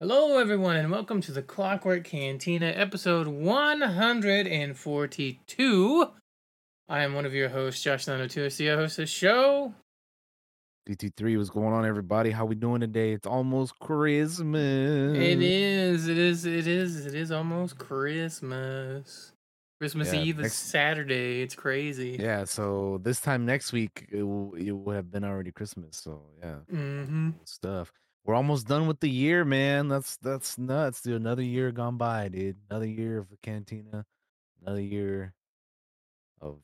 [0.00, 6.06] Hello, everyone, and welcome to the Clockwork Cantina, episode 142.
[6.88, 8.70] I am one of your hosts, Josh Nanotusi.
[8.72, 9.72] I host the show.
[10.88, 12.30] DT3, what's going on, everybody?
[12.32, 13.12] How we doing today?
[13.12, 15.16] It's almost Christmas.
[15.16, 19.32] It is, it is, it is, it is almost Christmas.
[19.80, 21.40] Christmas Yeah, Eve is Saturday.
[21.42, 22.18] It's crazy.
[22.20, 25.96] Yeah, so this time next week it will, it will have been already Christmas.
[25.96, 27.30] So yeah, Mm-hmm.
[27.44, 27.90] stuff.
[28.24, 29.88] We're almost done with the year, man.
[29.88, 31.20] That's that's nuts, dude.
[31.20, 32.56] Another year gone by, dude.
[32.70, 34.04] Another year of the cantina.
[34.62, 35.34] Another year
[36.40, 36.58] of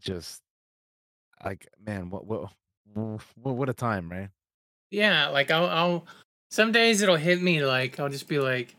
[0.00, 0.42] just
[1.44, 2.50] like man, what what
[2.94, 3.22] what,
[3.56, 4.30] what a time, right?
[4.90, 6.06] Yeah, like I'll, I'll,
[6.50, 8.74] some days it'll hit me like, I'll just be like,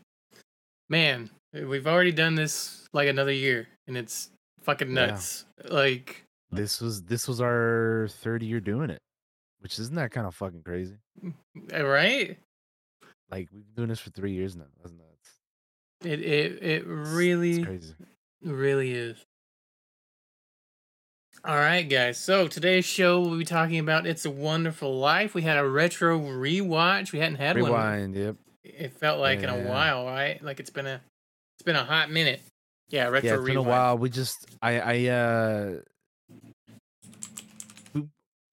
[0.88, 4.30] man, eh, we've already done this like another year, and it's
[4.62, 5.06] fucking Yeah.
[5.06, 5.44] nuts.
[5.64, 9.00] Like, This was this was our third year doing it,
[9.60, 10.96] which isn't that kind of fucking crazy.
[11.72, 12.38] eh, right?
[13.30, 14.64] Like we've been doing this for three years now.
[14.82, 15.30] That's nuts.
[16.04, 17.58] It, it, it really.
[17.58, 17.94] it's crazy.
[18.42, 19.24] Really is.
[21.44, 22.18] All right, guys.
[22.18, 26.18] So today's show we'll be talking about "It's a Wonderful Life." We had a retro
[26.18, 27.12] rewatch.
[27.12, 27.70] We hadn't had one.
[27.70, 28.36] Rewind, yep.
[28.62, 30.42] It felt like in a while, right?
[30.42, 31.00] Like it's been a,
[31.56, 32.42] it's been a hot minute.
[32.90, 33.96] Yeah, retro Yeah, it's been a while.
[33.96, 35.74] We just I I uh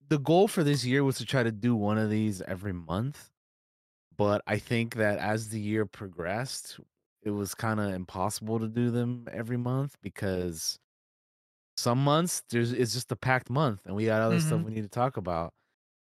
[0.10, 3.30] the goal for this year was to try to do one of these every month.
[4.18, 6.80] But I think that as the year progressed,
[7.24, 10.80] it was kind of impossible to do them every month because
[11.78, 14.64] some months there's it's just a packed month and we got other stuff Mhm.
[14.64, 15.54] we need to talk about.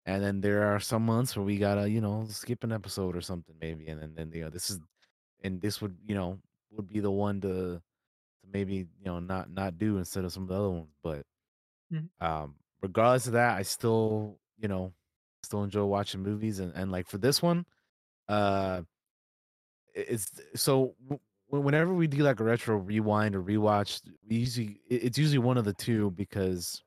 [0.05, 3.21] And then there are some months where we gotta, you know, skip an episode or
[3.21, 3.87] something maybe.
[3.89, 4.79] And then, then you know, this is
[5.43, 6.39] and this would, you know,
[6.71, 7.81] would be the one to
[8.43, 10.95] to maybe, you know, not not do instead of some of the other ones.
[11.03, 11.25] But
[11.89, 12.07] Mhm.
[12.21, 14.93] um regardless of that, I still, you know,
[15.43, 17.65] still enjoy watching movies and, and like for this one,
[18.29, 18.83] uh
[19.93, 20.95] it's so
[21.47, 25.65] whenever we do like a retro rewind or rewatch, we usually it's usually one of
[25.65, 26.83] the two because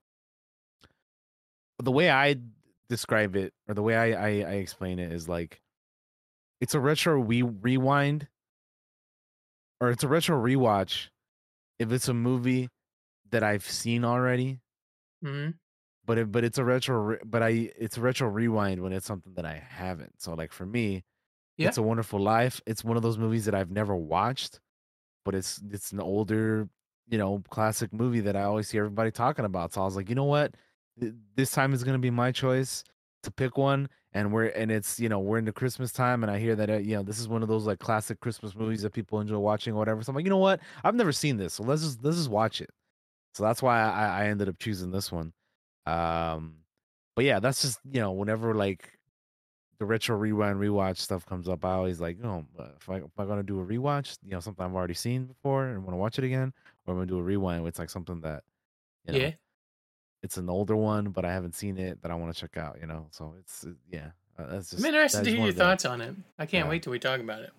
[1.78, 2.36] the way I
[2.88, 5.60] describe it or the way I I, I explain it is like
[6.60, 8.28] it's a retro we rewind
[9.80, 11.08] or it's a retro rewatch
[11.78, 12.70] if it's a movie
[13.30, 14.60] that I've seen already,
[15.24, 15.59] Mhm.
[16.10, 19.34] But it, but it's a retro but I it's a retro rewind when it's something
[19.34, 20.20] that I haven't.
[20.22, 21.04] So like for me,
[21.56, 21.68] Yeah.
[21.68, 22.60] it's a Wonderful Life.
[22.66, 24.60] It's one of those movies that I've never watched,
[25.24, 26.68] but it's it's an older,
[27.08, 29.72] you know, classic movie that I always see everybody talking about.
[29.74, 30.54] So I was like, you know what,
[31.36, 32.84] this time is gonna be my choice
[33.22, 33.88] to pick one.
[34.12, 36.78] And we're and it's you know we're into Christmas time, and I hear that uh,
[36.78, 39.74] you know this is one of those like classic Christmas movies that people enjoy watching
[39.74, 40.02] or whatever.
[40.02, 42.30] So I'm like, you know what, I've never seen this, so let's just let's just
[42.30, 42.70] watch it.
[43.34, 45.32] So that's why I, I ended up choosing this one.
[45.86, 46.56] Um,
[47.16, 48.98] but yeah, that's just you know whenever like
[49.78, 52.96] the retro rewind rewatch stuff comes up, I always like, you know, uh, if I
[52.96, 55.92] if I'm gonna do a rewatch, you know, something I've already seen before and want
[55.92, 56.52] to watch it again,
[56.86, 58.42] or I'm gonna do a rewind, it's like something that,
[59.06, 59.30] you know, yeah.
[60.22, 62.76] it's an older one, but I haven't seen it that I want to check out,
[62.80, 63.06] you know.
[63.10, 64.82] So it's yeah, uh, that's just.
[64.82, 66.14] I'm interested to hear your thoughts on it.
[66.38, 66.70] I can't Yeah.
[66.70, 67.50] wait till we talk about it.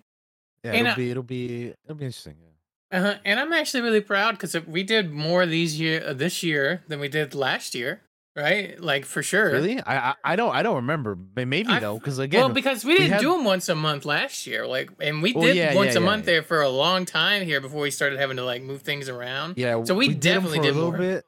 [0.62, 2.36] Yeah, and it'll I- be it'll be it'll be interesting.
[2.40, 2.98] Yeah.
[2.98, 3.18] Uh-huh.
[3.24, 7.00] And I'm actually really proud because we did more these year uh, this year than
[7.00, 8.02] we did last year,
[8.36, 8.80] right?
[8.80, 9.50] Like for sure.
[9.50, 9.80] Really?
[9.80, 11.16] I, I I don't I don't remember.
[11.36, 13.74] Maybe I- though, because again, well, because we we didn't had- do them once a
[13.74, 16.42] month last year, like, and we Well, did yeah, once yeah, a yeah, month there
[16.42, 19.58] for a long time here before we started having to like move things around.
[19.58, 20.98] Yeah, So we did 'em definitely for did a little more.
[21.00, 21.24] bit.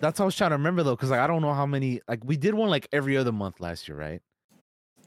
[0.00, 2.00] That's what I was trying to remember though, because like I don't know how many.
[2.06, 4.20] Like we did one like every other month last year, right?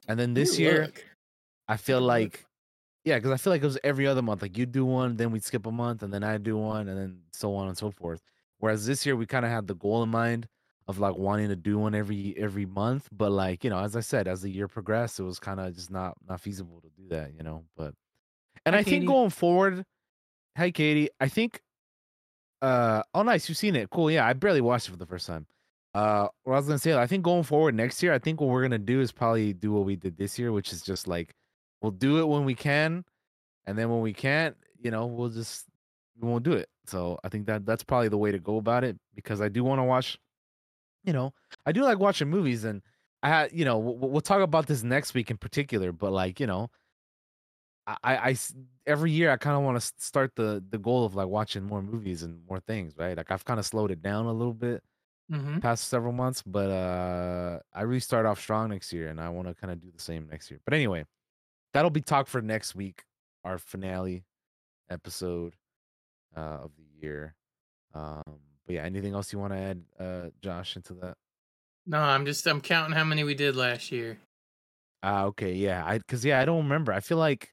[0.08, 1.06] And then this Ooh, year, look.
[1.68, 2.46] I feel like,
[3.06, 4.42] yeah, because I feel like it was every other month.
[4.42, 6.98] Like you do one, then we'd skip a month, and then I'd do one, and
[6.98, 8.22] then so on and so forth.
[8.58, 10.48] Whereas this year we kind of had the goal in mind
[10.90, 14.00] of like wanting to do one every every month, but like you know, as I
[14.00, 17.08] said, as the year progressed, it was kind of just not not feasible to do
[17.10, 17.64] that, you know.
[17.78, 17.94] But
[18.66, 19.06] and Hi, I think Katie.
[19.06, 19.86] going forward,
[20.58, 21.62] hi Katie, I think.
[22.62, 23.92] Uh oh, nice, you've seen it.
[23.92, 24.26] Cool, yeah.
[24.26, 25.46] I barely watched it for the first time.
[25.94, 28.50] Uh, what I was gonna say, I think going forward next year, I think what
[28.50, 31.36] we're gonna do is probably do what we did this year, which is just like
[31.84, 33.06] we'll do it when we can,
[33.68, 35.66] and then when we can't, you know, we'll just
[36.20, 36.68] we won't do it.
[36.88, 39.64] So I think that that's probably the way to go about it because I do
[39.64, 40.18] want to watch.
[41.04, 41.34] You know,
[41.66, 42.82] I do like watching movies, and
[43.24, 46.40] I had, you know, we'll, we'll talk about this next week in particular, but like,
[46.40, 46.70] you know,
[47.88, 47.98] I,
[48.32, 48.36] I
[48.86, 51.82] every year I kind of want to start the the goal of like watching more
[51.82, 53.18] movies and more things, right?
[53.18, 54.84] Like I've kind of slowed it down a little bit
[55.30, 55.60] Mhm.
[55.62, 59.48] past several months, but uh I really start off strong next year and I want
[59.50, 60.62] to kind of do the same next year.
[60.66, 61.06] But anyway,
[61.74, 63.06] that'll be talk for next week,
[63.46, 64.26] our finale
[64.90, 65.58] episode
[66.36, 67.36] uh of the year.
[67.94, 71.16] Um but yeah, anything else you want to add uh Josh into that?
[71.88, 74.20] No, I'm just I'm counting how many we did last year.
[75.02, 75.84] Ah, okay, yeah.
[75.84, 76.94] I because yeah, I don't remember.
[76.94, 77.52] I feel like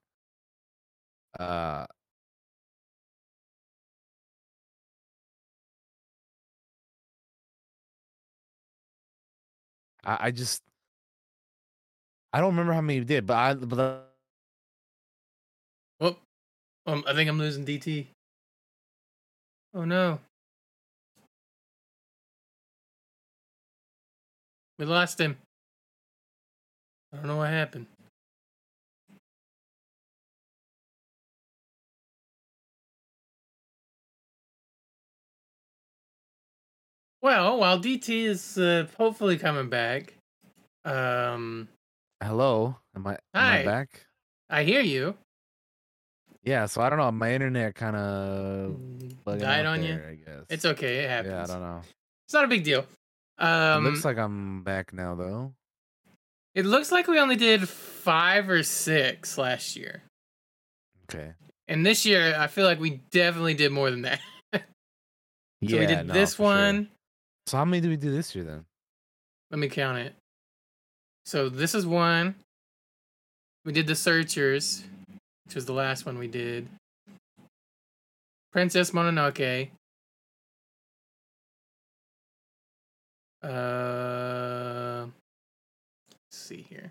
[1.40, 1.86] uh
[10.04, 10.60] I, I just
[12.34, 14.02] I don't remember how many we did, but I but the,
[15.98, 16.18] Well,
[16.84, 18.08] um, I think I'm losing DT.
[19.72, 20.20] Oh no.
[24.78, 25.36] We lost him.
[27.12, 27.86] I don't know what happened.
[37.22, 40.14] Well, while DT is uh, hopefully coming back,
[40.84, 41.68] um,
[42.22, 43.60] hello, am I am Hi.
[43.60, 44.06] I back?
[44.50, 45.16] I hear you.
[46.44, 47.10] Yeah, so I don't know.
[47.10, 48.76] My internet kind of
[49.24, 49.94] Died on you.
[49.94, 50.44] I guess.
[50.48, 50.98] It's okay.
[50.98, 51.32] It happens.
[51.32, 51.80] Yeah, I don't know.
[52.26, 52.86] It's not a big deal.
[53.38, 55.52] Um, it looks like I'm back now, though.
[56.54, 60.02] it looks like we only did five or six last year,
[61.04, 61.32] Okay.
[61.68, 64.20] and this year I feel like we definitely did more than that.
[64.54, 64.60] so
[65.60, 66.46] yeah, we did no, this for sure.
[66.46, 66.88] one.
[67.46, 68.64] So how many did we do this year then?
[69.50, 70.14] Let me count it.
[71.26, 72.34] So this is one.
[73.64, 74.82] We did the Searchers,
[75.44, 76.68] which was the last one we did.
[78.52, 79.68] Princess Mononoke.
[83.46, 85.06] Uh,
[86.10, 86.90] let's see here.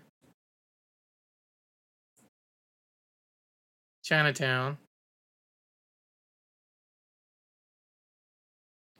[4.02, 4.78] Chinatown.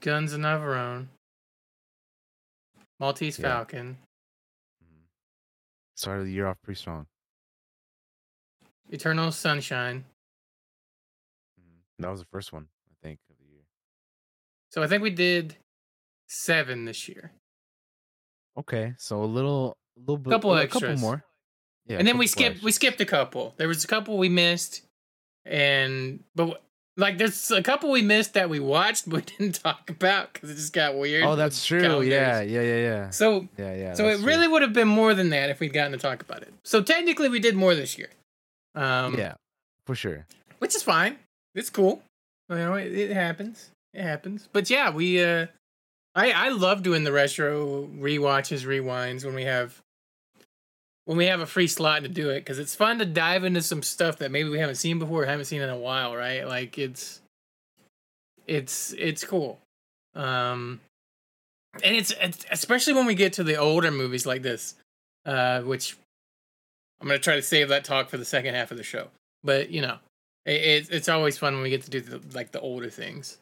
[0.00, 1.08] Guns of Navarone.
[3.00, 3.42] Maltese Yeah.
[3.44, 3.96] Falcon.
[4.84, 5.06] Mhm.
[5.94, 7.06] Started the year off pretty strong.
[8.90, 10.04] Eternal Sunshine.
[11.58, 11.82] Mhm.
[12.00, 13.64] That was the first one, I think, of the year.
[14.70, 15.56] So I think we did
[16.26, 17.32] seven this year.
[18.58, 20.82] Okay, so a little, a little bit, Couple a extras.
[20.82, 21.24] couple more.
[21.86, 23.54] Yeah, and then we skipped we skipped a couple.
[23.58, 24.82] There was a couple we missed,
[25.44, 26.62] and but
[26.96, 30.50] like there's a couple we missed that we watched but we didn't talk about because
[30.50, 31.24] it just got weird.
[31.24, 31.80] Oh, that's true.
[31.80, 32.08] calendars.
[32.08, 33.10] Yeah, yeah, yeah, yeah.
[33.10, 33.94] So Yeah, yeah.
[33.94, 34.26] so it true.
[34.26, 36.52] really would have been more than that if we'd gotten to talk about it.
[36.64, 38.08] So technically we did more this year.
[38.74, 39.34] Um, yeah,
[39.84, 40.26] for sure.
[40.58, 41.18] which is fine.
[41.54, 42.02] It's cool.
[42.50, 43.70] You know, it, it happens.
[43.94, 44.48] It happens.
[44.52, 45.46] But yeah, we uh
[46.16, 49.80] I I love doing the retro rewatches, rewinds when we have
[51.04, 53.62] when we have a free slot to do it cuz it's fun to dive into
[53.62, 56.48] some stuff that maybe we haven't seen before, or haven't seen in a while, right?
[56.48, 57.20] Like it's
[58.46, 59.60] it's it's cool.
[60.14, 60.80] Um
[61.84, 64.74] and it's, it's especially when we get to the older movies like this
[65.26, 65.96] uh which
[67.00, 69.08] I'm to try to save that talk for the second half of the show.
[69.44, 69.98] But, you know,
[70.46, 73.38] it, it's it's always fun when we get to do the, like the older things.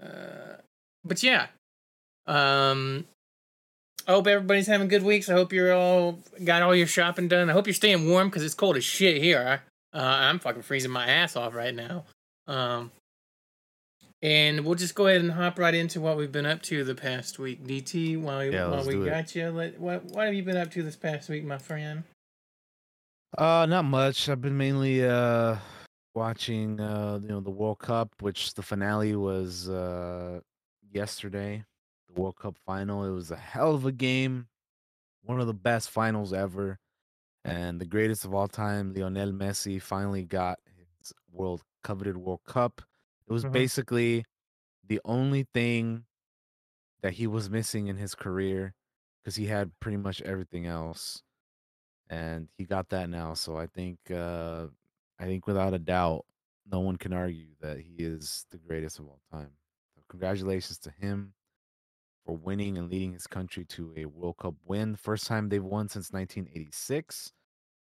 [0.00, 0.56] Uh,
[1.04, 1.48] but yeah,
[2.30, 3.04] um,
[4.06, 5.28] I hope everybody's having good weeks.
[5.28, 7.50] I hope you're all got all your shopping done.
[7.50, 9.62] I hope you're staying warm because it's cold as shit here.
[9.92, 12.04] Uh, I'm fucking freezing my ass off right now.
[12.46, 12.90] Um,
[14.22, 16.94] and we'll just go ahead and hop right into what we've been up to the
[16.94, 17.64] past week.
[17.66, 19.10] DT, while, Yeah, while we do it.
[19.10, 22.04] got you, let, what what have you been up to this past week, my friend?
[23.36, 24.28] Uh, not much.
[24.28, 25.56] I've been mainly uh
[26.14, 30.40] watching uh you know the World Cup, which the finale was uh
[30.92, 31.64] yesterday.
[32.14, 33.04] The World Cup final.
[33.04, 34.48] It was a hell of a game.
[35.22, 36.78] One of the best finals ever.
[37.44, 42.82] And the greatest of all time, Lionel Messi finally got his world coveted World Cup.
[43.28, 43.52] It was Mhm.
[43.52, 44.24] basically
[44.84, 46.06] the only thing
[47.02, 48.74] that he was missing in his career
[49.22, 51.22] because he had pretty much everything else
[52.08, 54.66] and he got that now so i think uh
[55.18, 56.26] i think without a doubt
[56.66, 59.52] no one can argue that he is the greatest of all time
[59.94, 61.34] so congratulations to him
[62.30, 64.94] for winning and leading his country to a world cup win.
[64.94, 67.32] First time they've won since 1986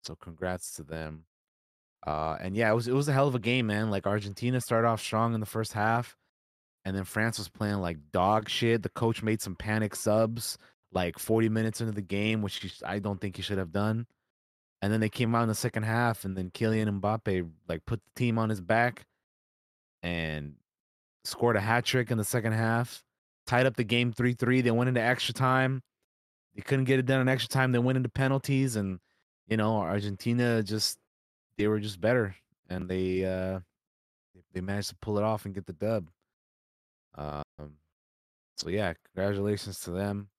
[0.03, 1.23] so congrats to them.
[2.05, 3.89] Uh and yeah it was it was a hell of a game man.
[3.89, 6.15] Like argentina started off strong in the first half
[6.85, 8.83] and then France was playing like dog shit.
[8.83, 10.59] The coach made some panic subs
[10.91, 14.05] like 40 minutes into the game, which he, I don't think he should have done.
[14.83, 17.99] And then they came out in the second half, and then Kylian Mbappe like put
[18.05, 19.07] the team on his back
[20.03, 20.53] and
[21.25, 23.03] scored a hat trick in the second half,
[23.47, 24.61] tied up the game 3 3.
[24.61, 25.81] They went into extra time.
[26.55, 27.71] They couldn't get it done in extra time.
[27.71, 28.99] They went into penalties, and
[29.47, 30.99] you know, Argentina just
[31.57, 32.35] they were just better,
[32.69, 33.59] and they uh
[34.53, 36.09] they managed to pull it off and get the dub.
[37.15, 37.43] Um,
[38.55, 40.29] so yeah, congratulations to them.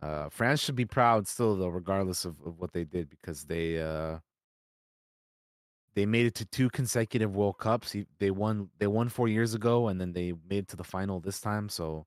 [0.00, 3.80] Uh, France should be proud still, though, regardless of, of what they did, because they
[3.80, 4.18] uh,
[5.94, 7.94] they made it to two consecutive World Cups.
[8.18, 11.20] They won they won four years ago, and then they made it to the final
[11.20, 11.68] this time.
[11.68, 12.06] So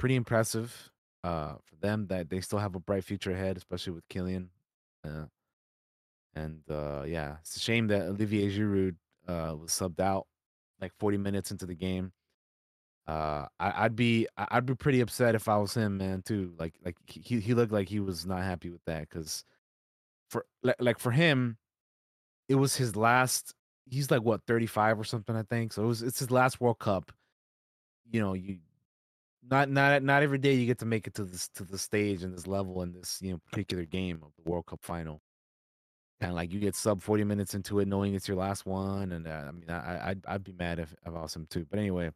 [0.00, 0.90] pretty impressive
[1.24, 4.48] uh, for them that they still have a bright future ahead, especially with Kylian.
[5.04, 5.26] Uh,
[6.34, 8.96] And uh, yeah, it's a shame that Olivier Giroud
[9.28, 10.26] uh, was subbed out
[10.80, 12.12] like 40 minutes into the game.
[13.06, 16.22] Uh, I, I'd be I'd be pretty upset if I was him, man.
[16.22, 19.44] Too like like he he looked like he was not happy with that because
[20.30, 20.46] for
[20.80, 21.58] like for him,
[22.48, 23.54] it was his last.
[23.88, 25.72] He's like what 35 or something, I think.
[25.72, 27.12] So it was it's his last World Cup.
[28.10, 28.58] You know, you
[29.48, 32.22] not not not every day you get to make it to this to the stage
[32.22, 35.20] and this level in this you know particular game of the World Cup final.
[36.22, 39.26] And like you get sub 40 minutes into it, knowing it's your last one, and
[39.26, 41.66] uh, I mean, I I'd, I'd be mad if, if I was him too.
[41.70, 42.10] But anyway,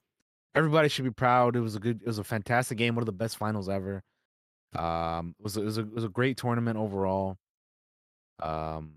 [0.54, 1.56] everybody should be proud.
[1.56, 4.02] It was a good, it was a fantastic game, one of the best finals ever.
[4.76, 7.36] Um, it was it was a, it was a great tournament overall.
[8.40, 8.94] Um,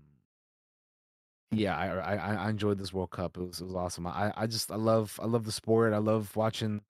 [1.50, 3.36] yeah, I, I I enjoyed this World Cup.
[3.36, 4.06] It was it was awesome.
[4.06, 5.92] I I just I love I love the sport.
[5.94, 6.82] I love watching,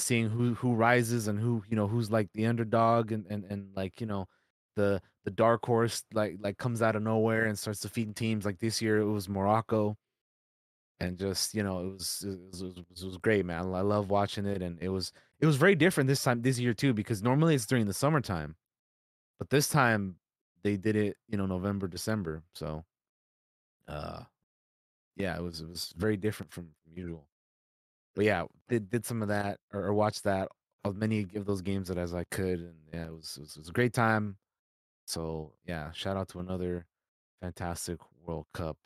[0.00, 3.68] seeing who who rises and who you know who's like the underdog and and and
[3.76, 4.26] like you know
[4.76, 8.44] the the dark horse like like comes out of nowhere and starts defeating teams.
[8.46, 9.96] Like this year, it was Morocco,
[11.00, 13.72] and just you know, it was it was, it was, it was great, man.
[13.74, 16.74] I love watching it, and it was it was very different this time this year
[16.74, 18.56] too because normally it's during the summertime,
[19.38, 20.16] but this time
[20.64, 22.42] they did it you know November December.
[22.54, 22.84] So,
[23.88, 24.22] uh,
[25.16, 27.28] yeah, it was it was very different from, from usual.
[28.18, 30.48] But yeah, did did some of that or, or watch that
[30.84, 33.50] as many of those games that as I could, and yeah, it was, it was
[33.54, 34.36] it was a great time.
[35.06, 36.84] So yeah, shout out to another
[37.40, 38.76] fantastic World Cup.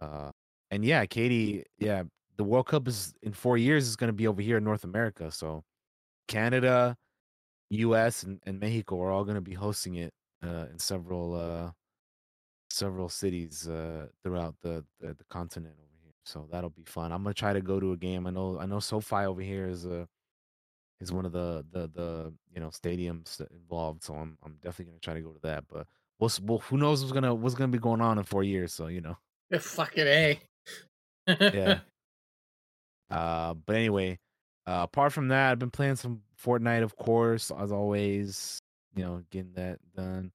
[0.00, 0.32] Uh,
[0.72, 2.02] and yeah, Katie, yeah,
[2.36, 4.82] the World Cup is in four years is going to be over here in North
[4.82, 5.30] America.
[5.30, 5.62] So
[6.26, 6.96] Canada,
[7.70, 8.24] U.S.
[8.24, 10.12] and, and Mexico are all going to be hosting it
[10.44, 11.70] uh, in several uh,
[12.68, 15.76] several cities uh, throughout the, the, the continent.
[16.24, 17.12] So that'll be fun.
[17.12, 18.26] I'm gonna try to go to a game.
[18.26, 20.08] I know I know SoFi over here is a
[21.00, 24.04] is one of the the the you know stadiums involved.
[24.04, 25.64] So I'm I'm definitely gonna try to go to that.
[25.68, 25.86] But
[26.18, 28.72] we'll, well who knows what's gonna what's gonna be going on in four years.
[28.72, 29.16] So you know.
[29.58, 30.40] Fucking a.
[31.26, 31.78] yeah.
[33.10, 34.18] Uh, but anyway,
[34.66, 38.58] uh, apart from that, I've been playing some Fortnite, of course, as always.
[38.96, 40.32] You know, getting that done.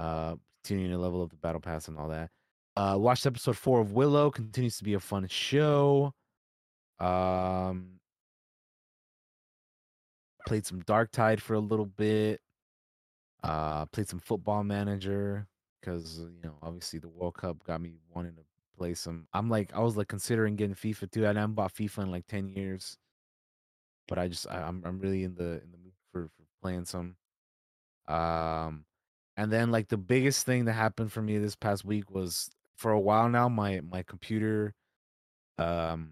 [0.00, 2.30] Uh, continuing to level up the battle pass and all that.
[2.74, 4.30] Uh, watched episode four of Willow.
[4.30, 6.14] Continues to be a fun show.
[6.98, 8.00] Um,
[10.46, 12.40] played some Darktide for a little bit.
[13.42, 15.46] Uh, played some Football Manager
[15.80, 18.42] because you know obviously the World Cup got me wanting to
[18.78, 19.26] play some.
[19.34, 21.24] I'm like I was like considering getting FIFA too.
[21.24, 22.96] I haven't bought FIFA in like ten years,
[24.08, 26.44] but I just I, am I'm, I'm really in the in the mood for for
[26.62, 27.16] playing some.
[28.08, 28.84] Um,
[29.36, 32.50] and then like the biggest thing that happened for me this past week was
[32.82, 34.74] for a while now my my computer
[35.58, 36.10] um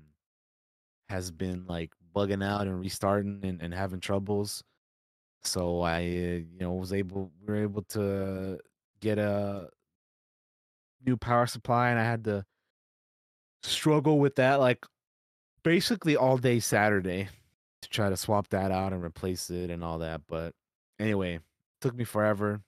[1.11, 4.63] has been like bugging out and restarting and, and having troubles.
[5.43, 8.59] So I, you know, was able, we were able to
[9.01, 9.69] get a
[11.05, 12.45] new power supply, and I had to
[13.63, 14.87] struggle with that like
[15.65, 17.29] basically all day Saturday
[17.83, 20.21] to try to swap that out and replace it and all that.
[20.29, 20.55] But
[21.01, 21.41] anyway,
[21.81, 22.61] took me forever.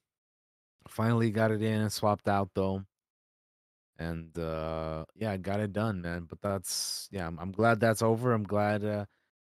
[0.88, 2.82] Finally got it in and swapped out though.
[3.98, 6.26] And uh yeah, I got it done, man.
[6.28, 8.32] But that's yeah, I'm, I'm glad that's over.
[8.32, 9.04] I'm glad uh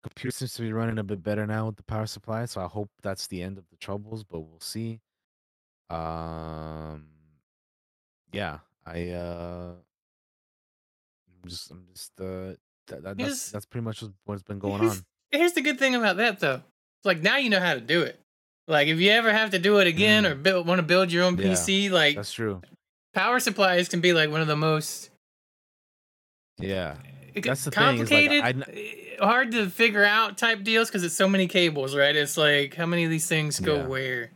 [0.02, 2.66] computer seems to be running a bit better now with the power supply, so I
[2.66, 5.00] hope that's the end of the troubles, but we'll see.
[5.90, 7.07] Um
[8.33, 9.73] yeah, I uh
[11.43, 12.55] I'm just I'm just uh
[12.88, 15.05] that, that, that's that's pretty much what's been going here's, on.
[15.31, 16.62] Here's the good thing about that though.
[16.99, 18.21] It's like now you know how to do it.
[18.69, 20.31] Like if you ever have to do it again mm.
[20.31, 22.61] or build want to build your own yeah, PC, like that's true.
[23.17, 25.09] Power supplies can be like one of the most
[26.59, 26.97] yeah
[27.43, 28.59] that's the complicated, thing.
[28.59, 32.15] Like, eh, hard to figure out type deals because it's so many cables, right?
[32.15, 33.87] It's like how many of these things go yeah.
[33.87, 34.31] where.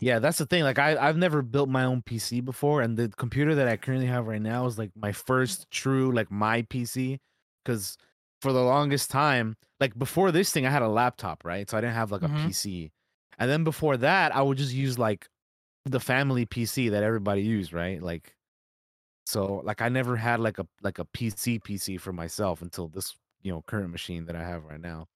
[0.00, 0.64] Yeah, that's the thing.
[0.64, 4.06] Like I, I've never built my own PC before, and the computer that I currently
[4.06, 7.18] have right now is like my first true like my PC.
[7.64, 7.96] Because
[8.42, 11.68] for the longest time, like before this thing, I had a laptop, right?
[11.70, 12.48] So I didn't have like a mm-hmm.
[12.48, 12.90] PC.
[13.38, 15.28] And then before that, I would just use like
[15.84, 18.02] the family PC that everybody used, right?
[18.02, 18.34] Like
[19.26, 23.16] so like I never had like a like a PC PC for myself until this,
[23.42, 25.06] you know, current machine that I have right now.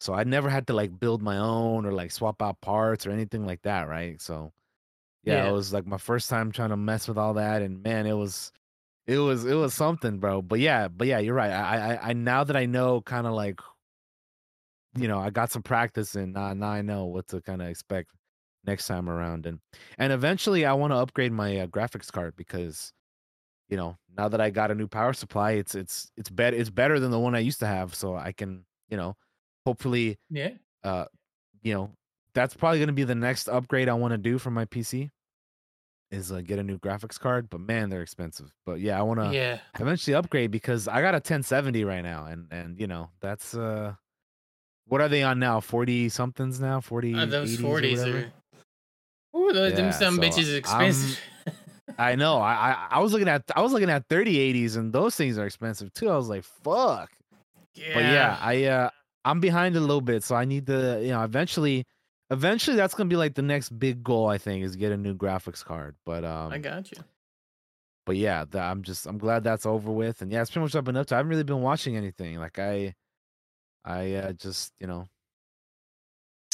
[0.00, 3.10] So I never had to like build my own or like swap out parts or
[3.12, 4.20] anything like that, right?
[4.20, 4.52] So
[5.24, 5.50] yeah, yeah.
[5.50, 8.14] it was like my first time trying to mess with all that and man, it
[8.14, 8.52] was
[9.06, 10.42] it was it was something, bro.
[10.42, 11.52] But yeah, but yeah, you're right.
[11.52, 13.60] I I, I now that I know kind of like
[14.96, 17.68] you know, I got some practice and now, now I know what to kind of
[17.68, 18.10] expect
[18.64, 19.60] next time around and
[19.98, 22.92] and eventually I want to upgrade my uh, graphics card because
[23.68, 26.70] you know, now that I got a new power supply, it's it's it's better it's
[26.70, 27.94] better than the one I used to have.
[27.94, 29.16] So I can, you know,
[29.66, 30.54] hopefully Yeah.
[30.84, 31.06] Uh,
[31.62, 31.92] you know,
[32.34, 35.10] that's probably gonna be the next upgrade I want to do for my PC.
[36.10, 38.54] is uh, get a new graphics card, but man, they're expensive.
[38.66, 39.60] But yeah, I want to Yeah.
[39.80, 43.94] eventually upgrade because I got a 1070 right now, and and you know that's uh,
[44.86, 45.60] what are they on now?
[45.60, 46.80] 40 somethings now?
[46.80, 48.16] 40 Uh, those 80s or forties whatever?
[48.18, 48.32] are.
[49.36, 51.18] Ooh, those them Yeah, some so bitches expensive.
[51.98, 52.38] I know.
[52.38, 55.46] I, I I was looking at I was looking at 3080s, and those things are
[55.46, 56.10] expensive too.
[56.10, 57.10] I was like, fuck.
[57.74, 57.94] yeah.
[57.94, 58.90] But yeah, I uh
[59.24, 61.84] I'm behind a little bit, so I need to you know eventually
[62.30, 65.14] eventually that's gonna be like the next big goal I think is get a new
[65.14, 65.96] graphics card.
[66.04, 66.98] But um I got you.
[68.06, 70.22] but yeah, that, I'm just I'm glad that's over with.
[70.22, 71.14] And yeah, it's pretty much what I've been up to.
[71.14, 72.38] I haven't really been watching anything.
[72.38, 72.94] Like I
[73.84, 75.08] I uh, just you know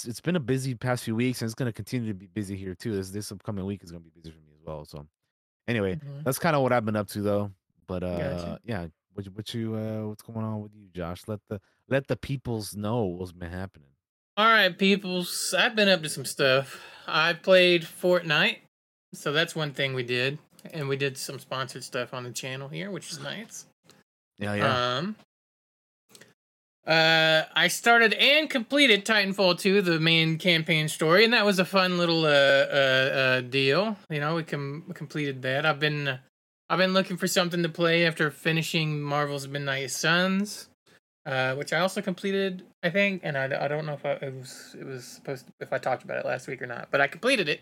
[0.06, 2.74] it's, been a busy past few weeks, and it's gonna continue to be busy here
[2.74, 2.94] too.
[2.94, 4.84] This this upcoming week is gonna be busy for me as well.
[4.84, 5.06] So
[5.66, 6.24] anyway, Mhm.
[6.24, 7.52] that's kind of what I've been up to though.
[7.86, 8.60] But uh Gotcha.
[8.64, 11.22] yeah, what you- what you uh what's going on with you, Josh?
[11.26, 13.88] Let the let the peoples know what's been happening.
[14.36, 15.54] All right, peoples.
[15.56, 16.80] I've been up to some stuff.
[17.06, 18.58] I played Fortnite,
[19.14, 20.38] so that's one thing we did,
[20.72, 23.64] and we did some sponsored stuff on the channel here, which is nice.
[24.38, 24.96] Yeah, yeah.
[24.98, 25.16] Um,
[26.88, 31.64] uh, I started and completed Titanfall 2, the main campaign story, and that was a
[31.66, 33.98] fun little uh, uh, uh deal.
[34.08, 35.66] You know, we com- completed that.
[35.66, 36.18] I've been
[36.70, 40.70] I've been looking for something to play after finishing Marvel's Midnight Suns,
[41.26, 44.34] uh, which I also completed, I think, and I, I don't know if I, it
[44.34, 47.02] was it was supposed to, if I talked about it last week or not, but
[47.02, 47.60] I completed it,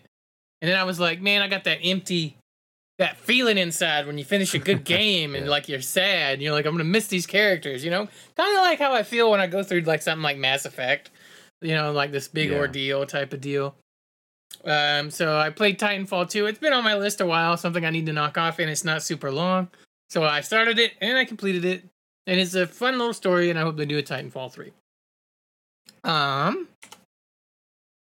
[0.61, 2.37] and then I was like, man, I got that empty
[2.97, 5.51] that feeling inside when you finish a good game and Yeah.
[5.51, 6.41] like you're sad.
[6.41, 8.07] You're like, I'm gonna miss these characters, you know?
[8.35, 11.11] Kind of like how I feel when I go through like something like Mass Effect,
[11.61, 12.57] you know, like this big Yeah.
[12.57, 13.75] ordeal type of deal.
[14.65, 16.47] Um, so I played Titanfall 2.
[16.47, 18.83] It's been on my list a while, something I need to knock off, and it's
[18.83, 19.69] not super long.
[20.09, 21.83] So I started it and I completed it,
[22.25, 24.71] and it's a fun little story, and I hope they do a Titanfall 3.
[26.03, 26.67] Um,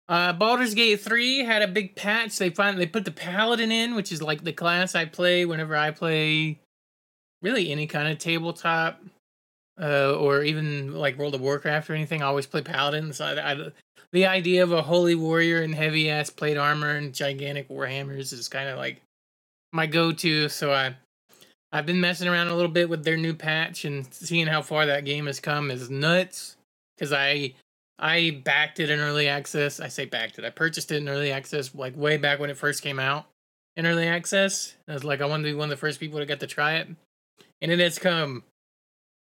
[0.09, 2.38] uh, Baldur's Gate 3 had a big patch.
[2.38, 5.77] They finally they put the Paladin in, which is like the class I play whenever
[5.77, 6.59] I play
[7.43, 9.01] really any kind of tabletop
[9.81, 12.23] uh, or even like World of Warcraft or anything.
[12.23, 13.12] I always play Paladin.
[13.12, 13.71] So I, I,
[14.12, 18.49] the idea of a holy warrior in heavy ass plate armor and gigantic warhammers is
[18.49, 19.03] kind of like
[19.73, 20.49] my go to.
[20.49, 20.97] So I
[21.71, 24.87] I've been messing around a little bit with their new patch and seeing how far
[24.87, 26.57] that game has come is nuts.
[26.97, 27.53] Because I
[27.99, 29.81] I backed it in early access.
[29.81, 30.45] I say backed it.
[30.45, 33.27] I purchased it in early access like way back when it first came out
[33.77, 34.75] in early access.
[34.87, 36.47] I was like, I wanted to be one of the first people to get to
[36.47, 36.89] try it,
[37.61, 38.45] and it has come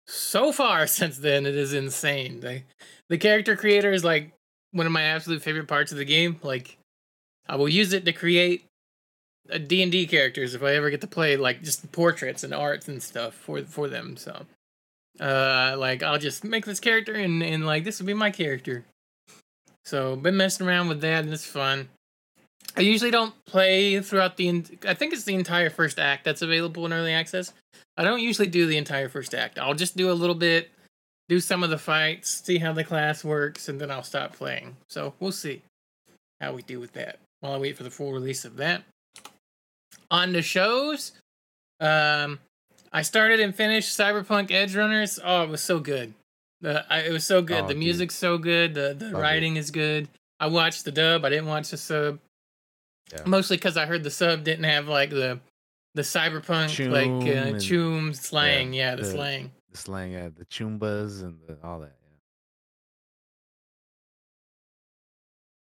[0.08, 1.46] so far since then.
[1.46, 2.40] It is insane.
[2.40, 2.64] The
[3.10, 4.32] the character creator is like
[4.72, 6.40] one of my absolute favorite parts of the game.
[6.42, 6.78] Like,
[7.48, 8.66] I will use it to create
[9.68, 12.88] D and D characters if I ever get to play like just portraits and arts
[12.88, 14.18] and stuff for for them.
[14.18, 14.48] So
[15.20, 18.84] uh like i'll just make this character and and like this will be my character.
[19.86, 21.90] So been messing around with that and it's fun.
[22.76, 26.42] I usually don't play throughout the en- i think it's the entire first act that's
[26.42, 27.54] available in early access.
[27.98, 29.58] I don't usually do the entire first act.
[29.58, 30.70] I'll just do a little bit
[31.28, 34.76] do some of the fights see how the class works and then i'll stop playing.
[34.90, 35.62] So we'll see
[36.42, 38.84] how we do with that while i wait for the full release of that.
[40.12, 41.14] On the shows.
[41.80, 42.40] Um
[42.96, 45.20] I started and finished Cyberpunk Edgerunners.
[45.24, 46.14] Oh, it was so good.
[46.62, 47.66] The I, it was so good.
[47.66, 47.84] Oh, the dude.
[47.84, 48.74] music's so good.
[48.74, 50.08] The the Love writing is good.
[50.40, 51.26] I watched the dub.
[51.26, 52.20] I didn't watch the sub.
[53.12, 53.22] Yeah.
[53.26, 55.40] Mostly because I heard the sub didn't have like the
[55.94, 58.74] the cyberpunk Choom like uh, choom slang.
[58.74, 59.52] yeah, Yeah, the, the- slang.
[59.72, 61.96] The slang, yeah, the choombas and the, all that.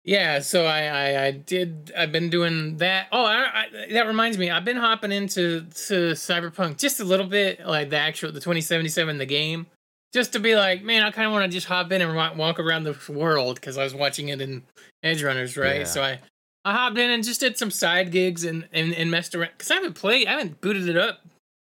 [0.05, 0.39] Yeah.
[0.39, 1.91] So I, I I did.
[1.97, 3.07] I've been doing that.
[3.11, 4.51] Oh, I, I, that reminds me.
[4.51, 8.61] I've been hopping into to Cyberpunk just a little bit, like the actual the twenty
[8.61, 9.67] seventy seven, the game,
[10.13, 12.59] just to be like, man, I kind of want to just hop in and walk
[12.59, 14.63] around the world because I was watching it in
[15.05, 15.79] Edgerunners, right?
[15.79, 15.85] Yeah.
[15.85, 16.19] So I
[16.65, 19.71] I hopped in and just did some side gigs and and, and messed around because
[19.71, 21.21] I haven't played, I haven't booted it up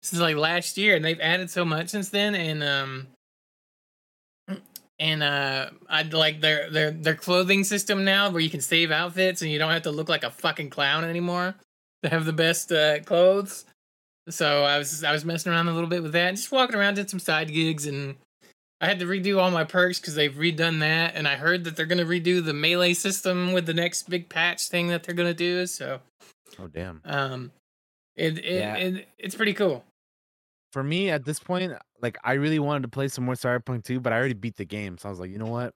[0.02, 3.06] since like last year, and they've added so much since then, and um
[4.98, 9.42] and uh I'd like their their their clothing system now where you can save outfits
[9.42, 11.54] and you don't have to look like a fucking clown anymore
[12.02, 13.64] to have the best uh, clothes.
[14.28, 16.94] So I was I was messing around a little bit with that, just walking around,
[16.94, 18.14] did some side gigs, and
[18.80, 21.76] I had to redo all my perks because they've redone that, and I heard that
[21.76, 25.34] they're gonna redo the melee system with the next big patch thing that they're gonna
[25.34, 25.66] do.
[25.66, 26.00] So
[26.58, 27.00] Oh damn.
[27.04, 27.52] um,
[28.16, 28.76] it it, Yeah.
[28.76, 29.84] it it's pretty cool.
[30.74, 34.00] For me at this point, like I really wanted to play some more Cyberpunk 2,
[34.00, 34.98] but I already beat the game.
[34.98, 35.72] So I was like, you know what?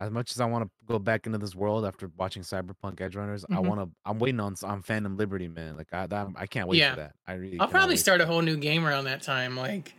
[0.00, 3.44] As much as I want to go back into this world after watching Cyberpunk Edgerunners,
[3.50, 3.66] I Mhm.
[3.68, 3.94] want to.
[4.06, 5.76] I'm waiting on on Phantom Liberty, man.
[5.76, 6.94] Like I, that, I can't wait Yeah.
[6.94, 7.14] for that.
[7.26, 7.60] I really.
[7.60, 9.92] I'll probably start a whole new game around that time, like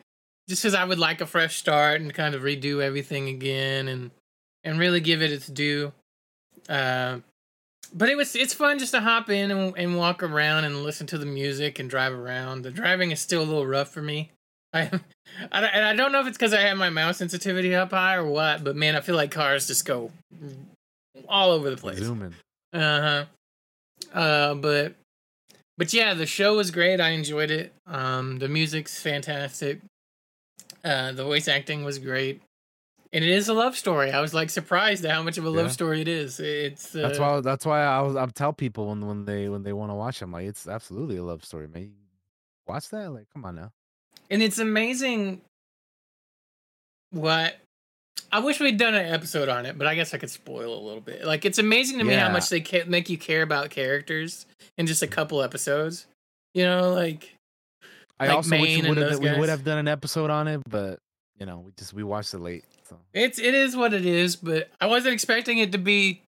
[0.50, 4.10] just because I would like a fresh start and kind of redo everything again and
[4.64, 5.94] and really give it its due.
[6.68, 7.20] Uh,
[7.94, 11.08] but it was it's fun just to hop in and, and walk around and listen
[11.08, 12.64] to the music and drive around.
[12.64, 14.32] The driving is still a little rough for me.
[14.74, 14.90] I,
[15.52, 18.16] I and I don't know if it's because I have my mouse sensitivity up high
[18.16, 20.12] or what, but man, I feel like cars just go
[21.30, 22.00] all over the place.
[22.00, 22.34] Zooming.
[22.74, 23.26] Uh
[24.12, 24.20] huh.
[24.20, 24.96] Uh, but
[25.78, 27.00] but yeah, the show was great.
[27.00, 27.74] I enjoyed it.
[27.88, 29.80] Um, the music's fantastic.
[30.84, 32.42] Uh, the voice acting was great,
[33.14, 34.12] and it is a love story.
[34.12, 35.58] I was like surprised at how much of a Yeah.
[35.62, 36.40] love story it is.
[36.40, 37.40] It's uh, That's why.
[37.42, 38.16] That's why I was.
[38.16, 41.18] I tell people when when they when they want to watch, I'm like, it's absolutely
[41.18, 41.94] a love story, man.
[42.68, 43.12] Watch that?
[43.12, 43.72] Like, come on now.
[44.30, 45.42] and it's amazing
[47.12, 47.56] what
[48.32, 50.84] I wish we'd done an episode on it, but I guess I could spoil a
[50.84, 51.24] little bit.
[51.26, 54.46] Like it's amazing to me how much they ca- make you care about characters
[54.78, 56.08] in just a couple episodes.
[56.56, 57.36] You know, like
[58.20, 60.62] I Like also wish Maine we would we would have done an episode on it,
[60.68, 61.00] but
[61.40, 62.64] you know, we just we watched it late.
[62.94, 64.36] So it's it is what it is.
[64.36, 66.22] But I wasn't expecting it to be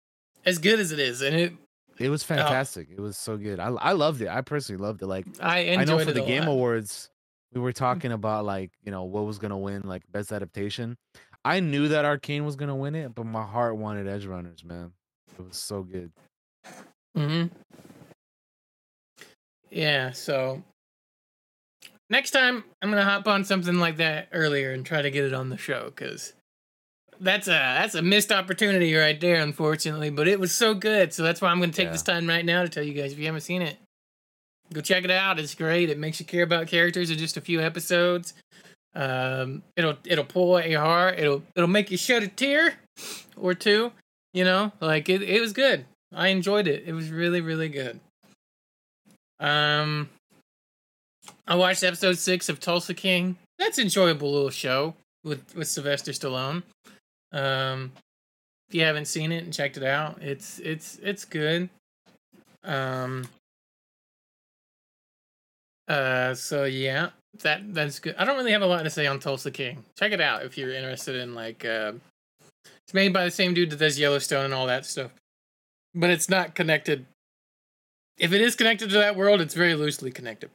[0.44, 1.52] as good as it is, and it
[1.98, 2.10] it Oh.
[2.10, 2.88] was fantastic.
[2.90, 3.60] It was so good.
[3.60, 4.28] I I loved it.
[4.28, 5.06] I personally loved it.
[5.06, 6.52] Like I I know for the Game lot.
[6.52, 7.10] Awards,
[7.52, 10.96] we were talking about like you know what was gonna win like best adaptation.
[11.44, 14.92] I knew that Arcane was gonna win it, but my heart wanted Edgerunners, man.
[15.38, 16.10] It was so good.
[17.14, 17.46] hmm
[19.70, 20.62] Yeah, so
[22.10, 25.34] next time I'm gonna hop on something like that earlier and try to get it
[25.34, 26.32] on the show because
[27.20, 30.10] that's a that's a missed opportunity right there, unfortunately.
[30.10, 31.92] But it was so good, so that's why I'm gonna take Yeah.
[31.92, 33.76] this time right now to tell you guys if you haven't seen it,
[34.72, 35.38] go check it out.
[35.38, 35.90] It's great.
[35.90, 38.34] It makes you care about characters in just a few episodes.
[38.94, 41.18] Um, it'll it'll pull at your heart.
[41.18, 42.74] It'll it'll make you shed a tear
[43.36, 43.92] or two.
[44.32, 45.84] You know, like it it was good.
[46.14, 46.84] I enjoyed it.
[46.86, 48.00] It was really really good.
[49.40, 50.08] Um,
[51.46, 53.36] I watched episode six of Tulsa King.
[53.58, 56.62] That's an enjoyable little show with with Sylvester Stallone.
[57.34, 57.92] Um,
[58.68, 61.68] if you haven't seen it and checked it out, it's it's it's good.
[62.62, 63.26] Um.
[65.88, 66.34] Uh.
[66.34, 67.10] So yeah,
[67.42, 68.14] that that's good.
[68.16, 69.84] I don't really have a lot to say on Tulsa King.
[69.98, 71.64] Check it out if you're interested in like.
[71.64, 71.92] Uh,
[72.86, 75.10] it's made by the same dude that does Yellowstone and all that stuff,
[75.94, 77.06] but it's not connected.
[78.18, 80.50] If it is connected to that world, it's very loosely connected,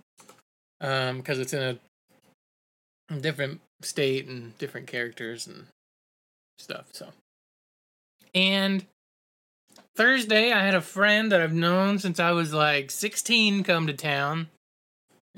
[0.79, 1.79] um, because it's in
[3.09, 5.65] a different state and different characters and
[6.59, 6.87] stuff.
[6.91, 7.07] So,
[8.35, 8.85] and
[9.95, 13.93] Thursday, I had a friend that I've known since I was like 16 come to
[13.93, 14.47] town.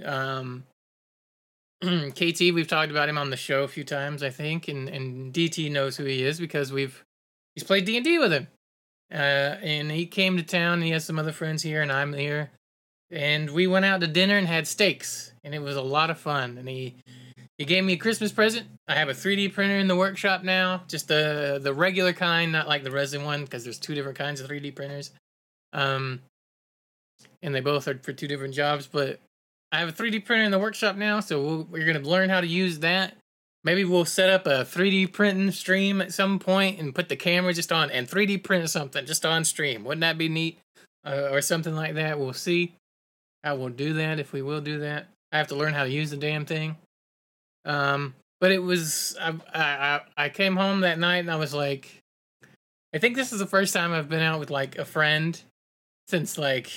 [0.03, 0.65] Um,
[1.81, 5.33] KT, we've talked about him on the show a few times, I think, and and
[5.33, 7.03] DT knows who he is because we've
[7.55, 8.47] he's played D and D with him.
[9.11, 10.75] Uh, and he came to town.
[10.75, 12.51] And he has some other friends here, and I'm here,
[13.09, 16.17] and we went out to dinner and had steaks, and it was a lot of
[16.17, 16.57] fun.
[16.57, 16.95] And he
[17.57, 18.67] he gave me a Christmas present.
[18.91, 22.67] I have a 3D printer in the workshop now, just the the regular kind, not
[22.67, 25.11] like the resin one, because there's two different kinds of 3D printers.
[25.71, 26.19] Um,
[27.41, 28.87] and they both are for two different jobs.
[28.87, 29.21] But
[29.71, 32.41] I have a 3D printer in the workshop now, so we'll, we're gonna learn how
[32.41, 33.15] to use that.
[33.63, 37.53] Maybe we'll set up a 3D printing stream at some point and put the camera
[37.53, 39.85] just on and 3D print something just on stream.
[39.85, 40.59] Wouldn't that be neat?
[41.05, 42.19] Uh, or something like that.
[42.19, 42.75] We'll see
[43.43, 45.07] how we'll do that if we will do that.
[45.31, 46.75] I have to learn how to use the damn thing.
[47.65, 51.99] Um, but it was I, I I- came home that night and I was like,
[52.93, 55.39] I think this is the first time I've been out with like a friend
[56.09, 56.69] since like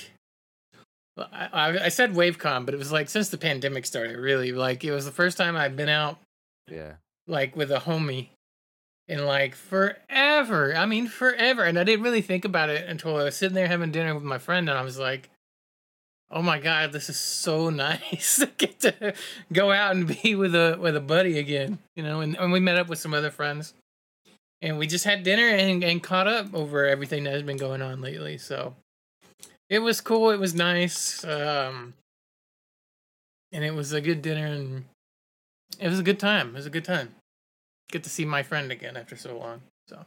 [1.17, 4.17] I, I I said WaveCon, but it was like since the pandemic started.
[4.17, 6.19] Really, like it was the first time I'd been out
[6.69, 6.93] Yeah.
[7.27, 8.29] like with a homie
[9.07, 10.75] in like forever.
[10.75, 11.63] I mean, forever.
[11.63, 14.23] And I didn't really think about it until I was sitting there having dinner with
[14.23, 15.29] my friend, and I was like,
[16.31, 19.13] "Oh my god, this is so nice to get to
[19.51, 22.59] go out and be with a with a buddy again." You know, and, and we
[22.59, 23.73] met up with some other friends,
[24.61, 27.81] and we just had dinner and and caught up over everything that has been going
[27.81, 28.37] on lately.
[28.37, 28.75] So
[29.69, 30.29] it was cool.
[30.29, 31.23] It was nice.
[31.23, 31.93] Um,
[33.51, 34.83] and it was a good dinner and
[35.79, 36.49] it was a good time.
[36.49, 37.15] It was a good time.
[37.89, 39.61] Get to see my friend again after so long.
[39.87, 40.03] So,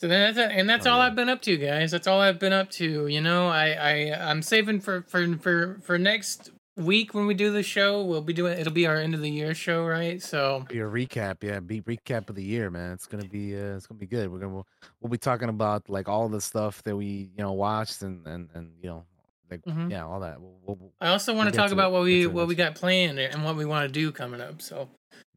[0.00, 1.00] so then that's and that's all.
[1.00, 1.90] I've been up to, guys.
[1.90, 3.06] That's all I've been up to.
[3.06, 7.52] You know, I I I'm saving for for for for next week when we do
[7.52, 8.02] the show.
[8.02, 10.22] We'll be doing it'll be our end of the year show, right?
[10.22, 12.92] So Your recap, yeah, be recap of the year, man.
[12.92, 14.32] It's gonna be uh, it's gonna be good.
[14.32, 14.66] We're gonna we'll,
[15.02, 18.48] we'll be talking about like all the stuff that we you know watched and and
[18.54, 19.04] and you know
[19.50, 19.90] like Mhm.
[19.90, 20.40] yeah all that.
[20.40, 21.92] We'll, we'll, I also want to talk about it.
[21.92, 24.62] what we what we got planned and what we want to do coming up.
[24.62, 24.88] So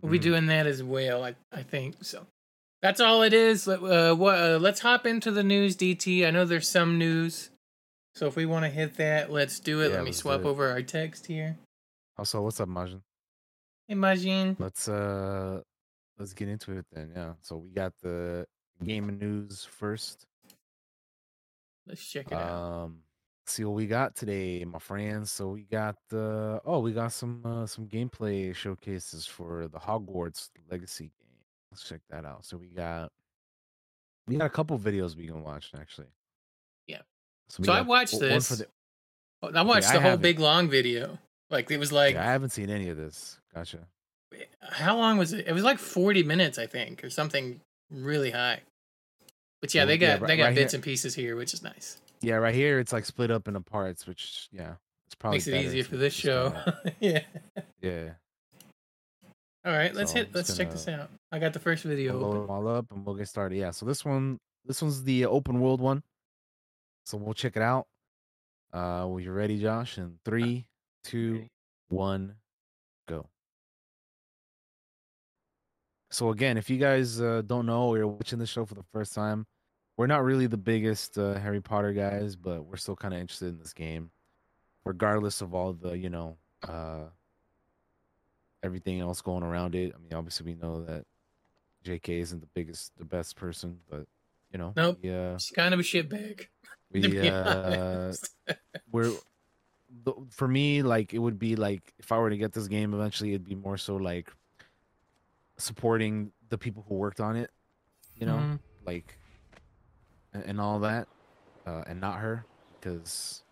[0.02, 0.23] we'll be Mhm.
[0.23, 1.26] doing that as well.
[1.26, 2.26] I I think so.
[2.84, 3.65] That's all it is.
[3.65, 4.36] Uh, what?
[4.38, 6.28] Uh, let's hop into the news, DT.
[6.28, 7.50] I know there's some news,
[8.13, 9.89] so if we want to hit that, let's do it.
[9.89, 11.58] Yeah, Let me swap over our text here.
[12.17, 13.00] Also, what's up, Majin?
[13.88, 14.58] Imagine.
[14.60, 15.62] Let's uh
[16.19, 17.13] let's get into it then.
[17.15, 17.34] Yeah.
[17.41, 18.46] So we got the
[18.84, 20.26] gaming news first.
[21.88, 22.52] Let's check it out.
[22.52, 22.98] Um,
[23.46, 25.32] see what we got today, my friends.
[25.32, 30.50] So we got the oh, we got some uh, some gameplay showcases for the Hogwarts
[30.69, 31.23] Legacy game.
[31.74, 32.46] Let's check that out.
[32.46, 33.12] So we got
[34.28, 36.08] we got a couple videos we can watch actually.
[36.88, 37.00] Yeah.
[37.58, 38.48] we So I watched one this.
[38.48, 38.68] for the-
[39.42, 40.22] Oh, I watched I the whole haven't.
[40.22, 41.18] big long video.
[41.50, 43.40] Like it was like yeah, I haven't seen any of this.
[43.56, 43.80] Gotcha.
[44.36, 45.48] Eh, how long was it?
[45.48, 47.60] It was like 40 minutes, I think, or something
[47.90, 48.62] really high.
[49.62, 51.54] But yeah, they yeah, got right- they got right bits here- and pieces here, which
[51.56, 52.00] is nice.
[52.22, 54.76] Yeah, right here it's like split up into parts, which yeah,
[55.08, 56.54] it's probably Makes it easier for this show.
[57.00, 57.24] yeah.
[57.82, 58.12] yeah.
[59.65, 60.36] All right, let's So hit.
[60.36, 61.10] Let's check this out.
[61.32, 62.19] I got the first video.
[62.19, 62.41] Load open.
[62.41, 63.58] them all up and we'll get started.
[63.58, 63.71] Yeah.
[63.71, 66.04] So this one, this one's the open world one.
[67.06, 67.88] So we'll check it out.
[68.73, 69.97] Uh, well, you ready, Josh?
[69.97, 70.65] In three,
[71.04, 71.45] two,
[71.89, 72.36] one,
[73.08, 73.28] go.
[76.12, 78.86] So again, if you guys uh, don't know or you're watching the show for the
[78.91, 79.45] first time,
[79.95, 83.49] we're not really the biggest uh, Harry Potter guys, but we're still kind of interested
[83.49, 84.12] in this game,
[84.86, 87.06] regardless of all the you know uh,
[88.63, 89.93] everything else going around it.
[89.93, 91.06] I mean, obviously we know that
[91.84, 92.19] J.K.
[92.21, 94.06] isn't the biggest, the best person, but
[94.52, 94.99] you know, Nope.
[95.02, 96.38] yeah, It's kind of a shitbag.
[96.93, 98.13] to we uh,
[98.91, 99.12] we're
[100.30, 103.30] for me like it would be like if I were to get this game eventually,
[103.34, 104.32] it'd be more so like
[105.58, 107.49] supporting the people who worked on it,
[108.15, 108.60] you know, Mhm.
[108.86, 109.17] like
[110.34, 111.08] and, and all that,
[111.65, 112.45] uh, and not her
[112.80, 113.43] because.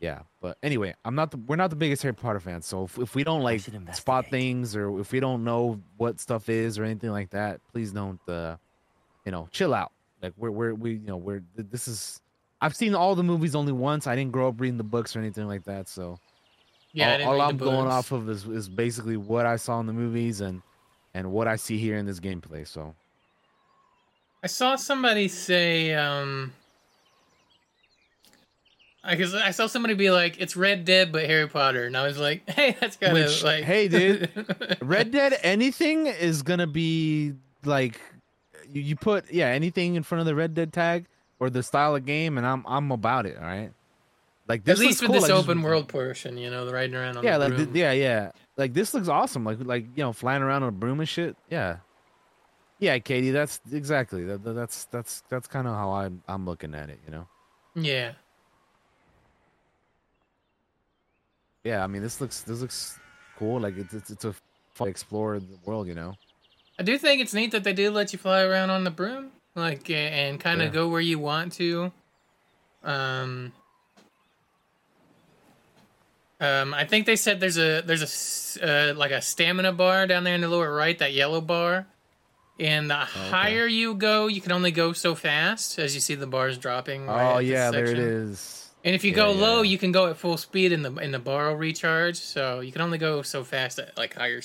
[0.00, 2.98] Yeah, but anyway, I'm not the we're not the biggest Harry Potter fans, so if,
[2.98, 3.62] if we don't like
[3.94, 7.92] spot things or if we don't know what stuff is or anything like that, please
[7.92, 8.56] don't uh
[9.24, 9.92] you know, chill out.
[10.22, 12.20] Like we're we're we you know, we're this is
[12.60, 14.06] I've seen all the movies only once.
[14.06, 16.18] I didn't grow up reading the books or anything like that, so
[16.92, 19.92] yeah, all, all I'm going off of is, is basically what I saw in the
[19.92, 20.62] movies and
[21.12, 22.66] and what I see here in this gameplay.
[22.66, 22.94] So
[24.42, 26.52] I saw somebody say, um,
[29.04, 32.04] I guess I saw somebody be like, "It's Red Dead but Harry Potter," and I
[32.06, 34.28] was like, "Hey, that's kind of Which, like, hey, dude,
[34.80, 37.34] Red Dead anything is gonna be
[37.64, 38.00] like
[38.72, 41.06] you, you put yeah anything in front of the Red Dead tag
[41.40, 43.36] or the style of game, and I'm I'm about it.
[43.38, 43.70] All right,
[44.48, 46.72] like this At least with cool, this like, just- open world portion, you know, the
[46.72, 49.44] riding around on yeah, the like th- yeah, yeah, like this looks awesome.
[49.44, 51.36] Like like you know flying around on a broom and shit.
[51.48, 51.76] Yeah,
[52.80, 56.74] yeah, Katie, that's exactly that, that- that's that's that's kind of how I'm I'm looking
[56.74, 56.98] at it.
[57.06, 57.28] You know.
[57.76, 58.12] yeah.
[61.68, 62.98] Yeah, I mean this looks this looks
[63.38, 63.60] cool.
[63.60, 64.32] Like it's it's, it's a
[64.74, 65.86] fun to explore the world.
[65.86, 66.14] You know.
[66.78, 69.32] I do think it's neat that they do let you fly around on the broom,
[69.54, 70.74] like, and kind of Yeah.
[70.80, 71.92] go where you want to.
[72.84, 73.52] Um,
[76.40, 80.24] um, I think they said there's a there's a uh, like a stamina bar down
[80.24, 81.86] there in the lower right, that yellow bar.
[82.60, 83.30] And the Oh, okay.
[83.30, 87.06] higher you go, you can only go so fast, as you see the bars dropping.
[87.06, 88.67] right oh yeah, there it is.
[88.84, 89.70] And if you Yeah, go yeah, low, yeah.
[89.70, 92.16] you can go at full speed in the in the will recharge.
[92.16, 94.40] So you can only go so fast at like higher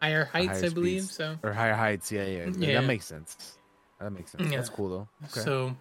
[0.00, 1.02] higher heights, higher I believe.
[1.02, 1.16] speeds.
[1.16, 2.10] So Or higher heights.
[2.12, 2.46] Yeah, yeah.
[2.56, 2.80] Yeah.
[2.80, 3.58] That makes sense.
[4.00, 4.50] That makes sense.
[4.50, 5.08] That's cool though.
[5.24, 5.40] Okay.
[5.40, 5.76] So,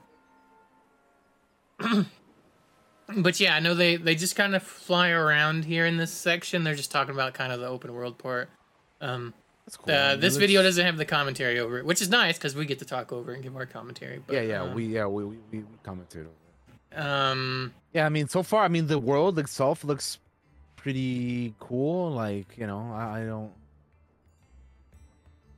[3.17, 6.63] but yeah, I know they they just kind of fly around here in this section.
[6.63, 8.49] They're just talking about kind of the open world part.
[8.99, 9.33] Um,
[9.65, 9.93] That's cool.
[9.93, 12.79] uh, this video doesn't have the commentary over it, which is nice because we get
[12.79, 14.21] to talk over and give our commentary.
[14.25, 14.61] But, Yeah, yeah.
[14.61, 16.29] um, we yeah we we, we commented over.
[16.95, 20.19] Um, Yeah, I mean, so far, I mean, the world itself looks
[20.77, 22.11] pretty cool.
[22.11, 23.51] Like, you know, I, I don't.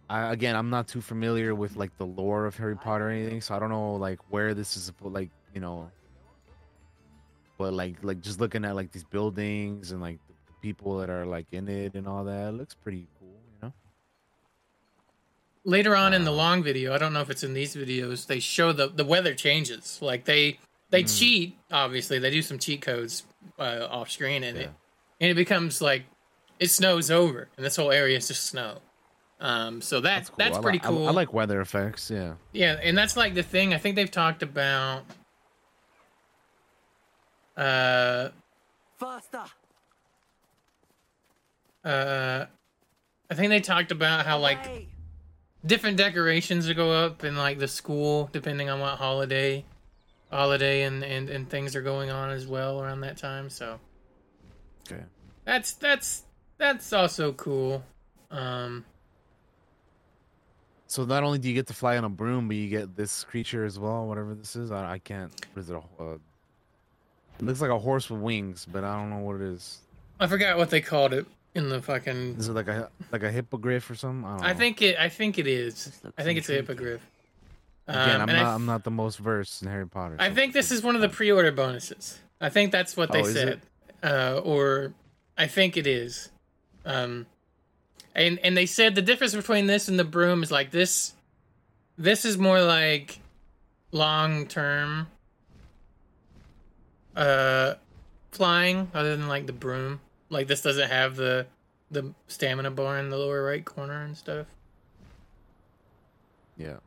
[0.09, 3.41] I again, I'm not too familiar with like the lore of Harry Potter or anything,
[3.41, 5.91] so I don't know like where this is like you know.
[7.57, 11.25] But like, like just looking at like these buildings and like the people that are
[11.25, 13.73] like in it and all that, it looks pretty cool, you know.
[15.65, 18.27] later on in the Uh, long video, I don't know if it's in these videos,
[18.27, 19.99] they show the the weather changes.
[20.01, 20.59] Like they
[20.93, 21.19] they Mm.
[21.19, 21.57] cheat.
[21.71, 23.23] Obviously, they do some cheat codes
[23.59, 24.63] uh, off screen, and Yeah.
[24.63, 24.69] it
[25.19, 26.03] and it becomes like
[26.59, 28.79] it snows over, and this whole area is just snow.
[29.39, 30.59] Um, so that that's, cool.
[30.59, 31.07] I pretty I- cool.
[31.07, 32.09] I, like weather effects.
[32.11, 32.35] Yeah.
[32.53, 33.73] yeah, and that's like the thing.
[33.73, 35.03] I think they've talked about.
[37.57, 38.29] Uh,
[38.99, 39.43] Faster!
[41.83, 42.45] uh,
[43.29, 44.87] I think they talked about how like
[45.65, 49.65] different decorations to go up in like the school depending on what holiday
[50.33, 53.79] holiday and, and and things are going on as well around that time so
[54.91, 55.03] Okay.
[55.45, 56.23] that's that's
[56.57, 57.83] that's also cool
[58.31, 58.83] um
[60.87, 63.23] So not only do you get to fly on a broom, but you get this
[63.23, 64.71] creature as well, whatever this is.
[64.71, 65.31] I, I can't.
[65.53, 65.75] What is it?
[65.75, 66.17] A, uh,
[67.39, 69.79] it looks like a horse with wings, but I don't know what it is.
[70.19, 73.31] i forgot what they called it in the fucking Is it like a like a
[73.31, 74.23] hippogriff or something?
[74.25, 74.47] I don't know.
[74.47, 77.01] i think it i think it is i think it's a hippogriff
[77.87, 78.49] Again, Um, I'm I not.
[78.49, 80.15] f- I'm not the most versed in Harry Potter.
[80.19, 82.19] I so think this is one of the pre-order bonuses.
[82.39, 83.61] I think that's what they Oh, said,
[84.01, 84.93] uh, or
[85.37, 86.29] I think it is.
[86.85, 87.25] Um,
[88.15, 91.13] and and they said the difference between this and the broom is like this.
[91.97, 93.19] This is more like
[93.91, 95.07] long term.
[97.15, 97.75] Uh,
[98.31, 99.99] flying other than like the broom.
[100.29, 101.47] Like this doesn't have the
[101.91, 104.47] the stamina bar in the lower right corner and stuff.
[106.57, 106.77] Yeah.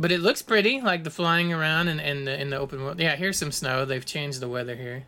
[0.00, 2.98] But it looks pretty, like the flying around and in, the in the open world.
[2.98, 3.84] Yeah, here's some snow.
[3.84, 5.04] They've changed the weather here.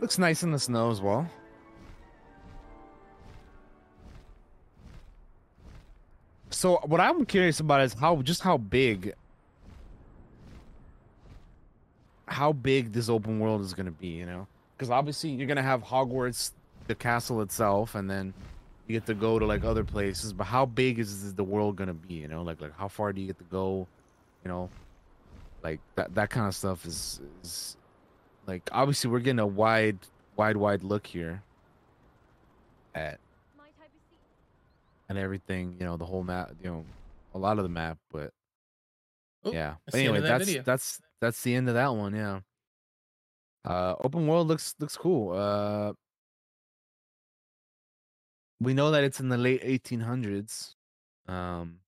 [0.00, 1.28] Looks nice in the snow as well.
[6.48, 9.12] So what I'm curious about is how just how big
[12.26, 14.46] how big this open world is going to be, you know?
[14.78, 16.52] Cuz obviously you're going to have Hogwarts,
[16.86, 18.34] the castle itself and then
[18.86, 21.88] you get to go to like other places, but how big is the world going
[21.88, 22.42] to be, you know?
[22.42, 23.86] Like like how far do you get to go,
[24.44, 24.68] you know?
[25.62, 27.76] Like that that kind of stuff is is
[28.46, 29.98] like obviously we're getting a wide
[30.36, 31.42] wide wide look here
[32.94, 33.18] at
[33.56, 34.18] My type of seat.
[35.08, 36.84] and everything you know the whole map you know
[37.34, 38.32] a lot of the map but
[39.46, 40.62] Oh, yeah but anyway that that's video.
[40.62, 42.40] that's that's the end of that one yeah
[43.64, 45.92] uh open world looks looks cool uh
[48.60, 50.74] we know that it's in the late 1800s
[51.28, 51.78] um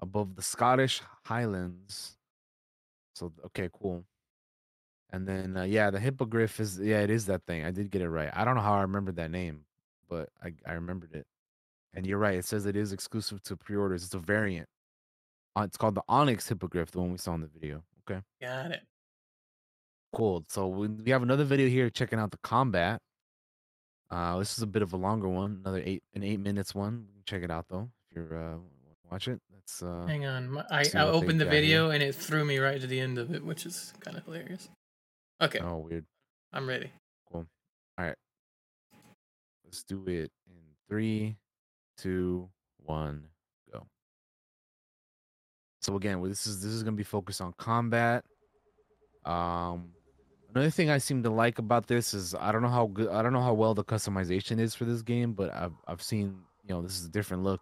[0.00, 2.16] above the scottish highlands.
[3.14, 4.04] So okay cool.
[5.10, 7.64] And then uh, yeah the hippogriff is yeah it is that thing.
[7.64, 8.30] I did get it right.
[8.34, 9.64] I don't know how i remembered that name
[10.08, 11.26] but i i remembered it.
[11.94, 14.04] And you're right it says it is exclusive to pre-orders.
[14.04, 14.68] It's a variant.
[15.54, 18.20] Uh, it's called the onyx hippogriff the one we saw in the video okay?
[18.40, 18.82] Got it.
[20.14, 23.00] Cool so we, we have another video here checking out the combat
[24.10, 27.06] uh this is a bit of a longer one another eight an eight minutes one
[27.24, 28.56] check it out though if you're uh
[29.10, 30.50] watch it that's uh Hang on.
[30.50, 31.60] My, I, I opened the got here.
[31.62, 34.24] video and it threw me right to the end of it, which is kind of
[34.24, 34.68] hilarious.
[35.40, 36.04] Okay, oh weird
[36.52, 36.90] I'm ready.
[37.30, 37.46] Cool.
[37.98, 38.16] All right.
[39.64, 41.36] Let's do it in three,
[41.96, 42.48] two,
[42.84, 43.24] one,
[43.72, 43.86] go.
[45.80, 48.24] So again, this is this is gonna be focused on combat.
[49.24, 49.92] Um,
[50.54, 53.22] another thing I seem to like about this is I don't know how good I
[53.22, 56.74] don't know how well the customization is for this game, but I've I've seen you
[56.74, 57.60] know this is a different look,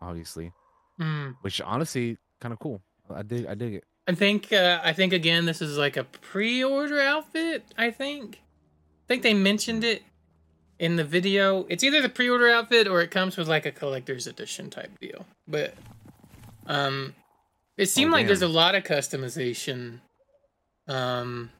[0.00, 0.52] obviously,
[0.98, 1.30] Hmm.
[1.42, 2.82] which honestly kind of cool.
[3.14, 3.84] I dig I dig it.
[4.06, 7.64] I think uh, I think again this is like a pre-order outfit.
[7.76, 8.40] I think.
[9.04, 10.02] I think they mentioned it
[10.78, 11.66] in the video.
[11.68, 15.26] It's either the pre-order outfit or it comes with like a collector's edition type deal.
[15.48, 15.74] But
[16.66, 17.14] um,
[17.76, 20.00] it seemed like there's a lot of customization.
[20.86, 21.50] Um,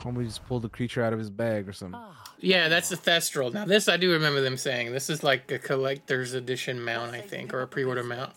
[0.00, 2.00] Homie just pulled the creature out of his bag or something.
[2.40, 3.52] yeah, that's the Thestral.
[3.52, 4.92] Now this I do remember them saying.
[4.92, 8.32] This is like a collector's edition mount, I think, or a pre-order mount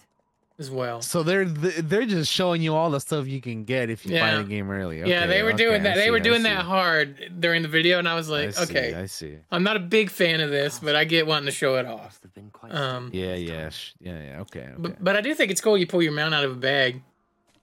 [0.58, 1.02] as well.
[1.02, 4.32] So they're they're just showing you all the stuff you can get if you Yeah.
[4.36, 5.00] buy the game early.
[5.08, 5.96] yeah, they were okay, doing I that.
[5.96, 8.64] They see, were doing that hard during the video, and I was I like, see,
[8.64, 9.38] okay, I see.
[9.52, 12.04] I'm not a big fan of this, but I get wanting to show it off.
[12.06, 13.70] Must have been quite Um, Yeah, yeah,
[14.02, 14.40] yeah, yeah.
[14.42, 14.74] Okay, okay.
[14.78, 17.04] but, but I do think it's cool you pull your mount out of a bag.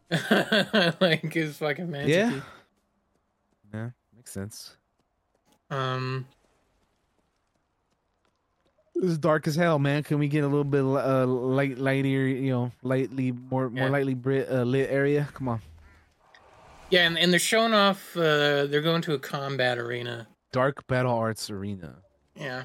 [1.00, 2.14] like it's fucking magic.
[2.14, 2.40] yeah, yeah,
[4.26, 4.76] makes sense.
[5.70, 6.26] Um.
[8.94, 10.02] This is dark as hell, man.
[10.02, 14.14] Can we get a little bit uh light, lighter, you know, lightly more, more lightly
[14.14, 15.28] brit, uh, lit area?
[15.34, 15.60] Come on,
[16.88, 18.16] Yeah, and, and they're showing off.
[18.16, 20.26] Uh, they're going to a combat arena.
[20.50, 21.96] Dark Battle Arts Arena.
[22.34, 22.62] Yeah.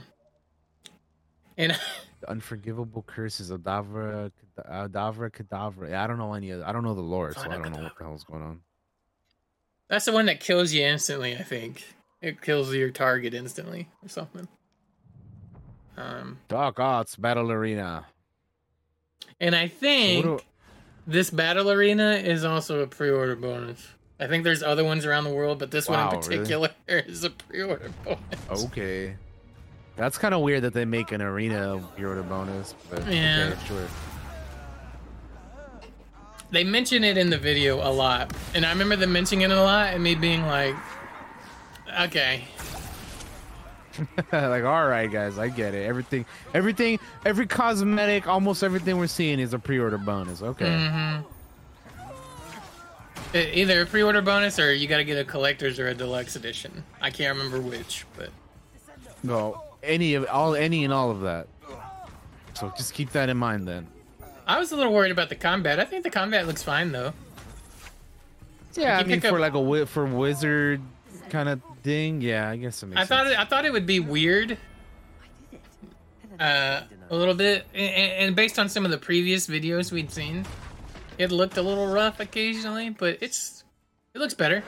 [1.57, 1.77] And
[2.21, 4.31] The Unforgivable Curses of Davra,
[4.63, 5.93] uh, Davra Kedavra.
[5.95, 6.61] I don't know any of.
[6.61, 8.61] I don't know the lore, so I don't know what the hell's going on.
[9.91, 11.35] That's the one that kills you instantly.
[11.35, 11.83] I think
[12.21, 14.47] it kills your target instantly or something.
[15.97, 18.05] Um, Dark Arts Battle Arena.
[19.39, 20.39] and I think do-
[21.05, 23.87] this battle arena is also a pre-order bonus.
[24.19, 26.37] I think there's other ones around the world, but this one Wow, in really?
[26.37, 28.65] particular is a pre-order bonus.
[28.65, 29.15] Okay.
[29.97, 33.51] That's kind of weird that they make an arena pre-order bonus, but Yeah.
[33.53, 33.87] okay, sure.
[36.51, 39.61] They mention it in the video a lot, and I remember them mentioning it a
[39.61, 40.75] lot, and me being like,
[42.01, 42.43] "Okay,
[44.31, 45.85] like, all right, guys, I get it.
[45.85, 50.41] Everything, everything, every cosmetic, almost everything we're seeing is a pre-order bonus.
[50.41, 50.65] Okay.
[50.65, 51.21] mm-hmm."
[53.33, 56.35] E- Either a pre-order bonus or you got to get a collector's or a deluxe
[56.35, 56.83] edition.
[57.01, 58.29] I can't remember which, but
[59.23, 61.47] No, any of all, any and all of that.
[62.55, 63.87] So just keep that in mind then.
[64.51, 65.79] I was a little worried about the combat.
[65.79, 67.13] I think the combat looks fine though.
[68.73, 70.81] Yeah, I mean pick for up- like a for wizard
[71.29, 72.21] kind of thing.
[72.21, 74.57] Yeah, I guess it makes I thought it, I thought it would be weird,
[76.39, 80.45] uh, a little bit, and, and based on some of the previous videos we'd seen,
[81.17, 83.63] it looked a little rough occasionally, but it's
[84.13, 84.63] it looks better.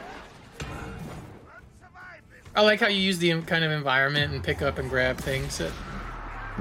[2.56, 5.60] I like how you use the kind of environment and pick up and grab things
[5.60, 5.72] at,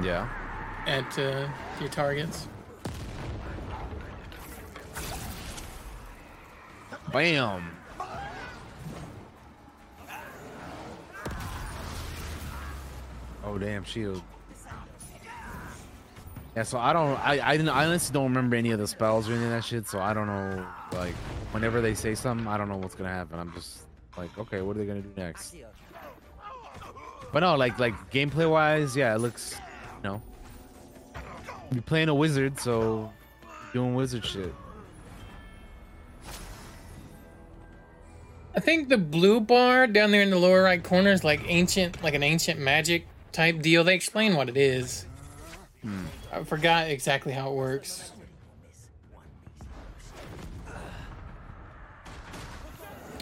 [0.01, 0.27] Yeah.
[0.87, 1.47] at uh,
[1.79, 2.47] your targets.
[7.13, 7.63] Bam.
[13.45, 14.23] Oh damn, shield.
[16.55, 19.33] Yeah, so I don't, I, I, I honestly don't remember any of the spells or
[19.33, 19.87] any of that shit.
[19.87, 21.13] So I don't know, like,
[21.51, 23.39] whenever they say something, I don't know what's gonna happen.
[23.39, 23.83] I'm just
[24.17, 25.55] like, okay, what are they gonna do next?
[27.31, 29.55] But no, like, like gameplay wise, yeah, it looks,
[30.03, 30.21] you know,
[31.71, 33.11] you're playing a wizard, so
[33.71, 34.53] doing wizard shit.
[38.55, 42.03] I think the blue bar down there in the lower right corner is like ancient,
[42.03, 43.83] like an ancient magic type deal.
[43.83, 45.05] They explain what it is.
[46.31, 48.11] I forgot exactly how it works.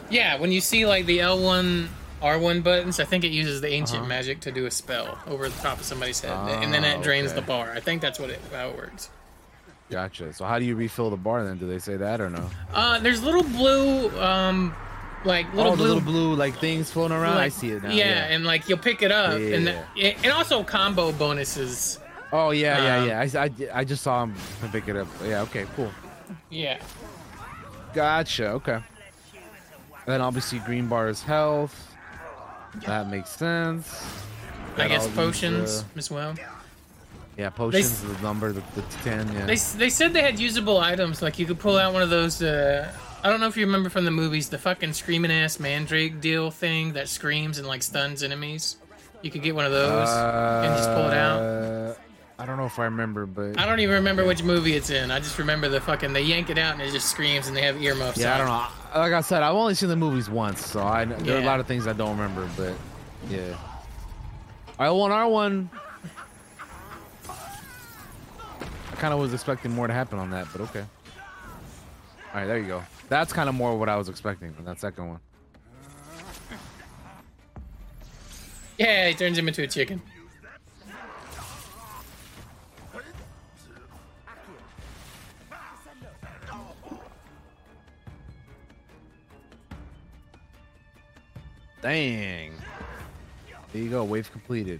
[0.09, 1.87] Yeah, when you see like the L1,
[2.21, 4.07] R1 buttons, I think it uses the ancient Uh-huh.
[4.07, 7.03] magic to do a spell over the top of somebody's head, and then Ah, it
[7.03, 7.39] drains okay.
[7.39, 7.71] the bar.
[7.73, 9.09] I think that's what it how it works.
[9.89, 10.33] Gotcha.
[10.33, 11.57] So how do you refill the bar then?
[11.57, 12.49] Do they say that or no?
[12.73, 14.73] Uh, there's little blue, um,
[15.25, 17.37] like little oh, blue little blue like things floating around.
[17.37, 17.89] I see it now.
[17.89, 18.33] Yeah, Yeah.
[18.35, 19.83] and like you'll pick it up, and the,
[20.23, 21.99] and also combo bonuses.
[22.31, 23.41] oh yeah, um, yeah, yeah.
[23.41, 24.35] I, I, I just saw him
[24.71, 25.07] pick it up.
[25.23, 25.41] Yeah.
[25.41, 25.65] Okay.
[25.75, 25.91] Cool.
[26.49, 26.79] Yeah,
[27.93, 28.47] Gotcha.
[28.51, 28.73] Okay.
[28.73, 28.83] And
[30.07, 31.93] then obviously green bar is health.
[32.85, 34.23] That makes sense.
[34.77, 36.35] I guess all these, potions uh, as well.
[37.37, 38.01] yeah, potions.
[38.01, 39.31] The number, the, the ten.
[39.33, 39.45] Yeah.
[39.45, 42.41] They they said they had usable items, like you could pull out one of those.
[42.41, 42.91] Uh,
[43.23, 46.49] I don't know if you remember from the movies, the fucking screaming ass mandrake deal
[46.49, 48.77] thing that screams and like stuns enemies.
[49.21, 51.41] You could get one of those and just pull it out.
[51.41, 51.93] Uh,
[52.39, 55.11] I don't know if I remember, but I don't even remember which movie it's in.
[55.11, 57.61] I just remember the fucking they yank it out and it just screams and they
[57.61, 58.17] have earmuffs.
[58.17, 58.99] yeah, I don't know.
[58.99, 61.59] Like I said, I've only seen the movies once, so I there are a lot
[61.59, 62.73] of things I don't remember, but
[63.29, 63.55] yeah.
[64.79, 65.69] L one our one.
[67.29, 70.83] I kind of was expecting more to happen on that, but okay.
[72.33, 72.83] All right, there you go.
[73.11, 75.19] That's kind of more what I was expecting from that second one.
[78.77, 80.01] Yeah, he turns him into a chicken.
[91.81, 92.53] Dang.
[93.73, 94.05] There you go.
[94.05, 94.79] Wave completed.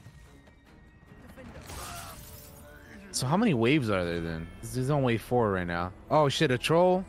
[3.12, 4.48] So how many waves are there then?
[4.62, 5.92] This is on wave four right now.
[6.10, 7.04] Oh shit, a troll.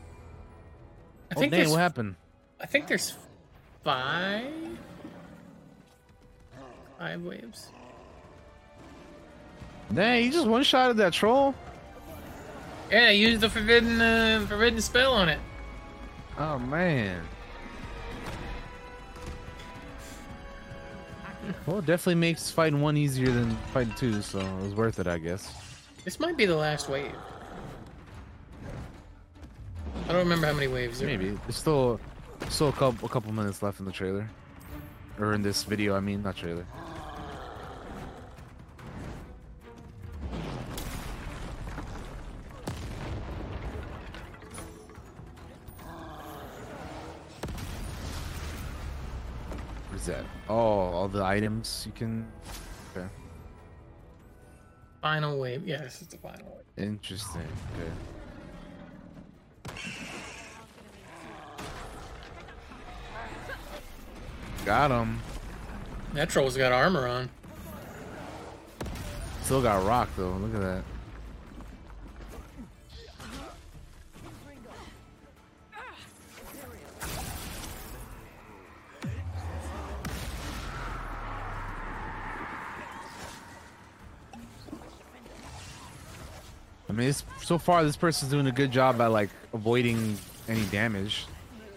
[1.33, 2.15] I Oh think dang, there's what happened?
[2.61, 3.15] I think there's
[3.83, 4.53] five
[6.99, 7.69] five waves.
[9.91, 11.55] Dang, you just one shot at that troll.
[12.91, 15.39] Yeah, they used the forbidden uh, forbidden spell on it.
[16.37, 17.23] Oh man.
[21.65, 25.07] Well, it definitely makes fighting one easier than fighting two, so it was worth it,
[25.07, 25.51] I guess.
[26.05, 27.11] This might be the last wave.
[29.95, 31.99] I don't remember how many waves there Maybe there's still
[32.49, 34.29] still a couple a couple minutes left in the trailer,
[35.19, 35.95] or in this video.
[35.95, 36.65] I mean, not trailer.
[49.89, 50.25] What's that?
[50.49, 52.27] Oh, all the items you can.
[52.95, 53.07] Okay,
[55.01, 55.65] Final wave.
[55.65, 56.45] This is the final
[56.77, 56.87] wave.
[56.87, 57.41] interesting.
[57.75, 57.91] Okay.
[64.65, 65.19] Got him.
[66.13, 67.29] That troll's got armor on.
[69.43, 70.31] Still got rock though.
[70.31, 70.83] Look at that.
[86.93, 90.17] I mean, so far this person's doing a good job at like avoiding
[90.47, 91.25] any damage.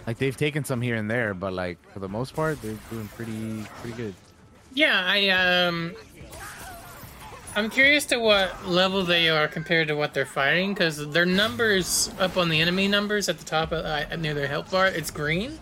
[0.07, 3.09] Like they've taken some here and there, but like for the most part, they're doing
[3.09, 4.15] pretty pretty good.
[4.75, 5.95] Yeah, I um
[7.57, 12.11] I'm curious to what level they are compared to what they're fighting because their numbers
[12.19, 15.11] up on the enemy numbers at the top of, uh, near their health bar, it's
[15.11, 15.59] green.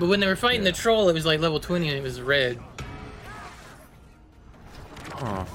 [0.00, 2.20] But when they were fighting the troll, it was like level 20 and it was
[2.20, 2.58] red.
[5.22, 5.46] Oh,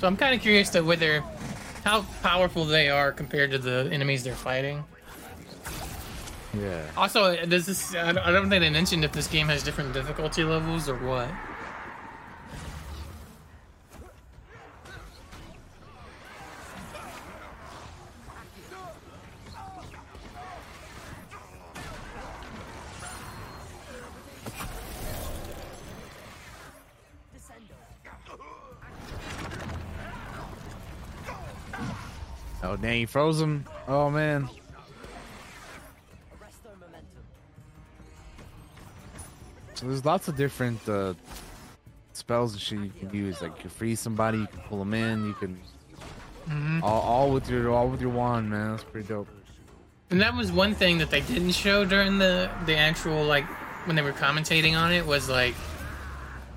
[0.00, 1.22] So I'm kind of curious to whether
[1.84, 4.84] how powerful they are compared to the enemies they're fighting.
[6.54, 6.82] Yeah.
[6.96, 7.94] Also, uh, does this?
[7.94, 10.96] I don't, I don't think they mentioned if this game has different difficulty levels or
[10.96, 11.28] what.
[32.62, 33.64] Oh dang, he froze him.
[33.86, 34.48] Oh man.
[39.74, 41.14] So there's lots of different uh,
[42.12, 43.40] spells and shit you can use.
[43.40, 45.58] Like you can freeze somebody, you can pull them in, you can
[46.48, 46.82] Mhm.
[46.82, 48.70] all, all with your all with your wand, man.
[48.70, 49.28] That's pretty dope.
[50.10, 53.44] And that was one thing that they didn't show during the the actual like
[53.86, 55.54] when they were commentating on it was like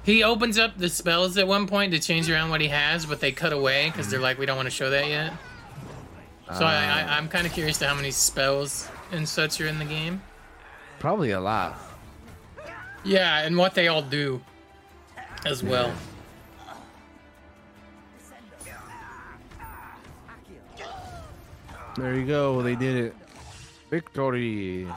[0.03, 3.19] he opens up the spells at one point to change around what he has, but
[3.19, 5.33] they cut away because they're like we don't want to show that yet.
[6.57, 7.17] So I, I, Ah.
[7.17, 10.21] I'm kind of curious to how many spells and such are in the game.
[10.99, 11.77] Probably a lot.
[13.03, 14.41] Yeah, and what they all do
[15.45, 15.91] as well.
[21.97, 22.61] There you go.
[22.61, 23.15] They did it.
[23.89, 24.87] Victory.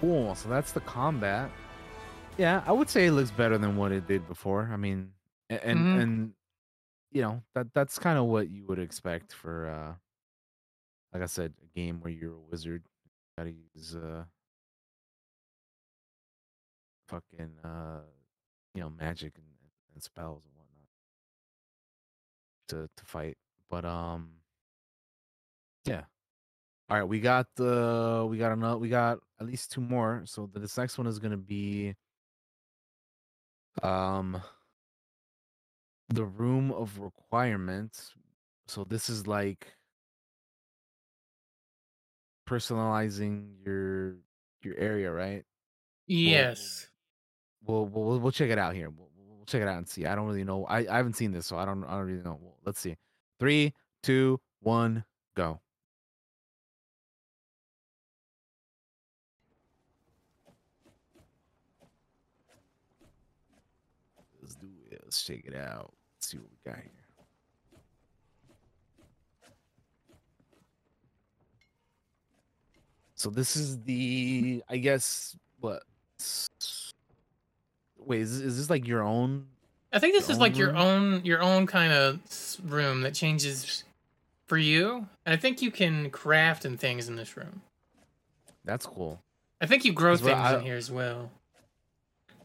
[0.00, 0.34] Cool.
[0.34, 1.50] So that's the combat.
[2.36, 4.68] Yeah, I would say it looks better than what it did before.
[4.72, 5.12] I mean,
[5.48, 6.00] and Mhm.
[6.02, 6.32] and
[7.16, 9.94] you know that that's kind of what you would expect for, uh
[11.14, 12.82] like I said, a game where you're a wizard.
[13.38, 14.24] Gotta use uh
[17.08, 18.00] fucking uh
[18.74, 19.46] you know magic and,
[19.94, 20.88] and spells and whatnot
[22.68, 23.38] to to fight.
[23.70, 24.28] But um
[25.86, 26.02] yeah.
[26.90, 30.22] All right, we got the we got another we got at least two more.
[30.26, 31.94] So this next one is gonna be
[33.82, 34.42] um
[36.08, 38.14] the room of requirements.
[38.68, 39.74] So this is like
[42.48, 44.16] personalizing your
[44.62, 45.44] your area, right?
[46.06, 46.88] Yes.
[47.64, 48.90] We'll we'll we'll- we'll check it out here.
[48.90, 50.06] We'll, we'll check it out and see.
[50.06, 50.64] I don't really know.
[50.66, 52.38] I, I haven't seen this, so I don't I don't really know.
[52.64, 52.96] Let's see.
[53.40, 55.04] Three, two, one,
[55.36, 55.60] go.
[64.40, 64.95] Let's do it.
[65.06, 65.94] Let's check it out.
[66.16, 66.90] Let's see what we got here.
[73.14, 75.82] So this is the I guess what
[77.98, 79.46] wait is this, is this like your own
[79.92, 82.20] I think this is like your own your own kind of
[82.64, 83.84] room that changes
[84.46, 85.06] for you.
[85.24, 87.62] And I think you can craft and things in this room.
[88.64, 89.22] that's cool.
[89.60, 91.30] I think you grow things I- in here as well.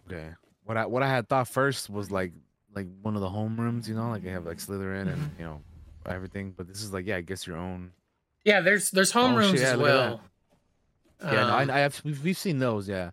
[0.07, 0.29] Okay.
[0.63, 2.31] What I what I had thought first was like
[2.75, 5.39] like one of the homerooms, you know, like they have like Slytherin and Mm-hmm.
[5.39, 5.61] you know
[6.05, 6.53] everything.
[6.55, 7.91] But this is like yeah, I guess your own.
[8.45, 10.21] Yeah, there's there's homerooms Oh, yeah, as well.
[11.23, 12.87] Yeah, no, Um, I, I have we've, we've seen those.
[12.89, 13.11] Yeah.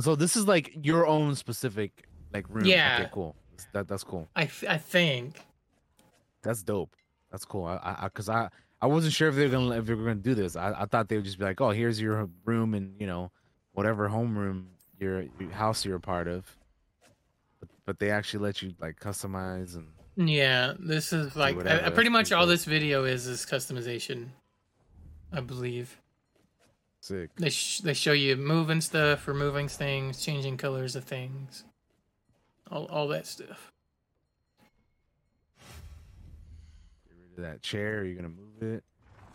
[0.00, 2.64] So this is like your own specific like room.
[2.64, 2.98] Yeah.
[3.00, 3.36] Okay, cool.
[3.72, 4.28] That that's cool.
[4.34, 5.36] I, th- I think.
[6.42, 6.94] That's dope.
[7.30, 7.64] That's cool.
[7.66, 8.48] I I because I,
[8.82, 10.56] I wasn't sure if they were gonna if they were gonna do this.
[10.56, 13.30] I, I thought they would just be like, oh, here's your room and you know
[13.72, 14.64] whatever homeroom
[15.00, 16.44] your, your house you're a part of.
[17.86, 22.10] But, they actually let you like customize and Yeah, this is like I, I pretty
[22.10, 24.28] much all this video is is customization.
[25.32, 26.00] I believe
[27.00, 27.30] sick.
[27.36, 31.64] they sh- they show you moving stuff, removing things, changing colors of things,
[32.70, 33.72] all all that stuff.
[37.08, 38.00] Get rid of that chair.
[38.00, 38.84] Are you gonna move it?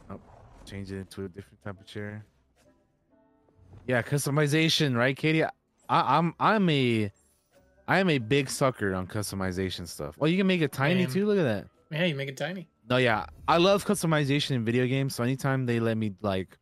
[0.10, 0.20] Oh,
[0.66, 2.26] change it into a different type of chair.
[3.88, 5.44] Yeah, customization, right, Katie?
[5.44, 5.52] I,
[5.90, 7.12] I'm I'm a
[7.90, 10.16] I am a big sucker on customization stuff.
[10.20, 11.26] Well, you can make it tiny too.
[11.26, 11.66] Look at that.
[11.90, 12.68] Yeah, you make it tiny.
[12.88, 15.16] No, yeah, I love customization in video games.
[15.16, 16.60] So anytime they let me like,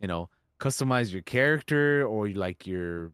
[0.00, 3.12] you know, customize your character or like your,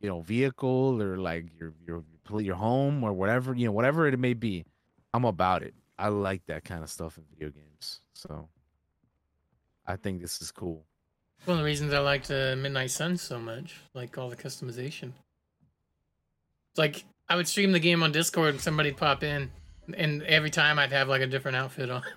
[0.00, 4.06] you know, vehicle or like your your your, your home or whatever you know whatever
[4.06, 4.64] it may be,
[5.12, 5.74] I'm about it.
[5.98, 8.02] I like that kind of stuff in video games.
[8.12, 8.48] So
[9.84, 10.84] I think this is cool.
[11.44, 15.12] One of the reasons I liked uh, Midnight Sun so much, like all the customization.
[16.78, 19.50] Like I would stream the game on Discord and somebody'd pop in,
[19.94, 22.02] and every time I'd have like a different outfit on.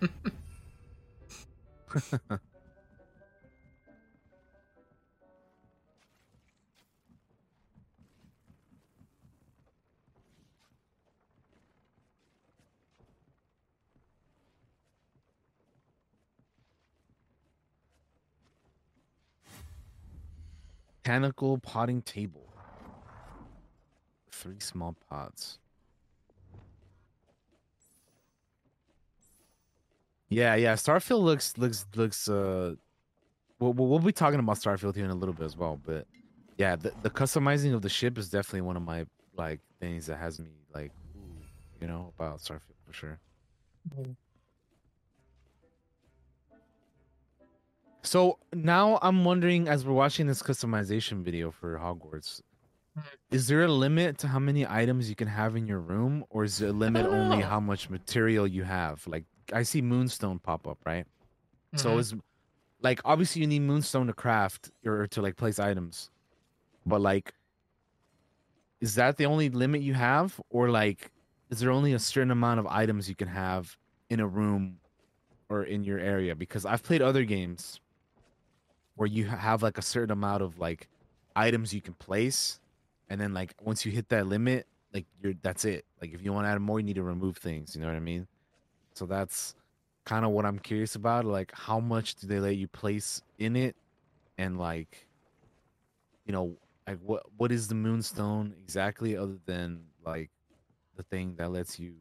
[21.04, 22.51] Botanical potting table.
[24.42, 25.60] Three small pots.
[30.30, 30.74] Yeah, yeah.
[30.74, 32.28] Starfield looks looks looks.
[32.28, 32.74] Uh,
[33.60, 35.80] we'll we'll be talking about Starfield here in a little bit as well.
[35.86, 36.08] But
[36.58, 39.06] yeah, the the customizing of the ship is definitely one of my
[39.38, 40.92] like things that has me like,
[41.80, 43.20] you know, about Starfield for sure.
[48.02, 52.42] So now I'm wondering, as we're watching this customization video for Hogwarts.
[53.32, 56.44] Is there a limit to how many items you can have in your room, or
[56.44, 57.42] is it a limit only know.
[57.42, 59.06] how much material you have?
[59.08, 61.08] Like I see Moonstone pop up, right?
[61.78, 62.00] So Mhm.
[62.00, 62.16] is
[62.82, 66.12] like obviously you need Moonstone to craft or to like place items,
[66.86, 67.34] but like,
[68.80, 71.12] is that the only limit you have, or like,
[71.50, 73.78] is there only a certain amount of items you can have
[74.10, 74.82] in a room
[75.50, 76.36] or in your area?
[76.36, 77.82] Because I've played other games
[78.96, 80.88] where you have like a certain amount of like
[81.36, 82.61] items you can place,
[83.12, 85.84] and then like once you hit that limit, like you're that's it.
[86.02, 87.76] Like if you want to add more, you need to remove things.
[87.76, 88.26] You know what I mean?
[88.94, 89.54] So that's
[90.06, 91.26] kind of what I'm curious about.
[91.26, 93.76] Like, how much do they let you place in it,
[94.38, 95.06] and like,
[96.26, 96.56] you know,
[96.88, 100.30] like what what is the moonstone exactly, other than like
[100.96, 101.96] the thing that lets you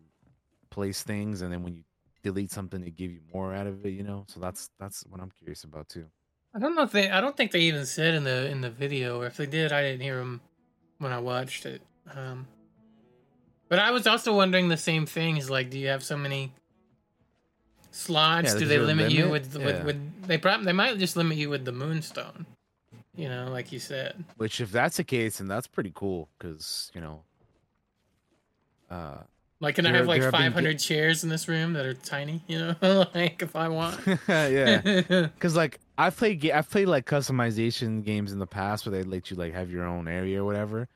[0.70, 1.82] place things, and then when you
[2.22, 3.90] delete something, they give you more out of it.
[3.90, 6.06] You know, so that's that's what I'm curious about too.
[6.54, 7.10] I don't know if they.
[7.10, 9.72] I don't think they even said in the in the video, or if they did,
[9.72, 10.40] I didn't hear them
[11.00, 11.82] when I watched it.
[12.14, 12.46] Um,
[13.68, 15.36] but I was also wondering the same thing.
[15.36, 16.52] Is like, do you have so many
[17.90, 18.52] slots?
[18.52, 19.82] Yeah, do they there a limit you with, with Yeah.
[19.84, 22.46] with they probably they might just limit you with the moonstone.
[23.16, 24.24] You know, like you said.
[24.36, 27.22] Which, if that's the case, then that's pretty cool, because you know,
[28.90, 29.18] uh,
[29.60, 31.94] Like, can I have like there have been 500 chairs in this room that are
[31.94, 32.42] tiny?
[32.46, 34.00] You know, like if I want.
[34.28, 34.80] yeah.
[34.84, 35.28] yeah.
[35.38, 39.30] Cause like I've played I've played like customization games in the past where they let
[39.30, 40.88] you like have your own area or whatever,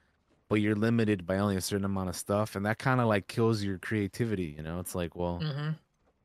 [0.49, 3.29] but you're limited by only a certain amount of stuff, and that kind of like
[3.29, 4.55] kills your creativity.
[4.57, 5.73] You know, it's like, well, hmm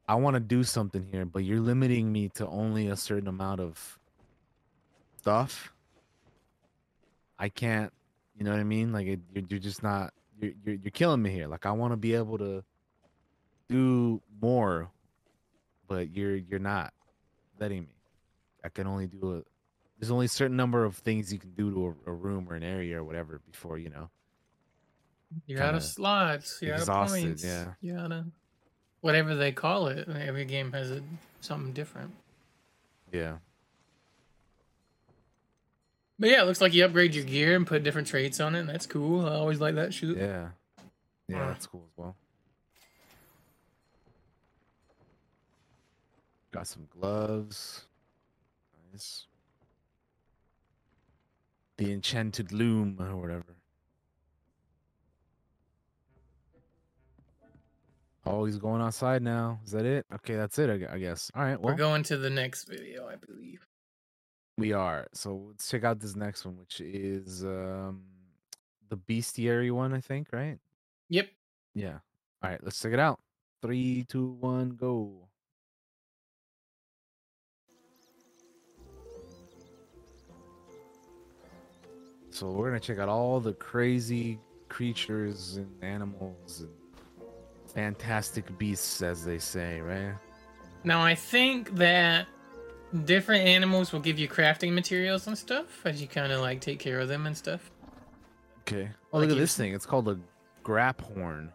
[0.08, 3.60] I want to do something here, but you're limiting me to only a certain amount
[3.60, 4.00] of
[5.20, 5.74] stuff.
[7.38, 7.92] I can't,
[8.36, 8.92] you know what I mean?
[8.94, 11.48] Like it, you're, you're just not you're, you're you're killing me here.
[11.48, 12.64] Like I want to be able to
[13.68, 14.90] do more,
[15.90, 16.94] but you're you're not
[17.60, 17.99] letting me.
[18.64, 19.42] I can only do a.
[20.00, 22.56] There's only a certain number of things you can do to a, a room or
[22.56, 24.10] an area or whatever before you know.
[25.46, 26.60] You're out of slots.
[26.62, 27.44] You're out of points.
[27.44, 27.74] yeah.
[27.82, 28.26] You're out of
[29.02, 30.08] whatever they call it.
[30.08, 31.02] Every game has a,
[31.42, 32.14] something different.
[33.12, 33.38] Yeah.
[36.18, 38.62] But yeah, it looks like you upgrade your gear and put different traits on it.
[38.62, 39.26] And that's cool.
[39.26, 40.18] I always like that shoot.
[40.18, 40.50] Yeah.
[41.28, 42.16] Yeah, that's cool as well.
[46.52, 47.86] Got some gloves.
[48.92, 49.26] Nice.
[51.78, 53.56] The enchanted loom or whatever.
[58.26, 59.60] Oh, he's going outside now.
[59.66, 60.06] Is that it?
[60.16, 60.70] Okay, that's it.
[60.70, 61.32] I I guess.
[61.36, 61.60] All right.
[61.60, 63.66] Well, We're going to the next video, I believe.
[64.58, 65.08] we are.
[65.14, 68.04] So let's check out this next one, which is um
[68.90, 69.94] the bestiary one.
[69.94, 70.28] I think.
[70.34, 70.60] Right.
[71.10, 71.30] Yep.
[71.74, 72.00] Yeah.
[72.44, 73.20] All right, let's check it out.
[73.62, 75.29] Three, two, one, go.
[82.40, 86.70] So we're gonna check out all the crazy creatures and animals and
[87.74, 90.14] fantastic beasts, as they say, right?
[90.86, 92.28] Now I think that
[93.04, 96.80] different animals will give you crafting materials and stuff as you kind of like take
[96.80, 97.72] care of them and stuff.
[98.62, 98.90] Okay.
[99.12, 99.74] Oh, Like look at you- this thing.
[99.74, 100.18] It's called a
[100.64, 101.50] Graphorn.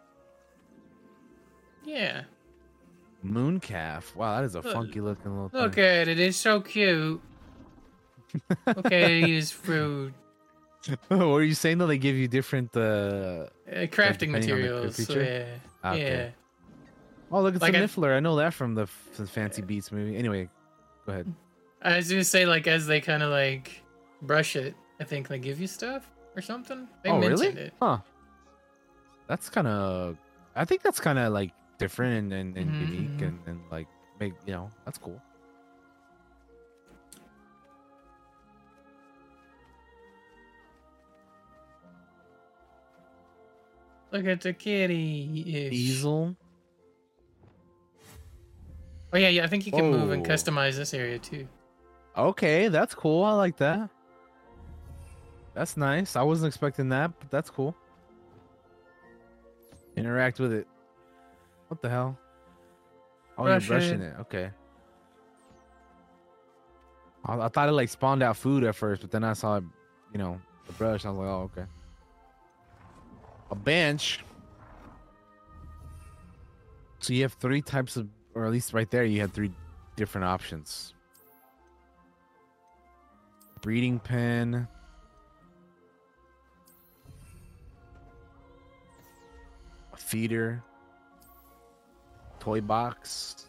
[1.87, 2.25] Yeah.
[3.23, 4.15] Moon calf.
[4.15, 5.85] Wow, that is a Look- funky looking little Look thing.
[5.85, 6.21] at it.
[6.21, 7.23] It's so cute.
[8.69, 10.13] Okay, use fruit.
[10.13, 10.24] what
[11.11, 11.87] are you saying though?
[11.87, 14.97] They give you different uh Uh, crafting materials.
[14.97, 15.23] creature?
[15.25, 15.47] Yeah.
[15.83, 16.03] Ah, okay.
[16.03, 16.29] Yeah.
[17.33, 18.17] Oh, look, it's Like a I- Niffler.
[18.17, 20.17] I know that from the, f- the Fancy Beats movie.
[20.17, 20.49] Anyway,
[21.07, 21.33] go ahead.
[21.83, 23.83] I was gonna say like as they kind of like
[24.23, 26.87] brush it, I think they give you stuff or something.
[27.03, 27.49] They oh, really?
[27.49, 27.75] it.
[27.81, 27.99] Huh.
[29.27, 30.17] That's kind of.
[30.57, 33.89] I think that's kind of like different and, and, Mhm, unique and, and like
[34.21, 35.21] make you know that's cool.
[44.15, 44.95] Look at the kitty.
[45.73, 46.37] Easel.
[49.13, 49.43] Oh yeah, yeah.
[49.43, 50.31] I think you can move and oh.
[50.31, 51.49] customize this area too.
[52.17, 53.25] Okay, that's cool.
[53.25, 53.91] I like that.
[55.53, 56.15] That's nice.
[56.15, 57.75] I wasn't expecting that, but that's cool.
[59.97, 60.69] Interact with it.
[61.67, 62.17] What the hell?
[63.37, 64.15] Oh, Brush you're brushing it.
[64.17, 64.21] it.
[64.21, 64.51] Okay.
[67.25, 69.57] I, I thought it like spawned out food at first, but then I saw,
[70.13, 71.05] you know, the brush.
[71.05, 71.67] I was like, oh, okay.
[73.51, 74.25] A bench.
[76.99, 79.53] So you have three types of or at least right there, you had three
[79.97, 80.95] different options.
[83.63, 84.69] Breeding pen.
[89.93, 90.63] A feeder.
[92.41, 93.47] Toy box.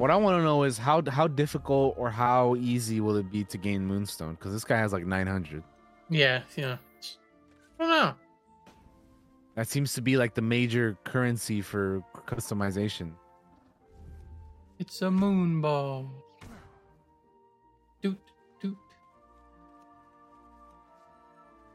[0.00, 3.44] What I want to know is how how difficult or how easy will it be
[3.44, 4.32] to gain Moonstone?
[4.32, 5.62] Because this guy has like 900.
[6.08, 6.78] Yeah, yeah.
[7.78, 8.14] I don't know.
[9.56, 13.12] That seems to be like the major currency for customization.
[14.78, 16.10] It's a moon ball.
[18.00, 18.18] Doot
[18.62, 18.78] doot.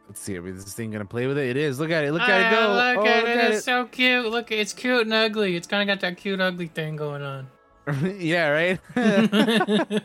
[0.07, 0.34] Let's see.
[0.34, 1.49] Is this thing gonna play with it?
[1.49, 1.80] It is.
[1.80, 2.11] Look at it.
[2.11, 2.71] Look at it go.
[2.71, 3.38] Ah, Look oh, at look it.
[3.38, 4.26] at It's so cute.
[4.32, 5.55] Look, it's cute and ugly.
[5.55, 7.49] It's kind of got that cute ugly thing going on.
[8.18, 8.80] yeah, right.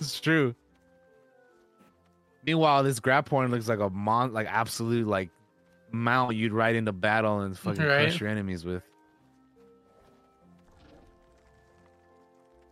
[0.00, 0.54] it's true.
[2.46, 5.30] Meanwhile, this Graphorn looks like a mon, like absolute like
[5.90, 8.02] mount you'd ride into battle and fucking Right.
[8.08, 8.82] crush your enemies with.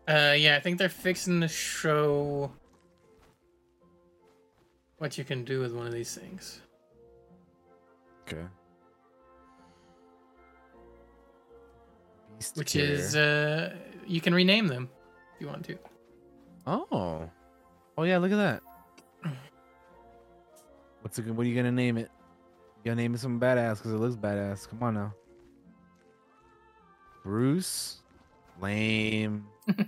[0.08, 2.52] Uh, yeah, I think they're fixing to show
[4.98, 6.60] what you can do with one of these things.
[8.28, 8.42] Okay.
[12.38, 12.82] Beast Which care.
[12.84, 13.74] is, uh,
[14.06, 14.88] you can rename them
[15.34, 15.78] if you want to.
[16.66, 17.28] Oh.
[17.98, 18.62] Oh yeah, look at that.
[21.02, 22.10] What's it, what are you gonna name it?
[22.82, 24.68] You gotta name it some badass because it looks badass.
[24.68, 25.14] Come on now.
[27.22, 27.98] Bruce.
[28.60, 29.46] Lame.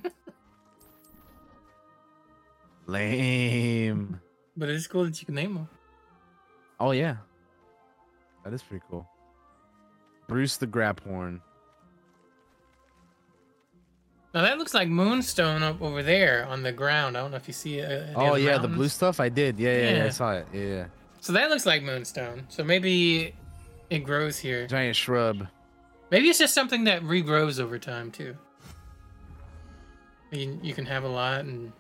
[2.86, 4.20] Lame.
[4.56, 5.68] But it is cool that you can name them.
[6.80, 7.16] Oh yeah.
[8.44, 9.08] That is pretty cool.
[10.28, 11.40] Bruce the Graphorn.
[14.34, 17.16] Now that looks like Moonstone up over there on the ground.
[17.16, 18.16] I don't know if you see it.
[18.16, 19.58] uh, Oh yeah, the blue stuff I did.
[19.60, 20.04] Yeah, yeah, yeah.
[20.06, 20.46] I saw it.
[20.52, 20.84] Yeah, yeah.
[21.20, 22.44] So that looks like Moonstone.
[22.48, 23.34] So maybe
[23.90, 24.66] it grows here.
[24.66, 25.46] Giant shrub.
[26.10, 28.36] Maybe it's just something that regrows over time too.
[30.32, 31.72] You, you can have a lot and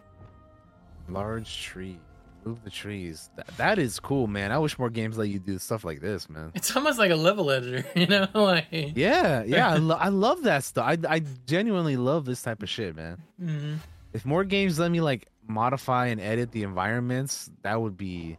[1.08, 1.98] Large tree.
[2.44, 3.30] Move the trees.
[3.36, 4.52] That, that is cool, man.
[4.52, 6.50] I wish more games let you do stuff like this, man.
[6.54, 8.28] it's almost like a level editor, you know?
[8.34, 9.70] Like Yeah, yeah.
[9.70, 10.84] I, lo- I love that stuff.
[10.86, 13.18] I, I genuinely love this type of shit, man.
[13.42, 13.78] Mhm.
[14.12, 18.36] If more games let me like modify and edit the environments, that would be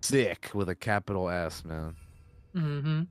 [0.00, 1.94] sick with a capital S, man.
[2.54, 3.06] Mhm.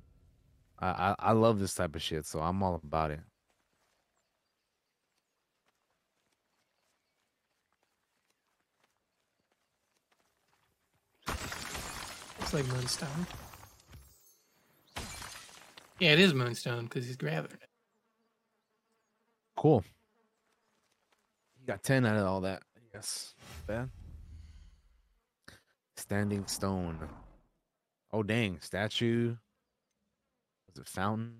[0.79, 3.19] I, I, I love this type of shit, so I'm all about it.
[12.53, 13.27] It's like Moonstone.
[15.99, 17.69] Yeah, it is Moonstone because he's grabbing it.
[19.57, 19.83] Cool.
[21.59, 22.61] You got 10 out of all that.
[22.93, 23.33] Yes.
[23.65, 23.89] Bad.
[25.97, 26.99] Standing stone.
[28.11, 28.59] Oh, dang.
[28.59, 29.35] Statue.
[30.67, 31.33] Was it fountain?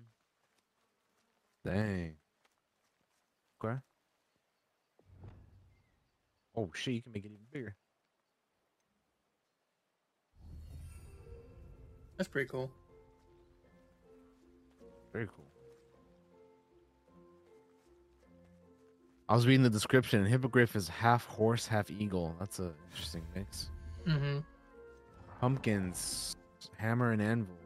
[1.64, 2.16] Dang.
[3.62, 3.78] Okay.
[6.56, 6.94] Oh, shit.
[6.94, 7.76] You can make it even bigger.
[12.16, 12.70] That's pretty cool.
[15.12, 15.44] Very cool.
[19.28, 22.36] I was reading the description, Hippogriff is half horse, half eagle.
[22.38, 23.70] That's a interesting mix.
[24.06, 24.40] Mm-hmm.
[25.40, 26.36] Pumpkins,
[26.76, 27.56] hammer and anvil.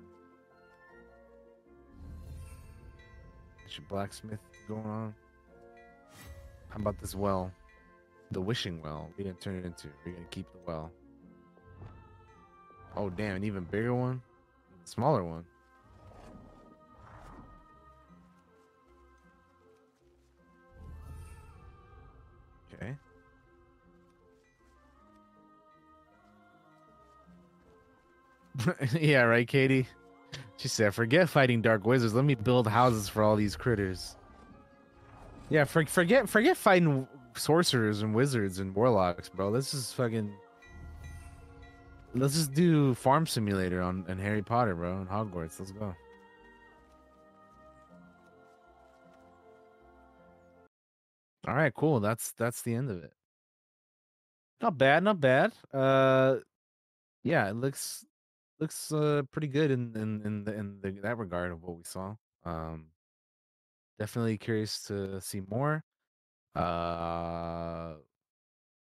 [3.67, 4.39] Get your blacksmith
[4.69, 5.15] going on.
[6.69, 7.53] How about this well?
[8.31, 9.11] The wishing well.
[9.17, 9.89] We're gonna turn it into.
[10.05, 10.93] We're gonna keep the well.
[12.97, 14.23] Oh damn, an even bigger one?
[14.89, 15.45] Smaller one.
[22.73, 22.97] Okay.
[28.99, 29.87] yeah, right, Katie?
[30.57, 32.15] She said, forget fighting dark wizards.
[32.15, 34.17] Let me build houses for all these critters.
[35.51, 39.51] Yeah, for, forget forget fighting sorcerers and wizards and warlocks, bro.
[39.51, 40.33] Let's just fucking
[42.21, 45.59] let's just do farm simulator on and Harry Potter, bro, and Hogwarts.
[45.59, 45.95] Let's go.
[51.47, 52.01] All right, cool.
[52.01, 53.13] That's that's the end of it.
[54.61, 55.53] Not bad, not bad.
[55.73, 56.37] Uh,
[57.25, 58.05] yeah, it looks
[58.61, 61.85] looks uh pretty good in in in, the, in the, that regard of what we
[61.85, 62.15] saw.
[62.45, 62.87] Um,
[63.99, 65.85] definitely curious to see more.
[66.55, 67.95] Uh,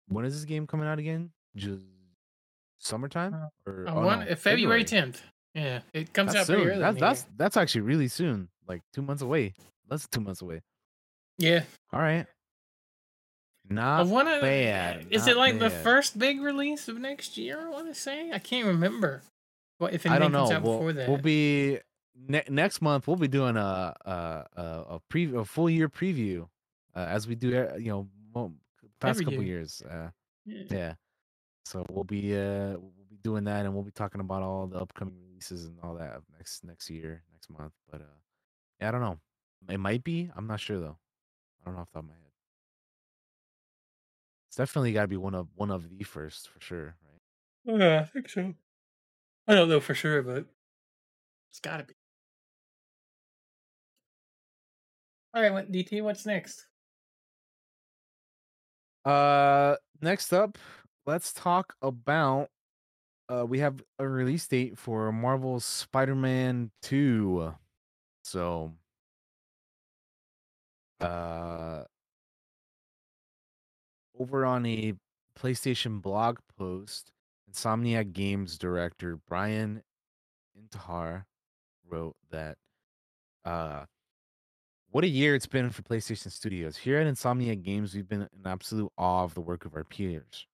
[0.08, 1.32] when is this game coming out again?
[1.56, 1.86] Just
[2.80, 5.22] summertime Uh, or Uh, oh, one, no, uh, February 10th.
[5.54, 6.72] Yeah, it comes That's out pretty soon.
[6.72, 6.80] early.
[6.82, 8.50] That's that's that's actually really soon.
[8.68, 9.54] Like two months away.
[9.88, 10.62] That's two months away.
[11.38, 11.64] yeah.
[11.92, 12.26] All right.
[13.70, 14.42] I Not want to.
[14.42, 15.08] bad.
[15.12, 17.60] Is not it like the first big release of next year?
[17.62, 19.22] I want to say I can't remember.
[19.80, 21.80] Well, if I anything comes out We'll, before that, we'll be
[22.16, 23.08] ne- next month.
[23.08, 24.64] We'll be doing a a a,
[24.96, 26.48] a pre a full year preview,
[26.96, 27.56] uh, as we do.
[27.58, 28.54] uh, You know,
[29.00, 29.58] past Every couple year.
[29.60, 29.82] years.
[29.82, 30.10] Uh,
[30.46, 30.64] Yeah.
[30.70, 30.94] yeah.
[31.70, 34.80] So we'll be uh we'll be doing that, and we'll be talking about all the
[34.80, 37.74] upcoming releases and all that next next year, next month.
[37.92, 38.18] But uh,
[38.82, 39.20] yeah, I don't know.
[39.70, 40.32] It might be.
[40.36, 40.98] I'm not sure though.
[41.62, 42.32] I don't know off the top of my head.
[44.48, 47.80] It's definitely got to be one of one of the first for sure, right?
[47.80, 48.56] Yeah, I think so.
[49.48, 50.46] I don't know for sure, but
[51.52, 51.94] it's got to be.
[55.36, 56.02] All right, what DT?
[56.02, 56.66] What's next?
[59.06, 60.58] Uh, next up,
[61.10, 62.50] let's talk about.
[63.28, 67.54] Uh, we have a release date for Marvel's Spider-Man Two.
[68.24, 68.74] So,
[71.02, 71.84] uh,
[74.20, 74.94] over on a
[75.38, 77.12] PlayStation blog post,
[77.52, 79.82] Insomniac Games director Bryan
[80.56, 81.24] Intihar
[81.90, 82.58] wrote that
[83.46, 83.86] uh
[84.92, 86.78] what a year it's been for PlayStation Studios.
[86.78, 90.46] Here at Insomniac Games, we've been in absolute awe of the work of our peers.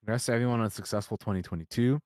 [0.00, 2.00] Congrats to everyone on a successful 2022.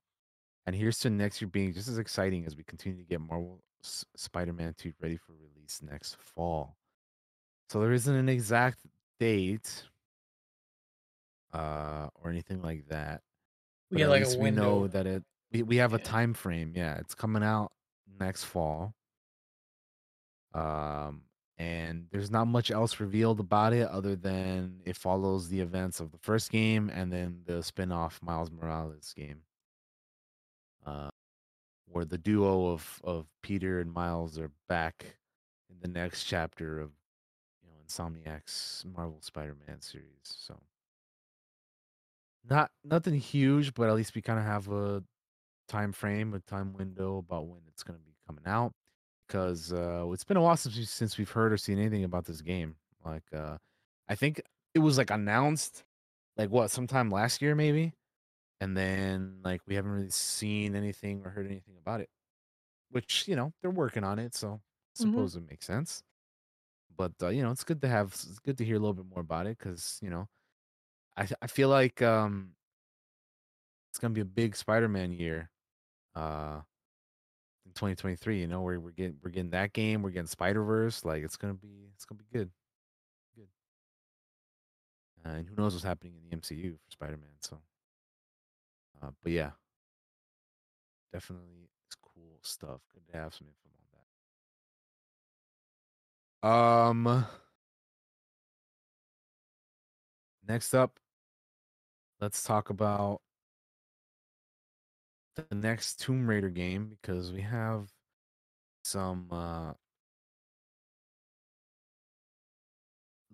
[0.67, 3.63] And here's to next year being just as exciting as we continue to get Marvel
[3.85, 6.77] S- Spider-Man 2 ready for release next fall.
[7.69, 8.79] So there isn't an exact
[9.21, 9.85] date
[11.53, 13.21] uh or anything like that.
[13.91, 15.23] We get like a we know that it
[15.53, 16.73] we, we have a time frame.
[16.75, 17.73] Yeah, it's coming out
[18.19, 18.95] next fall.
[20.53, 21.23] Um
[21.59, 26.11] and there's not much else revealed about it other than it follows the events of
[26.13, 29.43] the first game and then the spin-off Miles Morales game.
[30.87, 31.11] Uh
[31.87, 35.17] where the duo of of Peter and Miles are back
[35.71, 36.91] in the next chapter of
[37.63, 40.09] you know Insomniac's Marvel Spider-Man series.
[40.23, 40.59] So
[42.49, 45.03] not nothing huge, but at least we kind of have a
[45.69, 48.73] time frame, a time window about when it's going to be coming out.
[49.27, 52.27] Because uh, it's been a while since we, since we've heard or seen anything about
[52.27, 52.77] this game.
[53.05, 53.59] Like, uh,
[54.09, 54.43] I think
[54.75, 55.85] it was like announced,
[56.37, 57.95] like what, sometime last year maybe,
[58.61, 62.11] and then like we haven't really seen anything or heard anything about it.
[62.91, 64.61] Which you know they're working on it, so I
[64.99, 65.29] Mhm.
[65.29, 66.03] suppose it makes sense.
[66.97, 69.07] But uh, you know, it's good to have, it's good to hear a little bit
[69.07, 70.29] more about it because you know,
[71.17, 72.57] I I feel like um,
[73.91, 75.51] it's gonna be a big Spider-Man year.
[76.15, 76.63] Uh,
[77.75, 78.41] 2023.
[78.41, 81.05] You know, where we're getting we're getting that game, we're getting Spider Verse.
[81.05, 82.51] Like it's gonna be it's gonna be good,
[83.37, 83.49] good.
[85.25, 87.31] Uh, and who knows what's happening in the MCU for Spider Man?
[87.41, 87.59] So,
[89.03, 89.51] uh, but yeah,
[91.13, 92.81] definitely it's cool stuff.
[92.93, 93.69] Good to have some info
[96.43, 96.49] on that.
[96.49, 97.27] Um,
[100.47, 100.99] next up,
[102.21, 103.21] let's talk about
[105.37, 107.89] the next Tomb Raider game because we have
[108.85, 109.73] some uh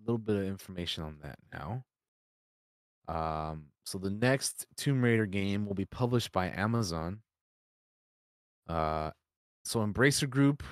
[0.05, 1.83] little bit of information on that now.
[3.07, 7.19] Um, so the next Tomb Raider game will be published by Amazon.
[8.67, 9.11] Uh,
[9.63, 10.63] so Embracer Group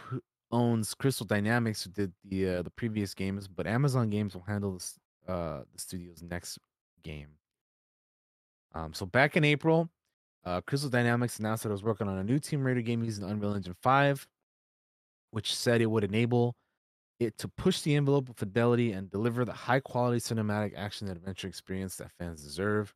[0.51, 4.73] owns Crystal Dynamics, who did the uh, the previous games, but Amazon Games will handle
[4.73, 6.57] this, uh, the studio's next
[7.03, 7.29] game.
[8.73, 9.89] Um, so back in April,
[10.45, 13.23] uh, Crystal Dynamics announced that it was working on a new Tomb Raider game using
[13.23, 14.27] Unreal Engine 5,
[15.31, 16.55] which said it would enable
[17.19, 21.47] it to push the envelope of fidelity and deliver the high quality cinematic action adventure
[21.47, 22.93] experience that fans deserve.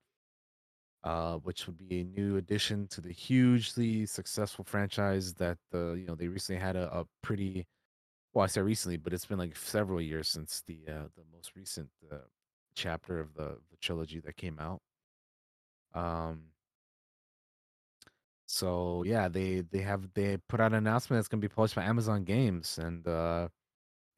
[1.03, 6.05] Uh, which would be a new addition to the hugely successful franchise that uh, you
[6.05, 7.67] know they recently had a, a pretty
[8.33, 11.57] well I said recently, but it's been like several years since the uh, the most
[11.57, 12.19] recent uh,
[12.75, 14.81] chapter of the the trilogy that came out.
[15.93, 16.43] Um,
[18.53, 21.73] so yeah, they they have they put out an announcement that's going to be published
[21.73, 23.47] by Amazon Games, and uh,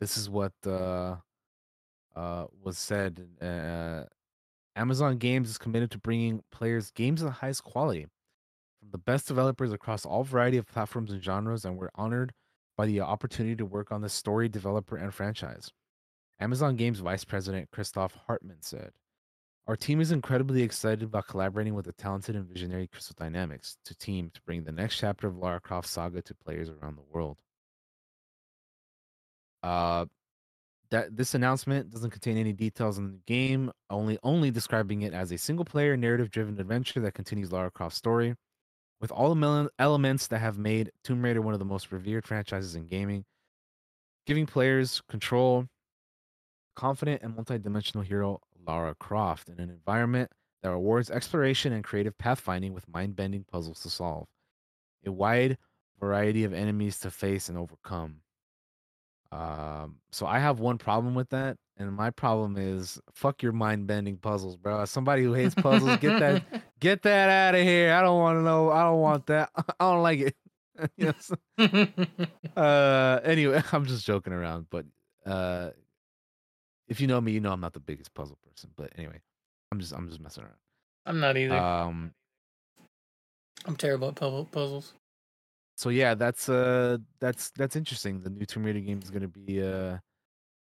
[0.02, 1.16] this is what uh,
[2.16, 3.26] uh, was said.
[3.42, 4.04] Uh,
[4.76, 8.08] Amazon Games is committed to bringing players games of the highest quality
[8.80, 12.34] from the best developers across all variety of platforms and genres, and we're honored
[12.76, 15.72] by the opportunity to work on this story, developer, and franchise.
[16.42, 18.92] Amazon Games Vice President Christoph Hartmann said.
[19.68, 23.96] Our team is incredibly excited about collaborating with the talented and visionary Crystal Dynamics to
[23.96, 27.38] team to bring the next chapter of Lara Croft saga to players around the world.
[29.64, 30.06] Uh,
[30.92, 35.32] that this announcement doesn't contain any details on the game, only only describing it as
[35.32, 38.36] a single player narrative driven adventure that continues Lara Croft's story
[39.02, 42.76] with all the elements that have made Tomb Raider one of the most revered franchises
[42.76, 43.26] in gaming,
[44.28, 45.66] giving players control
[46.76, 50.32] confident and multi-dimensional hero Lara Croft in an environment
[50.64, 54.28] that rewards exploration and creative pathfinding with mind-bending puzzles to solve.
[55.06, 55.58] a wide
[56.00, 58.18] variety of enemies to face and overcome.
[59.32, 63.88] Um, so I have one problem with that, and my problem is fuck your mind
[63.88, 64.82] bending puzzles, bro.
[64.82, 66.44] As somebody who hates puzzles, get that
[66.80, 67.94] get that out of here.
[67.94, 68.72] I don't want to know.
[68.72, 69.50] I don't want that.
[69.56, 70.36] I don't like it.
[70.98, 71.32] yes.
[72.56, 73.20] uh.
[73.24, 74.86] Anyway, I'm just joking around, but
[75.26, 75.72] uh,
[76.88, 78.72] if you know me, you know I'm not the biggest puzzle person.
[78.76, 79.22] But anyway,
[79.72, 80.56] I'm just I'm just messing around.
[81.06, 81.56] I'm not either.
[81.56, 82.12] Um.
[83.66, 84.94] I'm terrible at puzzle puzzles.
[85.78, 88.22] So yeah, that's uh that's that's interesting.
[88.22, 89.98] The new Tomb Raider game is gonna be uh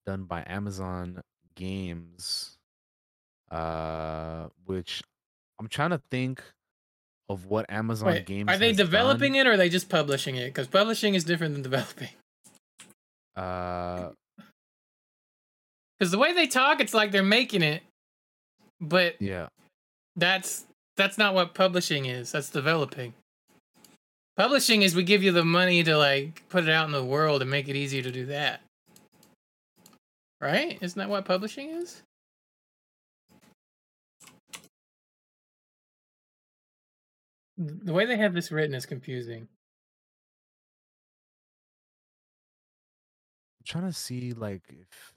[0.07, 1.21] done by Amazon
[1.55, 2.57] Games,
[3.51, 5.03] uh, which
[5.59, 6.43] I'm trying to think
[7.29, 9.47] of what Amazon Wait, Games are they developing done.
[9.47, 10.47] it or are they just publishing it?
[10.47, 12.09] Because publishing is different than developing.
[13.37, 14.11] Uh,
[16.01, 17.83] Because the way they talk, it's like they're making it,
[18.81, 19.49] but yeah,
[20.17, 20.65] that's
[20.97, 22.33] that's not what publishing is.
[22.33, 23.13] That's developing.
[24.39, 27.43] Publishing is we give you the money to like put it out in the world
[27.43, 28.63] and make it easier to do that.
[30.41, 30.79] Right?
[30.81, 32.03] Isn't that what publishing is?
[37.59, 39.49] The way they have this written is confusing.
[43.59, 45.13] I'm trying to see like if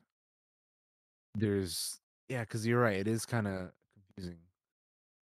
[1.36, 3.72] there's yeah, because you're right, it is kind of
[4.16, 4.38] confusing.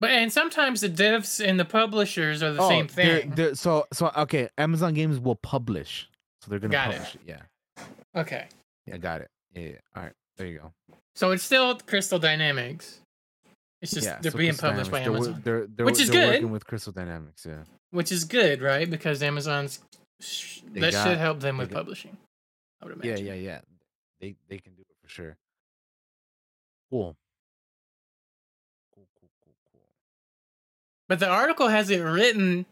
[0.00, 3.30] But and sometimes the devs and the publishers are the oh, same Oh, they're- thing.
[3.30, 6.08] they're- so so okay, Amazon Games will publish,
[6.40, 7.20] so they're gonna Got publish it.
[7.26, 7.40] Yeah,
[8.16, 8.48] Okay.
[8.86, 9.30] yeah, got it.
[9.54, 9.76] Yeah, yeah.
[9.96, 10.72] All right, there you go.
[11.14, 13.00] So it's still Crystal Dynamics.
[13.80, 16.00] It's just yeah, they're so being Crystal published by Dynamics, they're Amazon, They're, they're, Which
[16.00, 16.34] is they're good.
[16.34, 17.44] working with Crystal Dynamics.
[17.48, 17.64] Yeah.
[17.90, 18.88] which is good, right?
[18.88, 19.80] Because Amazon's
[20.72, 22.16] They that should help them with got- publishing.
[22.80, 23.26] I would imagine.
[23.26, 23.60] Yeah, yeah, yeah.
[24.20, 25.36] They they can do it for sure.
[26.92, 27.16] Cool.
[28.94, 29.80] Cool, cool, cool, cool.
[31.08, 32.66] But the article has it written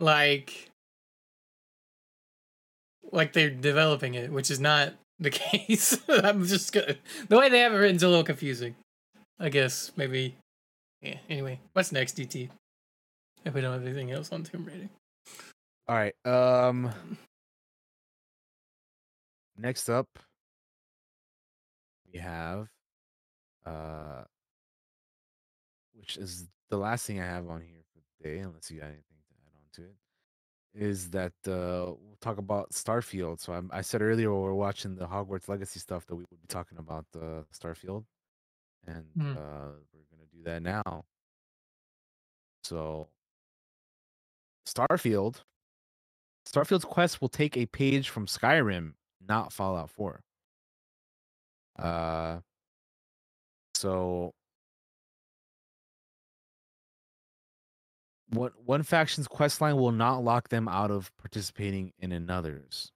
[0.00, 0.70] like
[3.12, 5.98] like they're developing it, which is not the case.
[6.08, 6.96] I'm just gonna
[7.28, 8.74] the way they have it written is a little confusing.
[9.38, 10.34] I guess maybe.
[11.02, 11.18] Yeah.
[11.28, 12.48] Anyway, what's next, DT?
[13.44, 14.88] If we don't have anything else on Tomb Raider.
[15.86, 16.14] All right.
[16.24, 16.90] Um.
[19.60, 20.06] Next up,
[22.12, 22.68] we have,
[23.68, 24.24] uh,
[25.94, 29.02] which is the last thing I have on here for today, unless you got anything
[29.28, 29.96] to add on to it,
[30.74, 33.40] is that uh, we'll talk about Starfield.
[33.40, 36.40] So I'm, I said earlier we we're watching the Hogwarts Legacy stuff that we would
[36.40, 38.04] be talking about uh, Starfield,
[38.86, 39.32] and Hmm.
[39.36, 41.04] uh, we're gonna do that now.
[42.64, 43.08] So,
[44.66, 45.42] Starfield.
[46.46, 48.94] Starfield's quest will take a page from Skyrim,
[49.26, 50.22] not Fallout 4.
[51.78, 52.40] Uh,
[53.78, 54.34] so
[58.30, 62.92] one one faction's quest line will not lock them out of participating in another's,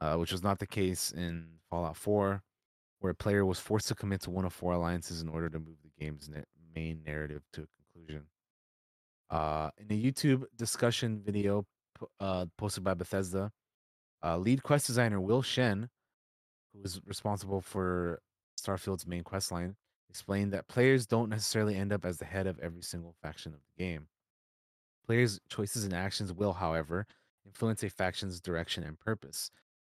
[0.00, 2.42] uh, which was not the case in Fallout 4,
[3.00, 5.58] where a player was forced to commit to one of four alliances in order to
[5.58, 6.30] move the game's
[6.74, 8.26] main narrative to a conclusion.
[9.28, 11.64] Uh, in a YouTube discussion video
[12.20, 13.50] uh, posted by Bethesda,
[14.24, 15.88] uh, lead quest designer Will Shen,
[16.72, 18.20] who is responsible for
[18.56, 19.74] Starfield's main quest line,
[20.12, 23.60] explained that players don't necessarily end up as the head of every single faction of
[23.60, 24.08] the game.
[25.06, 27.06] Players' choices and actions will, however,
[27.46, 29.50] influence a faction's direction and purpose.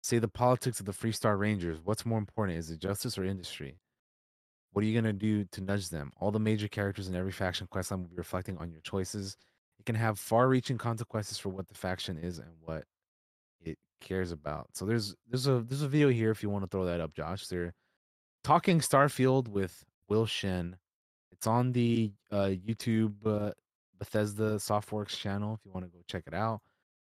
[0.03, 1.79] Say the politics of the Freestar Rangers.
[1.83, 2.59] What's more important?
[2.59, 3.79] Is it justice or industry?
[4.71, 6.11] What are you going to do to nudge them?
[6.19, 9.35] All the major characters in every faction questline will be reflecting on your choices.
[9.79, 12.83] It can have far-reaching consequences for what the faction is and what
[13.61, 14.67] it cares about.
[14.73, 17.15] So there's there's a there's a video here if you want to throw that up,
[17.15, 17.47] Josh.
[17.47, 17.73] They're
[18.43, 20.77] talking Starfield with Will Shen.
[21.31, 23.51] It's on the uh, YouTube uh,
[23.97, 25.55] Bethesda Softworks channel.
[25.55, 26.61] If you want to go check it out,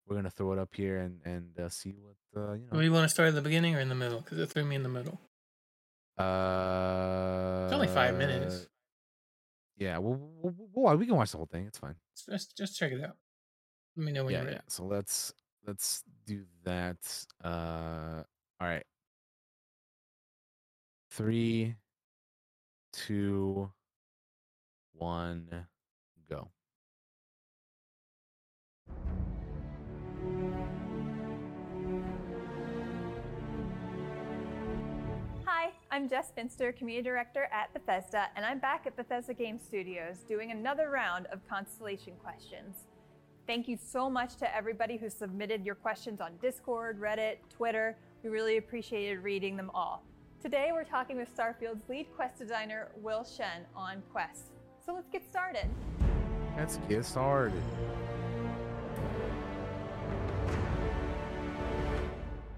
[0.08, 2.82] we're gonna throw it up here and and uh, see what uh, you Do know.
[2.82, 4.22] you want to start at the beginning or in the middle?
[4.22, 5.20] Because it threw me in the middle.
[6.18, 8.68] Uh, It's only five minutes.
[9.78, 11.66] Yeah, well, we'll, we'll, can watch the whole thing.
[11.66, 11.96] It's fine.
[12.30, 13.16] Just just check it out.
[13.96, 14.58] Let me know when yeah, you're ready.
[14.58, 14.70] yeah.
[14.70, 15.34] So let's
[15.66, 16.98] let's do that.
[17.44, 18.24] Uh,
[18.60, 18.84] all right.
[21.10, 21.76] Three,
[22.92, 23.72] two,
[24.94, 25.68] one,
[26.30, 26.50] go.
[35.46, 40.18] Hi, I'm Jess Finster, Community Director at Bethesda, and I'm back at Bethesda Game Studios
[40.28, 42.88] doing another round of Constellation questions.
[43.48, 47.98] Thank you so much to everybody who submitted your questions on Discord, Reddit, Twitter.
[48.24, 50.04] We really appreciated reading them all.
[50.42, 54.46] Today we're talking with Starfield's lead quest designer, Will Shen, on Quest.
[54.84, 55.70] So let's get started.
[56.58, 57.62] Let's get started.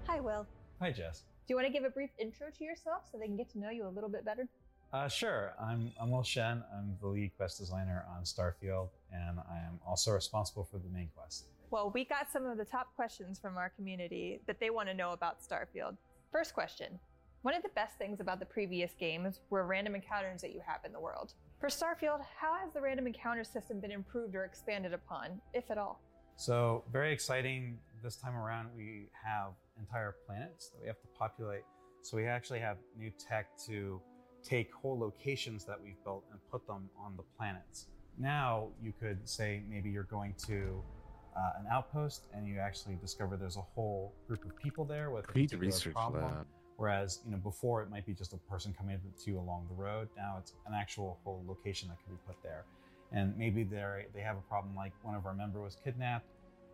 [0.06, 0.46] Hi, Will.
[0.80, 1.24] Hi, Jess.
[1.46, 3.58] Do you want to give a brief intro to yourself so they can get to
[3.58, 4.48] know you a little bit better?
[4.90, 5.52] Uh, sure.
[5.60, 6.64] I'm, I'm Will Shen.
[6.74, 11.10] I'm the lead quest designer on Starfield, and I am also responsible for the main
[11.14, 11.48] quest.
[11.70, 14.94] Well, we got some of the top questions from our community that they want to
[14.94, 15.98] know about Starfield.
[16.32, 16.98] First question
[17.44, 20.80] One of the best things about the previous games were random encounters that you have
[20.86, 21.34] in the world.
[21.60, 25.76] For Starfield, how has the random encounter system been improved or expanded upon, if at
[25.76, 26.00] all?
[26.36, 28.70] So, very exciting this time around.
[28.74, 31.64] We have entire planets that we have to populate.
[32.00, 34.00] So, we actually have new tech to
[34.42, 37.88] take whole locations that we've built and put them on the planets.
[38.16, 40.82] Now, you could say maybe you're going to
[41.36, 45.24] uh, an outpost and you actually discover there's a whole group of people there with
[45.24, 46.24] a particular research problem.
[46.24, 46.46] lab.
[46.76, 49.80] Whereas, you know, before it might be just a person coming to you along the
[49.80, 50.08] road.
[50.16, 52.64] Now it's an actual whole location that can be put there.
[53.12, 56.26] And maybe they they have a problem like one of our member was kidnapped.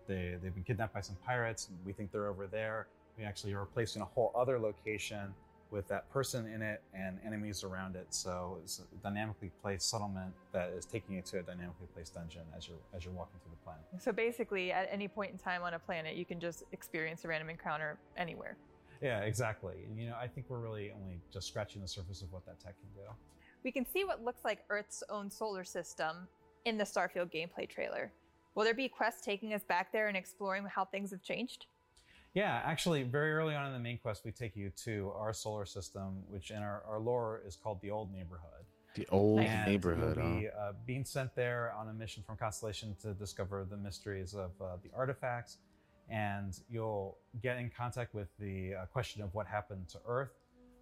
[0.06, 1.68] They they've been kidnapped by some pirates.
[1.84, 2.86] We think they're over there.
[3.18, 5.34] We actually are replacing a whole other location
[5.70, 8.06] with that person in it and enemies around it.
[8.10, 12.42] So it's a dynamically placed settlement that is taking you to a dynamically placed dungeon
[12.56, 13.84] as you're as you're walking through the planet.
[13.98, 17.28] So basically, at any point in time on a planet, you can just experience a
[17.28, 18.56] random encounter anywhere.
[19.00, 19.84] Yeah, exactly.
[19.86, 22.60] And you know, I think we're really only just scratching the surface of what that
[22.60, 23.08] tech can do.
[23.64, 26.28] We can see what looks like Earth's own solar system
[26.64, 28.12] in the Starfield gameplay trailer.
[28.54, 31.66] Will there be quests taking us back there and exploring how things have changed?
[32.34, 35.64] Yeah, actually, very early on in the main quest, we take you to our solar
[35.64, 38.64] system, which in our, our lore is called the Old Neighborhood.
[38.94, 40.16] The old And neighborhood.
[40.16, 40.40] You'll huh?
[40.40, 44.50] be uh, being sent there on a mission from Constellation to discover the mysteries of
[44.60, 45.58] uh, the artifacts,
[46.10, 50.30] and you'll get in contact with the uh, question of what happened to Earth.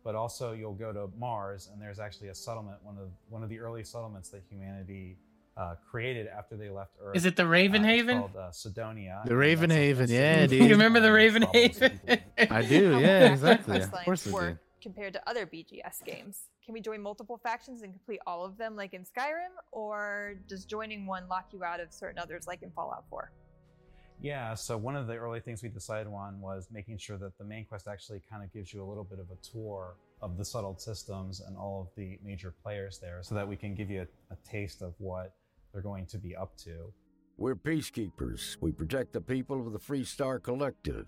[0.04, 3.48] But also, you'll go to Mars, and there's actually a settlement, one of one of
[3.50, 5.18] the early settlements that humanity
[5.56, 7.16] uh, created after they left Earth.
[7.16, 8.18] Is it the Uh, Raven it's Haven?
[8.20, 9.22] called uh, Cydonia.
[9.24, 12.00] The and Raven Haven, that's a- yeah, You remember the Raven Haven?
[12.38, 13.74] I do, yeah, exactly.
[13.80, 14.58] quest Of course we work do.
[14.80, 16.42] compared to other BGS games?
[16.64, 20.64] Can we join multiple factions and complete all of them like in Skyrim, or does
[20.64, 23.32] joining one lock you out of certain others like in Fallout 4?
[24.20, 27.44] Yeah, so one of the early things we decided on was making sure that the
[27.44, 30.44] main quest actually kind of gives you a little bit of a tour of the
[30.44, 34.00] settled systems and all of the major players there so that we can give you
[34.00, 35.34] a, a taste of what
[35.72, 36.92] they're going to be up to.
[37.36, 38.56] We're peacekeepers.
[38.60, 41.06] We protect the people of the Freestar Collective.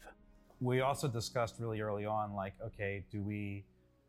[0.61, 3.65] We also discussed really early on like okay, do we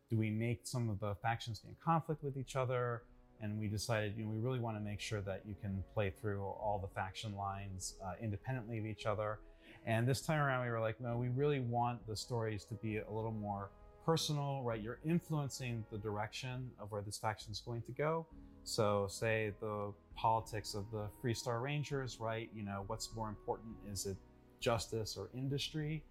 [0.08, 3.02] do we make some of the factions be in conflict with each other?
[3.42, 6.12] And we decided, you know, we really want to make sure that you can play
[6.20, 9.40] through all the faction lines uh, independently of each other.
[9.84, 12.98] And this time around, we were like, no, we really want the stories to be
[12.98, 13.70] a little more
[14.04, 14.80] personal, right?
[14.80, 18.26] You're influencing the direction of where this faction is going to go.
[18.64, 22.48] So, say the politics of the Freestar Rangers, right?
[22.54, 23.74] You know, what's more important?
[23.90, 24.16] Is it
[24.60, 26.04] justice or industry,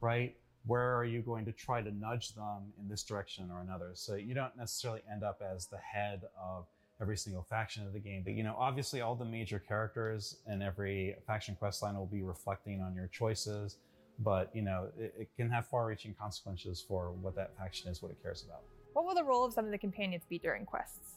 [0.00, 0.36] right?
[0.66, 3.90] Where are you going to try to nudge them in this direction or another?
[3.94, 6.66] So you don't necessarily end up as the head of
[7.00, 8.22] every single faction of the game.
[8.24, 12.22] But you know, obviously, all the major characters in every faction quest line will be
[12.22, 13.78] reflecting on your choices.
[14.20, 18.10] But you know, it, it can have far-reaching consequences for what that faction is, what
[18.10, 18.62] it cares about.
[18.92, 21.14] What will the role of some of the companions be during quests?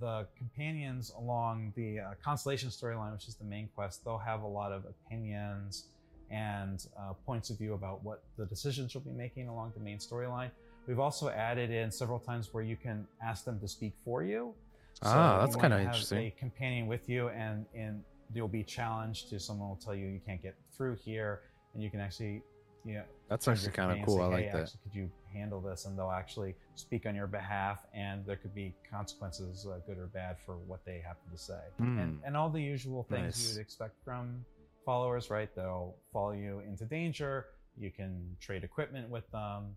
[0.00, 4.46] the companions along the uh, constellation storyline, which is the main quest, they'll have a
[4.46, 5.86] lot of opinions
[6.30, 9.98] and uh, points of view about what the decisions you'll be making along the main
[9.98, 10.50] storyline.
[10.86, 14.54] We've also added in several times where you can ask them to speak for you.
[15.02, 16.18] Ah, that's kinda interesting.
[16.26, 18.04] A companion with you, and and
[18.34, 21.42] you'll be challenged to someone will tell you you can't get through here,
[21.74, 22.42] and you can actually,
[22.84, 24.16] you know, That's actually kind of cool.
[24.18, 24.62] say, I like "Hey, that.
[24.62, 25.84] Actually, could you handle this?
[25.86, 30.06] And they'll actually speak on your behalf, and there could be consequences, uh, good or
[30.08, 31.60] bad, for what they happen to say.
[31.78, 32.24] And, Hmm.
[32.24, 33.42] and all the usual things Nice.
[33.48, 34.44] you would expect from
[34.84, 35.54] followers, right?
[35.54, 37.46] They'll follow you into danger.
[37.76, 39.76] You can trade equipment with them.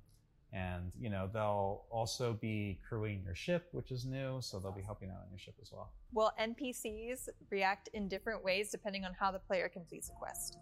[0.54, 4.82] And you know they'll also be crewing your ship, which is new, so they'll be
[4.82, 5.92] helping out on your ship as well.
[6.14, 10.58] Will NPCs react in different ways depending on how the player completes a quest?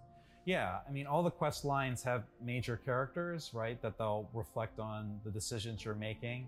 [0.45, 3.81] Yeah, I mean, all the quest lines have major characters, right?
[3.81, 6.47] That they'll reflect on the decisions you're making,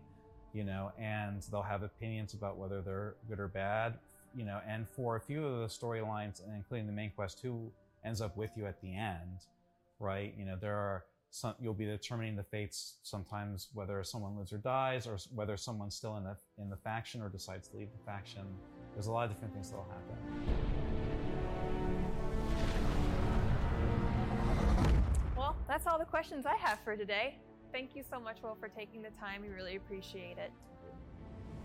[0.53, 3.99] you know, and they'll have opinions about whether they're good or bad,
[4.35, 4.59] you know.
[4.67, 7.71] And for a few of the storylines, including the main quest, who
[8.05, 9.45] ends up with you at the end,
[9.99, 10.33] right?
[10.37, 14.57] You know, there are some you'll be determining the fates sometimes whether someone lives or
[14.57, 18.03] dies, or whether someone's still in the in the faction or decides to leave the
[18.05, 18.43] faction.
[18.93, 20.17] There's a lot of different things that'll happen.
[25.37, 27.39] Well, that's all the questions I have for today.
[27.71, 29.41] Thank you so much, Will, for taking the time.
[29.41, 30.51] We really appreciate it.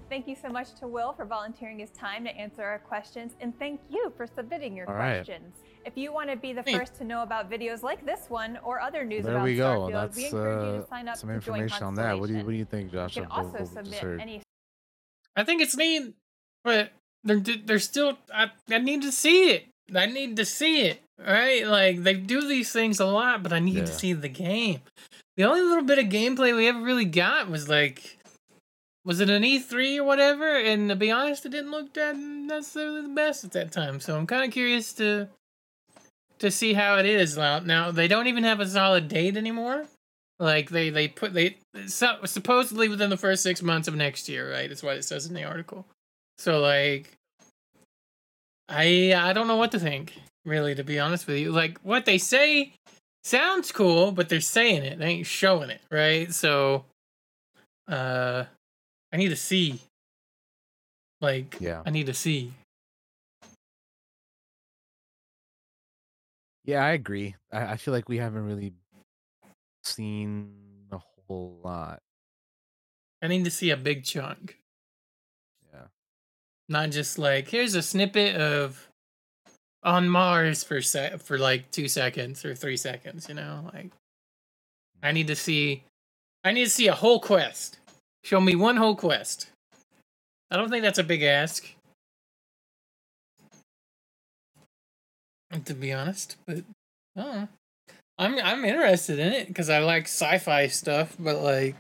[0.09, 3.59] Thank you so much to Will for volunteering his time to answer our questions, and
[3.59, 5.16] thank you for submitting your All right.
[5.24, 5.57] questions.
[5.85, 6.78] If you want to be the Thanks.
[6.78, 9.65] first to know about videos like this one or other news There about we go.
[9.89, 12.19] Starfield, That's we encourage you uh, to sign up some to join information on that.
[12.20, 13.15] What do you What do you think, You Josh?
[13.15, 14.43] can of what- also we just submit any
[15.37, 16.15] I think it's neat,
[16.65, 16.91] but
[17.24, 18.16] they're they're still.
[18.33, 19.66] I I need to see it.
[19.95, 21.01] I need to see it.
[21.19, 21.66] Right?
[21.66, 23.85] Like they do these things a lot, but I need Yeah.
[23.87, 24.81] to see the game.
[25.37, 28.19] The only little bit of gameplay we ever really got was like,
[29.07, 30.59] was it an E3 or whatever?
[30.59, 34.01] And to be honest, it didn't look that necessarily the best at that time.
[34.01, 35.28] So I'm kind of curious to
[36.41, 37.61] to see how it is now.
[37.61, 39.87] Now they don't even have a solid date anymore.
[40.41, 41.57] Like they they put they
[41.87, 44.69] so, supposedly within the first six months of next year, right?
[44.69, 45.87] That's what it says in the article.
[46.39, 47.12] So like,
[48.69, 50.15] I I don't know what to think
[50.45, 51.53] really, to be honest with you.
[51.53, 52.73] Like what they say
[53.23, 56.33] sounds cool, but they're saying it, they ain't showing it, right?
[56.35, 56.85] So,
[57.89, 58.45] uh,
[59.12, 59.81] I need to see.
[61.20, 61.83] Like, Yeah.
[61.87, 62.53] I need to see.
[66.65, 67.37] Yeah, I agree.
[67.53, 68.73] I, I feel like we haven't really
[69.85, 70.53] seen
[70.91, 72.03] a whole lot.
[73.23, 74.59] I need to see a big chunk.
[75.73, 75.87] Yeah.
[76.69, 78.89] not just like here's a snippet of
[79.83, 83.28] on Mars for se- for like two seconds or three seconds.
[83.28, 83.93] You know, like
[85.03, 85.15] I hmm.
[85.15, 85.85] need to see,
[86.45, 87.78] I need to see a whole quest.
[88.27, 89.47] Show me one whole quest.
[90.51, 91.65] I don't think that's a big ask,
[95.65, 96.35] to be honest.
[96.44, 96.65] But
[97.16, 97.48] I know.
[98.19, 101.77] I'm I'm interested in it because I like sci-fi stuff, but like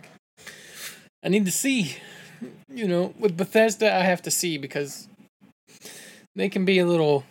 [1.24, 1.96] I need to see.
[2.72, 5.08] You know, with Bethesda, I have to see because
[6.36, 7.24] they can be a little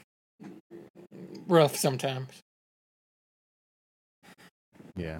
[1.47, 2.27] rough sometimes.
[4.97, 5.19] Yeah.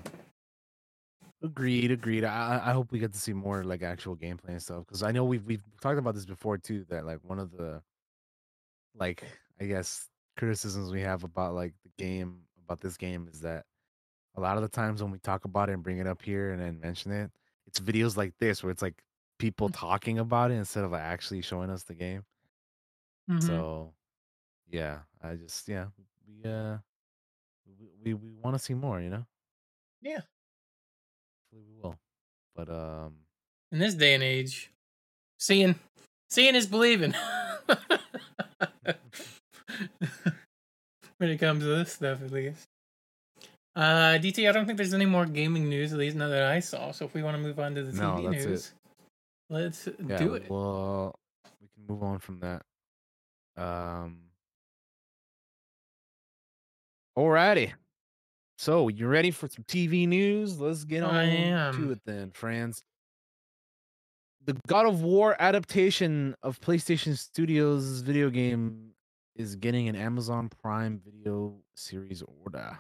[1.46, 2.24] Agreed, agreed.
[2.24, 5.12] I I hope we get to see more like actual gameplay and stuff because I
[5.12, 6.86] know we've we've talked about this before too.
[6.86, 7.84] That like one of the
[8.94, 9.24] like
[9.60, 13.66] I guess criticisms we have about like the game about this game is that
[14.36, 16.52] a lot of the times when we talk about it and bring it up here
[16.52, 17.32] and then mention it,
[17.68, 19.04] it's videos like this where it's like
[19.40, 22.26] people talking about it instead of like actually showing us the game.
[23.28, 23.66] Mhm.
[23.66, 23.94] So
[24.68, 25.90] yeah, I just yeah
[26.28, 26.80] we uh
[27.66, 29.28] we we, we want to see more, you know.
[30.02, 30.22] Yeah.
[31.56, 31.98] Hopefully we will.
[32.56, 33.14] But um
[33.72, 34.72] in this day and age,
[35.40, 35.76] seeing
[36.30, 37.14] seeing is believing.
[41.18, 42.68] when it comes to this stuff, at least.
[43.76, 46.62] Uh, DT, I don't think there's any more gaming news, at least none that I
[46.62, 46.92] saw.
[46.92, 48.50] So if we want to move on to the No, TV that's it.
[48.50, 48.72] news,
[49.50, 50.50] let's yeah, do it.
[50.50, 51.14] Well,
[51.62, 52.64] we can move on from that.
[53.58, 54.20] Um
[57.18, 57.74] Alrighty.
[58.58, 60.60] So you ready for some TV news?
[60.60, 62.82] Let's get on I to it then, friends.
[64.46, 68.92] The God of War adaptation of PlayStation Studios video game
[69.36, 72.78] is getting an Amazon Prime Video series order.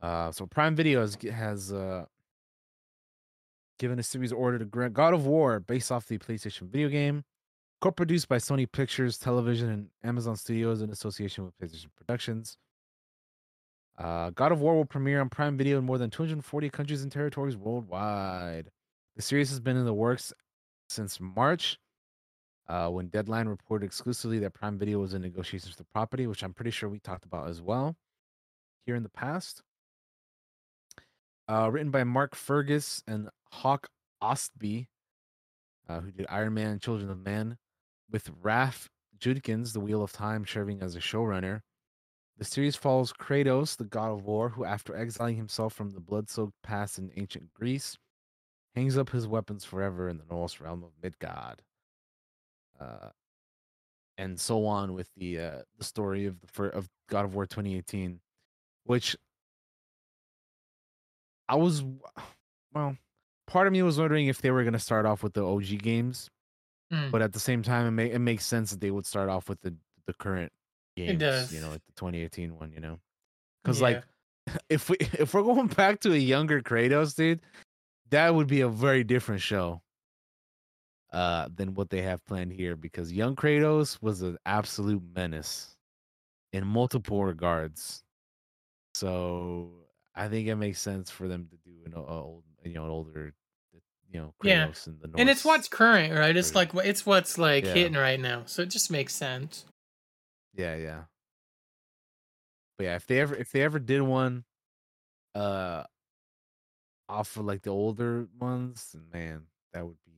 [0.00, 2.06] Uh, so Prime Video has, has uh,
[3.78, 7.22] given a series order to grant God of War based off the PlayStation video game,
[7.80, 12.56] co-produced by Sony Pictures Television and Amazon Studios in association with PlayStation Productions.
[13.96, 17.12] Uh, God of War will premiere on Prime Video in more than 240 countries and
[17.12, 18.70] territories worldwide.
[19.16, 20.32] The series has been in the works
[20.88, 21.78] since March,
[22.68, 26.42] uh, when Deadline reported exclusively that Prime Video was in negotiations for the property, which
[26.42, 27.96] I'm pretty sure we talked about as well
[28.86, 29.62] here in the past.
[31.48, 33.88] Uh, written by Mark Fergus and Hawk
[34.22, 34.86] Ostby,
[35.88, 37.58] uh, who did Iron Man and Children of Men,
[38.10, 38.88] with Rafe
[39.18, 41.60] Judkins, The Wheel of Time, serving as a showrunner.
[42.36, 46.28] The series follows Kratos, the god of war, who, after exiling himself from the blood
[46.28, 47.96] soaked past in ancient Greece,
[48.74, 51.62] hangs up his weapons forever in the Norse realm of Midgard.
[52.80, 53.10] Uh,
[54.18, 57.46] and so on with the uh, the story of the fir- of God of War
[57.46, 58.20] 2018,
[58.84, 59.16] which
[61.48, 61.82] I was
[62.72, 62.96] well,
[63.46, 65.78] part of me was wondering if they were going to start off with the OG
[65.82, 66.30] games,
[66.92, 67.10] Mm.
[67.10, 69.48] but at the same time, it, ma- it makes sense that they would start off
[69.48, 69.74] with the
[70.06, 70.52] the current
[70.96, 71.18] games.
[71.20, 71.52] does.
[71.52, 72.72] You know, like the 2018 one.
[72.72, 73.00] You know,
[73.62, 73.86] because Yeah.
[73.88, 74.04] like
[74.68, 77.40] if we if we're going back to a younger Kratos, dude,
[78.10, 79.80] that would be a very different show
[81.12, 85.76] uh than what they have planned here because young Kratos was an absolute menace
[86.52, 88.02] in multiple regards.
[88.94, 89.70] So
[90.14, 93.32] I think it makes sense for them to do an old, you know, an older,
[94.10, 94.66] you know, Yeah.
[94.66, 95.20] Kratos in the North.
[95.20, 96.36] and it's what's current, right?
[96.36, 97.74] It's like it's what's like Yeah.
[97.74, 99.64] hitting right now, so it just makes sense.
[100.56, 101.02] Yeah, yeah.
[102.78, 104.44] But yeah, if they ever if they ever did one
[105.34, 105.84] uh
[107.08, 110.12] off of like the older ones, man, that would be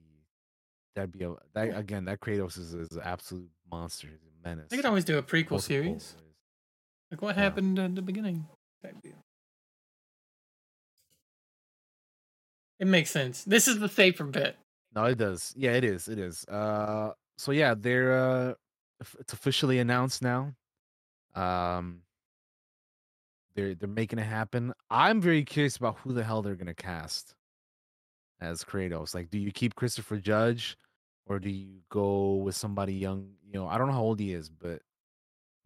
[0.95, 2.05] that'd be a that again.
[2.07, 4.09] That Kratos is, is an absolute monster.
[4.09, 4.67] He's a menace.
[4.71, 5.93] They could always do a prequel both series.
[5.93, 6.15] ways.
[7.11, 7.43] Like what Yeah.
[7.43, 8.47] happened at the beginning?
[8.83, 9.13] Type deal.
[12.79, 13.43] It makes sense.
[13.45, 14.57] This is the safer bet.
[14.95, 15.53] No, it does.
[15.57, 16.09] Yeah, it is.
[16.09, 16.45] It is.
[16.45, 18.55] Uh, so yeah, they're uh,
[19.19, 20.55] it's officially announced now.
[21.35, 22.03] Um,
[23.55, 24.73] they're they're making it happen.
[24.91, 27.35] I'm very curious about who the hell they're gonna cast
[28.41, 29.15] as Kratos.
[29.15, 30.77] Like, do you keep Christopher Judge,
[31.27, 33.31] or do you go with somebody young?
[33.47, 34.83] You know, I don't know how old he is, but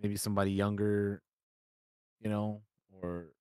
[0.01, 1.23] maybe somebody younger.
[2.21, 2.63] You know,
[3.03, 3.33] or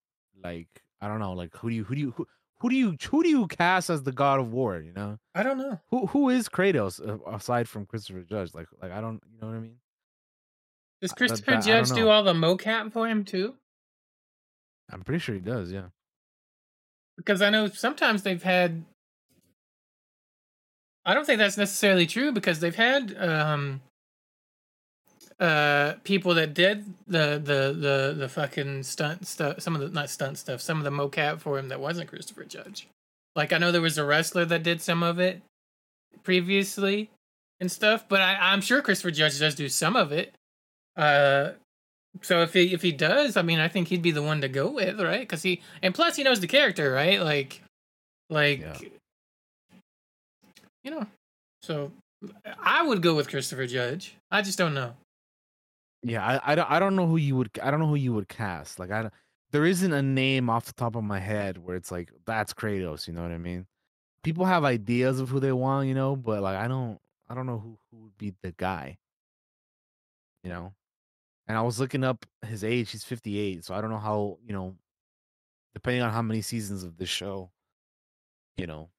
[0.44, 0.68] like
[1.02, 1.34] I don't know.
[1.34, 2.28] Like, who do you who do you who,
[2.60, 4.80] who do you who do you cast as the God of War?
[4.80, 5.80] You know I don't know.
[5.92, 7.00] who who is Kratos
[7.34, 8.54] aside from Christopher Judge?
[8.54, 9.78] Like like I don't you know what I mean?
[11.02, 13.56] Does Christopher that- I Judge do all the mocap for him too?
[14.92, 15.72] I'm pretty sure he does.
[15.72, 15.90] Yeah.
[17.16, 18.84] Because I know sometimes they've had.
[21.06, 23.82] I don't think that's necessarily true because they've had um,
[25.40, 29.62] uh, people that did the the the the fucking stunt stuff.
[29.62, 30.62] Some of the not stunt stuff.
[30.62, 32.88] Some of the mocap for him that wasn't Christopher Judge.
[33.36, 35.42] Like I know there was a wrestler that did some of it
[36.24, 37.10] previously
[37.62, 40.34] and stuff, but I, I'm sure Christopher Judge does do some of it.
[40.98, 41.52] Uh,
[42.22, 44.50] so if he if he does, I mean, I think he'd be the one to
[44.50, 45.22] go with, right?
[45.22, 47.22] Because he and plus he knows the character, right?
[47.22, 47.62] Like,
[48.30, 48.78] like, Yeah.
[50.84, 51.06] you know.
[51.62, 51.92] So
[52.62, 54.16] I would go with Christopher Judge.
[54.32, 54.94] I just don't know.
[56.04, 56.26] Yeah.
[56.26, 58.28] I, I don't I don't know who you would I don't know who you would
[58.28, 58.80] cast.
[58.80, 59.10] Like I
[59.52, 63.08] there isn't a name off the top of my head where it's like that's Kratos.
[63.08, 63.66] You know what I mean?
[64.24, 67.00] People have ideas of who they want, you know, but like I don't
[67.30, 68.98] I don't know who who would be the guy.
[70.44, 70.74] You know.
[71.48, 72.92] And I was looking up his age.
[72.92, 74.76] He's 58, so I don't know how you know.
[75.74, 77.52] Depending on how many seasons of this show,
[78.58, 78.90] you know,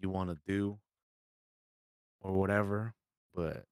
[0.00, 0.78] you want to do
[2.20, 2.94] or whatever,
[3.34, 3.64] but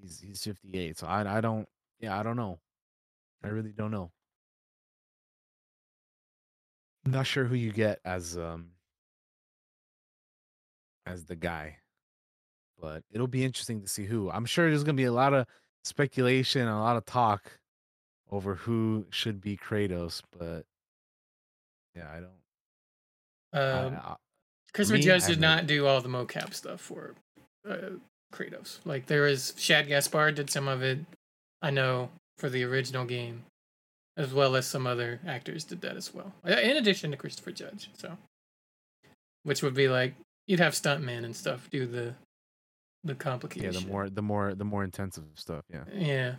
[0.00, 0.98] he's he's 58.
[0.98, 1.68] So I I don't
[2.02, 2.58] yeah, I don't know.
[3.42, 4.10] I really don't know.
[7.04, 8.70] Not sure who you get as um
[11.06, 11.78] as the guy.
[12.80, 14.30] But it'll be interesting to see who.
[14.30, 15.46] I'm sure there's going to be a lot of
[15.84, 17.58] speculation and a lot of talk
[18.30, 20.64] over who should be Kratos, but
[21.94, 22.30] yeah, I don't
[23.52, 24.16] I- Um, I-
[24.72, 27.14] Christopher me, Judge did not do all the mocap stuff for
[27.68, 27.90] uh,
[28.32, 28.78] Kratos.
[28.86, 30.98] Like there is Shad Gaspard did some of it.
[31.62, 33.44] I know for the original game,
[34.16, 36.32] as well as some other actors did that as well.
[36.44, 38.18] In addition to Christopher Judge, so
[39.44, 40.14] which would be like
[40.46, 42.14] you'd have stuntmen and stuff do the
[43.04, 43.16] the
[43.56, 45.84] yeah, the more the more the more intensive stuff, yeah.
[45.92, 46.04] yeah.
[46.06, 46.34] Yeah,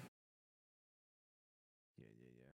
[2.00, 2.46] yeah,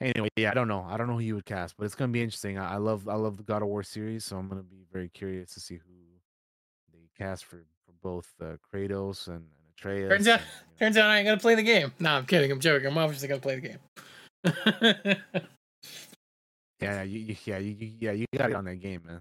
[0.00, 0.10] yeah.
[0.14, 0.86] Anyway, yeah, I don't know.
[0.88, 2.58] I don't know who you would cast, but it's gonna be interesting.
[2.58, 5.08] I, I love I love the God of War series, so I'm gonna be very
[5.10, 5.92] curious to see who
[6.92, 9.44] they cast for for both uh, Kratos and,
[10.08, 10.40] Turns out-.
[10.78, 11.92] Turns out I ain't gonna play the game.
[12.00, 12.50] No, I'm kidding.
[12.50, 12.88] I'm joking.
[12.88, 13.78] I'm obviously gonna play the game.
[15.04, 15.14] yeah,
[16.80, 19.20] yeah, you, you, yeah, you, you- yeah, you got it on that game, man.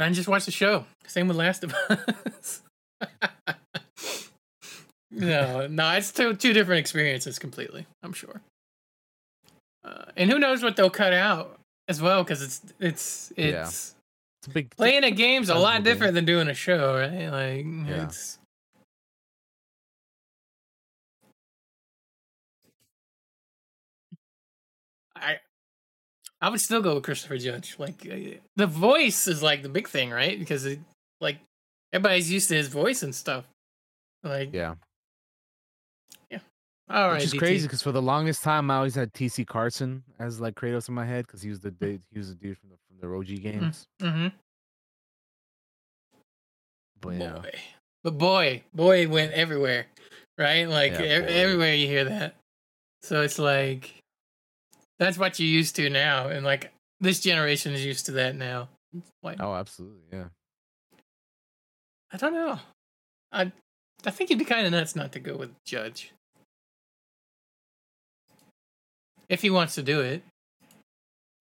[0.00, 0.84] And just watch the show.
[1.06, 2.62] Same with Last of Us.
[5.10, 7.84] no, no, it's two two different experiences completely.
[8.04, 8.40] I'm sure.
[9.84, 12.22] Uh, and who knows what they'll cut out as well?
[12.22, 13.94] Because it's it's it's
[14.40, 15.82] It's a big playing a game's a lot game.
[15.84, 17.28] different than doing a show, right?
[17.28, 18.04] Like Yeah.
[18.04, 18.38] it's.
[25.16, 25.38] I
[26.40, 27.76] I would still go with Christopher Judge.
[27.78, 30.38] Like uh, the voice is like the big thing, right?
[30.38, 30.78] Because it,
[31.20, 31.38] like
[31.92, 33.44] everybody's used to his voice and stuff.
[34.22, 34.74] Like yeah.
[36.30, 36.38] Yeah.
[36.88, 37.38] All right, Which is DT.
[37.38, 40.94] crazy because for the longest time I always had TC Carson as like Kratos in
[40.94, 43.16] my head because he was the dude, he was the dude from the from the
[43.16, 43.86] OG games.
[44.00, 44.28] Mm-hmm.
[47.00, 47.50] But yeah, Boy,
[48.02, 49.86] but boy, boy went everywhere,
[50.36, 50.68] right?
[50.68, 52.34] Like Yeah, ev- everywhere you hear that.
[53.02, 53.94] So it's like
[54.98, 58.68] that's what you're used to now, and like this generation is used to that now.
[59.22, 60.24] Like oh absolutely, yeah.
[62.12, 62.58] I don't know.
[63.30, 63.52] I
[64.04, 66.12] I think it'd be kind of nuts not to go with Judge
[69.28, 70.22] if he wants to do it.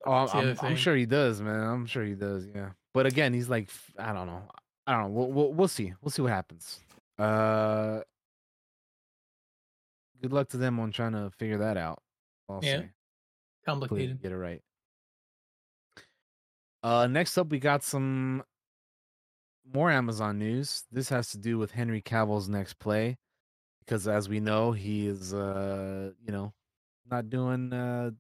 [0.06, 1.60] Oh, I'm, That's the other I'm, sure he does, man.
[1.60, 2.46] I'm sure he does.
[2.54, 4.44] Yeah, but again, he's like, I don't know.
[4.86, 5.10] I don't know.
[5.10, 5.94] We'll, we'll we'll see.
[6.02, 6.80] We'll see what happens.
[7.20, 8.02] Uh,
[10.22, 12.02] good luck to them on trying to figure that out.
[12.48, 12.80] I'll Yeah.
[12.82, 12.90] say.
[13.66, 14.22] Complicated.
[14.22, 14.62] Get it right.
[16.84, 18.44] Uh, next up, we got some
[19.74, 20.86] more Amazon news.
[20.92, 23.18] This has to do with Henry Cavill's next play,
[23.84, 26.54] because as we know, he is, uh, you know,
[27.10, 27.74] not doing.
[27.74, 28.12] Uh,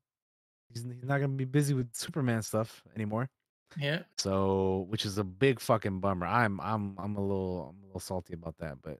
[0.69, 3.29] he's, he's not gonna be busy with Superman stuff anymore.
[3.77, 4.03] Yeah.
[4.17, 6.25] So, which is a big fucking bummer.
[6.25, 8.99] I'm I'm I'm a little I'm a little salty about that, but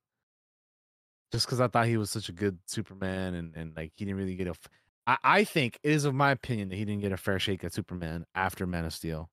[1.31, 4.17] just because I thought he was such a good Superman and and like he didn't
[4.17, 4.51] really get a.
[4.51, 4.69] F-
[5.07, 7.63] I I think it is of my opinion that he didn't get a fair shake
[7.63, 9.29] at Superman after Man of Steel.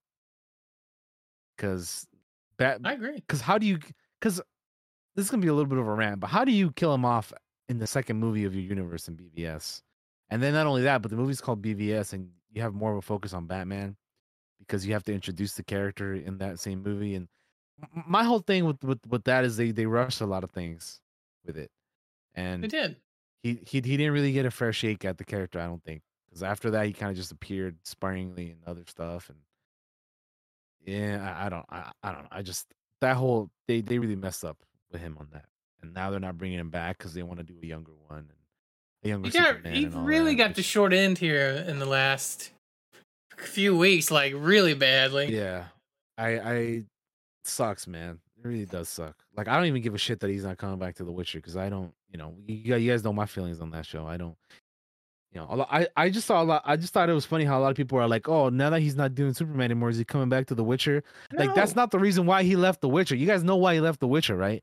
[1.56, 2.06] Because
[2.56, 3.16] Bat, I agree.
[3.16, 3.78] because how do you?
[4.20, 4.40] Because
[5.15, 6.94] this is gonna be a little bit of a rant, but how do you kill
[6.94, 7.32] him off
[7.69, 9.82] in the second movie of your universe in BVS?
[10.30, 12.98] And then not only that, but the movie's called BVS, and you have more of
[12.98, 13.96] a focus on Batman
[14.59, 17.14] because you have to introduce the character in that same movie.
[17.14, 17.28] And
[18.06, 21.01] my whole thing with with, with that is they they rushed a lot of things
[21.44, 21.70] with it,
[22.34, 22.96] and They did.
[23.42, 25.60] he he he didn't really get a fair shake at the character.
[25.60, 29.28] I don't think because after that he kind of just appeared sparingly in other stuff,
[29.28, 29.38] and
[30.86, 32.28] yeah, I, I don't I, I don't know.
[32.30, 32.66] I just
[33.01, 34.59] that whole they they really messed up
[34.90, 35.46] with him on that,
[35.82, 38.18] and now they're not bringing him back because they want to do a younger one
[38.20, 38.38] and
[39.05, 42.51] You got you really got the short end here in the last
[43.36, 45.35] few weeks, like really badly.
[45.36, 45.64] Yeah,
[46.18, 46.82] I I
[47.44, 48.20] sucks, man.
[48.39, 49.14] It really does suck.
[49.36, 51.39] Like I don't even give a shit that he's not coming back to The Witcher
[51.39, 54.06] because I don't, you know, you, guys- you guys know my feelings on that show.
[54.06, 54.36] I don't,
[55.32, 56.62] you know, I I just saw a lot.
[56.64, 58.70] I just thought it was funny how a lot of people are like, oh, now
[58.70, 61.02] that he's not doing Superman anymore, is he coming back to The Witcher?
[61.32, 63.16] Like that's not the reason why he left The Witcher.
[63.16, 64.62] You guys know why he left The Witcher, right?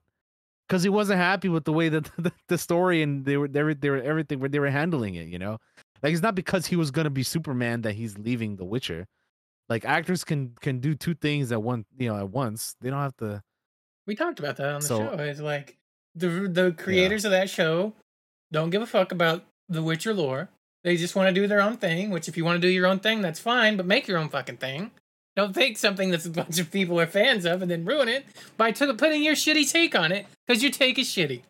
[0.67, 3.63] Because he wasn't happy with the way that the, the story and they were they
[3.63, 5.27] were, they were everything where they were handling it.
[5.27, 5.57] You know,
[6.01, 9.05] like it's not because he was gonna be Superman that he's leaving The Witcher.
[9.69, 12.75] Like actors can can do two things at one you know at once.
[12.81, 13.41] They don't have to.
[14.07, 15.23] We talked about that on the So- show.
[15.23, 15.77] It's like
[16.15, 17.93] the the creators of that show
[18.51, 20.49] don't give a fuck about the Witcher lore.
[20.83, 22.09] They just want to do their own thing.
[22.09, 23.77] Which, if you want to do your own thing, that's fine.
[23.77, 24.91] But make your own fucking thing.
[25.35, 28.25] Don't take something that's a bunch of people are fans of and then ruin it
[28.57, 31.41] by t- putting your shitty take on it because your take is shitty.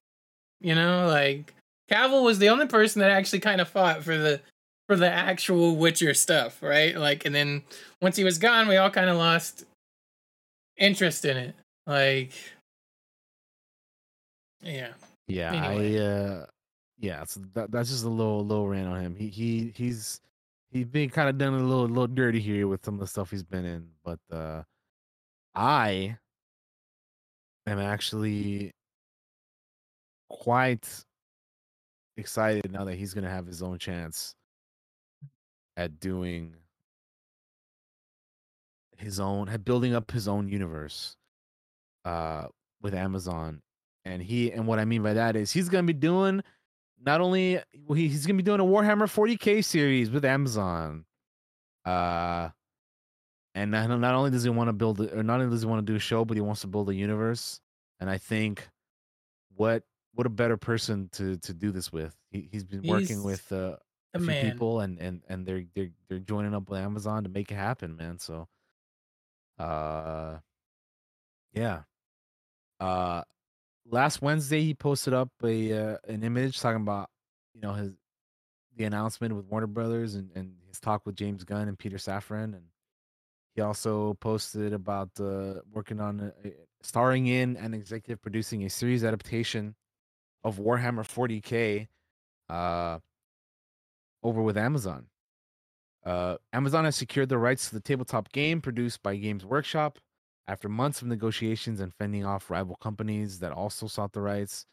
[0.60, 1.54] You know, like
[1.92, 4.42] Cavill was the only person that actually kind of fought for the
[4.88, 6.96] for the actual Witcher stuff, right?
[6.96, 7.64] Like, and then
[8.02, 9.66] once he was gone, we all kind of lost
[10.78, 11.56] interest in it.
[11.88, 12.32] Like,
[14.62, 14.90] yeah,
[15.28, 15.98] Yeah, Anyway.
[15.98, 16.46] I uh
[17.00, 19.16] yeah, so that, that's just a little little rant on him.
[19.16, 20.22] He he he's
[20.72, 23.32] he's been kind of done a little little dirty here with some of the stuff
[23.32, 24.64] he's been in, but uh
[25.54, 26.18] I
[27.68, 28.72] am actually
[30.30, 30.88] quite
[32.18, 34.36] excited now that he's gonna have his own chance
[35.78, 36.56] at doing
[38.98, 41.16] his own at building up his own universe
[42.06, 42.48] uh
[42.82, 43.62] with Amazon
[44.06, 46.42] and he and what I mean by that is he's gonna be doing
[47.04, 47.60] not only
[47.94, 51.06] he's gonna be doing a Warhammer 40k series with Amazon,
[51.86, 52.50] uh,
[53.54, 55.86] and not, not only does he want to build or not only does he want
[55.86, 57.60] to do a show, but he wants to build a universe.
[58.00, 58.68] And I think
[59.56, 59.84] what
[60.14, 62.16] what a better person to to do this with.
[62.30, 63.78] He he's been working He's with uh,
[64.14, 64.52] a few man.
[64.52, 67.96] people and and and they're they're they're joining up with Amazon to make it happen,
[67.96, 68.20] man.
[68.20, 68.48] So,
[69.60, 70.38] uh,
[71.54, 71.84] yeah.
[72.80, 73.24] Uh,
[73.90, 77.10] last Wednesday he posted up a uh, an image talking about
[77.54, 77.92] you know his
[78.76, 82.56] the announcement with Warner Brothers and and his talk with James Gunn and Peter Safran
[82.56, 82.64] and
[83.56, 86.32] he also posted about uh, working on
[86.82, 89.76] starring in and executive producing a series adaptation
[90.44, 91.88] of Warhammer 40k
[92.50, 93.00] uh
[94.24, 95.08] over with Amazon.
[96.06, 100.00] Uh, Amazon has secured the rights to the tabletop game produced by Games Workshop
[100.48, 104.66] after months of negotiations and fending off rival companies that also sought the rights.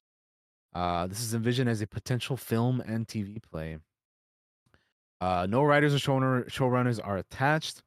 [0.74, 3.78] Uh, this is envisioned as a potential film and TV play.
[5.20, 7.82] Uh, no writers or showrunner, showrunners are attached.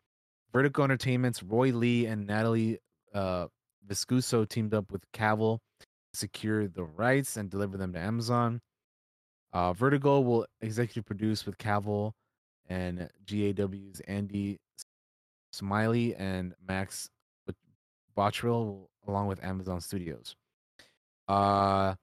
[0.52, 2.80] Vertigo Entertainment's Roy Lee and Natalie
[3.14, 3.48] uh,
[3.88, 8.60] Viscuso teamed up with Cavill to secure the rights and deliver them to Amazon.
[9.54, 12.12] Uh, Vertigo will executive produce with Cavill
[12.70, 14.60] and GAW's Andy
[15.52, 17.10] Smiley and Max
[18.16, 20.36] Bottrill along with Amazon Studios.
[21.28, 21.96] Uh,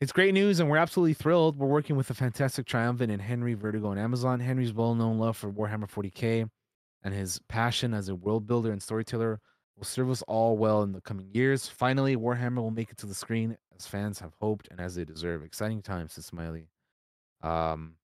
[0.00, 1.56] it's great news, and we're absolutely thrilled.
[1.56, 4.40] We're working with the fantastic Triumphant and Henry Vertigo and Amazon.
[4.40, 6.48] Henry's well known love for Warhammer 40k
[7.02, 9.40] and his passion as a world builder and storyteller
[9.76, 11.68] will serve us all well in the coming years.
[11.68, 15.04] Finally, Warhammer will make it to the screen as fans have hoped and as they
[15.04, 15.44] deserve.
[15.44, 16.68] Exciting times, says Smiley.
[17.42, 17.96] Um,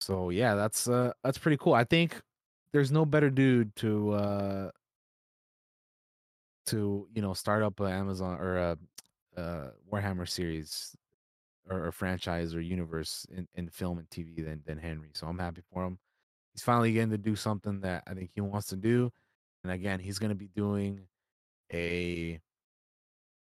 [0.00, 1.74] so yeah, that's uh that's pretty cool.
[1.74, 2.20] I think
[2.72, 4.70] there's no better dude to uh
[6.66, 8.78] to you know start up an Amazon or a,
[9.36, 10.94] uh Warhammer series
[11.70, 15.10] or, or franchise or universe in, in film and TV than than Henry.
[15.14, 15.98] So I'm happy for him.
[16.52, 19.10] He's finally getting to do something that I think he wants to do.
[19.62, 21.06] And again, he's going to be doing
[21.72, 22.40] a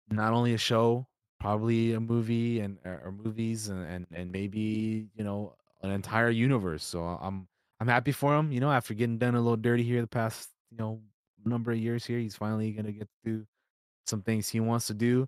[0.09, 1.07] not only a show,
[1.39, 6.83] probably a movie and or movies and, and and maybe you know an entire universe.
[6.83, 7.47] So I'm
[7.83, 8.49] I'm happy for him.
[8.53, 11.01] You know, after getting done a little dirty here the past you know
[11.43, 13.45] number of years here, he's finally gonna get to do
[14.07, 15.27] some things he wants to do.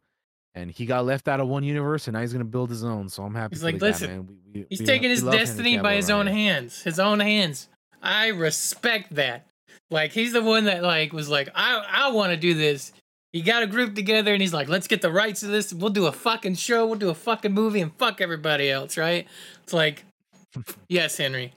[0.53, 3.09] And he got left out of one universe, and now he's gonna build his own.
[3.09, 3.55] So I'm happy.
[3.55, 4.27] He's for like, guy, "Listen, man.
[4.27, 6.81] We- we- He's we- uh, taking we his destiny by his own hands.
[6.81, 7.67] His own hands.
[8.01, 9.47] I respect that.
[9.91, 12.93] Like he's the one that like was like, I I want to do this.
[13.33, 15.73] He got a group together and he's like, let's get the rights to this.
[15.73, 16.85] We'll do a fucking show.
[16.85, 19.27] We'll do a fucking movie and fuck everybody else, right?
[19.63, 20.05] It's like,
[20.87, 21.51] yes, Henry.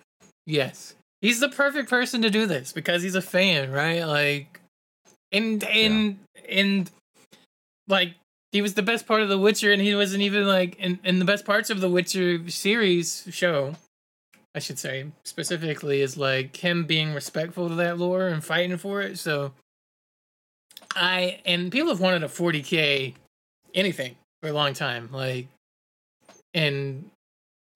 [0.48, 0.94] Yes.
[1.20, 4.02] He's the perfect person to do this because he's a fan, right?
[4.04, 4.60] Like,
[5.30, 6.18] and and
[6.48, 6.90] and
[7.86, 8.14] like
[8.52, 11.18] he was the best part of The Witcher, and he wasn't even like in, in
[11.18, 13.74] the best parts of the Witcher series show.
[14.54, 19.02] I should say specifically is like him being respectful to that lore and fighting for
[19.02, 19.18] it.
[19.18, 19.52] So
[20.96, 23.14] I and people have wanted a 40k
[23.74, 25.48] anything for a long time, like,
[26.54, 27.10] and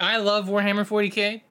[0.00, 1.42] I love Warhammer 40k.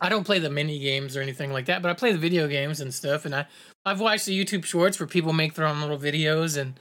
[0.00, 2.46] I don't play the mini games or anything like that, but I play the video
[2.46, 3.24] games and stuff.
[3.24, 3.46] And I
[3.84, 6.78] I've watched the YouTube shorts where people make their own little videos and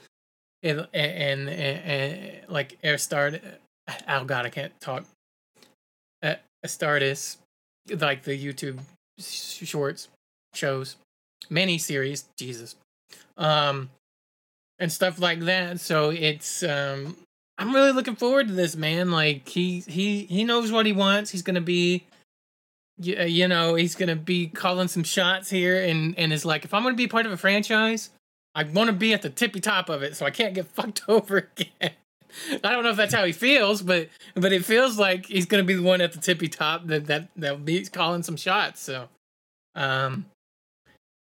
[0.63, 3.41] and and, and, and like Airstart.
[4.07, 5.05] Oh God, I can't talk.
[6.21, 6.35] Uh,
[6.65, 7.37] Astartes,
[7.89, 8.79] like the YouTube
[9.19, 10.09] sh- shorts,
[10.53, 10.97] shows,
[11.49, 12.75] mini series, Jesus,
[13.37, 13.89] um,
[14.79, 15.79] and stuff like that.
[15.79, 17.15] So it's um,
[17.57, 19.11] I'm really looking forward to this man.
[19.11, 21.31] Like he he he knows what he wants.
[21.31, 22.03] He's gonna be
[22.99, 26.73] you, you know he's gonna be calling some shots here and and is like if
[26.73, 28.09] i'm gonna be part of a franchise
[28.55, 31.01] i want to be at the tippy top of it so i can't get fucked
[31.07, 31.91] over again
[32.63, 35.63] i don't know if that's how he feels but but it feels like he's gonna
[35.63, 39.07] be the one at the tippy top that that that'll be calling some shots so
[39.75, 40.25] um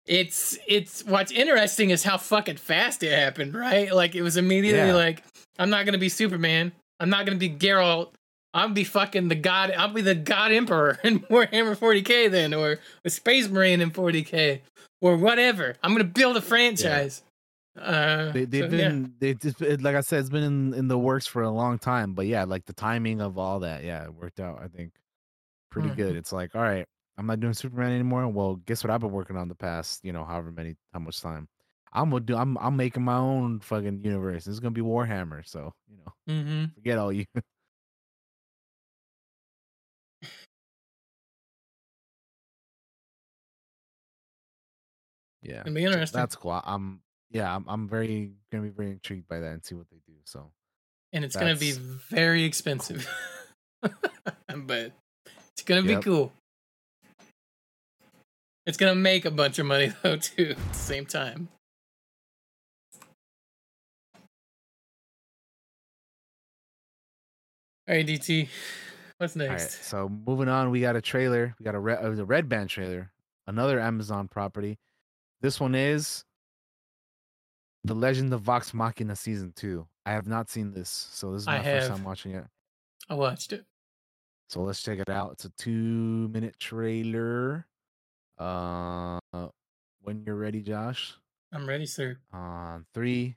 [0.06, 4.88] it's it's what's interesting is how fucking fast it happened right like it was immediately
[4.88, 4.94] Yeah.
[4.94, 5.22] like
[5.58, 8.08] i'm not gonna be superman i'm not gonna be Geralt.
[8.52, 9.72] I'll be fucking the god.
[9.76, 14.60] I'll be the god emperor in Warhammer 40k then, or a Space Marine in 40k,
[15.00, 15.76] or whatever.
[15.82, 17.22] I'm gonna build a franchise.
[17.78, 18.88] Uh, They, they've so, yeah.
[18.88, 21.78] been they just like I said, it's been in, in the works for a long
[21.78, 22.14] time.
[22.14, 24.60] But yeah, like the timing of all that, yeah, it worked out.
[24.60, 24.92] I think
[25.70, 25.96] pretty Mhm.
[25.96, 26.16] good.
[26.16, 26.84] It's like, all right,
[27.16, 28.26] I'm not doing Superman anymore.
[28.28, 28.90] Well, guess what?
[28.90, 31.48] I've been working on the past, you know, however many, how much time.
[31.92, 32.36] I'm gonna do.
[32.36, 34.46] I'm I'm making my own fucking universe.
[34.48, 35.46] It's gonna be Warhammer.
[35.48, 36.64] So you know, Mm-hmm.
[36.74, 37.24] forget all you.
[45.42, 46.60] yeah, It'll be interesting, that's cool.
[46.64, 47.00] I'm
[47.30, 50.14] yeah, I'm I'm very gonna be very intrigued by that and see what they do.
[50.24, 50.50] So
[51.12, 53.08] and it's gonna be very expensive,
[53.82, 54.92] but
[55.52, 56.32] it's gonna be cool.
[58.66, 61.48] It's gonna make a bunch of money though too at the same time.
[67.88, 68.48] All right, DT,
[69.18, 69.84] what's All right, next?
[69.84, 71.56] so moving on, we got a trailer.
[71.58, 73.10] We got a red, uh, the Red Band trailer,
[73.48, 74.78] another Amazon property.
[75.40, 76.24] This one is
[77.84, 79.86] The Legend of Vox Machina season two.
[80.04, 81.96] I have not seen this, so this is I my first have.
[81.96, 82.44] time watching it.
[83.08, 83.64] I watched it.
[84.50, 85.32] So let's check it out.
[85.32, 87.66] It's a two-minute trailer.
[88.36, 89.18] Uh,
[90.02, 91.14] when you're ready, Josh.
[91.52, 92.18] I'm ready, sir.
[92.32, 93.36] On three,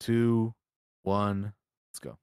[0.00, 0.54] two,
[1.02, 1.52] one,
[1.88, 2.18] let's go.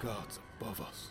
[0.00, 1.08] Gods above us.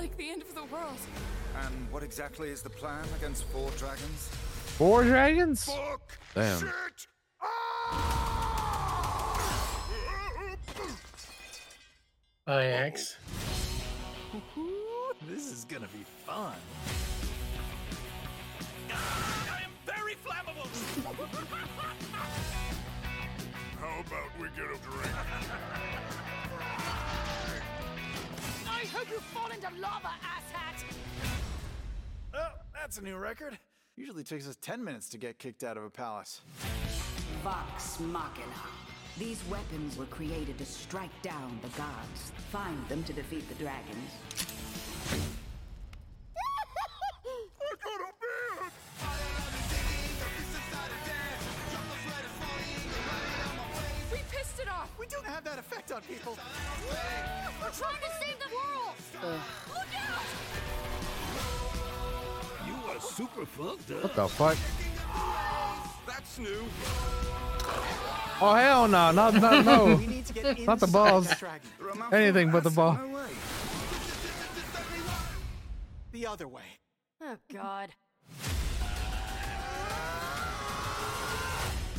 [0.00, 0.96] Like the end of the world.
[1.62, 4.30] And what exactly is the plan against four dragons?
[4.78, 5.64] Four dragons.
[5.64, 6.18] Fuck!
[6.34, 6.58] Damn.
[6.58, 6.70] Shit!
[7.42, 8.16] Ah!
[12.46, 13.18] By X.
[15.28, 16.54] This is gonna be fun.
[18.90, 20.66] Ah, I am very flammable.
[23.80, 25.14] How about we get a drink?
[28.90, 30.82] I hope you fall into lava, asshat!
[32.34, 33.56] Oh, that's a new record.
[33.96, 36.40] Usually takes us 10 minutes to get kicked out of a palace.
[37.44, 38.48] Vox Machina.
[39.16, 42.32] These weapons were created to strike down the gods.
[42.50, 44.10] Find them to defeat the dragons.
[55.00, 56.36] We don't have that effect on people.
[56.86, 59.40] We're trying to save the world!
[59.68, 60.20] Look out!
[62.66, 64.58] You are super fucked What the fuck?
[66.06, 66.64] That's new.
[68.42, 69.10] Oh hell no!
[69.10, 69.96] Not not no.
[69.96, 71.28] We need to get Not the balls.
[71.28, 71.66] this dragon.
[71.78, 72.98] There are mouthful Anything but the acid, ball.
[76.12, 76.62] The other way.
[77.22, 77.90] Oh, God.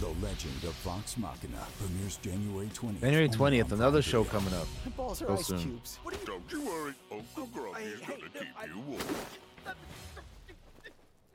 [0.01, 3.01] The Legend of Vox Machina premieres January 20th.
[3.01, 4.67] January twentieth, another show coming up.
[4.83, 5.59] My balls are Real ice soon.
[5.59, 5.99] cubes.
[6.25, 9.01] Don't you worry, Uncle Groggy is gonna keep you warm.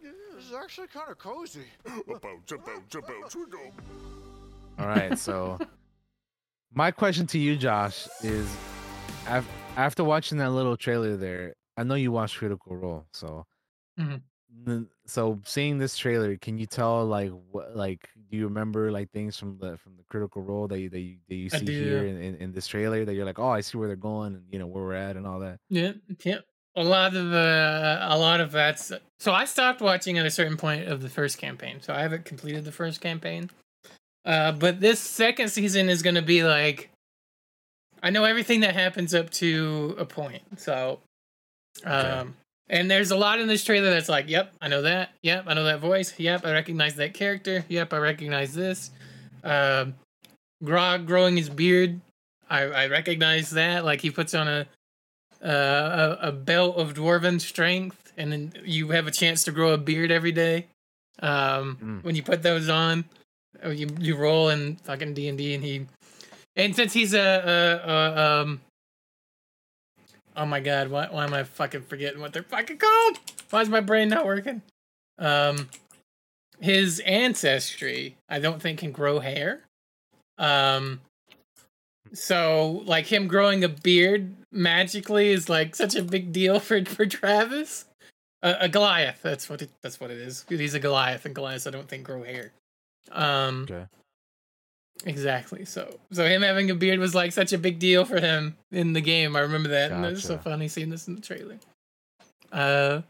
[0.02, 1.60] This is actually kind of cozy.
[1.84, 3.58] Bounce, bounce, bounce, we go.
[4.80, 5.58] All right, so
[6.74, 8.48] my question to you, Josh, is
[9.28, 13.46] af- after watching that little trailer there, I know you watched Critical Role, so
[13.98, 14.22] Mhm.
[15.06, 19.38] So seeing this trailer, can you tell like what like do you remember like things
[19.38, 22.20] from the from the Critical Role that you that you, that you see here in,
[22.20, 24.58] in, in this trailer that you're like, oh, I see where they're going and you
[24.58, 25.58] know where we're at and all that.
[25.68, 25.92] Yeah,
[26.24, 26.38] yeah.
[26.74, 30.56] A lot of uh, a lot of that's so I stopped watching at a certain
[30.56, 33.50] point of the first campaign, so I haven't completed the first campaign.
[34.26, 36.90] Uh, but this second season is going to be like,
[38.02, 40.42] I know everything that happens up to a point.
[40.58, 40.98] So,
[41.84, 42.34] um,
[42.68, 45.10] and there's a lot in this trailer that's like, yep, I know that.
[45.22, 46.14] Yep, I know that voice.
[46.18, 47.64] Yep, I recognize that character.
[47.68, 48.90] Yep, I recognize this.
[49.44, 49.94] Um,
[50.64, 52.00] Grog growing his beard.
[52.48, 53.84] I, I recognize that.
[53.84, 54.66] Like he puts on a
[55.44, 59.72] uh, a, a belt of dwarven strength, and then you have a chance to grow
[59.72, 60.66] a beard every day.
[61.20, 62.04] Um, Mm.
[62.04, 63.04] when you put those on,
[63.70, 65.86] you you roll in fucking D and D, and he,
[66.56, 67.20] and since he's a,
[67.84, 68.60] a, a um,
[70.36, 73.18] oh my god, why why am I fucking forgetting what they're fucking called?
[73.50, 74.62] Why is my brain not working?
[75.18, 75.68] Um,
[76.60, 79.62] his ancestry, I don't think can grow hair.
[80.38, 81.00] Um,
[82.12, 87.06] so like him growing a beard magically is like such a big deal for for
[87.06, 87.86] Travis.
[88.42, 90.44] Uh, a Goliath, that's what it, that's what it is.
[90.48, 92.52] He's a Goliath, and Goliaths I don't think grow hair.
[93.10, 93.86] Um, Okay.
[95.04, 95.64] Exactly.
[95.64, 98.92] So so him having a beard was like such a big deal for him in
[98.92, 99.36] the game.
[99.36, 101.58] I remember that, and it's so funny seeing this in the trailer.
[102.52, 103.02] Uh,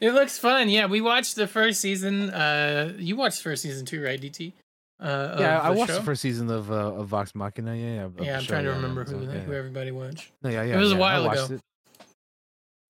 [0.00, 0.68] it looks fun.
[0.68, 2.30] Yeah, we watched the first season.
[2.30, 4.52] Uh, you watched first season too, right, DT?
[5.00, 5.98] Uh, Yeah, I watched show?
[5.98, 7.74] the first season of uh, of Vox Machina.
[7.76, 8.24] Yeah, yeah.
[8.24, 10.30] Yeah, I'm trying to remember who who everybody watched.
[10.42, 10.74] No, yeah, yeah.
[10.74, 11.54] It was a yeah, I while ago.
[11.54, 11.60] it.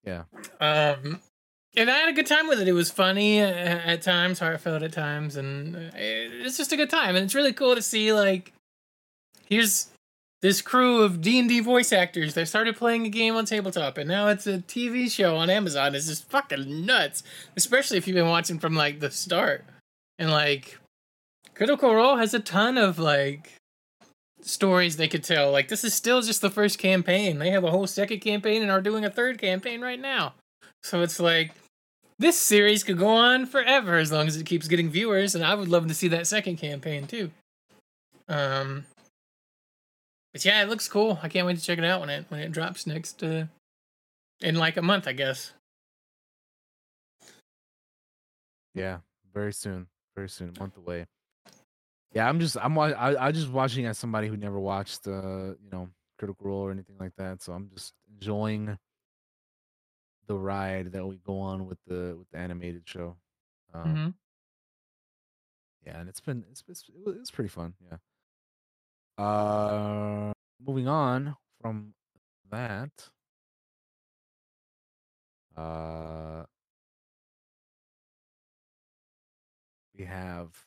[0.05, 0.23] Yeah.
[0.61, 1.21] Um,
[1.77, 2.69] and I had a good time with it.
[2.69, 7.17] It was funny at times, heartfelt at times, and uh, it's just a good time.
[7.17, 8.53] And it's really cool to see like
[9.47, 9.89] here's
[10.43, 13.99] this crew of D and D voice actors that started playing a game on tabletop,
[13.99, 15.95] and now it's a TV show on Amazon.
[15.95, 17.23] It's just fucking nuts,
[17.57, 19.65] especially if you've been watching from like the start.
[20.19, 20.79] And like,
[21.55, 23.53] Critical Role has a ton of like
[24.43, 25.51] stories they could tell.
[25.51, 27.39] Like this is still just the first campaign.
[27.39, 30.35] They have a whole second campaign and are doing a third campaign right now.
[30.83, 31.53] So it's like
[32.19, 35.55] this series could go on forever as long as it keeps getting viewers, and I
[35.55, 37.31] would love to see that second campaign too.
[38.29, 38.87] Um,
[40.33, 41.19] but yeah, it looks cool.
[41.23, 43.47] I can't wait to check it out when it when it drops next uh,
[44.41, 45.53] in like a month, I guess.
[48.75, 48.99] Yeah,
[49.33, 49.87] very soon,
[50.17, 51.07] very soon, a month away.
[52.13, 55.71] Yeah, I'm just I'm I I just watching as somebody who never watched uh you
[55.71, 55.89] know
[56.19, 58.79] Critical Role or anything like that, so I'm just enjoying
[60.27, 63.17] the ride that we go on with the with the animated show.
[63.73, 64.09] Um, Mm-hmm.
[65.87, 67.75] Yeah, and it's been it's it's it was- it's pretty fun.
[67.91, 67.99] Yeah.
[69.23, 70.33] Uh,
[70.67, 71.95] moving on from
[72.51, 73.11] that.
[75.57, 76.45] Uh,
[79.97, 80.65] we have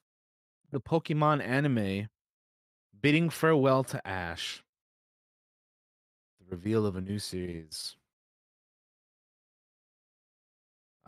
[0.72, 2.08] the Pokemon anime
[3.02, 4.64] bidding farewell to Ash.
[6.40, 7.97] The reveal of a new series.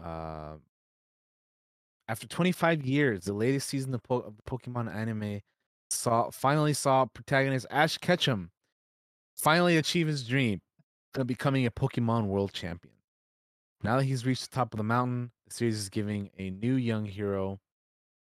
[0.04, 0.58] Uh,
[2.08, 5.42] after 25 years, the latest season of, po- of the Pokemon anime
[5.92, 8.52] saw finally saw protagonist Ash Ketchum
[9.36, 10.62] finally achieve his dream
[11.16, 12.94] of becoming a Pokemon World Champion.
[13.84, 16.76] Now that he's reached the top of the mountain, the series is giving a new
[16.76, 17.60] young hero,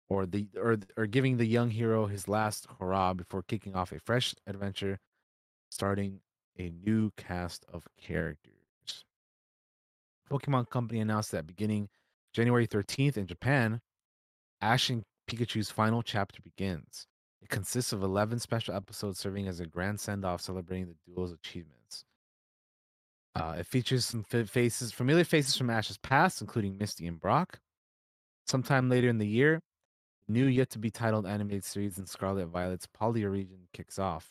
[0.08, 3.98] or the or or giving the young hero his last hurrah before kicking off a
[3.98, 4.98] fresh adventure,
[5.70, 6.20] starting
[6.58, 8.51] a new cast of characters.
[10.32, 11.88] Pokemon Company announced that beginning
[12.32, 13.80] January 13th in Japan,
[14.62, 17.06] Ash and Pikachu's final chapter begins.
[17.42, 21.32] It consists of 11 special episodes serving as a grand send off celebrating the duo's
[21.32, 22.04] achievements.
[23.34, 27.60] Uh, it features some faces, familiar faces from Ash's past, including Misty and Brock.
[28.46, 29.60] Sometime later in the year,
[30.28, 34.30] new yet to be titled animated series in Scarlet Violet's Paldea region kicks off.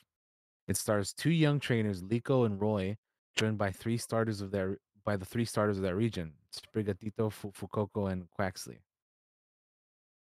[0.68, 2.98] It stars two young trainers, Liko and Roy,
[3.36, 7.52] joined by three starters of their by the three starters of that region, Sprigatito, Fu-
[7.52, 8.78] Fuecoco, and Quaxly.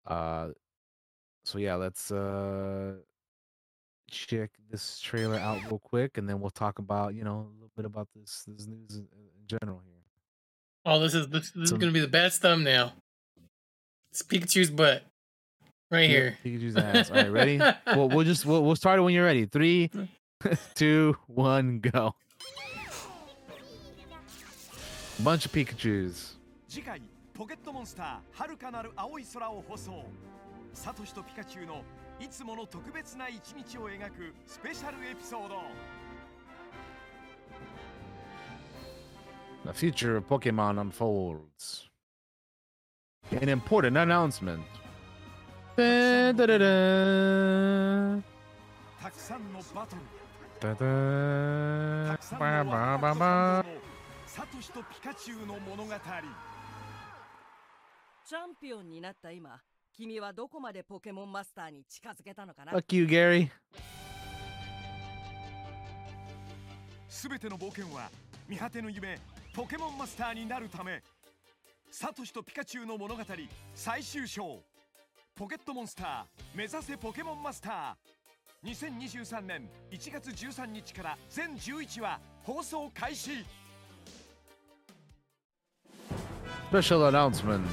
[0.05, 0.49] Uh,
[1.43, 2.93] so yeah, let's uh
[4.09, 7.71] check this trailer out real quick, and then we'll talk about you know a little
[7.75, 10.01] bit about this this news in, in general here.
[10.85, 12.93] Oh, this is this, this is gonna be the best thumbnail.
[14.11, 15.03] It's Pikachu's butt.
[15.89, 16.37] Right here.
[16.43, 17.09] Pikachu's ass.
[17.09, 17.57] All right, ready?
[17.87, 19.45] well, we'll just we'll, we'll start it when you're ready.
[19.45, 19.91] Three,
[20.75, 22.15] two, one, go.
[25.23, 25.51] bunch of
[26.09, 26.35] ズ
[26.67, 26.99] 次回
[27.35, 30.05] ポケットモンスター遥かなる青い空を放送。
[30.73, 31.83] サトシとピカチュウの
[32.19, 35.61] いつもの特別な一日を描くスペシャルエピソード。
[39.71, 41.87] The future of Pokemon unfolds.
[43.31, 44.61] An important announcement,
[45.75, 45.83] た
[49.11, 50.01] くさんのバトル
[54.31, 55.91] とサトシとピカチュウの物語。
[58.25, 59.59] チャンピオンになった今
[59.93, 63.49] 君はどこまでポケモンマスターに近づけたのかな？Fuck you, Gary.
[67.09, 68.09] すべての冒険は
[68.47, 69.19] 見果てぬ夢
[69.53, 71.03] ポケモンマスターになるため
[71.91, 73.21] サトシとピカチュウの物語
[73.75, 74.63] 最終章。
[75.35, 78.69] ポケットモンスター目指せポケモンマスター。
[78.69, 83.43] 2023年1月13日から全11話放送開始
[86.71, 87.67] Special announcement.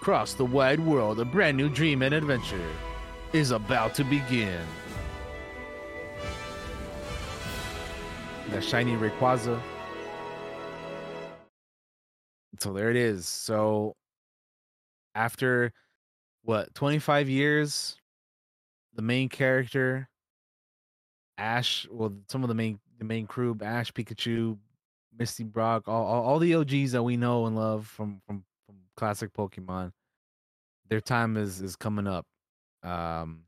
[0.00, 2.70] Across the wide world, a brand new dream and adventure
[3.32, 4.64] is about to begin.
[8.50, 9.60] The shiny Rayquaza.
[12.60, 13.26] So there it is.
[13.26, 13.96] So
[15.16, 15.72] after
[16.44, 17.96] what 25 years,
[18.94, 20.08] the main character,
[21.36, 24.56] Ash, well, some of the main the main crew, Ash, Pikachu,
[25.18, 28.76] Misty Brock, all, all all the OGs that we know and love from from from
[28.96, 29.92] classic Pokemon.
[30.88, 32.26] Their time is is coming up.
[32.82, 33.44] Um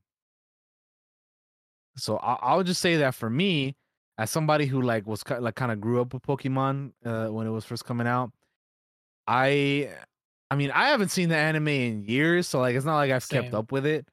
[1.97, 3.75] so I, I'll just say that for me,
[4.19, 7.51] as somebody who like was like kind of grew up with Pokemon uh, when it
[7.51, 8.33] was first coming out,
[9.27, 9.91] I
[10.51, 13.29] I mean I haven't seen the anime in years, so like it's not like I've
[13.29, 14.07] kept up with it.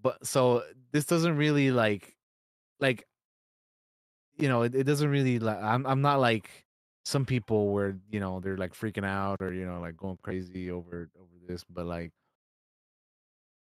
[0.00, 0.62] But so
[0.92, 2.16] this doesn't really like
[2.80, 3.04] like
[4.36, 6.48] you know it, it doesn't really like I'm I'm not like
[7.08, 10.70] some people were you know they're like freaking out or you know like going crazy
[10.70, 12.12] over over this, but like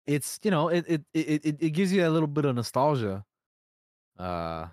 [0.06, 3.24] it's you know it it it it, gives you a little bit of nostalgia
[4.16, 4.66] uh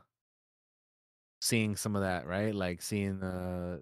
[1.41, 2.53] seeing some of that right?
[2.53, 3.77] Like seeing uh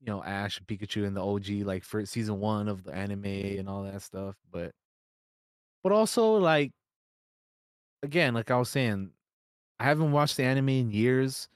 [0.00, 3.24] you know ash and pikachu and the og like for season one of the anime
[3.24, 4.70] and all that stuff but
[5.82, 6.72] but also like
[8.02, 9.08] again like i was saying
[9.80, 11.48] i haven't watched the anime in years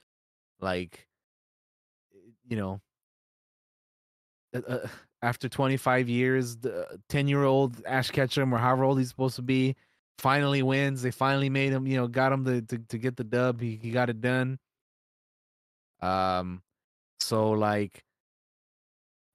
[0.59, 1.07] like
[2.47, 2.81] you know
[4.55, 4.87] uh, uh,
[5.21, 9.41] after 25 years the 10 year old ash ketchum or however old he's supposed to
[9.41, 9.75] be
[10.17, 13.23] finally wins they finally made him you know got him to, to, to get the
[13.23, 14.57] dub he, he got it done.
[16.01, 16.61] Um
[17.19, 18.03] so like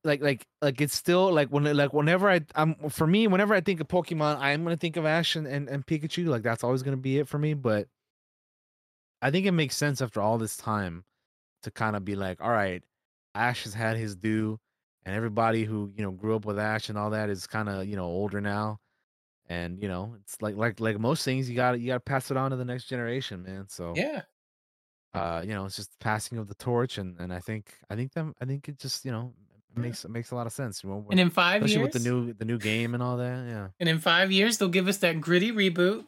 [0.04, 3.60] like like like it's still like when like whenever I I'm for me whenever I
[3.60, 6.82] think of Pokemon I'm gonna think of Ash and, and, and Pikachu like that's always
[6.82, 7.88] gonna be it for me but
[9.22, 11.04] I think it makes sense after all this time
[11.64, 12.82] to kind of be like all right
[13.34, 14.58] Ash has had his due
[15.04, 17.86] and everybody who you know grew up with Ash and all that is kind of
[17.86, 18.78] you know older now.
[19.46, 22.30] And you know it's like like like most things you got you got to pass
[22.30, 24.22] it on to the next generation man so Yeah.
[25.12, 28.12] uh you know it's just passing of the torch and and I think I think
[28.14, 29.34] them I think it just you know
[29.76, 32.02] makes it makes a lot of sense you know, And in five especially years, with
[32.04, 33.68] the new the new game and all that yeah.
[33.80, 36.04] And in five years, they'll give us that gritty reboot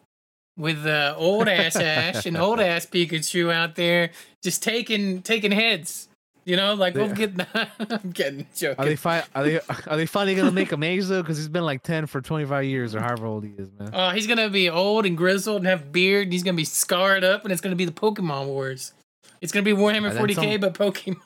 [0.57, 4.11] with uh, old ass Ash and old ass Pikachu out there
[4.43, 6.09] just taking taking heads.
[6.45, 7.33] You know, like we'll get.
[7.91, 8.79] I'm getting joking.
[8.79, 9.59] are they fi- are they
[9.89, 12.65] are they finally gonna make him age though because he's been like 10 for 25
[12.65, 15.67] years or however old he is man Oh, he's gonna be old and grizzled and
[15.67, 16.25] have beard.
[16.29, 18.93] And he's gonna be scarred up, and it's gonna be the Pokemon Wars.
[19.41, 21.17] It's gonna be Warhammer forty k, some- but Pokemon.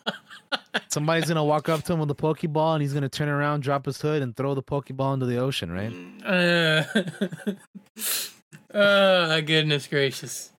[0.89, 3.85] somebody's gonna walk up to him with a pokeball and he's gonna turn around drop
[3.87, 5.93] his hood and throw the pokeball into the ocean right
[6.27, 6.83] Uh,
[8.75, 10.53] oh goodness gracious!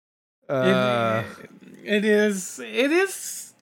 [0.50, 1.24] It- uh
[1.84, 2.60] it is.
[2.60, 3.54] It is.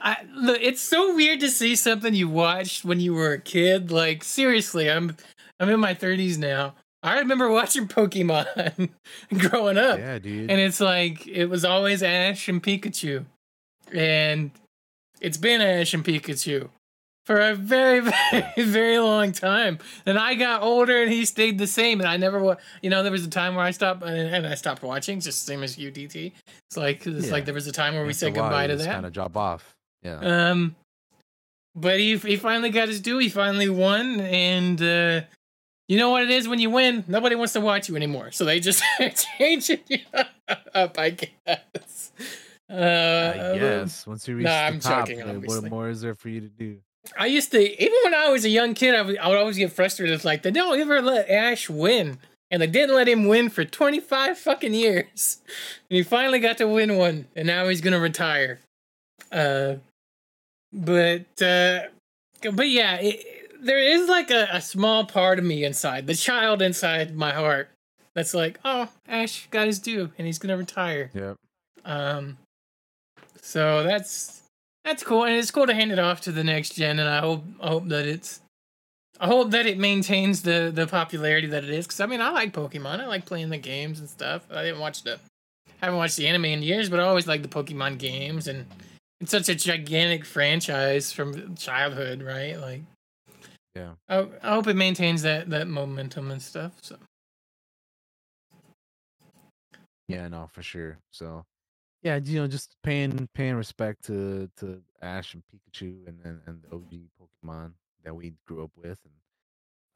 [0.00, 0.58] I look.
[0.60, 3.90] It's so weird to see something you watched when you were a kid.
[3.90, 5.16] Like seriously, I'm
[5.58, 6.74] I'm in my 30s now.
[7.02, 8.90] I remember watching Pokemon
[9.38, 9.98] growing up.
[9.98, 13.24] yeah dude And it's like it was always Ash and Pikachu.
[13.92, 14.50] And
[15.20, 16.68] it's been Ash and Pikachu
[17.24, 19.78] for a very, very, very long time.
[20.06, 22.00] And I got older and he stayed the same.
[22.00, 24.46] And I never, wa- you know, there was a time where I stopped and, and
[24.46, 26.32] I stopped watching, just same as UDT.
[26.68, 27.32] It's like it's Yeah.
[27.32, 28.94] like there was a time where we said while, goodbye to just that.
[28.94, 30.76] kind of drop off yeah Um,
[31.74, 33.18] but he he finally got his due.
[33.18, 35.22] He finally won, and uh,
[35.88, 37.04] you know what it is when you win?
[37.08, 38.82] Nobody wants to watch you anymore, so they just
[39.38, 40.02] change it
[40.74, 40.96] up.
[40.98, 42.12] I guess.
[42.70, 42.74] Uh,
[43.34, 46.14] I guess once you reach nah, the I'm top, joking, uh, what more is there
[46.14, 46.78] for you to do?
[47.18, 49.58] I used to even when I was a young kid, I would, I would always
[49.58, 50.14] get frustrated.
[50.14, 52.18] It's like they don't ever let Ash win,
[52.50, 55.38] and they didn't let him win for twenty five fucking years.
[55.90, 58.58] And he finally got to win one, and now he's gonna retire.
[59.30, 59.76] Uh,
[60.72, 61.80] but uh,
[62.52, 66.62] but yeah, it, there is like a, a small part of me inside, the child
[66.62, 67.68] inside my heart,
[68.14, 71.10] that's like, oh, Ash got his due, and he's gonna retire.
[71.14, 71.36] Yep.
[71.84, 72.38] Um,
[73.40, 74.42] so that's
[74.84, 77.20] that's cool, and it's cool to hand it off to the next gen, and I
[77.20, 78.40] hope I hope that it's
[79.20, 81.86] I hope that it maintains the the popularity that it is.
[81.86, 84.46] Because I mean, I like Pokemon, I like playing the games and stuff.
[84.50, 85.18] I didn't watch the
[85.80, 88.66] I haven't watched the anime in years, but I always like the Pokemon games, and
[89.20, 92.58] it's such a gigantic franchise from childhood, right?
[92.60, 92.82] Like,
[93.74, 93.92] Yeah.
[94.08, 96.72] I, I hope it maintains that that momentum and stuff.
[96.82, 96.96] So
[100.08, 100.98] Yeah, no, for sure.
[101.10, 101.44] So,
[102.04, 106.62] yeah, you know, just paying paying respect to to Ash and Pikachu and and, and
[106.62, 107.72] the OG Pokemon
[108.04, 109.14] that we grew up with, and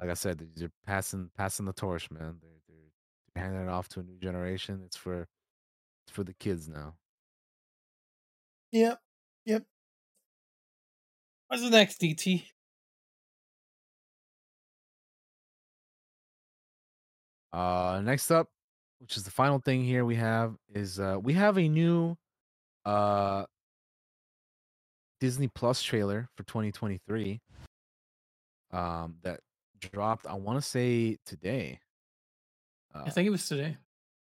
[0.01, 2.39] like I said, they're passing passing the torch, man.
[2.41, 2.77] They're they're,
[3.35, 4.83] they're handing it off to a new generation.
[4.87, 5.21] It's for
[6.07, 6.95] it's for the kids now.
[8.73, 9.01] Yep.
[9.47, 9.65] Yep.
[11.49, 12.45] What's the next DT?
[17.53, 18.49] Uh, next up,
[19.01, 22.17] which is the final thing here we have is uh we have a new
[22.85, 23.45] uh
[25.21, 27.41] Disney Plus trailer for 2023.
[28.71, 29.41] Um, that
[29.81, 30.27] dropped.
[30.27, 31.81] I want to say today.
[32.95, 33.77] Uh, I think it was today.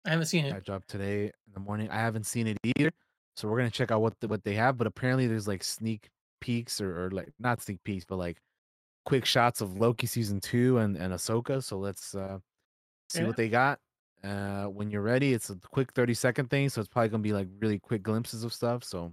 [0.04, 0.52] I haven't seen it.
[0.52, 1.88] that dropped today in the morning.
[1.90, 2.90] I haven't seen it either,
[3.36, 4.76] so we're gonna check out what the, what they have.
[4.76, 6.10] But apparently, there's like sneak
[6.42, 8.36] peeks or, or like not sneak peeks, but like
[9.06, 11.62] quick shots of Loki season two and and Ahsoka.
[11.62, 12.38] So let's uh
[13.08, 13.26] see Yeah.
[13.28, 13.78] what they got.
[14.24, 17.32] Uh, when you're ready, it's a quick 30 second thing, so it's probably gonna be
[17.32, 18.82] like really quick glimpses of stuff.
[18.82, 19.12] So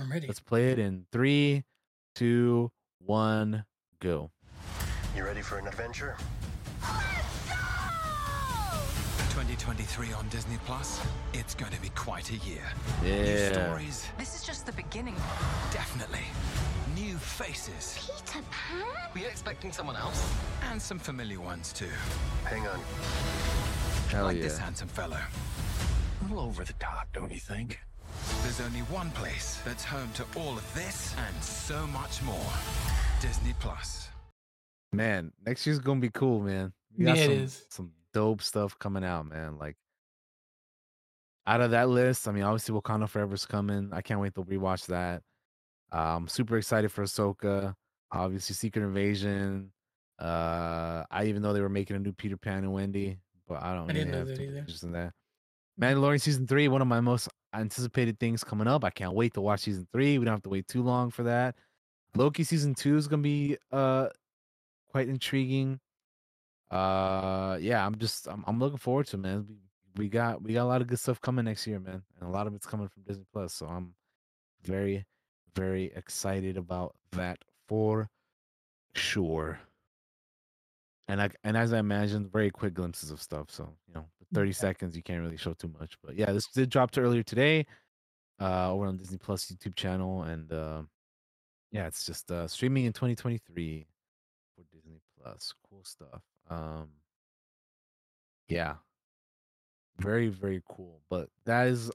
[0.00, 0.26] I'm ready.
[0.28, 1.64] let's play it in three,
[2.14, 3.64] two, one,
[4.00, 4.30] go.
[5.16, 6.16] You ready for an adventure?
[9.30, 11.00] 2023 on Disney Plus.
[11.34, 12.62] It's going to be quite a year.
[13.02, 13.52] New Yeah.
[13.52, 15.14] stories, This is just the beginning.
[15.72, 16.24] definitely.
[16.94, 17.98] New faces.
[18.00, 18.82] Peter Pan?
[19.12, 20.22] Were you expecting someone else?
[20.70, 21.90] And some familiar ones too.
[22.44, 22.80] Hang on.
[24.08, 24.42] Hell like yeah.
[24.44, 25.18] this handsome fellow.
[25.18, 27.80] A little over the top, don't you think?
[28.42, 32.46] There's only one place that's home to all of this and so much more.
[33.20, 34.08] Disney Plus.
[34.92, 36.72] Man, next year's gonna be cool, man.
[36.96, 37.64] We got Yeah, some, is.
[37.68, 39.58] some dope stuff coming out, man.
[39.58, 39.76] Like
[41.46, 43.90] out of that list, I mean, obviously Wakanda Forever's coming.
[43.92, 45.22] I can't wait to rewatch that.
[45.92, 47.74] Um, super excited for Ahsoka.
[48.10, 49.72] Obviously, Secret Invasion.
[50.18, 53.74] Uh, I even know they were making a new Peter Pan and Wendy, but I
[53.74, 54.52] don't I didn't know that either.
[54.52, 55.12] much interest in that.
[55.80, 58.84] Mandalorian season three, one of my most anticipated things coming up.
[58.84, 60.18] I can't wait to watch season three.
[60.18, 61.54] We don't have to wait too long for that.
[62.14, 64.08] Loki season two is gonna be uh
[64.90, 65.80] quite intriguing.
[66.70, 69.46] Uh yeah, I'm just I'm, I'm looking forward to it, man.
[69.48, 69.56] We,
[69.96, 72.02] we got we got a lot of good stuff coming next year, man.
[72.18, 73.52] And a lot of it's coming from Disney Plus.
[73.54, 73.94] So I'm
[74.64, 75.06] very,
[75.54, 78.08] very excited about that for
[78.94, 79.60] sure.
[81.08, 83.50] And I and as I imagined, very quick glimpses of stuff.
[83.50, 85.96] So, you know, the 30 seconds you can't really show too much.
[86.02, 87.66] But yeah, this did drop to earlier today,
[88.40, 90.22] uh, over on Disney Plus YouTube channel.
[90.22, 90.82] And uh
[91.72, 93.86] yeah, it's just uh streaming in 2023
[94.56, 95.54] for Disney Plus.
[95.68, 96.22] Cool stuff.
[96.50, 96.88] Um
[98.48, 98.74] yeah.
[99.98, 101.00] Very, very cool.
[101.08, 101.90] But that is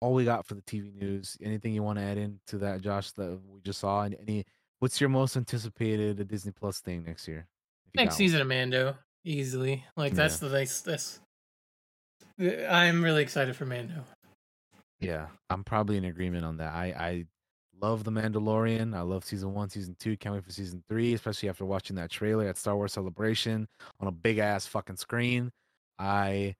[0.00, 1.36] all we got for the TV news.
[1.42, 4.02] Anything you want to add into that, Josh, that we just saw?
[4.02, 4.44] And any
[4.80, 7.46] what's your most anticipated Disney Plus thing next year?
[7.94, 9.84] Next season of Mando, easily.
[9.96, 10.80] Like that's the nice.
[10.80, 11.20] That's.
[12.40, 14.04] Uh, I'm really excited for Mando.
[15.00, 16.72] Yeah, I'm probably in agreement on that.
[16.72, 17.26] I I
[17.80, 18.96] love the Mandalorian.
[18.96, 20.16] I love season one, season two.
[20.16, 23.68] Can't wait for season three, especially after watching that trailer at Star Wars Celebration
[24.00, 25.50] on a big ass fucking screen.
[25.98, 26.54] I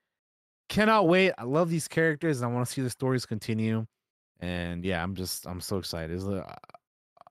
[0.68, 1.32] cannot wait.
[1.38, 3.86] I love these characters, and I want to see the stories continue.
[4.40, 6.22] And yeah, I'm just I'm so excited.
[6.22, 6.44] Uh,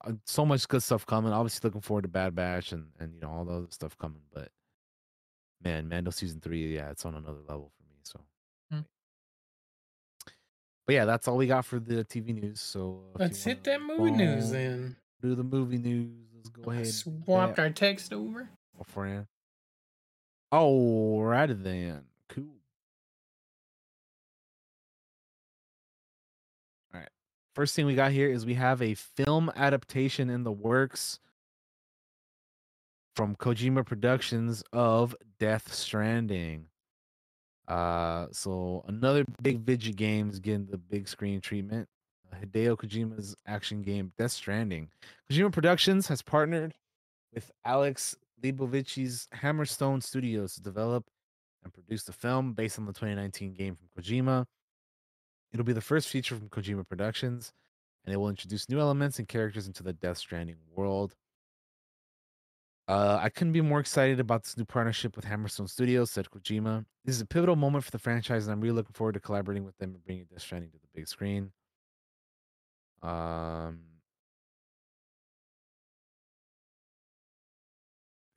[0.04, 1.32] Uh, so much good stuff coming.
[1.32, 4.22] Obviously, looking forward to Bad Batch and and you know all the other stuff coming.
[4.34, 4.50] But
[5.64, 7.96] man, Mando season three, yeah, it's on another level for me.
[8.04, 8.20] So.
[8.72, 8.80] Hmm.
[10.86, 12.60] But yeah, that's all we got for the TV news.
[12.60, 14.98] So Let's hit that movie news then.
[15.22, 16.10] Do the movie news.
[16.36, 16.88] Let's go ahead.
[16.88, 18.50] Swapped our text over.
[18.78, 19.28] my friend.
[20.52, 22.02] Alrighty then.
[22.30, 22.46] Cool.
[27.56, 31.20] First thing we got here is we have a film adaptation in the works
[33.16, 36.66] from Kojima Productions of Death Stranding.
[37.68, 41.88] Uh, so another big video games getting the big screen treatment.
[42.34, 44.90] Hideo Kojima's action game Death Stranding.
[45.32, 46.74] Kojima Productions has partnered
[47.34, 51.06] with Alex Lebovici's Hammerstone Studios to develop
[51.64, 54.46] and produce the film based on the 2019 game from Kojima.
[55.54, 57.54] It'll be the first feature from Kojima Productions,
[58.06, 61.14] and it will introduce new elements and characters into the Death Stranding world.
[62.88, 66.84] Uh, I couldn't be more excited about this new partnership with Hammerstone Studios, said Kojima.
[67.06, 69.64] This is a pivotal moment for the franchise, and I'm really looking forward to collaborating
[69.64, 71.52] with them and bringing Death Stranding to the big screen.
[73.04, 73.80] Um,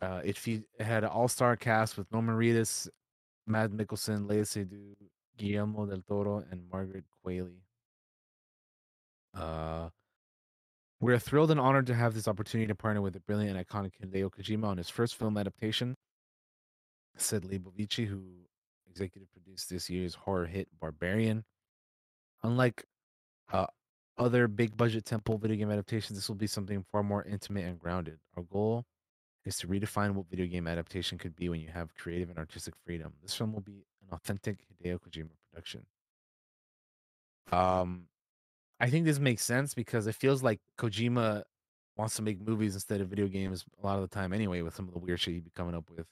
[0.02, 2.88] uh, it, fe- it had an all-star cast with Norman Reedus,
[3.46, 4.94] Mads Mikkelsen, Lea Seydoux,
[5.36, 7.60] Guillermo del Toro, and Margaret Qualley.
[9.34, 9.90] Uh,
[11.00, 13.92] we're thrilled and honored to have this opportunity to partner with the brilliant and iconic
[14.02, 15.94] Hideo Kojima on his first film adaptation,
[17.16, 18.22] said Lebovici, who
[18.88, 21.44] executive produced this year's horror hit Barbarian.
[22.42, 22.84] Unlike
[23.52, 23.66] uh,
[24.16, 27.78] other big budget temple video game adaptations, this will be something far more intimate and
[27.78, 28.18] grounded.
[28.36, 28.86] Our goal
[29.44, 32.74] is to redefine what video game adaptation could be when you have creative and artistic
[32.84, 33.12] freedom.
[33.22, 35.84] This film will be an authentic Hideo Kojima production.
[37.52, 38.06] Um,
[38.80, 41.42] I think this makes sense because it feels like Kojima
[41.96, 44.74] wants to make movies instead of video games a lot of the time anyway with
[44.74, 46.06] some of the weird shit he'd be coming up with.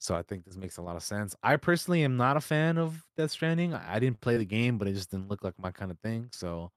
[0.00, 1.36] So I think this makes a lot of sense.
[1.44, 3.72] I personally am not a fan of Death Stranding.
[3.72, 6.28] I didn't play the game, but it just didn't look like my kind of thing.
[6.32, 6.72] So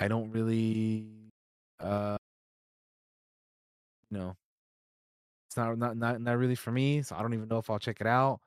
[0.00, 1.06] I don't really
[1.78, 2.16] uh
[4.10, 4.36] you know
[5.46, 7.02] it's not not not, not really for me.
[7.02, 8.40] So I don't even know if I'll check it out.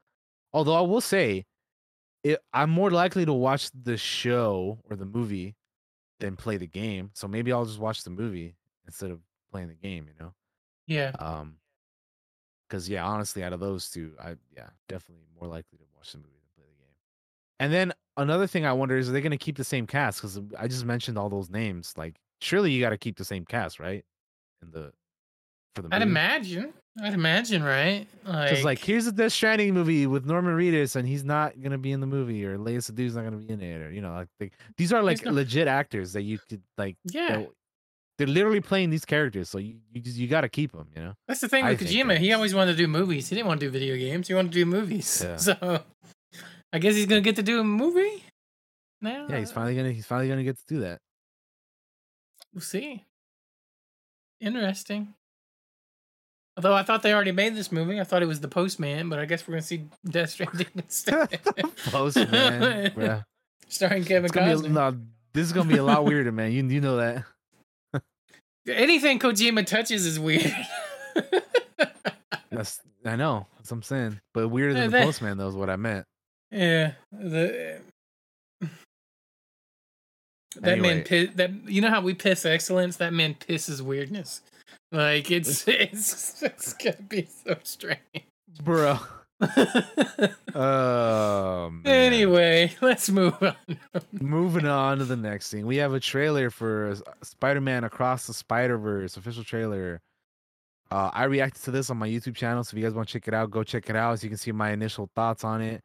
[0.54, 1.46] Although I will say
[2.24, 5.56] it, I'm more likely to watch the show or the movie
[6.20, 7.12] than play the game.
[7.14, 8.56] So maybe I'll just watch the movie
[8.86, 9.20] instead of
[9.52, 10.34] playing the game, you know?
[10.88, 11.12] Yeah.
[11.20, 11.58] Um
[12.68, 16.18] because yeah, honestly, out of those two, I yeah, definitely more likely to watch the
[16.20, 16.96] movie than play the game.
[17.60, 20.20] And then another thing I wonder is are they gonna keep the same cast?
[20.22, 21.94] Because I just mentioned all those names.
[21.98, 24.04] Like, surely you gotta keep the same cast, right?
[24.62, 24.92] In the
[25.76, 26.12] for the I'd movie.
[26.12, 26.74] imagine.
[27.02, 28.06] I'd imagine, right?
[28.24, 31.91] Because like, here's a Death Stranding movie with Norman Reedus, and he's not gonna be
[31.91, 34.28] in the movie, or Lea Seydoux's not gonna be in it, or you know, like
[34.40, 36.98] they, these are like no- legit actors that you could like.
[37.06, 37.38] Yeah.
[37.38, 37.49] that-
[38.20, 41.02] they're literally playing these characters, so you you just you got to keep them, you
[41.02, 41.14] know.
[41.28, 42.18] That's the thing with think Kojima.
[42.20, 43.28] He always wanted to do movies.
[43.28, 44.28] He didn't want to do video games.
[44.28, 45.26] He wanted to do movies.
[45.26, 45.38] Yeah.
[45.38, 45.84] So
[46.72, 48.24] I guess he's gonna get to do a movie
[49.02, 49.26] now.
[49.28, 50.99] Yeah, he's finally gonna he's finally gonna get to do that.
[52.53, 53.03] We'll see.
[54.40, 55.15] Interesting.
[56.58, 59.18] Although I thought they already made this movie, I thought it was The Postman, but
[59.20, 61.40] I guess we're gonna see Death Stranding instead.
[61.88, 63.24] Postman, bruh.
[63.68, 64.66] starring Kevin gonna be, Costner.
[64.66, 64.98] a- no,
[65.34, 66.52] this is gonna be a lot weirder, man.
[66.52, 67.24] You you know that.
[68.68, 70.56] Anything Kojima touches is weird.
[72.52, 73.48] That's I know.
[73.58, 74.20] That's what I'm saying.
[74.34, 76.06] But weirder Yeah, than the that- Postman, though, is what I meant.
[76.52, 77.80] yeah, the
[80.62, 80.88] that Anyway.
[80.96, 82.98] man piss, that you know how we piss excellence.
[82.98, 84.42] That man pisses weirdness.
[84.94, 87.99] Like it's it's, it's gonna be so strange.
[88.64, 88.99] Bro.
[90.56, 92.14] Oh man.
[92.14, 93.56] Anyway, let's move on.
[94.11, 95.65] Moving on to the next thing.
[95.65, 99.99] We have a trailer for Spider-Man Across the Spider-Verse, official trailer.
[100.91, 103.14] Uh, I reacted to this on my YouTube channel, so if you guys want to
[103.14, 105.61] check it out, go check it out so you can see my initial thoughts on
[105.61, 105.82] it.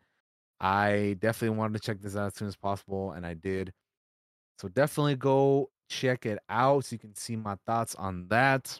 [0.61, 3.73] I definitely wanted to check this out as soon as possible, and I did.
[4.59, 8.79] So definitely go check it out so you can see my thoughts on that.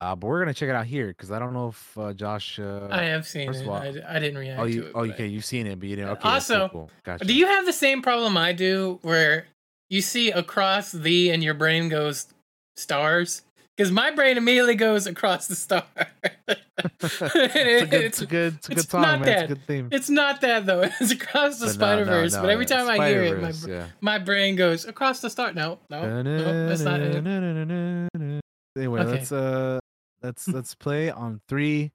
[0.00, 2.60] Uh, but we're gonna check it out here because I don't know if uh, Josh.
[2.60, 3.66] Uh, I have seen it.
[3.66, 4.92] all- I, I didn't react oh, you, to it.
[4.94, 6.10] oh, but- okay, you've seen it, but you didn't.
[6.10, 6.90] Okay, also, cool.
[7.04, 7.24] Gotcha.
[7.24, 9.46] do you have the same problem I do where
[9.90, 12.26] you see across the and your brain goes
[12.76, 13.42] stars?
[13.76, 15.84] Because my brain immediately goes across the star.
[16.48, 19.28] it's a good, it's a good, it's a good it's song, not man.
[19.28, 19.44] It's that.
[19.44, 19.88] a good theme.
[19.90, 20.82] It's not that though.
[21.00, 22.34] It's across the no, Spider no, Verse.
[22.34, 23.86] no, but every time I hear it, my, yeah.
[24.00, 25.52] my brain goes across the star.
[25.52, 28.42] No, no, no, that's not it.
[28.76, 29.10] Anyway, Okay.
[29.10, 29.80] let's uh,
[30.22, 31.92] let's let's play on three,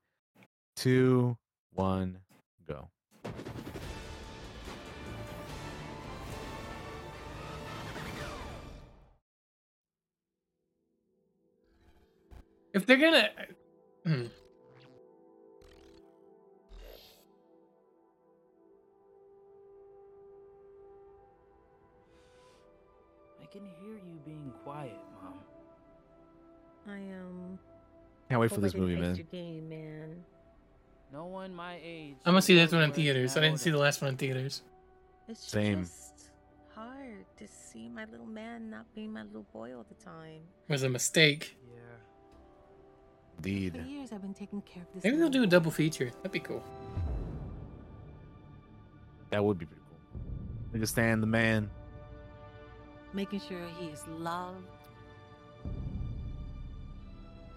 [0.75, 1.37] two,
[1.73, 2.19] one,
[2.67, 2.89] go.
[12.73, 13.29] If they're gonna,
[14.03, 14.25] hmm.
[23.41, 25.39] I can hear you being quiet, Mom.
[26.87, 27.59] I am.
[28.34, 29.27] Can't wait for this movie, man.
[29.31, 30.23] Game, man.
[31.11, 32.15] No one my age.
[32.26, 33.38] I'm gonna see this one in theaters.
[33.38, 34.64] I didn't see the last one in theaters.
[35.27, 35.84] It's Same.
[35.84, 36.31] just
[36.73, 40.39] hard to see my little man not being my little boy all the time.
[40.68, 41.55] It was a mistake.
[41.72, 41.80] Yeah.
[43.38, 43.73] Indeed.
[43.73, 45.03] For years, I've been taking care of this.
[45.03, 46.10] Maybe they'll do a double feature.
[46.23, 46.64] That'd be cool.
[49.30, 50.80] That would be pretty cool.
[50.80, 51.69] Nigga Stan the man.
[53.14, 54.65] making sure he is loved,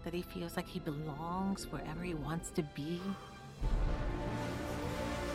[0.07, 3.01] that he feels like he belongs wherever he wants to be.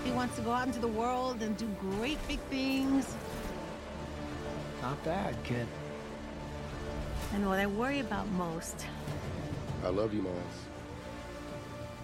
[0.06, 3.14] He wants to go out into the world and do great big things.
[4.82, 5.68] Not bad, kid.
[7.34, 8.86] And what I worry about most
[9.84, 10.38] I love you, Miles.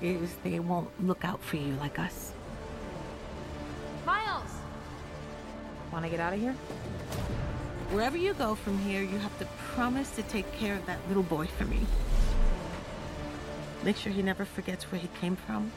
[0.02, 2.34] is they won't look out for you like us.
[4.06, 4.52] Miles!
[5.94, 6.56] Want to get out of here?
[7.92, 11.24] Wherever you go from here, you have to promise to take care of that little
[11.24, 11.80] boy for me.
[13.84, 15.72] Make sure he never forgets where he came from.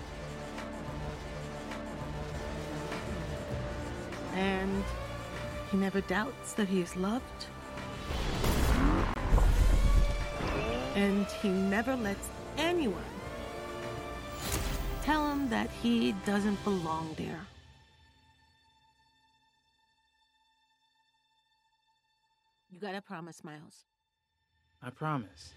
[4.34, 4.84] And
[5.70, 7.46] he never doubts that he is loved.
[10.94, 12.28] And he never lets
[12.58, 13.04] anyone
[15.02, 17.46] tell him that he doesn't belong there.
[22.72, 23.84] You gotta promise, Miles.
[24.82, 25.52] I promise.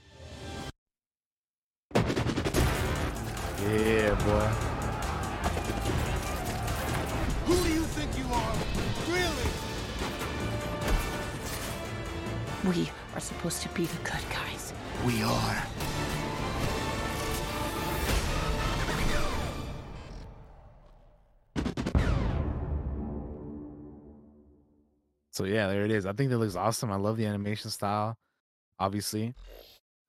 [3.61, 4.47] Yeah, boy.
[7.45, 8.55] Who do you think you are?
[9.09, 9.49] Really?
[12.65, 14.73] We are supposed to be the good guys.
[15.05, 15.63] We are.
[25.31, 26.05] So yeah, there it is.
[26.05, 26.91] I think that looks awesome.
[26.91, 28.15] I love the animation style.
[28.80, 29.34] Obviously,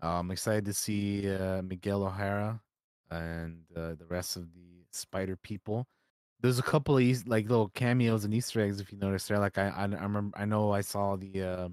[0.01, 2.61] I'm excited to see uh, Miguel O'Hara
[3.11, 5.87] and uh, the rest of the Spider people.
[6.41, 9.39] There's a couple of like little cameos and Easter eggs if you notice there.
[9.39, 11.69] Like I, I, I remember, I know I saw the uh,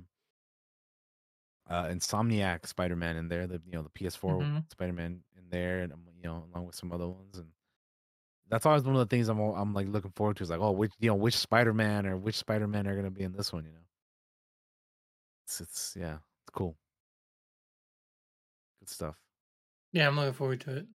[1.67, 3.47] uh, Insomniac Spider-Man in there.
[3.47, 4.65] The you know the PS4 Mhm.
[4.69, 7.51] Spider-Man in there, and um, you know along with some other ones and
[8.47, 10.71] that's always one of the things I'm I'm like looking forward to is like, oh,
[10.71, 13.53] which you know which Spider Man or which Spider Man are gonna be in this
[13.53, 13.79] one, you know.
[15.43, 16.77] It's it's yeah, it's cool.
[18.79, 19.17] Good stuff.
[19.93, 20.87] Yeah, I'm looking forward to it.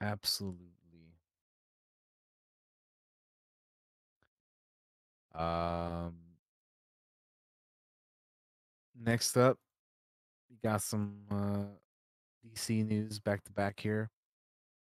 [0.00, 1.14] Absolutely.
[5.34, 6.14] Um
[8.94, 9.58] next up,
[10.50, 11.64] we got some uh
[12.44, 14.10] DC news back to back here.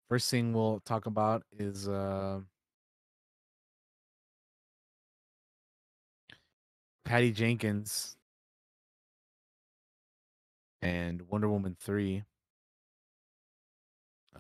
[0.09, 2.41] First thing we'll talk about is uh
[7.05, 8.17] Patty Jenkins
[10.83, 12.25] and Wonder Woman 3.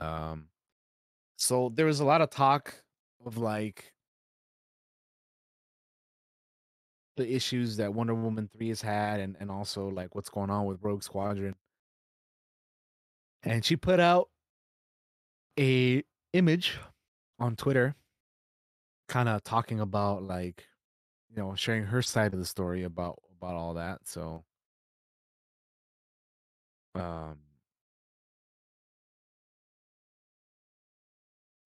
[0.00, 0.48] Um
[1.38, 2.74] so there was a lot of talk
[3.24, 3.92] of like
[7.16, 10.66] the issues that Wonder Woman 3 has had and, and also like what's going on
[10.66, 11.54] with Rogue Squadron.
[13.44, 14.28] And she put out
[15.58, 16.02] a
[16.32, 16.76] image
[17.38, 17.94] on Twitter
[19.08, 20.66] kind of talking about like
[21.30, 24.00] you know sharing her side of the story about about all that.
[24.04, 24.42] So
[26.96, 27.38] um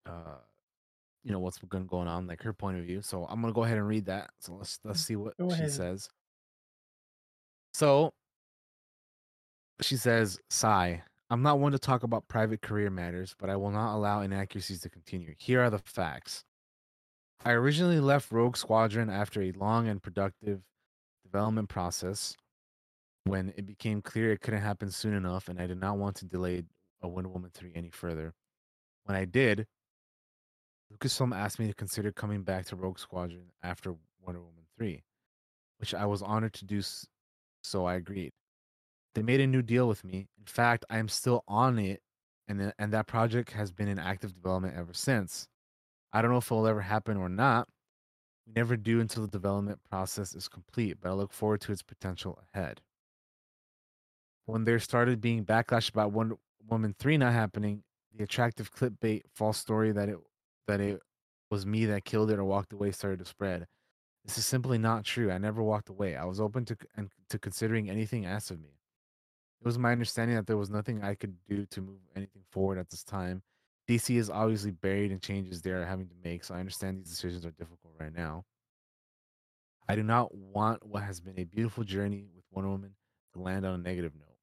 [0.06, 0.36] uh
[1.24, 3.64] you know what's going going on like her point of view so i'm gonna go
[3.64, 5.70] ahead and read that so let's let's see what Go she ahead.
[5.72, 6.08] says.
[7.74, 8.12] So
[9.80, 11.02] she says sigh.
[11.30, 14.80] I'm not one to talk about private career matters but i will not allow inaccuracies
[14.80, 15.34] to continue.
[15.38, 16.42] Here are the facts.
[17.44, 20.60] I originally left rogue squadron after a long and productive
[21.24, 22.36] development process.
[23.24, 26.24] When it became clear it couldn't happen soon enough and i did not want to
[26.26, 26.64] delay
[27.00, 28.34] a wonder woman 3 any further.
[29.04, 29.66] When i did
[30.92, 35.02] Lucasfilm asked me to consider coming back to Rogue Squadron after Wonder Woman 3,
[35.78, 36.82] which I was honored to do,
[37.62, 38.32] so I agreed.
[39.14, 40.28] They made a new deal with me.
[40.38, 42.00] In fact, I am still on it,
[42.48, 45.48] and, and that project has been in active development ever since.
[46.12, 47.68] I don't know if it'll ever happen or not.
[48.46, 51.82] We never do until the development process is complete, but I look forward to its
[51.82, 52.80] potential ahead.
[54.46, 56.36] When there started being backlash about Wonder
[56.68, 57.82] Woman 3 not happening,
[58.14, 60.18] the attractive clickbait false story that it
[60.66, 61.00] that it
[61.50, 63.66] was me that killed it or walked away started to spread.
[64.24, 65.30] This is simply not true.
[65.30, 66.16] I never walked away.
[66.16, 68.78] I was open to and to considering anything asked of me.
[69.60, 72.78] It was my understanding that there was nothing I could do to move anything forward
[72.78, 73.42] at this time.
[73.88, 77.10] DC is obviously buried in changes they are having to make, so I understand these
[77.10, 78.44] decisions are difficult right now.
[79.88, 82.94] I do not want what has been a beautiful journey with Wonder Woman
[83.34, 84.36] to land on a negative note.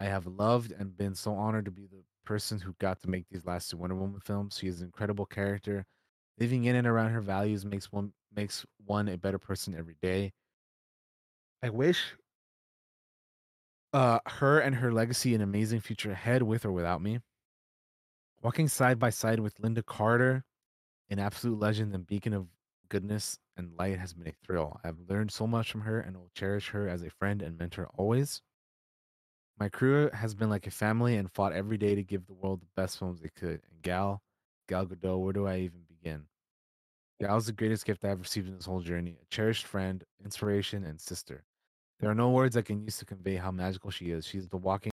[0.00, 3.26] I have loved and been so honored to be the person who got to make
[3.30, 4.58] these last two Wonder Woman films.
[4.58, 5.84] She is an incredible character.
[6.38, 10.32] Living in and around her values makes one makes one a better person every day.
[11.62, 12.14] I wish
[13.92, 17.20] uh her and her legacy an amazing future ahead with or without me.
[18.42, 20.44] Walking side by side with Lynda Carter,
[21.10, 22.48] an absolute legend and beacon of
[22.88, 24.80] goodness and light has been a thrill.
[24.84, 27.88] I've learned so much from her and will cherish her as a friend and mentor
[27.94, 28.42] always.
[29.62, 32.60] My crew has been like a family and fought every day to give the world
[32.60, 33.60] the best films they could.
[33.70, 34.20] And Gal,
[34.68, 36.24] Gal Gadot, where do I even begin?
[37.20, 40.82] Gal Gal's the greatest gift I've received in this whole journey a cherished friend, inspiration,
[40.82, 41.44] and sister.
[42.00, 44.26] There are no words I can use to convey how magical she is.
[44.26, 44.90] She's the walking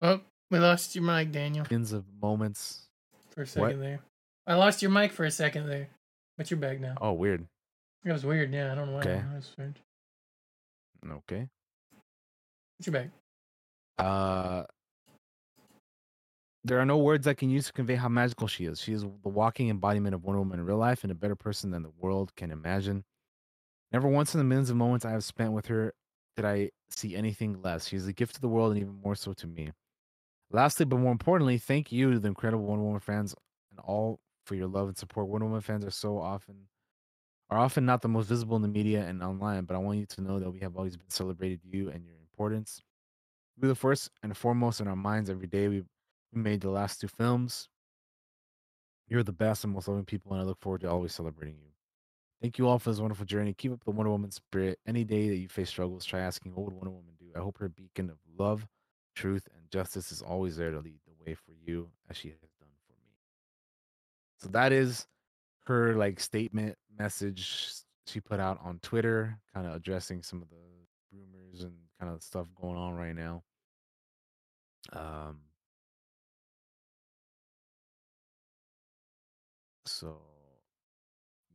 [0.00, 0.20] Oh,
[0.52, 2.86] we lost your mic, Daniel, millions of moments.
[3.30, 3.98] for a second there.
[4.46, 5.88] I lost your mic for a second there,
[6.38, 6.94] but you're back now.
[7.00, 7.44] Oh, weird.
[8.04, 8.52] That was weird.
[8.52, 9.00] Yeah, I don't know why.
[9.00, 9.22] Okay.
[11.02, 11.28] That was strange.
[11.32, 11.48] Okay.
[12.78, 13.10] But you're back.
[13.98, 14.64] Uh,
[16.64, 18.80] there are no words I can use to convey how magical she is.
[18.80, 21.70] She is the walking embodiment of Wonder Woman in real life and a better person
[21.70, 23.04] than the world can imagine.
[23.92, 25.94] Never once in the millions of moments I have spent with her
[26.36, 27.88] did I see anything less.
[27.88, 29.72] She is a gift to the world and even more so to me.
[30.52, 33.34] Lastly, but more importantly, thank you, to the incredible Wonder Woman fans,
[33.70, 35.28] and all for your love and support.
[35.28, 36.66] Wonder Woman fans are so often
[37.50, 40.06] are often not the most visible in the media and online, but I want you
[40.06, 42.80] to know that we have always been celebrated you and your importance.
[43.56, 45.68] You're the first and foremost in our minds every day.
[45.68, 45.82] We
[46.32, 47.68] made the last two films.
[49.08, 51.70] You're the best and most loving people, and I look forward to always celebrating you.
[52.40, 53.52] Thank you all for this wonderful journey.
[53.52, 54.78] Keep up the Wonder Woman spirit.
[54.86, 57.26] Any day that you face struggles, try asking, What would Wonder Woman do?
[57.36, 58.66] I hope her beacon of love,
[59.16, 62.38] truth, and justice is always there to lead the way for you as she has
[62.38, 63.12] done for me.
[64.38, 65.06] So that is
[65.66, 67.72] her like statement message
[68.06, 70.56] she put out on Twitter, kind of addressing some of the
[71.12, 73.42] rumors and kind of stuff going on right now.
[74.92, 75.38] Um
[79.86, 80.16] so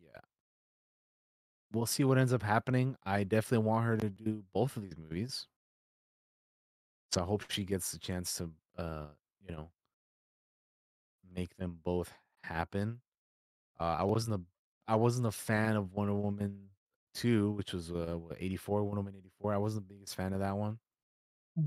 [0.01, 0.21] yeah.
[1.71, 2.95] We'll see what ends up happening.
[3.05, 5.47] I definitely want her to do both of these movies.
[7.11, 9.07] So I hope she gets the chance to uh,
[9.47, 9.69] you know,
[11.33, 12.13] make them both
[12.43, 12.99] happen.
[13.79, 14.45] Uh, I wasn't a
[14.91, 16.69] I wasn't a fan of Wonder Woman
[17.13, 19.53] 2, which was uh, what, 84, Wonder Woman 84.
[19.53, 20.79] I wasn't the biggest fan of that one.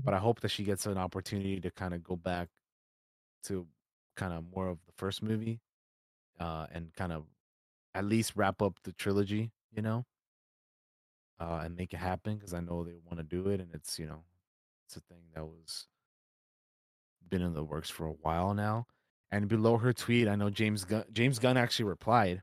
[0.05, 2.49] But I hope that she gets an opportunity to kind of go back
[3.43, 3.67] to
[4.15, 5.61] kind of more of the first movie
[6.39, 7.25] uh, and kind of
[7.95, 10.05] at least wrap up the trilogy, you know,
[11.39, 13.59] uh, and make it happen because I know they want to do it.
[13.61, 14.23] And it's, you know,
[14.85, 15.87] it's a thing that was
[17.29, 18.87] been in the works for a while now.
[19.31, 22.41] And below her tweet, I know James Gunn, James Gunn actually replied,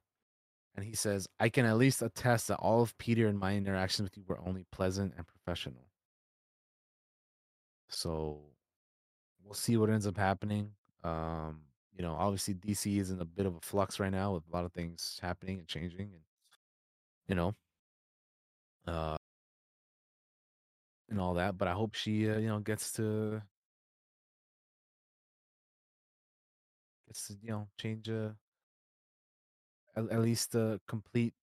[0.74, 4.06] and he says, "I can at least attest that all of Peter and my interactions
[4.08, 5.88] with you were only pleasant and professional."
[7.88, 8.40] So
[9.44, 10.72] we'll see what ends up happening.
[11.04, 11.62] Um,
[11.96, 14.52] you know, obviously DC is in a bit of a flux right now with a
[14.54, 16.22] lot of things happening and changing, and
[17.28, 17.54] you know,
[18.86, 19.16] uh,
[21.08, 21.58] and all that.
[21.58, 23.42] But I hope she, uh, you know, gets to
[27.24, 28.36] to you know change a
[29.96, 31.34] at, at least uh complete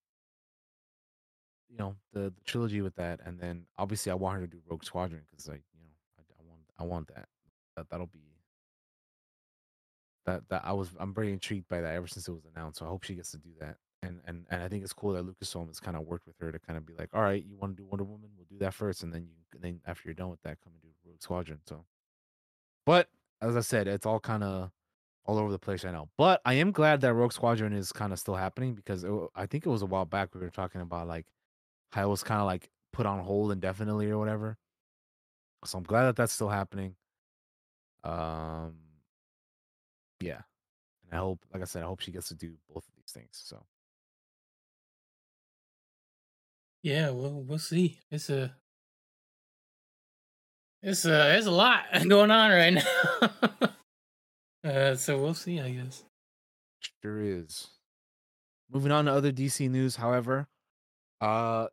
[1.69, 4.61] you know the, the trilogy with that and then obviously i want her to do
[4.69, 5.89] rogue squadron because like you know
[6.19, 7.27] I, I want i want that.
[7.75, 8.33] That that'll be
[10.25, 12.85] that that i was i'm very intrigued by that ever since it was announced so
[12.85, 15.25] i hope she gets to do that and and and i think it's cool that
[15.25, 17.55] lucasfilm has kind of worked with her to kind of be like all right you
[17.57, 18.29] want to do wonder woman?
[18.37, 20.73] We'll do that first and then you and then after you're done with that come
[20.73, 21.85] and do rogue squadron so
[22.85, 23.07] but
[23.41, 24.71] as i said it's all kind of
[25.25, 26.09] all over the place right now.
[26.17, 29.45] But I am glad that Rogue Squadron is kind of still happening because it, I
[29.45, 31.25] think it was a while back we were talking about like
[31.91, 34.57] how it was kind of like put on hold indefinitely or whatever.
[35.65, 36.95] So I'm glad that that's still happening.
[38.03, 38.75] Um,
[40.19, 40.41] yeah,
[41.05, 43.11] and I hope, like I said, I hope she gets to do both of these
[43.13, 43.29] things.
[43.43, 43.65] So
[46.83, 48.01] Yeah, well, we'll see.
[48.11, 48.55] It's a,
[50.81, 53.29] it's a, it's a lot going on right now.
[54.64, 56.03] uh, so we'll see, I guess.
[57.02, 57.68] sure is.
[58.72, 60.48] Moving on to other DC news, however,
[61.22, 61.68] uh,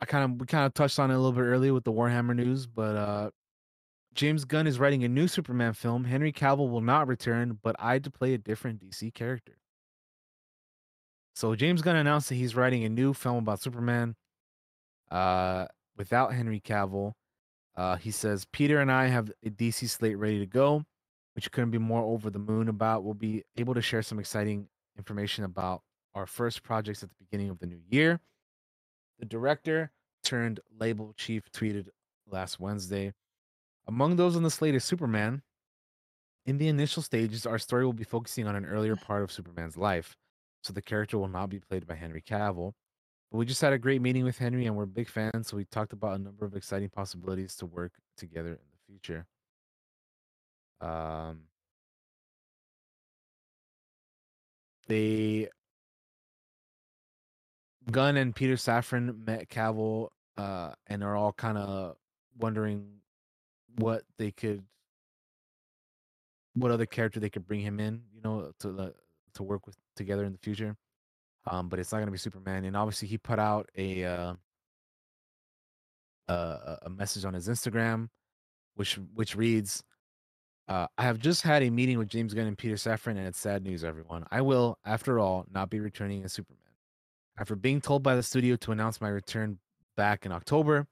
[0.00, 1.92] I kind of we kind of touched on it a little bit earlier with the
[1.92, 3.30] Warhammer news, but uh,
[4.14, 6.04] James Gunn is writing a new Superman film.
[6.04, 9.56] Henry Cavill will not return, but I to play a different DC character.
[11.34, 14.16] So James Gunn announced that he's writing a new film about Superman,
[15.10, 15.66] uh,
[15.96, 17.12] without Henry Cavill.
[17.76, 20.84] Uh, he says Peter and I have a DC slate ready to go,
[21.34, 23.04] which couldn't be more over the moon about.
[23.04, 25.82] We'll be able to share some exciting information about
[26.14, 28.20] our first projects at the beginning of the new year.
[29.18, 29.92] The director
[30.22, 31.88] turned label chief tweeted
[32.30, 33.12] last Wednesday.
[33.86, 35.42] Among those on the slate is Superman.
[36.46, 39.76] In the initial stages, our story will be focusing on an earlier part of Superman's
[39.76, 40.16] life,
[40.62, 42.72] so the character will not be played by Henry Cavill.
[43.30, 45.64] But we just had a great meeting with Henry, and we're big fans, so we
[45.64, 49.26] talked about a number of exciting possibilities to work together in the future.
[50.80, 51.42] Um,
[54.88, 55.48] they
[57.90, 61.96] Gunn and Peter Safran met Cavill uh, and are all kind of
[62.38, 62.86] wondering
[63.76, 64.64] what they could,
[66.54, 68.94] what other character they could bring him in, you know, to the
[69.34, 70.76] to work with together in the future.
[71.46, 74.34] Um, but it's not gonna be Superman, and obviously he put out a uh,
[76.28, 78.08] a, a message on his Instagram,
[78.74, 79.82] which which reads,
[80.70, 83.38] uh, "I have just had a meeting with James Gunn and Peter Safran, and it's
[83.38, 84.24] sad news, everyone.
[84.30, 86.62] I will, after all, not be returning as Superman.
[87.38, 89.58] After being told by the studio to announce my return
[89.96, 90.86] back in October,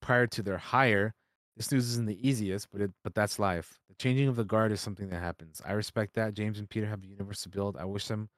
[0.00, 1.14] prior to their hire,
[1.56, 3.78] this news isn't the easiest, but it but that's life.
[3.88, 5.60] The changing of the guard is something that happens.
[5.64, 6.34] I respect that.
[6.34, 7.76] James and Peter have a universe to build.
[7.76, 8.28] I wish them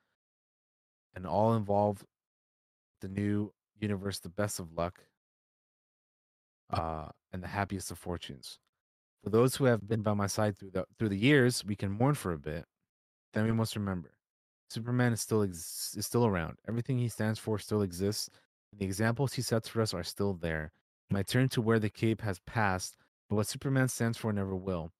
[1.15, 2.05] and all involved
[3.01, 5.01] the new universe the best of luck
[6.70, 8.59] uh, and the happiest of fortunes.
[9.28, 11.90] For those who have been by my side through the through the years, we can
[11.92, 12.64] mourn for a bit.
[13.34, 14.14] Then we must remember,
[14.70, 16.56] Superman is still ex- is still around.
[16.66, 18.30] Everything he stands for still exists,
[18.72, 20.72] and the examples he sets for us are still there.
[21.10, 22.96] My turn to wear the cape has passed,
[23.28, 24.92] but what Superman stands for never will.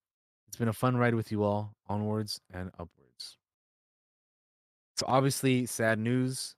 [0.47, 3.39] It's been a fun ride with you all, onwards and upwards.
[4.99, 6.55] So obviously, sad news.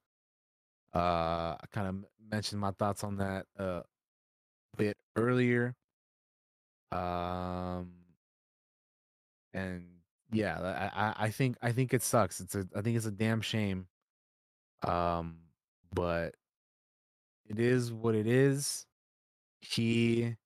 [0.92, 3.82] Uh, I kind of mentioned my thoughts on that uh,
[4.74, 5.76] a bit earlier.
[6.92, 7.92] Um,
[9.52, 9.86] and
[10.32, 12.40] yeah, I, I think I think it sucks.
[12.40, 13.86] It's a I think it's a damn shame.
[14.86, 15.38] Um,
[15.94, 16.34] but
[17.46, 18.86] it is what it is.
[19.60, 20.36] He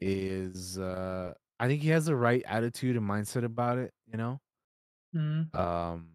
[0.00, 4.40] is uh I think he has the right attitude and mindset about it, you know?
[5.14, 5.54] Mhm.
[5.56, 6.10] Um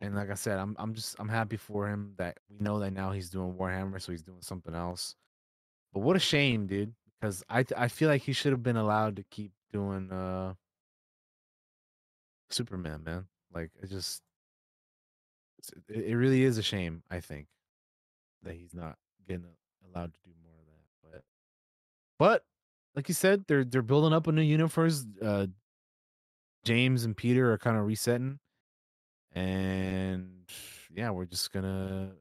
[0.00, 2.92] and like I said, I'm I'm just I'm happy for him that we know that
[2.92, 5.14] now he's doing Warhammer, so he's doing something else.
[5.92, 9.16] But what a shame, dude, because I I feel like he should have been allowed
[9.16, 10.54] to keep doing uh
[12.50, 13.26] Superman, man.
[13.52, 14.22] Like it just
[15.88, 17.48] it, it really is a shame, I think,
[18.42, 18.96] that he's not
[19.28, 19.46] getting
[19.92, 21.22] allowed to do more of that.
[21.22, 21.22] But
[22.18, 22.44] but
[22.94, 25.04] like you said, they're they're building up a new universe.
[25.22, 25.46] Uh
[26.64, 28.38] James and Peter are kind of resetting.
[29.32, 30.48] And
[30.90, 32.12] yeah, we're just gonna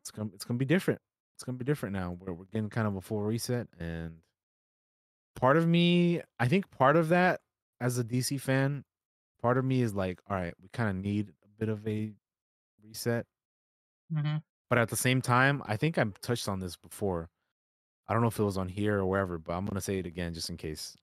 [0.00, 1.00] it's gonna it's gonna be different.
[1.40, 2.18] It's gonna be different now.
[2.20, 4.18] We're we're getting kind of a full reset and
[5.36, 7.40] part of me, I think part of that
[7.80, 8.84] as a DC fan,
[9.40, 12.12] part of me is like, all right, we kind of need a bit of a
[12.84, 13.24] reset.
[14.12, 14.42] Mhm.
[14.68, 17.30] But at the same time, I think I've touched on this before.
[18.06, 20.04] I don't know if it was on here or wherever, but I'm gonna say it
[20.06, 20.94] again just in case.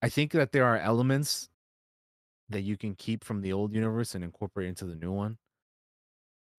[0.00, 1.48] I think that there are elements
[2.48, 5.38] that you can keep from the old universe and incorporate into the new one.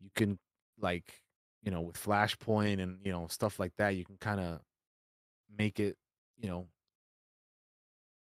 [0.02, 0.40] You can
[0.78, 1.21] like,
[1.64, 4.60] you know, with Flashpoint and you know stuff like that, you can kind of
[5.58, 5.98] make it,
[6.40, 6.68] you know,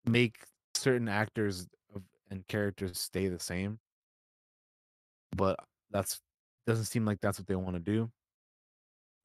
[0.04, 0.36] make
[0.74, 1.66] certain actors
[2.30, 3.78] and characters stay the same.
[5.36, 5.58] But
[5.90, 6.20] that's
[6.66, 8.10] doesn't seem like that's what they want to do.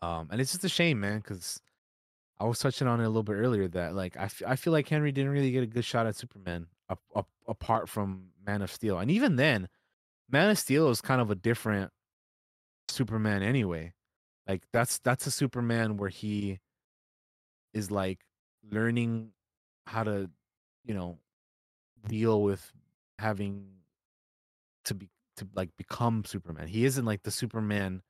[0.02, 1.62] Um, and it's just a shame, man, because
[2.40, 4.74] I was touching on it a little bit earlier that like I, f- I feel
[4.74, 8.62] like Henry didn't really get a good shot at Superman up, up, apart from Man
[8.62, 9.70] of Steel, and even then,
[10.30, 11.92] Man of Steel is kind of a different
[12.90, 13.94] Superman anyway.
[14.48, 16.60] Like that's that's a Superman where he
[17.74, 18.20] is like
[18.70, 19.32] learning
[19.88, 20.30] how to,
[20.84, 21.18] you know,
[22.08, 22.72] deal with
[23.20, 23.66] having
[24.86, 26.68] to be to like become Superman.
[26.68, 28.02] He isn't like the Superman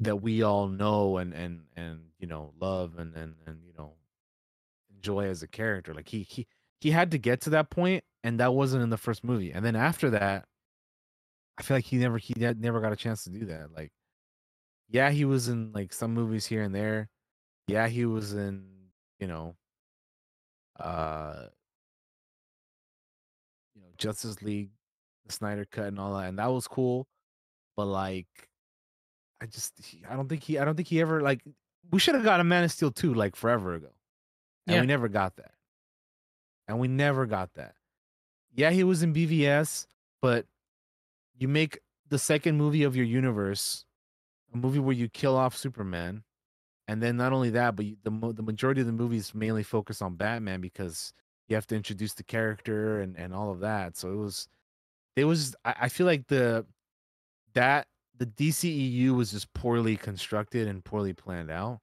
[0.00, 3.94] that we all know and and and you know love and and and you know
[4.94, 5.94] enjoy as a character.
[5.94, 6.46] Like he he
[6.80, 9.52] he had to get to that point, and that wasn't in the first movie.
[9.52, 10.46] And then after that,
[11.58, 13.72] I feel like he never he never got a chance to do that.
[13.74, 13.92] Like,
[14.88, 17.08] yeah, he was in like some movies here and there.
[17.68, 18.66] Yeah, he was in
[19.20, 19.56] you know,
[20.78, 21.46] uh,
[23.74, 24.70] you know Justice League,
[25.26, 27.06] the Snyder Cut, and all that, and that was cool.
[27.76, 28.26] But like,
[29.40, 31.42] I just he, I don't think he I don't think he ever like
[31.90, 33.90] we should have got a Man of Steel 2 like forever ago.
[34.66, 34.80] And Yeah.
[34.80, 35.52] we never got that.
[36.66, 37.74] And we never got that.
[38.54, 39.86] Yeah, he was in BVS,
[40.22, 40.46] but
[41.36, 43.83] you make the second movie of your universe
[44.54, 46.22] a movie where you kill off Superman.
[46.86, 50.02] And then not only that, but you, the the majority of the movies mainly focus
[50.02, 51.12] on Batman because
[51.48, 53.96] you have to introduce the character and and all of that.
[53.96, 54.48] So it was
[55.16, 56.66] it was I, I feel like the
[57.54, 57.86] that
[58.18, 61.80] the DCEU was just poorly constructed and poorly planned out.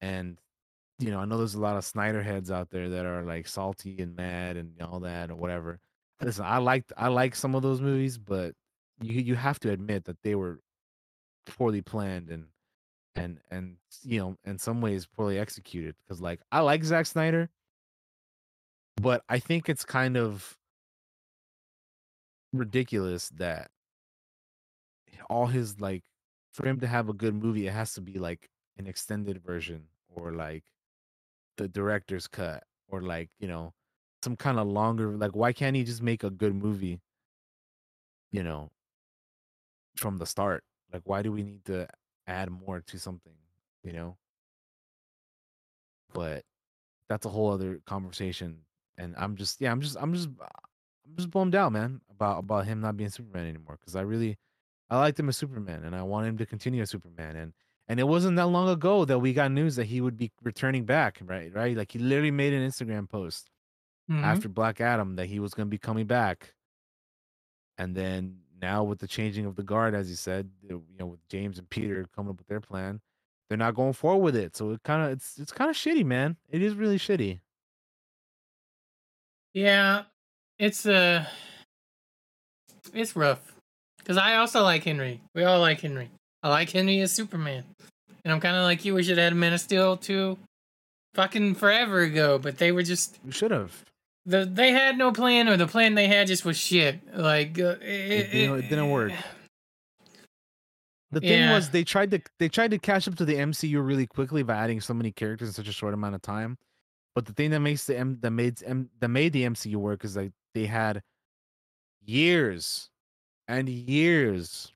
[0.00, 0.38] And
[0.98, 3.48] you know, I know there's a lot of Snyder heads out there that are like
[3.48, 5.80] salty and mad and all that or whatever.
[6.20, 8.54] Listen, I liked I like some of those movies, but
[9.00, 10.60] you you have to admit that they were
[11.46, 12.46] poorly planned and
[13.14, 15.94] and and you know, in some ways poorly executed.
[16.02, 17.50] Because like I like Zack Snyder,
[18.96, 20.56] but I think it's kind of
[22.52, 23.70] ridiculous that
[25.30, 26.04] all his like
[26.52, 28.48] for him to have a good movie, it has to be like
[28.78, 30.64] an extended version or like
[31.56, 33.72] the director's cut or like you know
[34.22, 35.16] some kind of longer.
[35.16, 37.00] Like, why can't he just make a good movie?
[38.30, 38.70] You know,
[39.96, 40.64] from the start.
[40.92, 41.88] Like, why do we need to
[42.26, 43.34] add more to something?
[43.82, 44.16] You know.
[46.12, 46.44] But
[47.08, 48.58] that's a whole other conversation.
[48.98, 52.66] And I'm just, yeah, I'm just, I'm just, I'm just bummed out, man, about about
[52.66, 53.78] him not being Superman anymore.
[53.80, 54.36] Because I really,
[54.90, 57.36] I liked him as Superman, and I want him to continue as Superman.
[57.36, 57.54] And
[57.88, 60.84] and it wasn't that long ago that we got news that he would be returning
[60.84, 61.52] back, right?
[61.52, 61.76] Right?
[61.76, 63.50] Like he literally made an Instagram post
[64.10, 64.22] Mhm.
[64.22, 66.54] after Black Adam that he was going to be coming back.
[67.78, 71.28] And then now with the changing of the guard, as you said, you know, with
[71.28, 73.00] James and Peter coming up with their plan,
[73.48, 74.56] they're not going forward with it.
[74.56, 76.36] So it kind of it's it's kind of shitty, man.
[76.50, 77.40] It is really shitty.
[79.52, 80.04] Yeah,
[80.58, 81.26] it's uh
[82.94, 83.54] it's rough.
[84.04, 85.20] Cause I also like Henry.
[85.34, 86.10] We all like Henry.
[86.42, 87.64] I like Henry as Superman.
[88.24, 88.94] And I'm kind of like you.
[88.94, 90.38] We should have had Man of Steel 2,
[91.14, 92.38] fucking forever ago.
[92.38, 93.84] But they were just we should have.
[94.24, 97.00] The they had no plan, or the plan they had just was shit.
[97.16, 99.12] Like uh, it, It, didn't, it didn't work.
[101.10, 101.54] The thing Yeah.
[101.54, 104.54] was they tried to they tried to catch up to the MCU really quickly by
[104.54, 106.56] adding so many characters in such a short amount of time.
[107.14, 110.04] But the thing that makes the M that made M that made the MCU work
[110.04, 111.02] is like they had
[112.04, 112.88] years
[113.48, 114.72] and years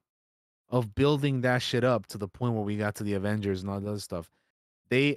[0.68, 3.70] of building that shit up to the point where we got to the Avengers and
[3.70, 4.28] all that other stuff.
[4.90, 5.16] They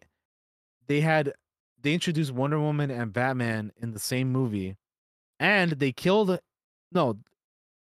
[0.88, 1.34] they had
[1.82, 4.76] they introduced Wonder Woman and Batman in the same movie,
[5.40, 6.40] and they killed
[6.92, 7.18] no,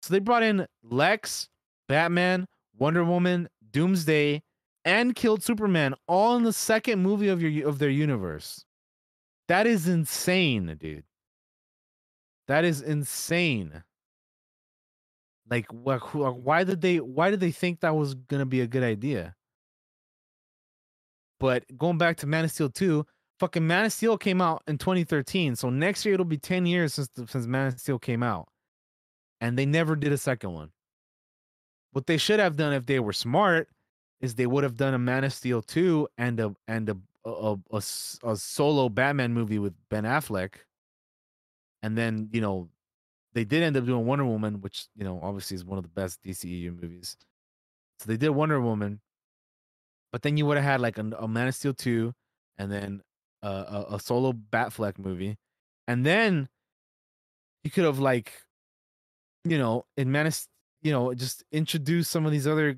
[0.01, 1.49] so they brought in Lex,
[1.87, 2.47] Batman,
[2.77, 4.41] Wonder Woman, Doomsday,
[4.85, 8.65] and killed Superman all in the second movie of your of their universe.
[9.47, 11.03] That is insane, dude.
[12.47, 13.83] That is insane.
[15.49, 16.99] Like, wh- who- why did they?
[16.99, 19.35] Why did they think that was gonna be a good idea?
[21.39, 23.05] But going back to Man of Steel 2,
[23.41, 25.55] fucking Man of Steel came out in 2013.
[25.55, 28.47] So next year it'll be 10 years since since Man of Steel came out.
[29.41, 30.69] And they never did a second one.
[31.91, 33.67] What they should have done if they were smart
[34.21, 37.55] is they would have done a Man of Steel 2 and a and a a,
[37.71, 40.53] a a solo Batman movie with Ben Affleck.
[41.81, 42.69] And then, you know,
[43.33, 45.89] they did end up doing Wonder Woman, which, you know, obviously is one of the
[45.89, 47.17] best DCEU movies.
[47.99, 49.01] So they did Wonder Woman,
[50.11, 52.13] but then you would have had like a, a Man of Steel 2
[52.59, 53.01] and then
[53.41, 55.37] a, a, solo Batfleck movie.
[55.87, 56.47] And then
[57.63, 58.31] you could have like,
[59.43, 60.31] you know, in Man
[60.81, 62.77] you know, just introduce some of these other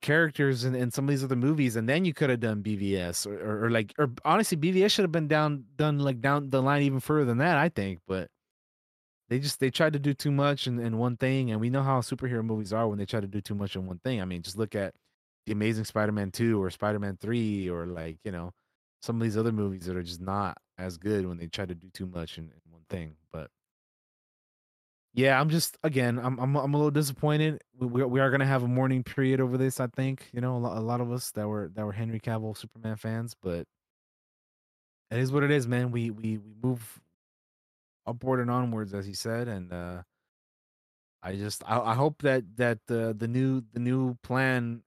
[0.00, 3.26] characters in, in some of these other movies, and then you could have done BVS
[3.26, 6.62] or, or, or like, or honestly, BVS should have been down, done like down the
[6.62, 8.00] line even further than that, I think.
[8.06, 8.28] But
[9.28, 11.82] they just they tried to do too much in, in one thing, and we know
[11.82, 14.20] how superhero movies are when they try to do too much in one thing.
[14.20, 14.94] I mean, just look at
[15.46, 18.52] the Amazing Spider-Man two or Spider-Man three, or like you know
[19.02, 21.74] some of these other movies that are just not as good when they try to
[21.74, 23.16] do too much in, in one thing.
[23.32, 23.50] But
[25.12, 27.60] yeah, I'm just again, I'm I'm I'm a little disappointed.
[27.78, 29.80] We we, are gonna have a mourning period over this.
[29.80, 32.20] I think you know a lot, a lot of us that were that were Henry
[32.20, 33.66] Cavill Superman fans, but
[35.10, 35.90] it is what it is, man.
[35.90, 37.00] We we we move
[38.06, 40.02] upward and onwards, as he said, and uh
[41.22, 44.82] I just I, I hope that that the the new the new plan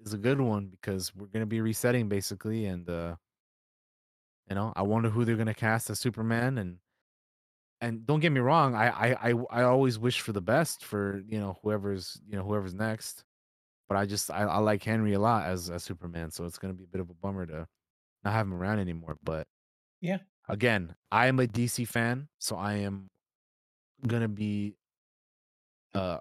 [0.00, 3.16] is a good one because we're gonna be resetting basically, and uh
[4.48, 6.80] you know I wonder who they're gonna cast as Superman and
[7.80, 11.22] and don't get me wrong, I I I, I always wish for the best for
[11.28, 13.24] you know whoever's you know whoever's next,
[13.88, 16.74] but I just I, I like Henry a lot as as Superman, so it's gonna
[16.74, 17.68] be a bit of a bummer to
[18.24, 19.18] not have him around anymore.
[19.22, 19.48] But
[20.00, 20.20] Yeah.
[20.48, 23.10] again, I am a DC fan, so I am
[24.06, 24.76] gonna be
[25.94, 26.18] uh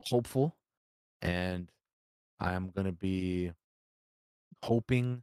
[0.00, 0.56] hopeful
[1.22, 1.70] and
[2.40, 3.52] I'm gonna be
[4.62, 5.22] hoping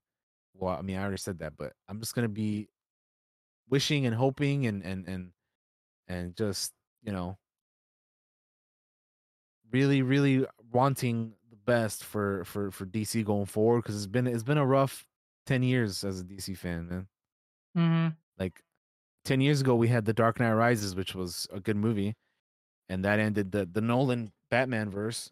[0.56, 2.70] well, I mean I already said that, but I'm just gonna be
[3.70, 5.32] wishing and hoping and and and
[6.08, 7.38] and just, you know,
[9.72, 14.44] really, really wanting the best for for for DC going forward because it's been it's
[14.44, 15.06] been a rough
[15.46, 17.08] ten years as a DC fan, man.
[17.78, 18.08] Mm-hmm.
[18.38, 18.62] Like
[19.26, 22.16] ten years ago, we had The Dark Knight Rises, which was a good movie,
[22.90, 25.32] and that ended the the Nolan Batman verse,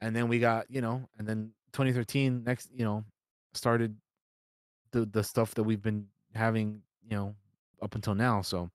[0.00, 3.04] and then we got you know, and then 2013 next you know
[3.54, 3.96] started
[4.92, 7.36] the the stuff that we've been having you know
[7.82, 8.42] up until now.
[8.42, 8.70] So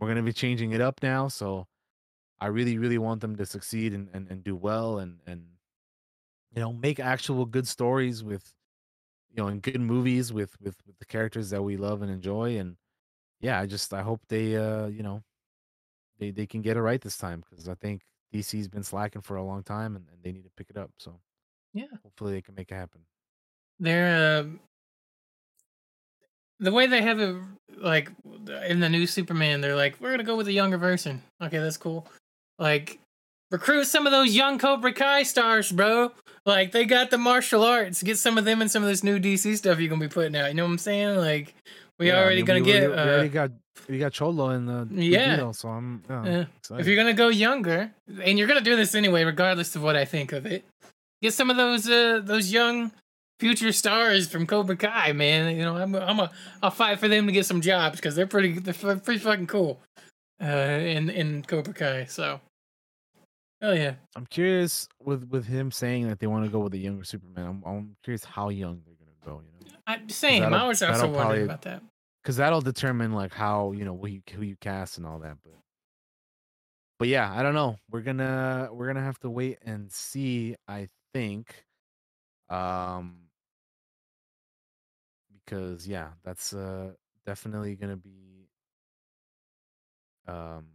[0.00, 1.28] we're gonna be changing it up now.
[1.28, 1.68] So
[2.40, 5.48] I really really want them to succeed and and, and do well and and
[6.50, 8.52] you know make actual good stories with
[9.30, 12.58] you know and good movies with with with the characters that we love and enjoy
[12.58, 12.76] and
[13.40, 15.22] yeah i just i hope they uh you know
[16.18, 18.02] they they can get it right this time because I think
[18.32, 20.92] DC's been slacking for a long time and, and they need to pick it up.
[20.98, 21.20] So
[21.72, 21.88] Yeah.
[22.02, 23.06] hopefully they can make it happen.
[23.78, 24.44] They're uh,
[26.64, 27.36] the way they have it,
[27.78, 28.10] like
[28.66, 29.60] in the new Superman.
[29.60, 31.22] They're like, we're gonna go with a younger version.
[31.42, 32.06] Okay, that's cool.
[32.58, 32.98] Like,
[33.50, 36.12] recruit some of those young Cobra Kai stars, bro.
[36.46, 38.02] Like, they got the martial arts.
[38.02, 40.36] Get some of them in some of this new DC stuff you're gonna be putting
[40.36, 40.48] out.
[40.48, 41.16] You know what I'm saying?
[41.16, 41.54] Like,
[41.98, 42.82] we Yeah, I already mean, gonna we get.
[42.84, 43.50] already, we already uh, got
[43.88, 45.36] we got Xolo in the Yeah.
[45.36, 46.78] deal, so I'm yeah, Yeah.
[46.78, 47.90] If you're gonna go younger,
[48.22, 50.64] and you're gonna do this anyway, regardless of what I think of it,
[51.22, 52.92] get some of those uh those young
[53.38, 55.56] future stars from Cobra Kai, man.
[55.56, 56.30] You know, I'm I'm a
[56.62, 59.80] I'll fight for them to get some jobs because they're pretty they're pretty fucking cool.
[60.42, 62.40] Uh, in in Cobra Kai, so
[63.60, 63.94] hell yeah.
[64.16, 67.46] I'm curious with with him saying that they want to go with a younger Superman.
[67.46, 69.42] I'm, I'm curious how young they're gonna go.
[69.42, 70.42] You know, I'm same.
[70.42, 71.82] I was also wondering about that.
[72.22, 75.36] because that'll determine like how you know who you, who you cast and all that.
[75.44, 75.54] But
[76.98, 77.76] but yeah, I don't know.
[77.90, 80.56] We're gonna we're gonna have to wait and see.
[80.68, 81.64] I think,
[82.50, 83.16] um,
[85.44, 86.92] because yeah, that's uh
[87.26, 88.48] definitely gonna be
[90.26, 90.66] um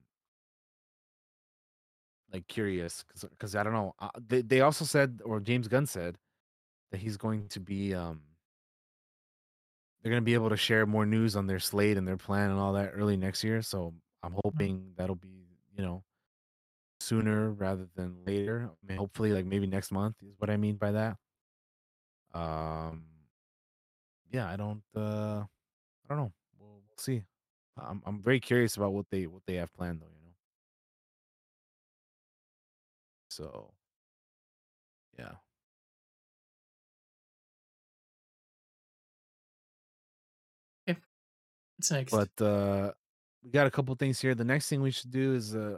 [2.31, 3.95] like curious because I don't know.
[3.99, 6.17] Uh, they they also said or James Gunn said
[6.91, 8.21] that he's going to be um
[10.01, 12.51] they're going to be able to share more news on their slate and their plan
[12.51, 13.61] and all that early next year.
[13.61, 13.93] So
[14.23, 16.03] I'm hoping that'll be you know
[16.99, 18.69] sooner rather than later.
[18.71, 21.17] I mean, hopefully like maybe next month is what I mean by that.
[22.33, 23.03] Um,
[24.31, 25.43] yeah, I don't uh
[26.09, 26.31] I don't know.
[26.59, 27.23] We'll, we'll see.
[27.77, 30.07] I'm I'm very curious about what they what they have planned though.
[30.07, 30.33] You know.
[33.29, 33.73] So,
[35.17, 35.35] yeah.
[41.77, 42.11] What's next?
[42.11, 42.91] But uh
[43.43, 44.35] we got a couple things here.
[44.35, 45.77] The next thing we should do is uh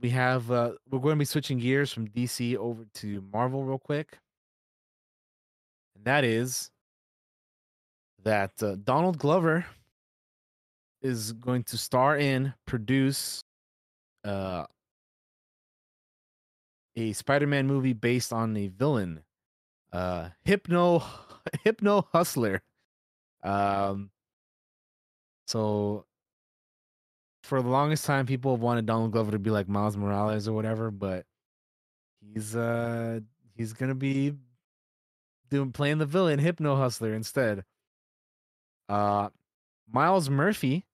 [0.00, 3.78] we have uh we're going to be switching gears from DC over to Marvel real
[3.78, 4.18] quick.
[5.96, 6.70] And that is
[8.24, 9.66] that uh, Donald Glover
[11.00, 13.42] is going to star in, produce
[14.24, 14.64] uh
[16.96, 19.22] a Spider-Man movie based on a villain,
[19.92, 21.02] uh Hypno
[21.64, 22.62] Hypno Hustler.
[23.42, 24.10] Um
[25.46, 26.04] so
[27.44, 30.52] for the longest time people have wanted Donald Glover to be like Miles Morales or
[30.52, 31.24] whatever, but
[32.20, 33.20] he's uh
[33.56, 34.34] he's gonna be
[35.50, 37.64] doing playing the villain Hypno Hustler instead.
[38.88, 39.28] Uh
[39.90, 40.86] Miles Murphy,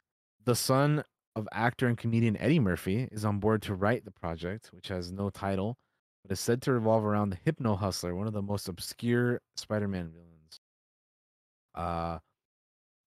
[0.44, 1.04] the son
[1.36, 5.12] of actor and comedian Eddie Murphy, is on board to write the project, which has
[5.12, 5.76] no title,
[6.22, 10.10] but is said to revolve around the Hypno Hustler, one of the most obscure Spider-Man
[10.12, 10.60] villains.
[11.74, 12.18] Uh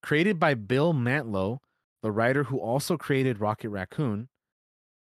[0.04, 1.60] created by Bill Mantlo,
[2.02, 4.30] the writer who also created Rocket Raccoon,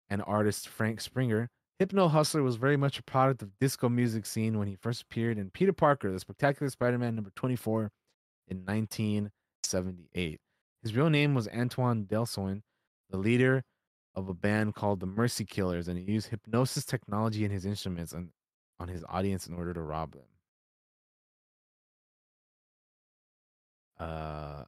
[0.10, 1.50] and artist Frank Springer.
[1.80, 5.38] Hypno Hustler was very much a product of disco music scene when he first appeared
[5.38, 7.92] in Peter Parker, the Spectacular Spider-Man number 24
[8.50, 8.64] in
[9.74, 10.40] 1978.
[10.82, 12.62] His real name was Antoine Delsoin,
[13.10, 13.64] the leader
[14.16, 18.14] of a band called the Mercy Killers, and he used hypnosis technology in his instruments
[18.14, 18.30] and
[18.80, 20.24] on his audience in order to rob them.
[24.00, 24.66] Uh,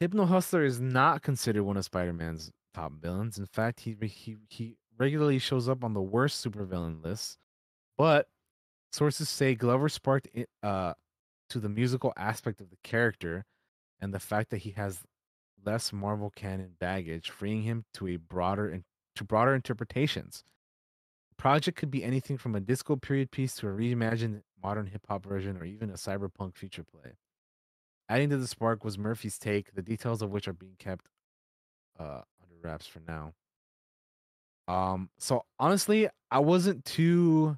[0.00, 3.38] Hypno Hustler is not considered one of Spider-Man's top villains.
[3.38, 7.38] In fact, he he he regularly shows up on the worst supervillain lists.
[7.96, 8.28] But
[8.92, 10.28] sources say Glover sparked
[10.62, 10.94] uh
[11.50, 13.44] to the musical aspect of the character
[14.00, 15.00] and the fact that he has
[15.64, 18.84] less Marvel canon baggage, freeing him to a broader and
[19.16, 20.44] to broader interpretations.
[21.30, 25.06] The project could be anything from a disco period piece to a reimagined modern hip
[25.08, 27.12] hop version or even a cyberpunk feature play.
[28.08, 31.06] Adding to the spark was Murphy's take, the details of which are being kept
[31.98, 33.32] uh, under wraps for now.
[34.68, 37.56] Um, so honestly, I wasn't too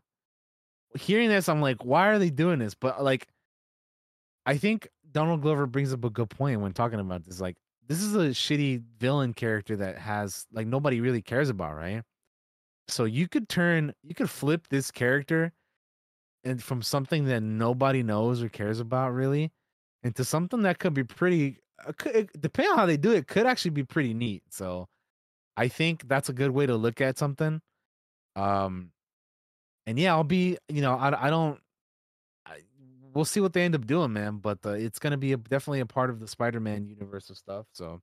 [0.98, 1.48] hearing this.
[1.48, 2.74] I'm like, why are they doing this?
[2.74, 3.26] But like,
[4.48, 7.38] I think Donald Glover brings up a good point when talking about this.
[7.38, 7.56] Like,
[7.86, 12.02] this is a shitty villain character that has like nobody really cares about, right?
[12.88, 15.52] So you could turn, you could flip this character
[16.44, 19.52] and from something that nobody knows or cares about really
[20.02, 21.92] into something that could be pretty uh,
[22.40, 24.86] depending on how they do it could actually be pretty neat so
[25.56, 27.60] i think that's a good way to look at something
[28.36, 28.90] um
[29.86, 31.60] and yeah i'll be you know i, I don't
[33.14, 35.36] we'll see what they end up doing man but uh, it's going to be a,
[35.36, 38.00] definitely a part of the spider-man universe of stuff so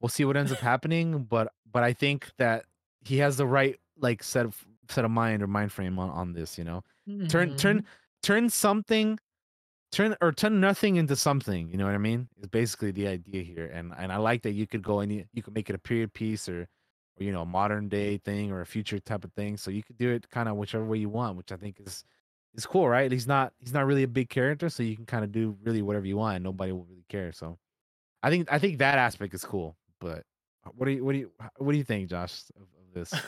[0.00, 2.64] we'll see what ends up happening but but i think that
[3.00, 6.32] he has the right like set of set of mind or mind frame on, on
[6.32, 6.82] this you know
[7.28, 7.84] turn turn
[8.22, 9.18] turn something
[9.92, 11.70] turn or turn nothing into something.
[11.70, 12.28] You know what I mean?
[12.40, 15.24] Is basically the idea here, and and I like that you could go and you,
[15.32, 18.50] you could make it a period piece or, or you know, a modern day thing
[18.50, 19.56] or a future type of thing.
[19.56, 22.04] So you could do it kind of whichever way you want, which I think is
[22.54, 23.10] is cool, right?
[23.10, 25.82] He's not he's not really a big character, so you can kind of do really
[25.82, 27.32] whatever you want, and nobody will really care.
[27.32, 27.58] So,
[28.22, 29.76] I think I think that aspect is cool.
[30.00, 30.24] But
[30.76, 33.12] what do you what do you what do you think, Josh, of, of this?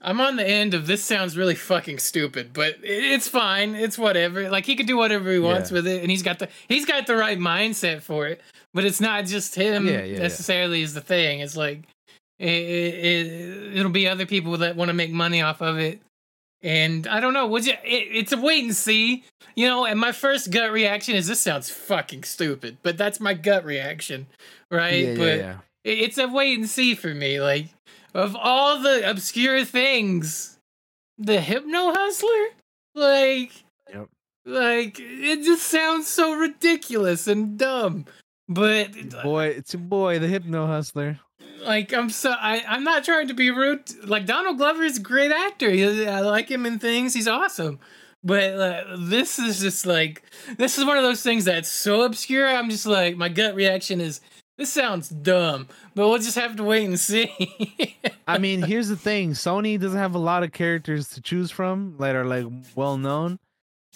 [0.00, 3.74] I'm on the end of this sounds really fucking stupid, but it- it's fine.
[3.74, 4.48] It's whatever.
[4.48, 5.74] Like he could do whatever he wants Yeah.
[5.78, 8.40] with it, and he's got the he's got the right mindset for it.
[8.74, 10.18] But it's not just him yeah, yeah.
[10.20, 11.40] necessarily is the thing.
[11.40, 11.82] It's like
[12.38, 16.00] it, it, it, it'll be other people that want to make money off of it.
[16.62, 17.46] And I don't know.
[17.46, 17.74] Would you?
[17.84, 19.24] It, it's a wait and see,
[19.54, 19.84] you know.
[19.84, 24.26] And my first gut reaction is this sounds fucking stupid, but that's my gut reaction,
[24.70, 24.94] right?
[25.04, 25.56] Yeah, yeah, but yeah.
[25.84, 27.40] it- it's a wait and see for me.
[27.40, 27.66] Like
[28.14, 30.58] of all the obscure things,
[31.16, 32.48] the hypno hustler,
[32.94, 33.52] like,
[33.92, 34.08] Yep.
[34.46, 38.06] like it just sounds so ridiculous and dumb.
[38.48, 41.20] But boy, it's a boy, the Hypno Hustler.
[41.62, 43.82] Like I'm so I I'm not trying to be rude.
[44.04, 45.70] Like Donald Glover is a great actor.
[45.70, 47.14] He- I like him in things.
[47.14, 47.78] He's awesome.
[48.24, 50.22] But uh, this is just like
[50.56, 52.48] this is one of those things that's so obscure.
[52.48, 54.20] I'm just like my gut reaction is
[54.56, 55.68] this sounds dumb.
[55.94, 57.96] But we'll just have to wait and see.
[58.26, 61.96] I mean, here's the thing: Sony doesn't have a lot of characters to choose from
[62.00, 63.38] that are like well known,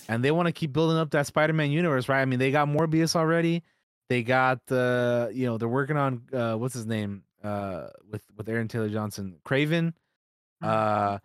[0.09, 2.23] and they want to keep building up that Spider-Man universe, right?
[2.23, 3.62] I mean, they got Morbius already.
[4.09, 8.48] They got uh, you know, they're working on uh, what's his name uh, with with
[8.48, 9.93] Aaron Taylor Johnson, Kraven.
[10.62, 11.19] Uh,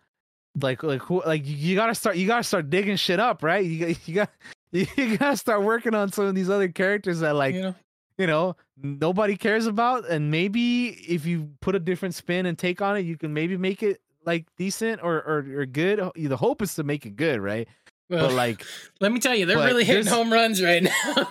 [0.60, 3.64] like like who like you- gotta start you gotta start digging shit up, right?
[3.64, 4.30] You got you got
[4.72, 7.74] you gotta start working on some of these other characters that like you know,
[8.18, 12.82] you know nobody cares about and maybe if you put a different spin and take
[12.82, 16.60] on it you can maybe make it like decent or or, or good the hope
[16.62, 17.66] is to make it good right
[18.10, 18.64] Well, but like
[19.00, 21.28] let me tell you, they're really hitting home runs right now.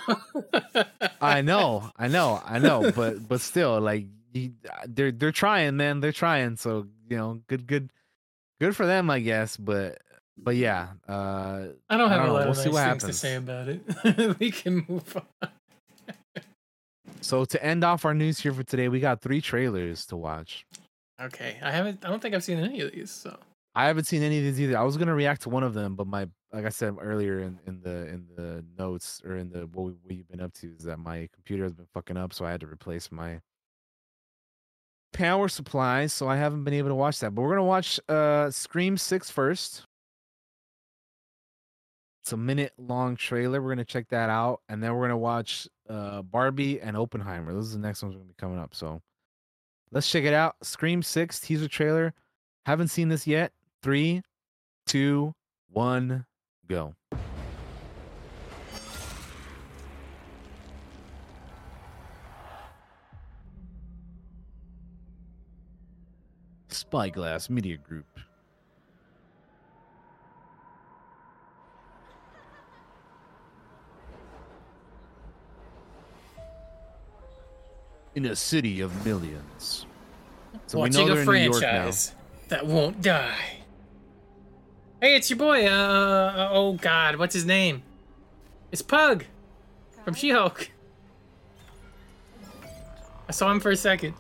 [1.22, 4.06] i know i know i know but but still like
[4.38, 4.52] you,
[4.88, 7.92] they're they're trying man they're trying so you know good good
[8.60, 10.00] good for them i guess but
[10.38, 12.34] but yeah uh I don't have a know.
[12.34, 14.40] lot we'll of see nice things to say about it.
[14.40, 15.50] we can move on.
[17.22, 20.66] so to end off our news here for today we got three trailers to watch
[21.20, 22.06] Okay, I haven't.
[22.06, 23.10] I don't think I've seen any of these.
[23.10, 23.38] So
[23.74, 24.78] I haven't seen any of these either.
[24.78, 27.60] I was gonna react to one of them, but my like I said earlier in,
[27.66, 30.72] in the in the notes or in the what, we, what you've been up to
[30.78, 33.40] is that my computer has been fucking up, so I had to replace my
[35.14, 36.08] power supply.
[36.08, 37.34] So I haven't been able to watch that.
[37.36, 39.86] But we're gonna watch uh Scream Six first.
[42.24, 43.62] It's a minute long trailer.
[43.62, 47.54] We're gonna check that out, and then we're gonna watch uh Barbie and Oppenheimer.
[47.54, 48.76] Those are the next ones gonna be coming up.
[48.76, 49.02] So
[49.92, 50.56] let's check it out.
[50.62, 52.14] Scream Six teaser trailer.
[52.66, 53.54] Haven't seen this yet.
[53.82, 54.22] Three,
[54.86, 55.34] two,
[55.70, 56.26] one,
[56.68, 56.96] go.
[66.78, 68.06] Spyglass Media Group.
[78.16, 79.86] In a city of millions.
[80.68, 81.70] So watching a in New York now.
[81.70, 82.16] franchise
[82.50, 83.58] that won't die.
[85.02, 85.68] Hey, it's your boy.
[85.68, 87.84] Uh, uh, oh God, what's his name?
[88.72, 89.26] It's Pug
[90.04, 90.70] from She-Hulk.
[93.28, 94.16] I saw him for a second.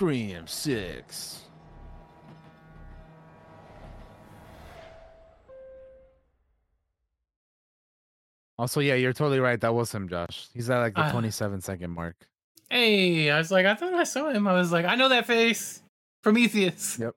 [0.00, 1.40] Scream 6.
[8.58, 9.60] Also, yeah, you're totally right.
[9.60, 10.48] That was him, Josh.
[10.54, 11.10] He's at like the Ah.
[11.12, 12.16] 27 second mark.
[12.70, 14.48] Hey, I was like, I thought I saw him.
[14.48, 15.82] I was like, I know that face.
[16.22, 16.98] Prometheus.
[16.98, 17.14] Yep.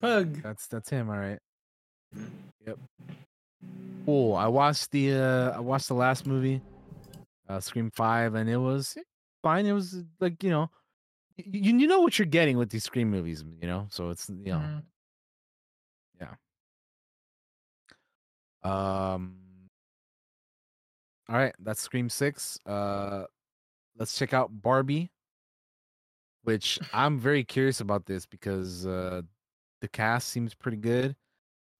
[0.00, 0.42] Pug.
[0.42, 1.38] That's that's him, all right.
[2.66, 2.78] Yep.
[4.04, 4.34] Cool.
[4.36, 6.60] I watched the uh I watched the last movie,
[7.48, 8.96] uh Scream 5, and it was
[9.42, 9.66] fine.
[9.66, 10.70] It was like, you know,
[11.36, 13.86] you, you know what you're getting with these Scream movies, you know?
[13.90, 14.82] So it's you know, Mhm.
[16.20, 16.34] yeah.
[18.62, 19.36] Um
[21.28, 22.58] all right, that's Scream 6.
[22.66, 23.24] Uh
[23.98, 25.10] let's check out Barbie,
[26.42, 29.22] which I'm very curious about this because uh
[29.80, 31.16] the cast seems pretty good.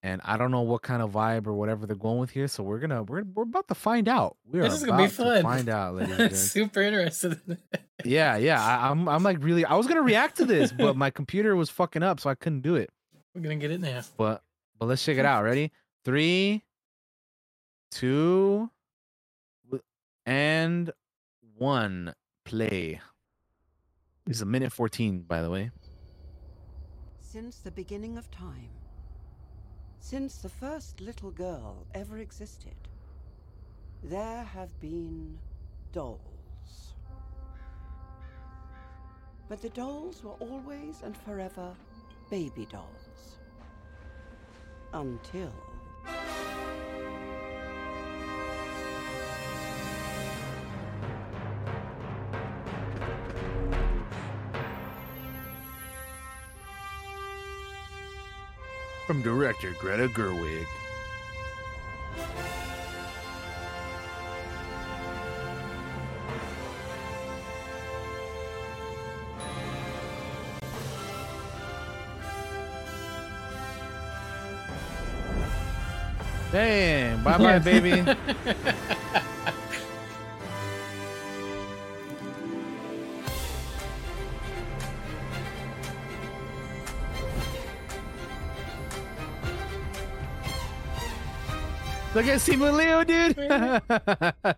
[0.05, 2.65] And I don't know what kind of vibe or whatever they're going with here, so
[2.65, 4.37] we're gonna we're we're about to find out.
[4.45, 5.43] We are This is about gonna be to fun.
[5.43, 6.41] find out, ladies and gents.
[6.41, 7.41] Super interested.
[8.05, 8.61] Yeah, yeah.
[8.61, 11.71] I, I'm I'm like really I was gonna react to this, but my computer was
[11.71, 12.91] fucking up, so I couldn't do it.
[13.33, 14.01] We're gonna get it now.
[14.17, 14.43] But
[14.79, 15.45] but let's check it out.
[15.45, 15.71] Ready?
[16.05, 16.65] Three,
[17.93, 18.71] two,
[20.27, 20.91] and
[21.57, 22.15] one.
[22.45, 23.01] Play.
[24.27, 25.71] This is a minute 14, by the way.
[27.21, 28.69] Since the beginning of time,
[30.03, 32.75] since the first little girl ever existed,
[34.03, 35.39] there have been
[35.93, 36.19] dolls.
[39.49, 41.73] But the dolls were always and forever
[42.31, 43.39] baby dolls.
[44.93, 45.53] Until.
[59.13, 60.67] From director Greta Gerwig.
[76.51, 78.03] Damn, bye bye, baby.
[92.23, 93.37] Look at Simu Liu, dude.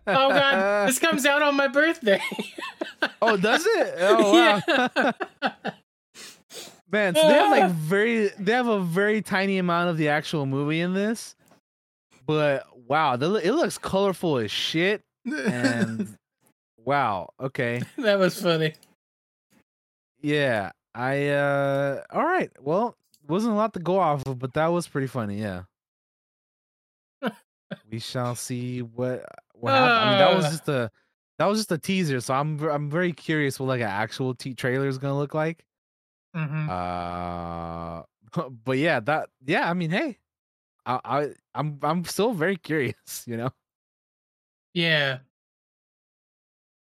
[0.05, 2.21] oh god, this comes out on my birthday.
[3.23, 3.95] oh, does it?
[4.01, 5.13] Oh wow.
[6.91, 10.45] Man, so they have like very they have a very tiny amount of the actual
[10.45, 11.35] movie in this.
[12.27, 15.01] But wow, the, it looks colorful as shit.
[15.25, 16.15] And
[16.77, 17.81] wow, okay.
[17.97, 18.75] that was funny.
[20.21, 20.69] Yeah.
[20.93, 22.51] I uh all right.
[22.61, 22.95] Well,
[23.27, 25.63] wasn't a lot to go off of, but that was pretty funny, yeah.
[27.91, 29.99] We shall see what what happened.
[29.99, 30.49] I mean, that was Uh.
[30.49, 30.91] just a
[31.39, 34.53] that was just a teaser, so I'm I'm very curious what like an actual t-
[34.53, 35.65] trailer is gonna look like.
[36.35, 36.69] Mhm.
[36.69, 38.03] Uh,
[38.65, 39.69] but yeah, that yeah.
[39.69, 40.17] I mean, hey,
[40.85, 42.95] I, I I'm I'm still very curious.
[43.27, 43.49] You know.
[44.73, 45.19] Yeah.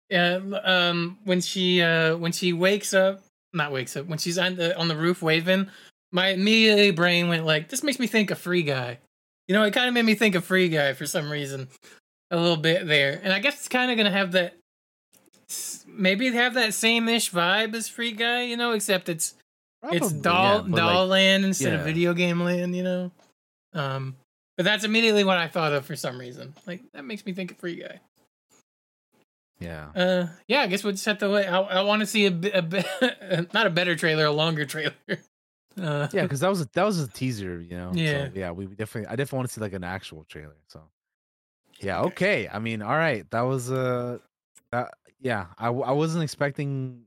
[0.09, 0.39] Yeah.
[0.63, 1.19] Um.
[1.25, 3.21] When she uh when she wakes up,
[3.53, 4.05] not wakes up.
[4.07, 5.69] When she's on the on the roof waving,
[6.11, 8.99] my immediately brain went like, "This makes me think of Free Guy."
[9.47, 11.67] You know, it kind of made me think of Free Guy for some reason,
[12.31, 13.19] a little bit there.
[13.23, 14.55] And I guess it's kind of gonna have that,
[15.87, 18.43] maybe have that same ish vibe as Free Guy.
[18.43, 19.35] You know, except it's
[19.91, 22.75] it's doll yeah, doll like, land instead of video game land.
[22.75, 23.11] You know.
[23.73, 24.15] Um.
[24.57, 26.55] But that's immediately what I thought of for some reason.
[26.65, 27.99] Like that makes me think of Free Guy.
[29.59, 29.87] Yeah.
[29.95, 31.45] Uh, yeah, I guess we'll just have to wait.
[31.47, 34.65] I, I want to see a, bi- a, bi- not a better trailer, a longer
[34.65, 34.93] trailer.
[35.79, 37.61] Uh, Yeah, because that was a, that was a teaser.
[37.61, 37.91] You know.
[37.93, 38.27] Yeah.
[38.27, 38.51] So, yeah.
[38.51, 40.57] We definitely I definitely want to see like an actual trailer.
[40.67, 40.81] So.
[41.79, 42.01] Yeah.
[42.01, 42.49] Okay.
[42.51, 43.29] I mean, all right.
[43.31, 44.17] That was uh,
[44.71, 45.47] that yeah.
[45.57, 47.03] I I wasn't expecting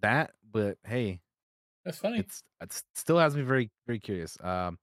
[0.00, 1.20] that, but hey,
[1.84, 2.18] that's funny.
[2.18, 4.36] it's it still has me very very curious.
[4.42, 4.78] Um.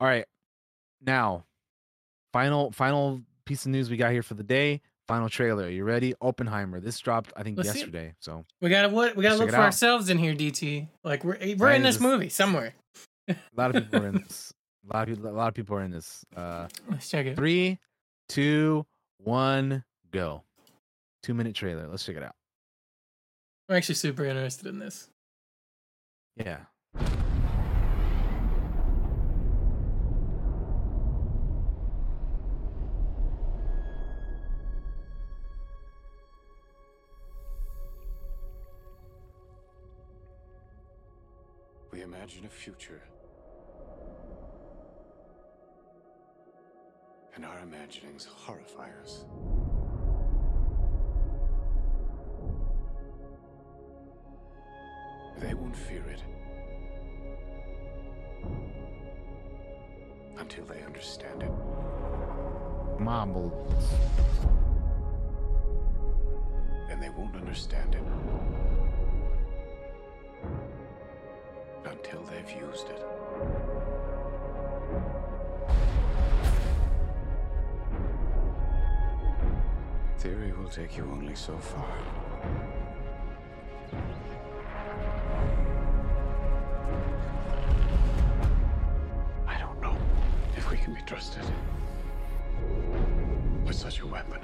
[0.00, 0.24] All right,
[1.00, 1.44] now,
[2.32, 4.82] final final piece of news we got here for the day.
[5.08, 5.68] Final trailer.
[5.68, 6.14] you ready?
[6.20, 6.80] Oppenheimer.
[6.80, 8.14] This dropped I think Let's yesterday.
[8.20, 9.62] So we gotta what we gotta look for out.
[9.64, 10.88] ourselves in here, DT.
[11.04, 12.74] Like we're we're Right, in this this- movie somewhere.
[13.28, 14.52] a lot of people are in this.
[14.90, 15.30] A lot of people.
[15.30, 16.24] A lot of people are in this.
[16.36, 17.36] Uh, Let's check it.
[17.36, 17.78] Three,
[18.28, 18.86] two,
[19.18, 20.42] one, go.
[21.22, 21.86] Two minute trailer.
[21.88, 22.34] Let's check it out.
[23.68, 25.08] I'm actually super interested in this.
[26.36, 26.58] Yeah.
[42.44, 43.00] A future.
[47.36, 49.24] And our imaginings horrify us.
[55.38, 56.22] They won't fear it.
[60.36, 61.52] Until they understand it.
[63.00, 63.92] Marbles.
[66.90, 68.02] And they won't understand it.
[71.84, 73.02] Until they've used it.
[80.18, 81.98] Theory will take you only so far.
[89.48, 89.96] I don't know
[90.56, 91.42] if we can be trusted
[93.66, 94.38] with such a weapon.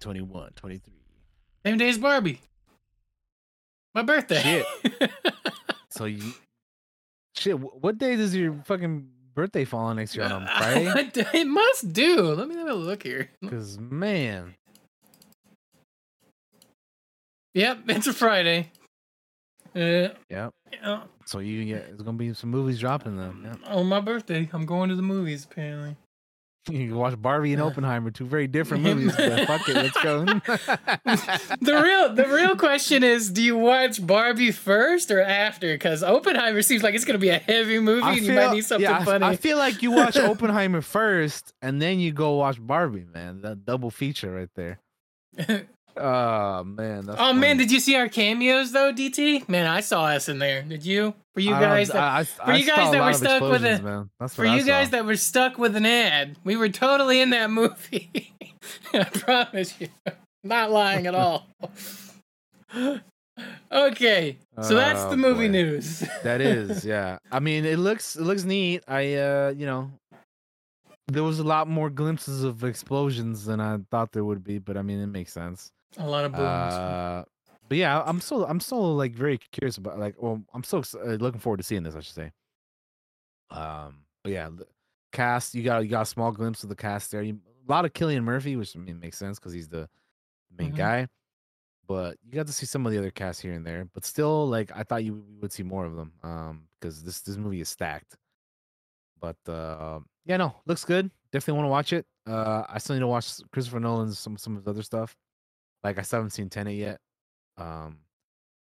[0.00, 0.92] 21, 23.
[1.64, 2.40] Same day as Barbie.
[3.94, 4.64] My birthday.
[4.82, 5.10] Shit.
[5.90, 6.32] so you.
[7.36, 10.26] Shit, what day does your fucking birthday fall on next year?
[10.26, 11.10] On Friday?
[11.14, 12.22] it must do.
[12.34, 13.30] Let me have a look here.
[13.40, 14.54] Because, man.
[17.54, 18.70] Yep, it's a Friday.
[19.74, 20.52] Uh, yep.
[20.72, 21.02] Yeah.
[21.26, 23.60] So you get it's gonna be some movies dropping them.
[23.66, 25.96] On my birthday, I'm going to the movies apparently.
[26.70, 29.14] You can watch Barbie and Oppenheimer, two very different movies.
[29.16, 30.24] but fuck it, let's go.
[30.24, 35.72] the real the real question is: Do you watch Barbie first or after?
[35.72, 38.64] Because Oppenheimer seems like it's going to be a heavy movie, and you might need
[38.64, 39.24] something yeah, I- funny.
[39.24, 43.06] I feel like you watch Oppenheimer first, and then you go watch Barbie.
[43.12, 44.80] Man, that double feature right there.
[45.96, 49.48] Oh man, that's oh man, did you see our cameos though, DT?
[49.48, 50.62] Man, I saw us in there.
[50.62, 51.14] Did you?
[51.34, 53.64] For you I guys, that, I- I- for you saw guys that were stuck with
[53.64, 54.10] explosions, a, man.
[54.18, 57.30] That's for I you guys that were stuck with an ad, we were totally in
[57.30, 58.32] that movie.
[58.94, 59.88] I promise you,
[60.44, 61.46] not lying at all.
[63.72, 65.52] okay, so that's Oh, the movie boy.
[65.52, 66.00] news.
[66.22, 67.18] that is, yeah.
[67.32, 68.82] I mean, it looks it looks neat.
[68.88, 69.90] I uh, you know,
[71.08, 74.76] there was a lot more glimpses of explosions than I thought there would be, but
[74.76, 75.72] I mean, it makes sense.
[75.98, 76.42] A lot of booms.
[76.44, 77.24] Uh,
[77.68, 81.12] but yeah, I'm still I'm still like very curious about like well, I'm so uh,
[81.14, 81.94] looking forward to seeing this.
[81.94, 82.32] I should say.
[83.50, 84.66] Um, but yeah, the
[85.12, 87.22] cast you got you got a small glimpse of the cast there.
[87.22, 89.88] You, a lot of Cillian Murphy, which I mean makes sense because he's the
[90.56, 90.76] main Mhm.
[90.76, 91.08] guy.
[91.86, 93.84] But you got to see some of the other cast here and there.
[93.92, 96.12] But still, like I thought you we would see more of them.
[96.22, 98.16] Um, because this this movie is stacked.
[99.20, 101.10] But uh, yeah, no, looks good.
[101.32, 102.06] Definitely want to watch it.
[102.26, 105.16] Uh, I still need to watch Christopher Nolan's some some of his other stuff.
[105.82, 107.00] Like I still haven't seen Tenet yet.
[107.56, 107.98] Um,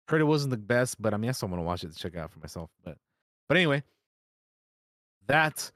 [0.09, 1.99] heard it wasn't the best, but I mean I still want to watch it to
[1.99, 2.71] check it out for myself.
[2.85, 2.97] But
[3.49, 3.83] but anyway,
[5.27, 5.71] that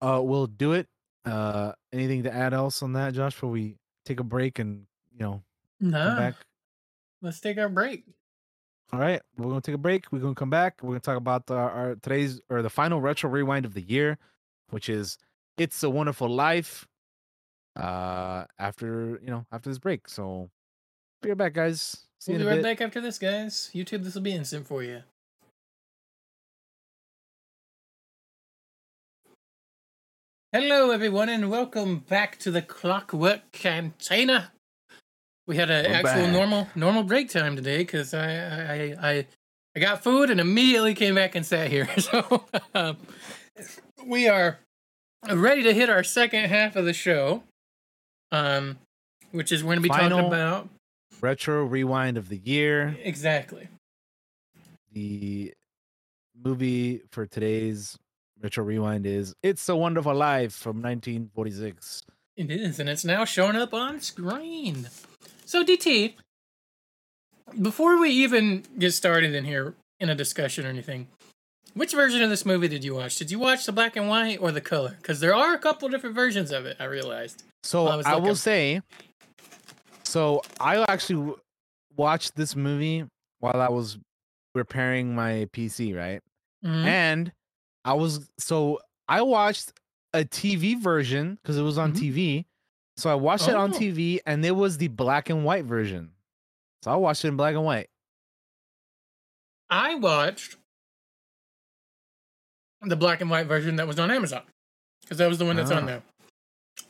[0.00, 0.88] uh will do it.
[1.24, 3.34] Uh, anything to add else on that, Josh?
[3.34, 5.42] Before we take a break and you know
[6.06, 6.34] come back.
[7.20, 8.04] Let's take our break.
[8.92, 10.12] All right, we're gonna take a break.
[10.12, 10.80] We're gonna come back.
[10.82, 14.18] We're gonna talk about uh, our today's or the final retro rewind of the year,
[14.70, 15.18] which is
[15.58, 16.86] "It's a Wonderful Life."
[17.74, 20.50] Uh, after you know after this break, so
[21.22, 22.04] be right back, guys.
[22.20, 22.78] See We'll you be right bit.
[22.78, 23.70] back after this, guys.
[23.74, 25.02] YouTube, this will be instant for you.
[30.52, 34.52] Hello, everyone, and welcome back to the Clockwork Cantina.
[35.46, 36.32] We had an actual back.
[36.32, 39.26] normal normal break time today because I, I I
[39.76, 41.88] I got food and immediately came back and sat here.
[41.98, 42.96] So um,
[44.04, 44.58] we are
[45.30, 47.42] ready to hit our second half of the show,
[48.32, 48.78] um,
[49.32, 50.68] which is we're going to be talking about
[51.20, 52.96] retro rewind of the year.
[53.02, 53.68] exactly.
[54.92, 55.52] The
[56.42, 57.98] movie for today's
[58.40, 62.02] retro rewind is "It's a Wonderful Life" from 1946.
[62.36, 64.88] It is, and it's now showing up on screen.
[65.44, 66.14] So, DT,
[67.60, 71.08] before we even get started in here in a discussion or anything,
[71.74, 73.16] which version of this movie did you watch?
[73.16, 74.96] Did you watch the black and white or the color?
[75.00, 76.76] Because there are a couple different versions of it.
[76.80, 77.42] I realized.
[77.62, 78.80] So I, was will say,
[80.16, 81.34] so I actually
[81.94, 83.04] watched this movie
[83.40, 83.98] while I was
[84.54, 86.22] repairing my PC, right?
[86.64, 86.84] Mhm.
[86.86, 87.32] And
[87.84, 89.74] I was so I watched
[90.14, 92.46] a TV version because it was on TV.
[92.96, 93.78] So I watched it on Oh.
[93.78, 96.14] TV, and it was the black and white version.
[96.82, 97.90] So I watched it in black and white.
[99.68, 100.56] I watched
[102.80, 104.44] the black and white version that was on Amazon
[105.02, 105.86] because that was the one that's on Ah.
[105.86, 106.02] there.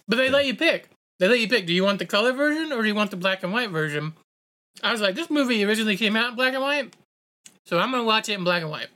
[0.07, 0.91] But they let you pick.
[1.19, 1.67] They let you pick.
[1.67, 4.15] Do you want the color version or do you want the black and white version?
[4.83, 6.95] I was like, this movie originally came out in black and white,
[7.65, 8.89] so I'm gonna watch it in black and white.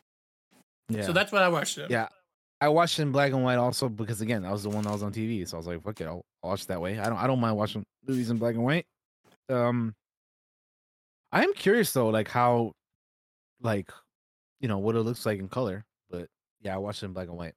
[0.90, 1.02] Yeah.
[1.02, 1.90] So that's what I watched it.
[1.90, 2.08] Yeah.
[2.60, 4.92] I watched it in black and white also because again, that was the one that
[4.92, 5.48] was on TV.
[5.48, 6.98] So I was like, fuck it, I'll, I'll watch it that way.
[6.98, 8.84] I don't I don't mind watching movies in black and white.
[9.48, 9.94] Um
[11.32, 12.72] I am curious though, like how
[13.62, 13.90] like
[14.60, 15.84] you know what it looks like in color.
[16.10, 16.28] But
[16.60, 17.54] yeah, I watched it in black and white.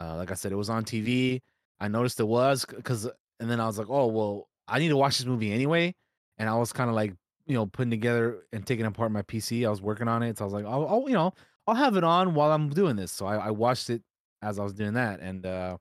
[0.00, 1.40] Uh like I said, it was on TV.
[1.80, 3.04] I noticed it was because
[3.40, 5.94] and then I was like, oh well, I need to watch this movie anyway.
[6.38, 7.14] And I was kind of like,
[7.46, 9.66] you know, putting together and taking apart my PC.
[9.66, 10.38] I was working on it.
[10.38, 11.32] So I was like, I'll, I'll you know,
[11.66, 13.10] I'll have it on while I'm doing this.
[13.12, 14.02] So I, I watched it
[14.42, 15.76] as I was doing that, and uh,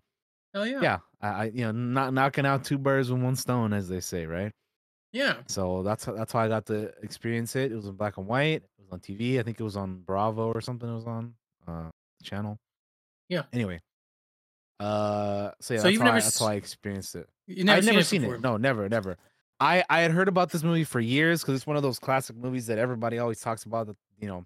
[0.53, 0.82] Hell yeah.
[0.82, 4.00] yeah, I, I you know, not knocking out two birds with one stone, as they
[4.00, 4.51] say, right?
[5.14, 5.35] Yeah.
[5.48, 7.72] So that's how- that's how I got to experience it.
[7.72, 8.64] It was in black and white.
[8.64, 9.40] It was on TV.
[9.40, 10.90] I think it was on Bravo or something.
[10.90, 11.35] It was on
[11.67, 11.90] uh
[12.24, 12.58] channel.
[13.30, 13.43] Yeah.
[13.53, 13.80] Anyway,
[14.80, 17.27] uh, so yeah, So that's, you've how, never I, that's how I experienced it.
[17.47, 18.35] You've never I've seen never it seen before?
[18.35, 18.41] it.
[18.41, 19.17] No, never, never.
[19.59, 22.35] I I had heard about this movie for years because it's one of those classic
[22.35, 23.88] movies that everybody always talks about.
[23.88, 24.45] That you know,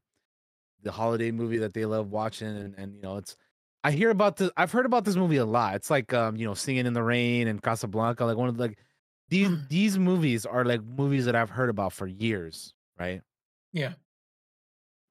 [0.83, 3.35] the holiday movie that they love watching, and and you know, it's.
[3.83, 4.51] I hear about this.
[4.57, 5.75] I've heard about this movie a lot.
[5.75, 8.25] It's like um, you know, Singing in the Rain and Casablanca.
[8.25, 8.77] Like one of the, like
[9.29, 13.21] these these movies are like movies that I've heard about for years, right?
[13.73, 13.93] Yeah.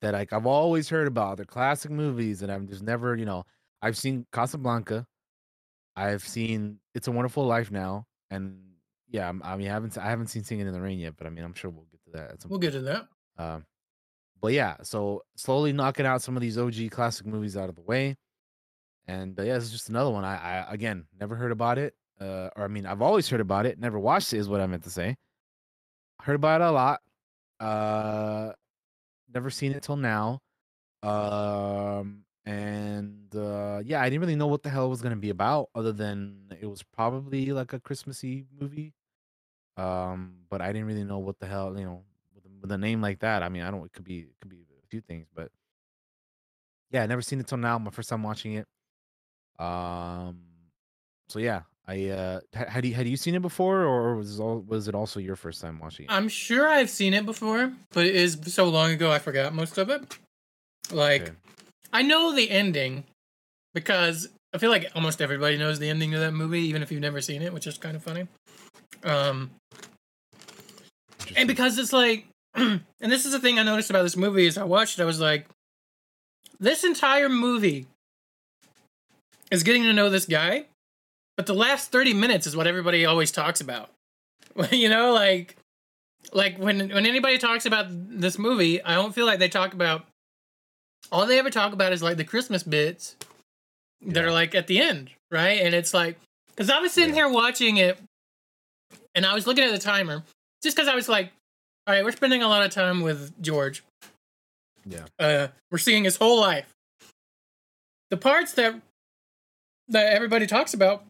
[0.02, 1.36] That like I've always heard about.
[1.36, 3.44] They're classic movies, and I've just never, you know,
[3.82, 5.06] I've seen Casablanca.
[5.96, 8.60] I've seen It's a Wonderful Life now, and
[9.08, 11.26] yeah, I'm- I mean, I haven't I haven't seen Singing in the Rain yet, but
[11.26, 12.44] I mean, I'm sure we'll get to that.
[12.48, 13.08] We'll get to that.
[13.38, 13.66] um,
[14.40, 17.82] but yeah, so slowly knocking out some of these OG classic movies out of the
[17.82, 18.16] way,
[19.06, 20.24] and uh, yeah, it's just another one.
[20.24, 20.36] I,
[20.66, 23.78] I again never heard about it, uh, or I mean, I've always heard about it,
[23.78, 25.16] never watched it, is what I meant to say.
[26.22, 27.00] Heard about it a lot,
[27.60, 28.52] uh,
[29.34, 30.40] never seen it till now,
[31.02, 35.30] um, and uh, yeah, I didn't really know what the hell it was gonna be
[35.30, 38.94] about, other than it was probably like a Christmassy movie,
[39.76, 42.04] um, but I didn't really know what the hell, you know,
[42.34, 43.42] with, a- with a name like that.
[43.42, 43.84] I mean, I don't.
[43.84, 44.20] It could be.
[44.20, 45.50] It could be a few things, but
[46.90, 47.78] yeah, I never seen it till now.
[47.78, 48.66] My first time watching it.
[49.58, 50.40] Um.
[51.28, 54.60] So yeah, I uh, had you had you seen it before, or was it all
[54.60, 56.10] was it also your first time watching it?
[56.12, 59.78] I'm sure I've seen it before, but it is so long ago I forgot most
[59.78, 60.18] of it.
[60.90, 61.32] Like, Okay.
[61.92, 63.04] I know the ending
[63.74, 67.00] because I feel like almost everybody knows the ending of that movie, even if you've
[67.00, 68.26] never seen it, which is kind of funny.
[69.04, 69.50] Um,
[71.36, 74.58] and because it's like, and this is the thing I noticed about this movie is
[74.58, 75.46] I watched it, I was like,
[76.58, 77.86] this entire movie
[79.50, 80.66] is getting to know this guy,
[81.36, 83.90] but the last 30 minutes is what everybody always talks about.
[84.70, 85.56] you know, like
[86.32, 90.04] like when when anybody talks about this movie, I don't feel like they talk about
[91.12, 93.16] all they ever talk about is like the Christmas bits
[94.02, 95.60] that are like at the end, right?
[95.60, 97.98] And it's like because I was sitting here watching it,
[99.14, 100.22] and I was looking at the timer
[100.62, 101.32] just because I was like,
[101.86, 103.82] all right, we're spending a lot of time with George.
[104.86, 105.04] Yeah.
[105.18, 106.66] Uh, we're seeing his whole life.
[108.10, 108.80] The parts that
[109.88, 111.04] that everybody talks about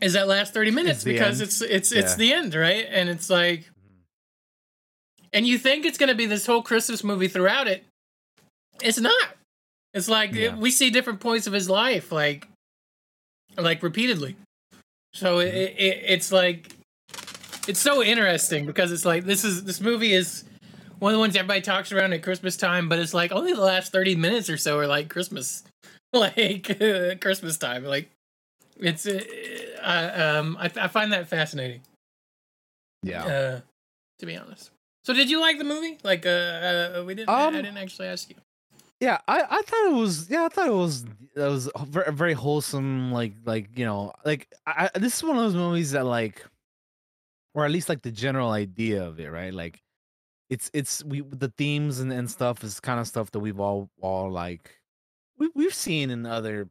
[0.00, 1.48] is that last 30 minutes the because end.
[1.48, 2.16] it's it's it's Yeah.
[2.16, 2.86] the end, right?
[2.90, 3.64] And it's like
[5.32, 7.84] and you think it's going to be this whole Christmas movie throughout it.
[8.82, 9.36] It's not.
[9.92, 10.56] It's like Yeah.
[10.56, 12.48] we see different points of his life like
[13.56, 14.36] like repeatedly.
[15.12, 16.72] So it, it, it's like
[17.68, 20.44] it's so interesting because it's like this is this movie is
[20.98, 23.60] one of the ones everybody talks around at Christmas time, but it's like only the
[23.60, 25.62] last thirty minutes or so are like Christmas,
[26.12, 26.64] like
[27.20, 27.84] Christmas time.
[27.84, 28.10] Like
[28.76, 29.22] it's uh,
[29.82, 31.82] uh, um I, I find that fascinating.
[33.04, 33.24] Yeah.
[33.24, 33.60] Uh,
[34.18, 34.70] to be honest.
[35.04, 35.98] So did you like the movie?
[36.02, 36.28] Like uh,
[36.98, 38.36] uh we didn't I Um, didn't actually ask you.
[39.00, 41.04] Yeah, I, I thought it was yeah I thought it was
[41.36, 45.42] it was very very wholesome like like you know like I- this is one of
[45.42, 46.44] those movies that like
[47.54, 49.52] or at least like the general idea of it right?
[49.54, 49.82] Like
[50.50, 53.90] it's it's we the themes and, and stuff is kind of stuff that we've all
[54.02, 54.70] all like
[55.38, 56.68] we we've seen in other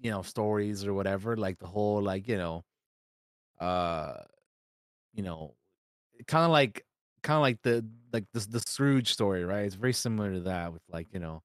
[0.00, 2.64] you know stories or whatever like the whole like you know
[3.60, 4.14] uh
[5.14, 5.54] you know
[6.28, 6.84] kind of like
[7.22, 9.66] kind of like the like the the Scrooge story right?
[9.66, 11.42] It's very similar to that with like you know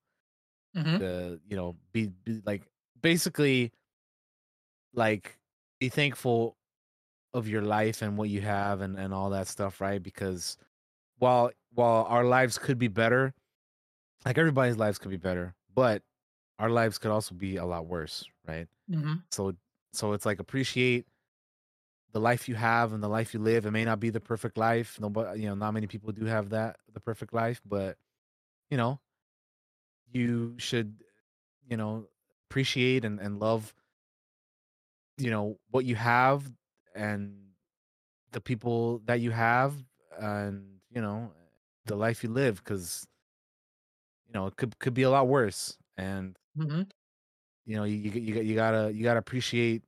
[0.74, 0.98] Mhm.
[0.98, 2.68] the you know be, be like
[3.00, 3.72] basically
[4.92, 5.38] like
[5.80, 6.56] be thankful
[7.34, 10.56] of your life and what you have and and all that stuff right because
[11.18, 13.34] while while our lives could be better
[14.26, 16.02] like everybody's lives could be better but
[16.58, 19.24] our lives could also be a lot worse right Mm-hmm.
[19.30, 19.54] so
[19.92, 21.06] so it's like appreciate
[22.12, 24.56] the life you have and the life you live it may not be the perfect
[24.58, 27.96] life nobody you know not many people do have that the perfect life but
[28.70, 29.00] you know
[30.12, 30.94] you should
[31.68, 32.06] you know
[32.48, 33.74] appreciate and, and love
[35.18, 36.50] you know what you have
[36.94, 37.34] and
[38.32, 39.74] the people that you have
[40.18, 41.30] and you know
[41.86, 43.06] the life you live because
[44.26, 46.82] you know it could could be a lot worse and Mm-hmm.
[47.64, 49.82] you know you you, you, you gotta you gotta appreciate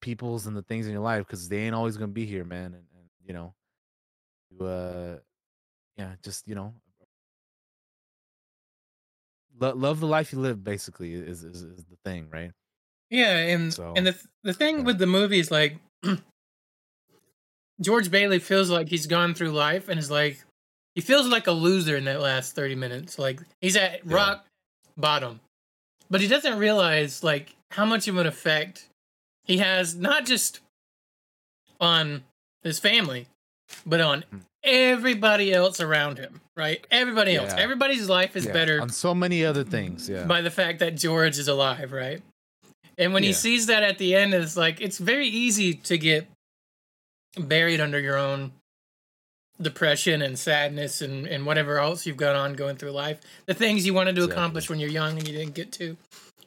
[0.00, 2.66] people's and the things in your life because they ain't always gonna be here man
[2.74, 3.54] and, and you know
[4.50, 5.18] you uh
[5.96, 6.74] yeah just you know
[9.58, 12.50] lo- love the life you live basically is, is is the thing right
[13.10, 15.76] Yeah, and So, and the th- the thing with the movie is like
[17.80, 20.42] George Bailey feels like he's gone through life and is like
[20.94, 23.18] he feels like a loser in that last 30 minutes.
[23.18, 24.46] Like he's at rock
[24.96, 25.40] bottom.
[26.08, 28.88] But he doesn't realize like how much of an effect
[29.44, 30.60] he has not just
[31.80, 32.24] on
[32.62, 33.26] his family,
[33.84, 34.38] but on Hmm.
[34.64, 36.84] everybody else around him, right?
[36.90, 37.50] Everybody else.
[37.56, 37.62] Yeah.
[37.62, 40.96] Everybody's life is Yeah, better on so many other things yeah by the fact that
[40.96, 42.22] George is alive, right?
[42.98, 46.26] And when he sees that at the end, it's like it's very easy to get
[47.38, 48.52] buried under your own
[49.60, 53.20] depression and sadness and, and whatever else you've got on going through life.
[53.46, 55.96] The things you wanted to accomplish when you're young and you didn't get to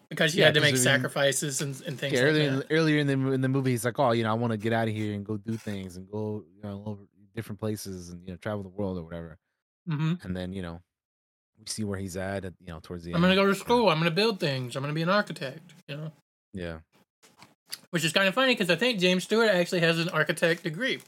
[0.09, 2.69] because you Yeah, had to make sacrifices and, and things Yeah, like earlier, in, that.
[2.69, 4.57] the- earlier in the in the movie, he's like, "Oh, you know, I want to
[4.57, 7.01] get out of here and go do things and go, you know, over
[7.35, 9.37] different places and you know, travel the world or whatever."
[9.89, 10.81] Hmm And then you know,
[11.59, 13.17] we see where he's at, at you know, towards the end.
[13.17, 13.89] I'm going to go to school.
[13.89, 14.75] I'm going to build things.
[14.75, 16.11] I'm going to be an architect, you know?
[16.53, 16.79] Yeah,
[17.91, 20.99] Which is kind of funny because I think James Stewart actually has an architect degree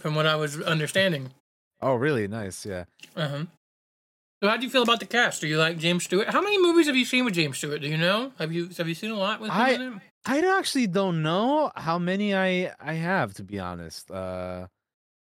[0.00, 1.30] from what I was understanding.
[1.80, 2.28] Oh, really?
[2.28, 2.66] Nice.
[2.66, 2.84] Yeah.
[3.16, 3.44] Uh-huh.
[4.42, 5.40] So how do you feel about the cast?
[5.40, 6.28] Do you like James Stewart?
[6.28, 7.80] How many movies have you seen with James Stewart?
[7.80, 8.32] Do you know?
[8.38, 10.40] Have you have you seen a lot with him in I?
[10.40, 14.10] I actually don't know how many I I have to be honest.
[14.10, 14.68] Uh,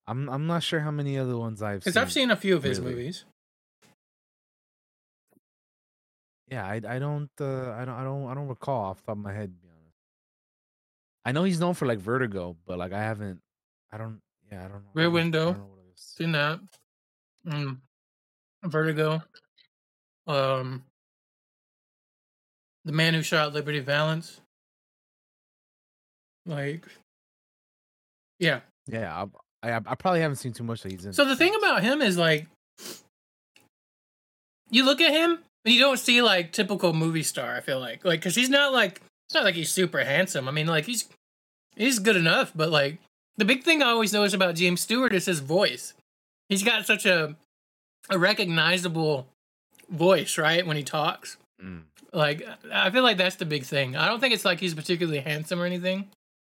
[0.07, 2.01] I'm I'm not sure how many other ones I've Because seen.
[2.01, 2.91] I've seen a few of his really.
[2.93, 3.25] movies.
[6.49, 9.17] Yeah, I I don't uh I don't I don't I don't recall off the top
[9.17, 9.47] of my head.
[9.53, 9.95] To be honest,
[11.25, 13.41] I know he's known for like Vertigo, but like I haven't.
[13.91, 14.21] I don't.
[14.51, 14.89] Yeah, I don't know.
[14.93, 15.53] Rear don't know- I Window.
[15.53, 16.01] know what it is.
[16.01, 16.59] Seen that.
[17.47, 17.77] Mm.
[18.63, 19.23] Vertigo.
[20.27, 20.83] Um.
[22.85, 24.39] The Man Who Shot Liberty Valance.
[26.45, 26.85] Like.
[28.39, 28.59] Yeah.
[28.85, 29.25] Yeah,
[29.65, 31.13] I, I I probably haven't seen too much that he's in.
[31.13, 32.47] So the thing about him is like,
[34.69, 37.55] you look at him and you don't see like typical movie star.
[37.55, 40.47] I feel like, like, cause he's not like it's not like he's super handsome.
[40.47, 41.07] I mean, like he's
[41.75, 42.99] he's good enough, but like
[43.37, 45.93] the big thing I always notice about James Stewart is his voice.
[46.49, 47.35] He's got such a
[48.09, 49.27] a recognizable
[49.89, 50.65] voice, right?
[50.65, 51.83] When he talks, Mm.
[52.11, 53.95] like I feel like that's the big thing.
[53.95, 56.09] I don't think it's like he's particularly handsome or anything,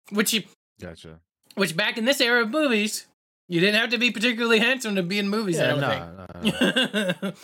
[0.09, 0.45] which he
[0.81, 1.19] Gotcha.
[1.55, 3.07] Which back in this era of movies,
[3.47, 5.59] you didn't have to be particularly handsome to be in movies.
[5.59, 5.69] I Yeah,
[6.41, 7.35] don't no, think.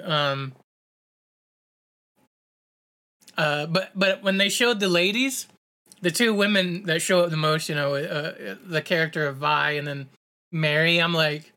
[0.04, 0.52] um.
[3.36, 5.46] Uh, but but when they showed the ladies,
[6.00, 9.70] the two women that show up the most, you know, uh, the character of Vi
[9.72, 10.08] and then
[10.52, 11.52] Mary, I'm like,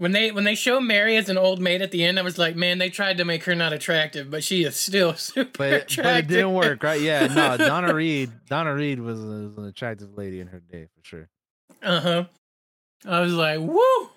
[0.00, 2.38] when they when they show Mary as an old maid at the end, I was
[2.38, 5.72] like, man, they tried to make her not attractive, but she is still super But
[5.72, 6.02] it, attractive.
[6.04, 7.00] but it didn't work, right?
[7.00, 7.56] Yeah, no.
[7.58, 11.28] Donna Reed, Donna Reed was, was an attractive lady in her day for sure.
[11.82, 12.24] Uh huh.
[13.06, 14.10] I was like, woo.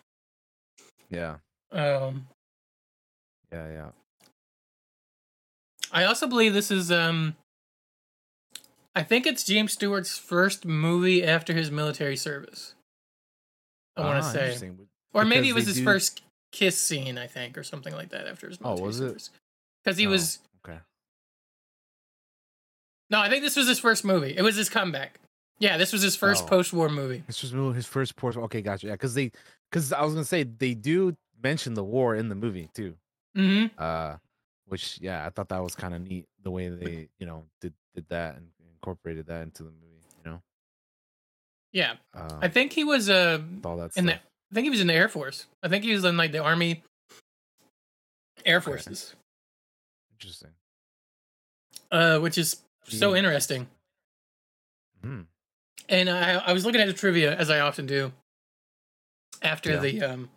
[1.10, 1.36] Yeah,
[1.72, 2.28] Um.
[3.52, 3.90] yeah, yeah.
[5.92, 7.36] I also believe this is um
[8.96, 12.74] I think it's James Stewart's first movie after his military service.
[13.98, 14.72] I want to Ah, say.
[15.14, 18.28] Or maybe it was his do- first kiss scene, I think, or something like that
[18.28, 19.30] after his Oh, was it?
[19.86, 20.80] Cuz he Oh, was okay.
[23.10, 24.36] No, I think this was his first movie.
[24.36, 25.20] It was his comeback.
[25.60, 26.48] Yeah, this was his first Oh.
[26.48, 27.24] post-war movie.
[27.28, 28.36] This was his first port.
[28.36, 28.88] Okay, gotcha.
[28.88, 29.32] Yeah, because they,
[29.72, 32.98] because I was gonna say they do mention the war in the movie too.
[33.38, 33.72] Mhm.
[33.78, 34.18] Uh,
[34.66, 37.74] which yeah, I thought that was kind of neat the way they you know did
[37.94, 40.02] did that and incorporated that into the movie.
[40.18, 40.44] You know,
[41.72, 41.98] Yeah.
[42.14, 44.20] uh, I think he was uh all that in the.
[44.54, 45.48] I think he was in the Air Force.
[45.64, 46.84] I think he was in like the Army
[48.46, 49.16] Air Forces.
[50.12, 50.52] Interesting.
[51.92, 53.66] Uh which is so interesting.
[55.02, 55.22] Hmm.
[55.90, 58.12] And I, I was looking at the trivia as I often do
[59.42, 59.80] after Yeah.
[59.80, 60.30] the um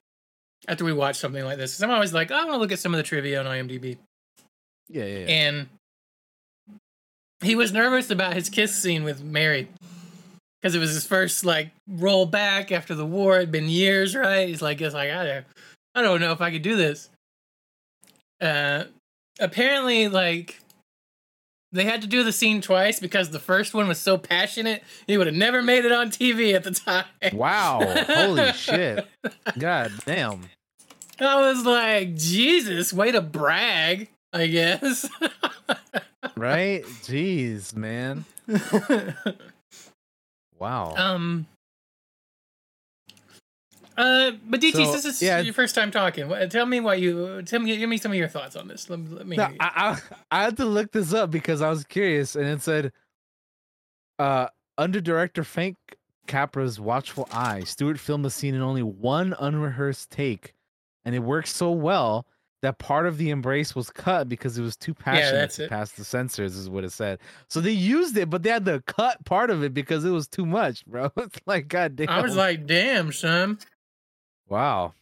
[0.67, 1.81] after we watch something like this.
[1.83, 3.99] I'm always like, I want to look at some of the trivia on IMDb.
[4.89, 5.27] Yeah, yeah, yeah.
[5.27, 5.69] And
[7.43, 9.69] he was nervous about his kiss scene with Mary
[10.67, 13.37] because it was his first like role back after the war.
[13.37, 14.49] It'd been years, right?
[14.49, 15.45] He's like, it's like I,
[15.95, 17.09] I don't know if I could do this.
[18.41, 18.87] Uh,
[19.39, 20.59] apparently, like
[21.71, 25.17] they had to do the scene twice because the first one was so passionate he
[25.17, 27.05] would have never made it on TV at the time.
[27.33, 27.79] Wow!
[28.09, 29.07] Holy shit!
[29.57, 30.49] God damn!
[31.21, 35.09] I was like, Jesus, way to brag, I guess.
[36.37, 36.85] Right?
[36.85, 38.27] Jeez, man.
[40.59, 40.95] Wow.
[40.97, 41.47] Um.
[43.97, 45.41] Uh, but DT, So, this is yeah.
[45.41, 46.29] your first time talking.
[46.51, 47.75] Tell me what you tell me.
[47.79, 48.91] Give me some of your thoughts on this.
[48.91, 49.37] Let, me- let me.
[49.37, 49.45] No.
[49.59, 49.99] I,
[50.31, 52.93] I I had to look this up because I was curious, and it said,
[54.19, 55.77] uh, under director Frank
[56.27, 60.53] Capra's watchful eye, Stewart filmed the scene in only one unrehearsed take,
[61.07, 62.27] and it worked so well
[62.63, 65.71] that part of the embrace was cut because it was too passionate that's to it.
[65.71, 67.19] pass the censors, is what it said.
[67.49, 70.27] So they used it, but they had to cut part of it because it was
[70.27, 71.11] too much, bro.
[71.17, 72.09] It's like, god damn.
[72.09, 73.59] I was like, damn, son.
[74.49, 74.95] wow.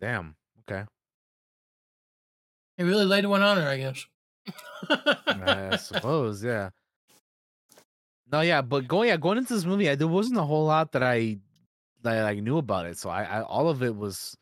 [0.00, 0.36] Damn.
[0.68, 0.84] Okay.
[2.76, 4.06] He really laid one on her, I guess.
[5.28, 6.70] I suppose, yeah.
[8.30, 10.92] No, yeah, but going yeah, going into this movie, I, there wasn't a whole lot
[10.92, 11.38] that I
[12.02, 12.98] that I like, knew about it.
[12.98, 14.36] So I, I all of it was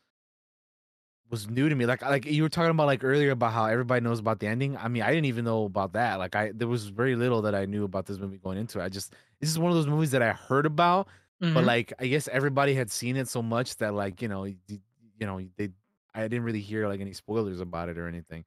[1.29, 1.85] was new to me.
[1.85, 4.77] Like like you were talking about like earlier about how everybody knows about the ending.
[4.77, 6.15] I mean, I didn't even know about that.
[6.19, 8.83] Like I there was very little that I knew about this movie going into it.
[8.83, 11.07] I just this is one of those movies that I heard about,
[11.39, 11.65] but Mhm.
[11.65, 15.25] like I guess everybody had seen it so much that like you know y- you
[15.25, 15.69] know they
[16.13, 18.45] I didn't really hear like any spoilers about it or anything.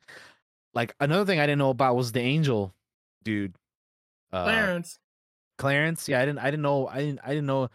[0.75, 2.73] Like another thing I didn't know about was the angel
[3.25, 3.55] dude.
[4.33, 4.99] Uh, Clarence.
[5.59, 6.09] Clarence.
[6.09, 7.69] Yeah, I didn't I didn't know I didn't I didn't know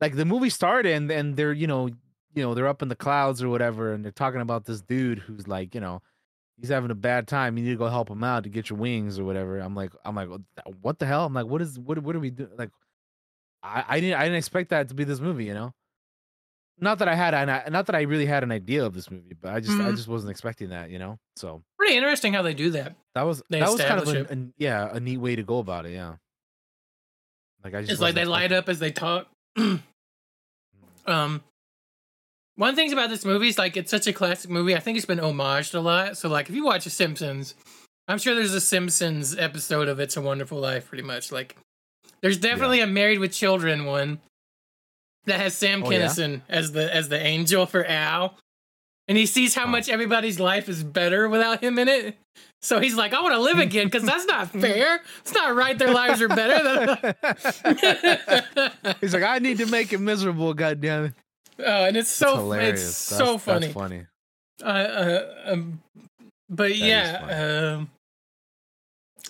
[0.00, 1.88] like the movie started and and they're you know
[2.34, 5.18] you know they're up in the clouds or whatever and they're talking about this dude
[5.18, 6.02] who's like you know
[6.60, 8.78] he's having a bad time you need to go help him out to get your
[8.78, 9.58] wings or whatever.
[9.58, 10.28] I'm like i'm like
[10.82, 11.24] what the hell?
[11.26, 12.70] I'm like what is what what are we doing like
[13.62, 15.72] i i didn't i didn't expect that to be this movie you know?
[16.78, 19.34] Not that i had an not that i really had an idea of this movie
[19.40, 19.96] but i just i Mhm.
[19.96, 21.18] just wasn't expecting that you know?
[21.36, 22.94] So Pretty interesting how they do that.
[23.14, 25.42] that was They that was kind of establish a, a- yeah a neat way to
[25.42, 26.16] go about it yeah.
[27.62, 29.28] Like i just It's like they light up as they talk.
[31.06, 31.42] um,
[32.56, 34.76] one of the things about this movie is like it's such a classic movie.
[34.76, 36.16] I think it's been homaged a lot.
[36.16, 37.54] So like if you watch The Simpsons,
[38.06, 40.88] I'm sure there's a Simpsons episode of It's a Wonderful Life.
[40.88, 41.56] Pretty much like
[42.22, 44.20] there's definitely a Married with Children one
[45.26, 46.06] that has Sam Oh, yeah?
[46.06, 48.36] Kinison as the as the angel for Al,
[49.08, 52.16] and he sees how much everybody's life is better without him in it.
[52.62, 55.00] So he's like, I want to live again because that's not fair.
[55.20, 55.78] It's not right.
[55.78, 57.14] Their lives are better.
[59.00, 60.80] He's like i need to make it miserable god
[61.58, 62.80] Oh, and it's so hilarious.
[62.82, 63.66] it's so funny.
[63.68, 64.06] that's funny
[64.62, 65.80] Uh, uh, um,
[66.48, 67.90] but is yeah, um,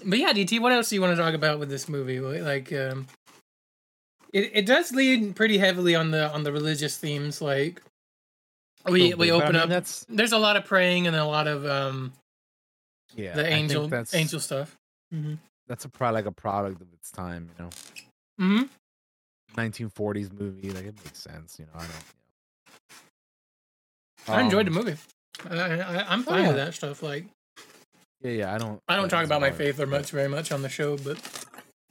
[0.05, 0.61] but yeah, DT.
[0.61, 2.21] What else do you want to talk about with this movie?
[2.21, 3.07] Like, um,
[4.33, 7.41] it it does lead pretty heavily on the on the religious themes.
[7.41, 7.81] Like,
[8.87, 9.69] we Little we bit, but I open mean, up.
[9.69, 12.13] that's- There's a lot of praying and a lot of um
[13.15, 14.77] yeah the angel that's angel stuff.
[15.15, 15.35] Mm-hmm.
[15.69, 17.71] that's a pro like a product of its time you know
[18.41, 18.63] Mm-hmm.
[19.57, 22.05] 1940s movie like it makes sense you know i don't
[24.27, 24.97] I enjoyed the Um, movie.
[25.51, 27.03] I, I, I'm Oh, fine with that stuff.
[27.03, 27.27] Like,
[28.23, 30.63] yeah yeah i don't I don't talk about my faith or much very much on
[30.63, 31.19] the show, but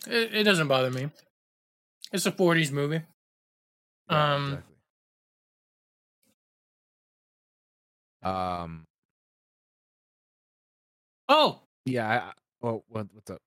[0.08, 1.12] it, it doesn't bother me.
[2.12, 3.02] It's a '40s movie.
[4.10, 4.76] Yeah, um, exactly.
[8.24, 8.84] um
[11.30, 12.32] oh, yeah I, I
[12.64, 13.38] oh what, what's up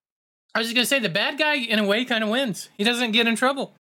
[0.54, 2.68] I was just gonna say the bad guy in a way kind of wins.
[2.78, 3.74] He doesn't get in trouble.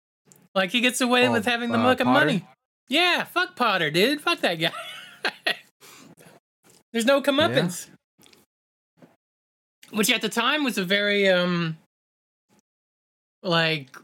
[0.55, 2.27] Like he gets away Oh, with having the uh, fucking Potter?
[2.27, 2.45] money.
[2.89, 4.21] Yeah, fuck Potter, dude.
[4.21, 4.73] Fuck that guy.
[6.93, 7.89] There's no comeuppance.
[9.91, 11.77] Which at the time was a very um
[13.43, 13.97] like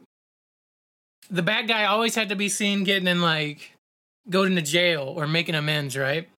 [1.30, 3.72] the bad guy always had to be seen getting in like
[4.30, 6.28] going to jail or making amends, right?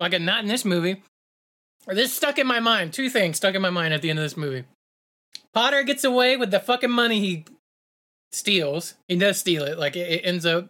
[0.00, 1.02] Like not in this movie.
[1.86, 2.92] Or this stuck in my mind.
[2.92, 4.64] Two things stuck in my mind at the end of this movie.
[5.54, 7.44] Potter gets away with the fucking money he
[8.36, 8.94] steals.
[9.08, 9.78] He does steal it.
[9.78, 10.68] Like it, it ends up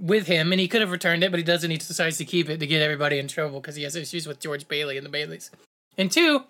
[0.00, 1.70] with him, and he could have returned it, but he doesn't.
[1.70, 4.40] He decides to keep it to get everybody in trouble because he has issues with
[4.40, 5.50] George Bailey and the Baileys.
[5.96, 6.44] And two,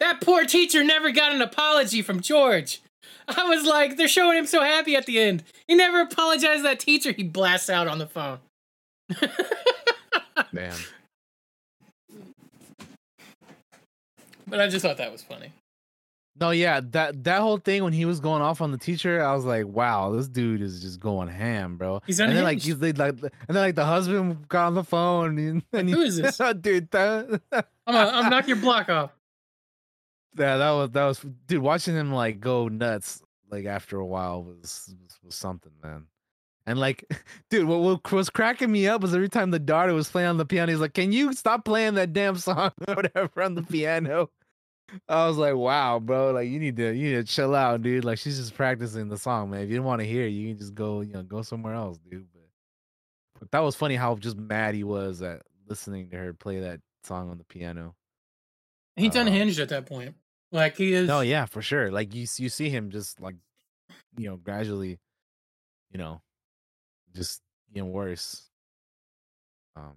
[0.00, 2.82] that poor teacher never got an apology from George.
[3.28, 5.44] I was like, they're showing him so happy at the end.
[5.66, 7.12] He never apologized to that teacher.
[7.12, 8.38] He blasts out on the phone.
[10.52, 10.74] man
[14.46, 15.50] But I just thought that was funny.
[16.40, 19.34] No yeah that that whole thing when he was going off on the teacher i
[19.34, 22.82] was like wow this dude is just going ham bro He's and then like unhinged.
[22.82, 26.06] he's like and then like the husband got on the phone and, and Who he-
[26.06, 26.40] is this?
[26.40, 29.10] Oh, dude that I'm gonna I'm knock your block off.
[30.38, 31.60] Yeah, that was that was dude.
[31.62, 36.06] Watching him like go nuts like after a while was was, was something, man.
[36.64, 37.04] And like,
[37.50, 40.36] dude, what, what was cracking me up was every time the daughter was playing on
[40.38, 43.62] the piano, he's like, "Can you stop playing that damn song or whatever on the
[43.62, 44.30] piano?"
[45.08, 46.32] I was like, "Wow, bro!
[46.32, 48.04] Like, you need to you need to chill out, dude.
[48.04, 49.60] Like, she's just practicing the song, man.
[49.60, 51.74] If you didn't want to hear, it, you can just go, you know, go somewhere
[51.74, 52.42] else, dude." But,
[53.40, 56.80] but that was funny how just mad he was at listening to her play that
[57.04, 57.94] song on the piano.
[58.96, 60.14] He's unhinged at that point.
[60.50, 61.08] Like he is.
[61.08, 61.90] No, yeah, for sure.
[61.90, 63.36] Like you, you see him just like,
[64.18, 64.98] you know, gradually,
[65.90, 66.20] you know,
[67.14, 67.40] just
[67.72, 68.50] getting worse.
[69.74, 69.94] Um,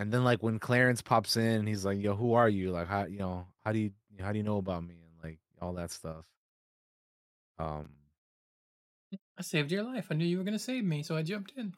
[0.00, 2.70] and then like when Clarence pops in, he's like, "Yo, who are you?
[2.72, 5.40] Like, how you know, how do you, how do you know about me?" And like
[5.60, 6.24] all that stuff.
[7.58, 7.90] Um,
[9.36, 10.06] I saved your life.
[10.12, 11.74] I knew you were gonna save me, so I jumped in.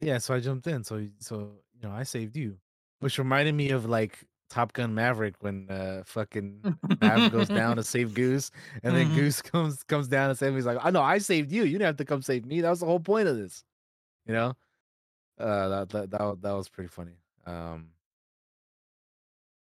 [0.00, 0.84] yeah, so I jumped in.
[0.84, 2.58] So, so you know, I saved you,
[3.00, 6.66] which reminded me of like Top Gun Maverick when uh fucking
[7.00, 8.50] Mav goes down to save Goose,
[8.82, 9.12] and then Mhm.
[9.12, 10.56] Goose comes comes down and saves him.
[10.56, 11.64] He's like, "I know, I saved you.
[11.64, 12.60] You didn't have to come save me.
[12.60, 13.64] That was the whole point of this."
[14.26, 14.54] You know,
[15.38, 17.18] uh, that that that, that was pretty funny.
[17.48, 17.90] Um,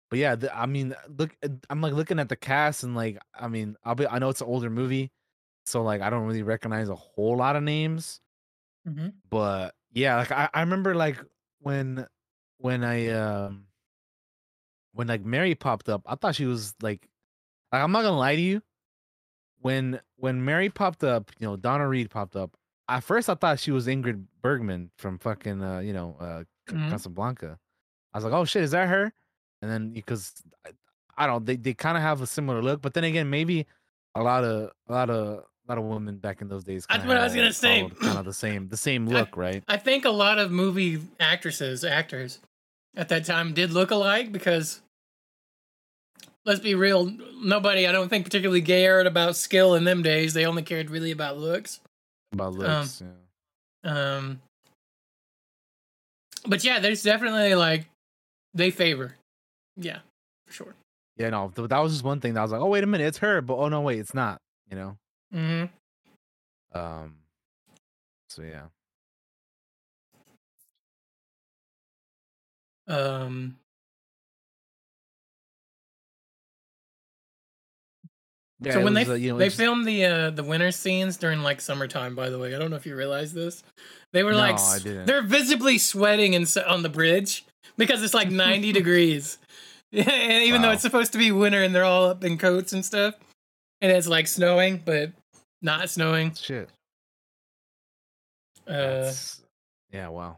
[0.09, 3.17] but yeah, the, I mean, look, uh, I'm like looking at the cast and like,
[3.33, 5.11] I mean, I'll be, I know it's an older movie,
[5.65, 8.19] so like, I don't really recognize a whole lot of names
[8.87, 9.09] Mm-hmm.
[9.29, 11.17] but yeah like I, I remember like
[11.59, 12.07] when
[12.57, 13.65] when I um
[14.93, 17.07] when like Mary popped up, I thought she was like
[17.71, 18.61] like I'm not gonna lie to you.
[19.59, 22.57] When when Mary popped up, you know, Donna Reed popped up.
[22.89, 26.89] At first I thought she was Ingrid Bergman from fucking uh, you know, uh Mhm.
[26.89, 27.57] Casablanca.
[28.13, 29.13] I was like, oh shit, is that her?
[29.61, 30.33] And then because
[30.65, 30.71] I,
[31.17, 33.67] I don't they, they kind of have a similar look, but then again, maybe
[34.15, 36.85] a lot of a lot of a lot of women back in those days.
[36.89, 37.89] That's what I was gonna say.
[38.01, 39.63] Kind of the same the same look, right?
[39.67, 42.39] I think a lot of movie actresses, actors
[42.95, 44.81] at that time did look alike because
[46.45, 50.33] let's be real, nobody I don't think particularly cared about skill in them days.
[50.33, 51.79] They only cared really about looks.
[52.33, 53.01] About looks,
[53.83, 54.15] yeah.
[54.15, 54.41] Um
[56.45, 57.85] But yeah, there's definitely like
[58.53, 59.15] they favor.
[59.77, 59.99] Yeah,
[60.47, 60.75] for sure.
[61.17, 62.87] Yeah, no, th- that was just one thing that I was like, oh wait a
[62.87, 64.39] minute, it's her, but oh no, wait, it's not.
[64.69, 64.97] You know.
[65.33, 66.77] Mm-hmm.
[66.77, 67.15] Um.
[68.29, 68.63] So yeah.
[72.87, 73.57] Um
[78.63, 80.71] Yeah, so when was, they uh, you know, they it's- filmed the uh, the winter
[80.71, 83.63] scenes during like summertime, by the way, I don't know if you realize this.
[84.13, 85.05] They were No, like I s- didn't.
[85.07, 87.43] they're visibly sweating in, on the bridge
[87.77, 89.39] because it's like ninety degrees,
[89.93, 92.85] and even though it's supposed to be winter and they're all up in coats and
[92.85, 93.15] stuff,
[93.81, 95.11] and it's like snowing, but
[95.63, 96.33] not snowing.
[96.35, 96.69] Shit.
[98.67, 99.41] Uh, That's-
[99.91, 100.07] yeah.
[100.09, 100.37] Wow.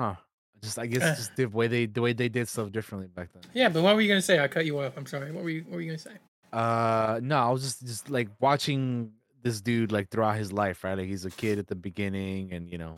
[0.00, 0.14] Huh.
[0.62, 1.14] Just I guess Uh.
[1.14, 3.42] just the way they the way they did stuff differently back then.
[3.52, 4.38] yeah, but what were you gonna say?
[4.42, 4.96] I cut you off.
[4.96, 5.30] I'm sorry.
[5.30, 6.12] What were you What were you gonna say?
[6.52, 9.12] Uh no, I was just just like watching
[9.42, 10.96] this dude like throughout his life, right?
[10.96, 12.96] Like he's a kid at the beginning and you know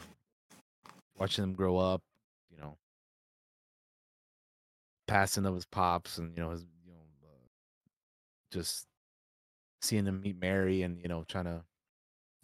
[1.17, 2.03] watching him grow up,
[2.51, 2.77] you know,
[5.07, 7.47] passing of his pops and you know his you know uh,
[8.53, 8.87] just
[9.83, 11.63] seeing him meet Mary and you know trying to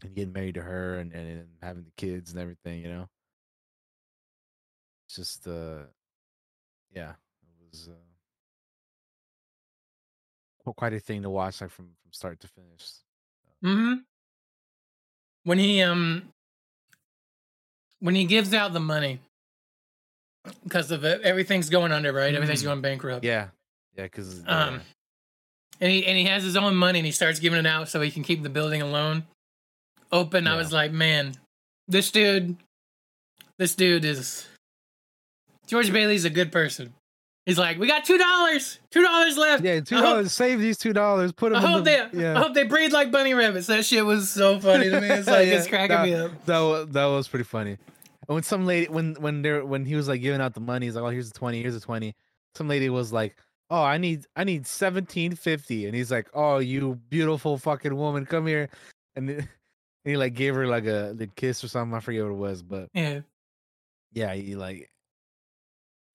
[0.03, 3.09] and getting married to her and, and, and having the kids and everything, you know.
[5.07, 5.85] It's just uh
[6.95, 8.06] yeah, it was uh
[10.75, 12.91] quite a thing to watch like from from start to finish.
[13.63, 13.95] hmm
[15.45, 16.29] When he um
[18.01, 19.21] when he gives out the money
[20.65, 22.35] because of it, everything's going under, right?
[22.35, 22.67] Everything's Mm.
[22.67, 23.25] going bankrupt.
[23.25, 23.49] Yeah.
[23.97, 24.81] Yeah, because Um,
[25.81, 28.01] and he and he has his own money and he starts giving it out so
[28.01, 29.27] he can keep the building alone
[30.13, 30.47] open.
[30.47, 31.35] I was like, man,
[31.89, 32.57] this dude,
[33.59, 34.47] this dude is
[35.67, 36.95] George Bailey's a good person.
[37.47, 39.65] He's like, we got two dollars, two dollars left.
[39.65, 40.33] Yeah, two dollars.
[40.33, 41.31] Save these two dollars.
[41.33, 41.63] Put them.
[41.63, 42.37] I in hope the, they, Yeah.
[42.37, 43.69] I hope they breathe like bunny rabbits.
[43.69, 45.07] That shit was so funny to me.
[45.09, 46.45] It's like it's cracking that, me up.
[46.47, 47.79] That was, that was pretty funny.
[48.29, 50.87] And when some lady, when when there, when he was like giving out the money,
[50.87, 52.13] he's like, "Oh, here's a twenty, here's a 20.
[52.57, 53.37] Some lady was like,
[53.71, 58.27] "Oh, I need, I need seventeen fifty, and he's like, "Oh, you beautiful fucking woman,
[58.27, 58.69] come here,"
[59.15, 59.49] and, then- and
[60.05, 61.97] he like gave her like a the kiss or something.
[61.97, 63.21] I forget what it was, but Yeah.
[64.13, 64.91] yeah, he like,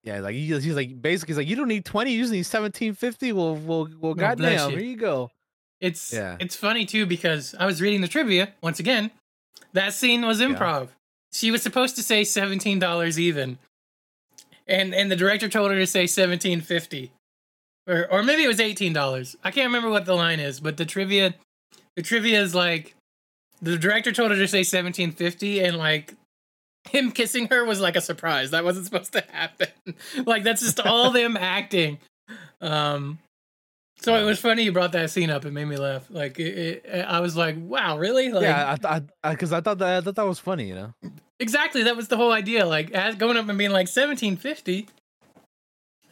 [0.03, 2.43] yeah, like he, he's like basically he's like, "You don't need twenty, you just need
[2.43, 3.31] seventeen fifty.
[3.31, 5.31] Well, well, well, goddamn, here you go."
[5.80, 6.38] It's Yeah.
[6.39, 9.11] it's funny too because I was reading the trivia once again.
[9.73, 10.89] That scene was improv.
[11.33, 13.57] She was supposed to say seventeen dollars even,
[14.67, 17.11] and and the director told her to say seventeen fifty,
[17.88, 19.35] or or maybe it was eighteen dollars.
[19.43, 21.35] I can't remember what the line is, but the trivia,
[21.95, 22.95] the trivia is like,
[23.61, 26.15] the director told her to say seventeen fifty, and like.
[26.90, 28.51] Him kissing her was like a surprise.
[28.51, 29.68] That wasn't supposed to happen.
[30.26, 32.00] like that's just all them acting.
[32.60, 33.19] Um,
[34.01, 35.45] so it was funny you brought that scene up.
[35.45, 36.08] It made me laugh.
[36.10, 39.61] Like it, it, I was like, "Wow, really?" Like, yeah, I, I, I, because I
[39.61, 40.93] thought that I thought that was funny, you know.
[41.40, 41.84] exactly.
[41.84, 42.66] That was the whole idea.
[42.66, 44.88] Like as going up and being like seventeen fifty.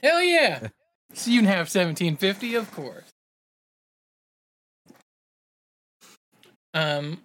[0.03, 0.67] Hell yeah!
[1.13, 3.05] so you can have seventeen fifty, of course.
[6.75, 7.21] Um,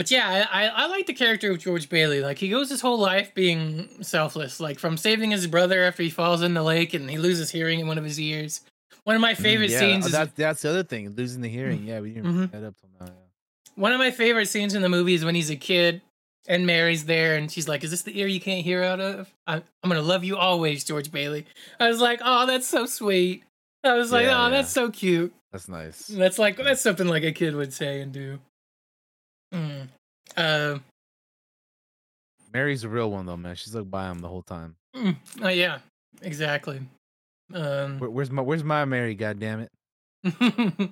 [0.00, 2.22] but yeah, I, I like the character of George Bailey.
[2.22, 4.58] Like he goes his whole life being selfless.
[4.58, 7.80] Like from saving his brother after he falls in the lake and he loses hearing
[7.80, 8.62] in one of his ears.
[9.04, 11.50] One of my favorite Mm, yeah, scenes is That, that's the other thing, losing the
[11.50, 11.84] hearing.
[11.84, 12.50] Yeah, we didn't Mhm.
[12.50, 13.06] bring that up till now.
[13.12, 13.72] Yeah.
[13.74, 16.00] One of my favorite scenes in the movie is when he's a kid
[16.48, 19.28] and Mary's there and she's like, Is this the ear you can't hear out of?
[19.46, 21.44] I'm going to love you always, George Bailey.
[21.78, 23.44] I was like, Oh, that's so sweet.
[23.84, 25.34] I was like, Yeah, Oh, that's so cute.
[25.52, 26.06] That's nice.
[26.06, 28.38] That's like, that's something like a kid would say and do.
[29.52, 29.88] Mm.
[30.36, 30.78] Uh,
[32.52, 33.54] Mary's a real one though, man.
[33.54, 34.76] She's like by him the whole time.
[34.96, 35.78] mm, oh, yeah,
[36.22, 36.80] exactly.
[37.52, 39.14] Um, Where, where's my Where's my Mary?
[39.14, 39.70] God damn it!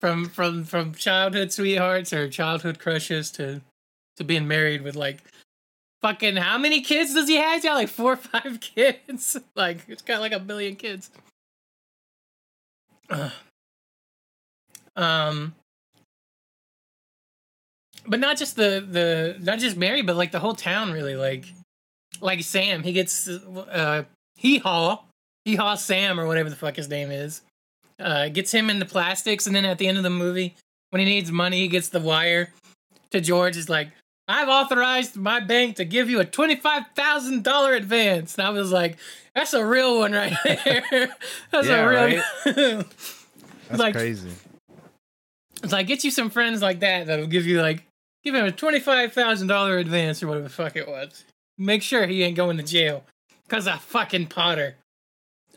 [0.00, 3.60] from from from childhood sweethearts or childhood crushes to
[4.16, 5.22] to being married with like
[6.02, 7.54] fucking how many kids does he have?
[7.54, 9.38] He's got like four or five kids.
[9.54, 11.10] like it's got like a billion kids.
[13.10, 13.32] Ugh.
[14.96, 15.54] Um
[18.06, 21.46] but not just the the not just Mary, but like the whole town really like
[22.20, 22.82] like Sam.
[22.82, 24.04] He gets uh
[24.36, 25.00] hee haw
[25.44, 27.42] hee haw Sam or whatever the fuck his name is.
[27.98, 30.54] Uh, gets him into plastics, and then at the end of the movie,
[30.88, 32.50] when he needs money, he gets the wire
[33.10, 33.58] to George.
[33.58, 33.90] Is like,
[34.26, 38.38] I've authorized my bank to give you a twenty-five thousand dollar advance.
[38.38, 38.96] And I was like,
[39.34, 41.14] that's a real one right there.
[41.50, 42.22] that's Yeah, a real.
[42.46, 42.86] right?
[43.68, 44.30] That's like, crazy.
[45.62, 47.84] it's like get you some friends like that that'll give you like
[48.24, 51.24] give him a twenty-five thousand dollar advance or whatever the fuck it was.
[51.58, 53.04] Make sure he ain't going to jail
[53.44, 54.76] because of fucking Potter.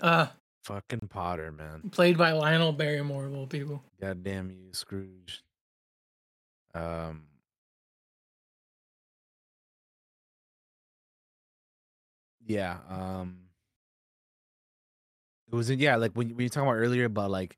[0.01, 0.27] Uh,
[0.65, 1.89] Fucking Potter, man.
[1.91, 3.83] played by Lionel Barrymore of all people.
[3.99, 5.43] God damn you, Scrooge.
[6.73, 7.23] Um.
[12.45, 12.77] Yeah.
[12.89, 13.37] Um.
[15.51, 17.57] It was yeah, like when, when you were talking about earlier about like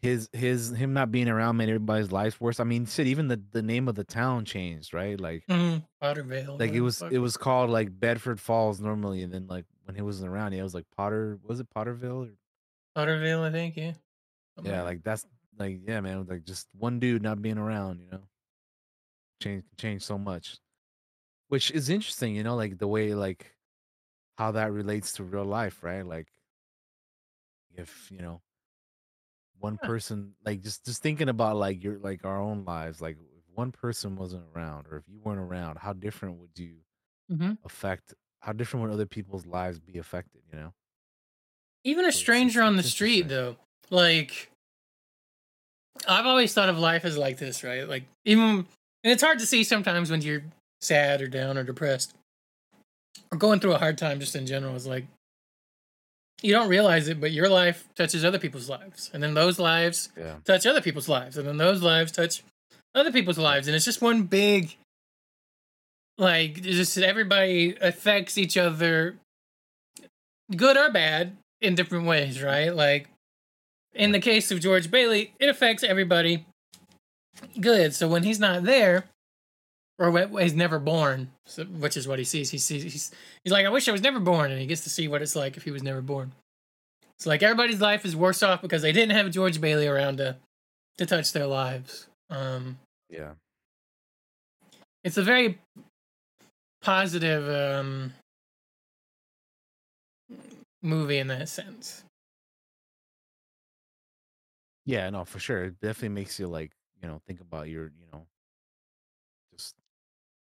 [0.00, 2.60] his his him not being around made everybody's lives worse.
[2.60, 5.18] I mean, shit, even the the name of the town changed, right?
[5.20, 5.78] Like Mm-hmm.
[6.04, 6.58] Pottervale.
[6.58, 10.02] like it was it was called like Bedford Falls normally, and then like when he
[10.02, 11.38] wasn't around, it was like Potter.
[11.42, 12.28] Was it Potterville?
[12.28, 12.30] Or,
[12.96, 13.76] Potterville, I think.
[13.76, 13.92] Yeah.
[14.54, 15.26] Something yeah, like like that's
[15.58, 18.22] like yeah, man, like just one dude not being around, you know,
[19.42, 20.58] change change so much,
[21.48, 23.52] which is interesting, you know, like the way like
[24.36, 26.06] how that relates to real life, right?
[26.06, 26.28] Like
[27.74, 28.40] if you know
[29.60, 33.44] one person like just just thinking about like your like our own lives like if
[33.54, 36.76] one person wasn't around or if you weren't around how different would you
[37.30, 37.58] Mhm.
[37.64, 40.72] affect how different would other people's lives be affected you know?
[41.84, 43.56] Even a stranger on the street though
[43.90, 44.50] like
[46.06, 47.88] i've always thought of life as like this right?
[47.88, 48.66] Like even
[49.04, 50.42] and it's hard to see sometimes when you're
[50.80, 52.14] sad or down or depressed
[53.32, 55.04] or going through a hard time just in general is like
[56.42, 59.10] you don't realize it but your life touches other people's lives.
[59.12, 60.36] And then those lives yeah.
[60.44, 61.36] touch other people's lives.
[61.36, 62.42] And then those lives touch
[62.94, 63.66] other people's lives.
[63.66, 64.76] And it's just one big
[66.16, 69.16] like just everybody affects each other
[70.54, 72.74] good or bad in different ways right?
[72.74, 73.08] Like
[73.94, 76.44] in the case of george bailey it affects everybody
[77.60, 77.94] good.
[77.94, 79.04] So when he's not there
[79.98, 81.30] or he's never born
[81.78, 82.50] which is what he sees.
[82.50, 83.10] He sees he's,
[83.42, 85.34] he's like i wish i was never born and he gets to see what it's
[85.36, 86.32] like if he was never born.
[87.16, 90.36] It's like everybody's life is worse off because they didn't have george bailey around to
[90.98, 92.06] to touch their lives.
[92.30, 92.78] Um
[93.10, 93.32] yeah.
[95.02, 95.58] it's a very
[96.80, 98.12] positive um
[100.82, 102.04] movie in that sense.
[104.86, 105.64] Yeah no for sure.
[105.64, 106.70] It definitely makes you like
[107.02, 108.37] you know think about your you know just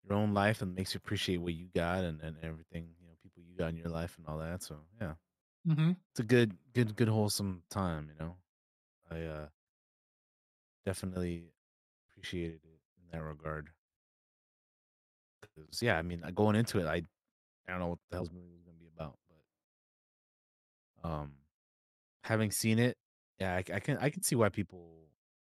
[0.07, 3.13] your own life and makes you appreciate what you got and, and everything you know
[3.21, 5.13] people you got in your life and all that so yeah.
[5.67, 5.91] Mm-hmm.
[6.11, 8.35] it's a good good good wholesome time you know?
[9.11, 9.45] I uh
[10.85, 11.45] definitely
[12.09, 13.69] appreciated it in that regard.
[15.41, 17.01] Because yeah i mean going into it i i
[17.67, 19.17] don't know what the hell's movie was gonna be about
[21.03, 21.33] but um
[22.23, 22.97] having seen it
[23.39, 25.03] yeah I, I can i can see why people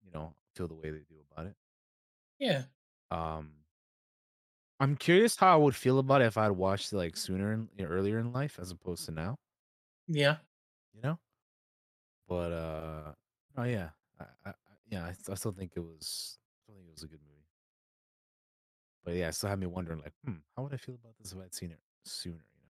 [0.04, 1.56] you know feel the way they do about it.
[2.38, 2.62] Yeah.
[3.10, 3.50] Um
[4.80, 7.68] i'm curious how i would feel about it if i'd watched it like sooner in,
[7.84, 9.36] earlier in life as opposed to now.
[10.08, 10.36] Yeah.
[10.94, 11.18] You know?
[12.28, 13.12] But uh
[13.56, 13.90] oh yeah.
[14.20, 14.52] I, I,
[14.88, 17.46] yeah I, I still think it was I still think it was a good movie.
[19.04, 21.32] But yeah it still had me wondering like hmm how would i feel about this
[21.32, 22.70] if i'd seen it sooner you know?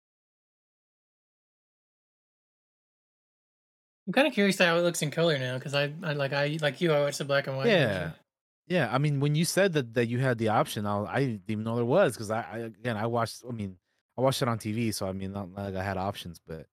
[4.06, 6.58] I'm kind of curious how it looks in color now because I, I like i
[6.60, 7.86] like you i watched the black and white yeah.
[7.86, 8.14] version.
[8.70, 11.42] Yeah i mean when you said that that you had the option i, I didn't
[11.48, 13.76] even know there was because I, I again i watched i mean
[14.16, 16.66] i watched it on tv so i mean not like i had options but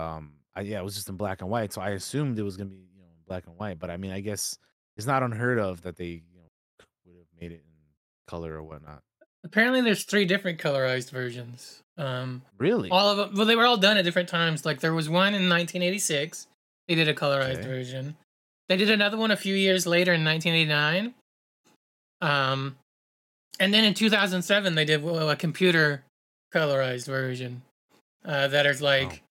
[0.00, 2.56] um I, yeah it was just in black and white so i assumed it was
[2.56, 4.56] gonna be you know in black and white but i mean i guess
[4.96, 6.48] it's not unheard of that they you know
[7.06, 7.72] would have made it in
[8.28, 9.02] color or whatnot
[9.44, 13.76] apparently there's three different colorized versions um really all of them well they were all
[13.78, 16.46] done at different times like there was one in 1986
[16.86, 17.68] they did a colorized Okay.
[17.68, 18.16] version
[18.68, 21.14] they did another one a few years later in 1989
[22.20, 22.76] um
[23.60, 26.02] and then in 2007 they did well, a computer
[26.54, 27.62] colorized version
[28.24, 29.22] uh that is like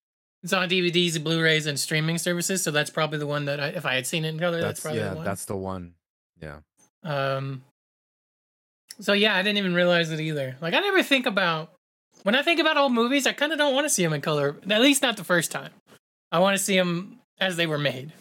[0.42, 3.68] it's on dvds and blu-rays and streaming services so that's probably the one that I,
[3.68, 5.24] if i had seen it in color that's, that's, probably yeah the one.
[5.24, 5.94] Yeah, that's the one.
[6.40, 6.58] Yeah.
[7.02, 7.62] Um
[9.00, 10.56] so yeah i didn't even realize it either.
[10.60, 11.72] Like i never think about
[12.22, 14.20] when i think about old movies i kind of don't want to see them in
[14.20, 15.70] color at least not the first time.
[16.30, 18.12] I want to see them as they were made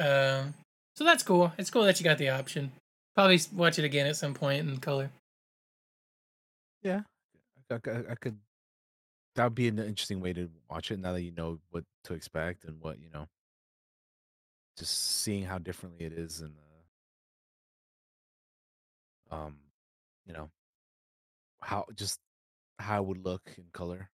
[0.00, 0.54] um
[0.96, 1.52] so that's cool.
[1.56, 2.72] It's cool that you got the option.
[3.14, 5.10] Probably watch it again at some point in color.
[6.82, 7.02] Yeah.
[7.70, 8.38] I, I, I could
[9.36, 12.14] that would be an interesting way to watch it now that you know what to
[12.14, 13.28] expect and what you know.
[14.76, 16.70] Just seeing how differently it is and the
[19.30, 19.56] um,
[20.26, 20.50] you know,
[21.60, 22.18] how just
[22.78, 24.10] how it would look in color,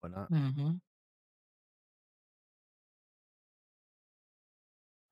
[0.00, 0.30] whatnot.
[0.32, 0.72] Mm-hmm.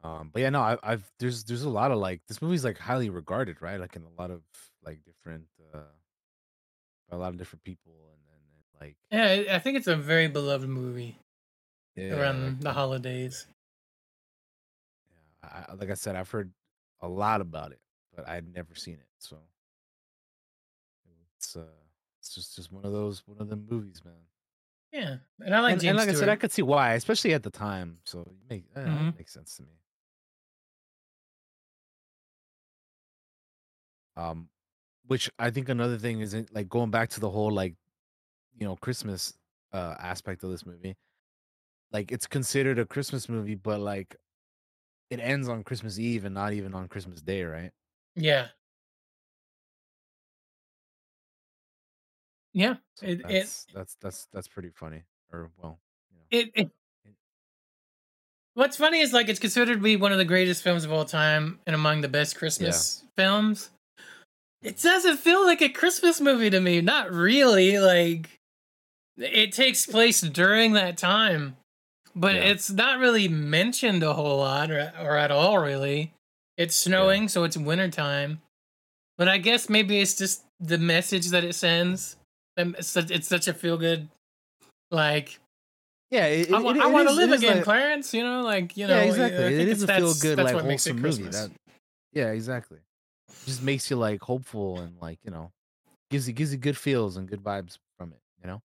[0.03, 2.79] Um, but yeah, no, I, I've there's there's a lot of like this movie's like
[2.79, 3.81] highly regarded, right?
[3.81, 4.43] Like in a lot of
[4.85, 5.81] like different uh
[7.09, 9.97] by a lot of different people and and like Yeah, I- I think it's a
[9.97, 11.19] very beloved movie
[11.97, 13.47] yeah, around like, the holidays.
[15.43, 16.53] Yeah, I- like I said, I've heard
[17.01, 17.81] a lot about it,
[18.15, 19.39] but I'd never seen it, so
[21.37, 21.65] it's uh
[22.19, 24.15] it's just just one of those one of them movies, man.
[24.93, 27.43] Yeah, and I like and, and like I said, I could see why, especially at
[27.43, 27.99] the time.
[28.05, 29.69] So it make it makes sense to me.
[34.19, 34.49] Um,
[35.07, 37.75] which I think another thing is like going back to the whole like,
[38.59, 39.35] you know, Christmas
[39.73, 40.97] uh aspect of this movie.
[41.93, 44.17] Like it's considered a Christmas movie, but like
[45.11, 47.71] it ends on Christmas Eve and not even on Christmas Day, right?
[48.17, 48.49] Yeah.
[52.53, 52.77] Yeah.
[52.95, 55.05] So It, it that's that's that's that's pretty funny.
[55.33, 55.79] Or well,
[56.31, 56.71] it it
[58.55, 61.05] What's funny is like it's considered to be one of the greatest films of all
[61.05, 63.71] time and among the best Christmas films.
[64.63, 66.81] It doesn't feel like a Christmas movie to me.
[66.81, 67.79] Not really.
[67.79, 68.29] Like
[69.17, 71.57] it takes place during that time,
[72.15, 72.43] but Yeah.
[72.43, 75.59] it's not really mentioned a whole lot or, or at all.
[75.59, 76.13] Really,
[76.57, 78.41] it's snowing, so it's wintertime.
[79.17, 82.17] But I guess maybe it's just the message that it sends.
[82.57, 84.09] It's such, it's such a feel good,
[84.91, 85.39] like
[86.11, 86.27] yeah.
[86.27, 88.13] It, I, it- I want to live again, like- Clarence.
[88.15, 89.45] You know, like you know, yeah, exactly.
[89.61, 91.31] It is a feel good, like what makes it wholesome movie.
[91.37, 91.51] That
[92.13, 92.79] yeah, exactly.
[93.49, 95.53] Just makes you like hopeful and like you know,
[96.11, 98.21] gives you gives you good feels and good vibes from it.
[98.43, 98.63] You know.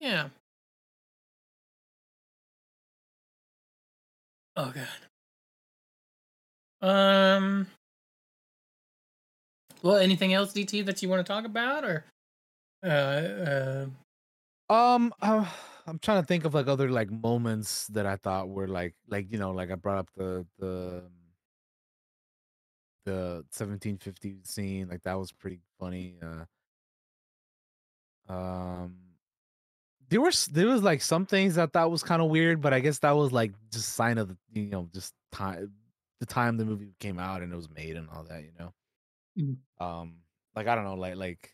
[0.00, 0.28] Yeah.
[4.56, 4.88] Oh god.
[6.82, 7.66] Um.
[9.82, 12.04] Well, anything else, DT, that you want to talk about, or
[12.84, 13.86] uh, uh
[14.70, 15.46] Um, uh,
[15.86, 19.30] I'm trying to think of like other like moments that I thought were like like
[19.30, 21.04] you know like I brought up the the
[23.04, 26.16] the 1750 scene like that was pretty funny.
[26.22, 26.44] Uh,
[28.32, 28.96] um,
[30.08, 32.80] there was there was like some things I thought was kind of weird, but I
[32.80, 35.72] guess that was like just sign of the you know just time
[36.20, 38.72] the time the movie came out and it was made and all that you know.
[39.38, 39.56] Mhm.
[39.84, 40.16] Um,
[40.54, 41.50] like I don't know like like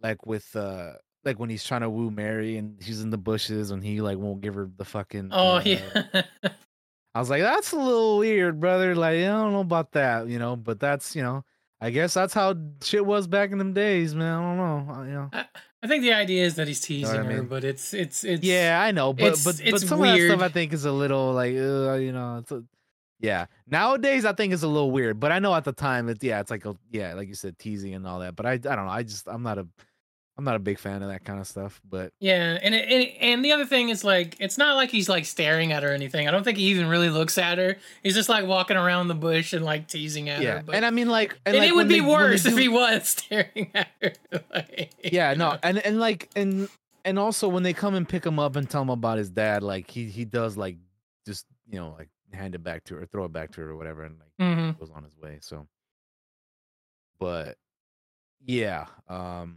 [0.00, 0.92] like with uh
[1.24, 4.18] like when he's trying to woo Mary and she's in the bushes and he like
[4.18, 6.22] won't give her the fucking oh uh, yeah,
[7.16, 8.94] I was like, that's a little weird, brother.
[8.94, 11.44] Like, I don't know about that, you know, but that's, you know,
[11.80, 14.34] I guess that's how shit was back in them days, man.
[14.38, 14.92] I don't know.
[14.94, 15.30] uh, You know.
[15.32, 15.44] I,
[15.82, 18.78] I think the idea is that he's teasing I her, but it's it's it's Yeah,
[18.82, 20.30] I know, but it's- but but it's some of that weird.
[20.32, 22.62] stuff I think is a little like, uh, you know, it's a,
[23.20, 23.46] yeah.
[23.66, 26.40] Nowadays, I think it's a little weird, but I know at the time, it's yeah,
[26.40, 28.36] it's like a yeah, like you said, teasing and all that.
[28.36, 28.92] But I I don't know.
[28.92, 29.66] I just I'm not a
[30.38, 31.80] I'm not a big fan of that kind of stuff.
[31.88, 35.08] But Yeah, and it, and and the other thing is like it's not like he's
[35.08, 36.28] like staring at her or anything.
[36.28, 37.76] I don't think he even really looks at her.
[38.02, 40.62] He's just like walking around the bush and like teasing at yeah, her.
[40.66, 43.08] But, and I mean like, and, like, it would be they- worse if he was
[43.16, 44.12] staring at her.
[44.52, 46.68] like, yeah no and and like and
[47.06, 49.62] and also when they come and pick him up and tell him about his dad
[49.62, 50.76] like he he does like
[51.24, 53.76] just you know like hand it back to her throw it back to her or
[53.76, 54.78] whatever and like Mhm.
[54.78, 55.66] goes on his way so
[57.18, 57.56] but
[58.44, 59.56] yeah um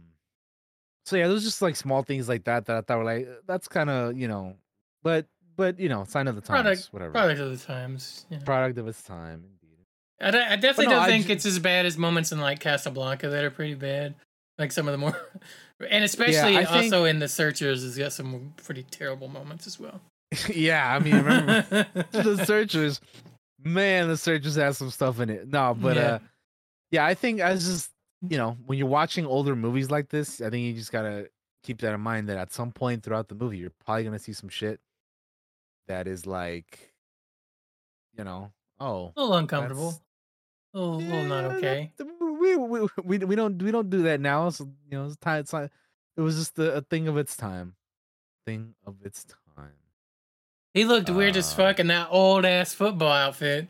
[1.06, 3.32] so yeah there's just like small things like that that i thought were like uh,
[3.46, 4.54] that's kind of you know
[5.02, 8.26] but but you know sign of the times product, whatever product of the times.
[8.30, 8.38] Yeah.
[8.44, 9.44] product of its time
[10.22, 12.60] I, de- I definitely no, don't I think it's as bad as moments in like
[12.60, 14.14] Casablanca that are pretty bad.
[14.58, 15.16] Like some of the more,
[15.90, 19.98] and especially think- also in the Searchers has got some pretty terrible moments as well.
[20.54, 23.00] yeah, I mean, remember the searchers?
[23.64, 25.48] Man, the searchers have some stuff in it.
[25.48, 26.02] No, but Yeah.
[26.02, 26.18] uh,
[26.90, 27.90] yeah, I think I was just
[28.28, 31.30] you know when you're watching older movies like this, I think you just gotta
[31.62, 34.32] keep that in mind that at some point throughout the movie, you're probably gonna see
[34.32, 34.80] some shit
[35.88, 36.92] that is like,
[38.16, 40.00] you know, oh, A little uncomfortable.
[40.72, 41.92] A little, little not okay.
[42.20, 44.50] we, we we we don't we don't do that now.
[44.50, 45.40] So you know, it's time.
[45.40, 45.70] It's like,
[46.16, 47.74] it was just a, a thing of its time.
[48.46, 49.72] Thing of its time.
[50.72, 53.66] He looked weird as Uh, fuck in that old ass football outfit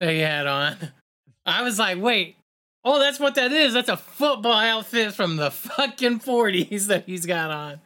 [0.00, 0.76] that he had on.
[1.46, 2.36] I was like, wait,
[2.84, 3.74] oh, that's what that is.
[3.74, 7.80] That's a football outfit from the fucking 40s that he's got on.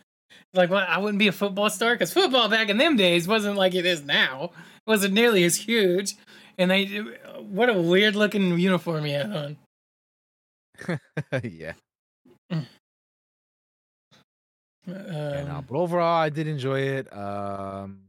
[0.53, 0.89] Like, what?
[0.89, 3.87] I wouldn't be a football star because football back in them days wasn't like it
[3.87, 4.51] is now.
[4.55, 6.15] It wasn't nearly as huge.
[6.57, 6.85] And they,
[7.41, 9.57] what a weird looking uniform he had on.
[11.43, 11.73] yeah.
[12.51, 12.67] Um,
[14.87, 17.13] Yeah, no, but overall, I did enjoy it.
[17.17, 18.03] Um,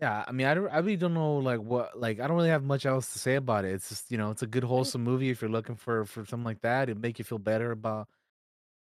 [0.00, 2.48] yeah, I mean, I, don't, I really don't know like what like I don't really
[2.48, 3.72] have much else to say about it.
[3.74, 6.44] It's just you know, it's a good wholesome movie if you're looking for for something
[6.44, 6.88] like that.
[6.88, 8.08] It make you feel better about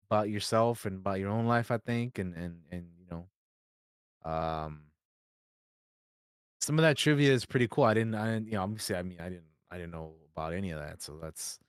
[0.09, 3.27] about yourself and about your own life, I think, and and and you know,
[4.31, 4.81] um,
[6.59, 7.83] some of that trivia is pretty cool.
[7.85, 10.53] I didn't, I didn't, you know, obviously, I mean, I didn't, I didn't know about
[10.53, 11.59] any of that, so that's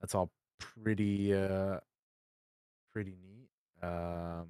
[0.00, 1.78] that's all pretty uh
[2.92, 3.48] pretty neat.
[3.82, 4.48] Um,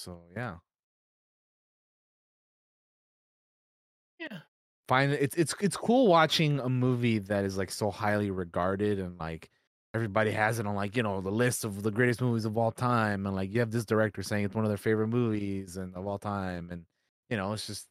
[0.00, 0.56] so yeah.
[4.18, 4.38] Yeah.
[4.88, 9.18] Find it's it's it's cool watching a movie that is like so highly regarded and
[9.20, 9.48] like
[9.94, 12.72] everybody has it on like you know the list of the greatest movies of all
[12.72, 15.94] time and like you have this director saying it's one of their favorite movies and
[15.94, 16.84] of all time and
[17.28, 17.86] you know it's just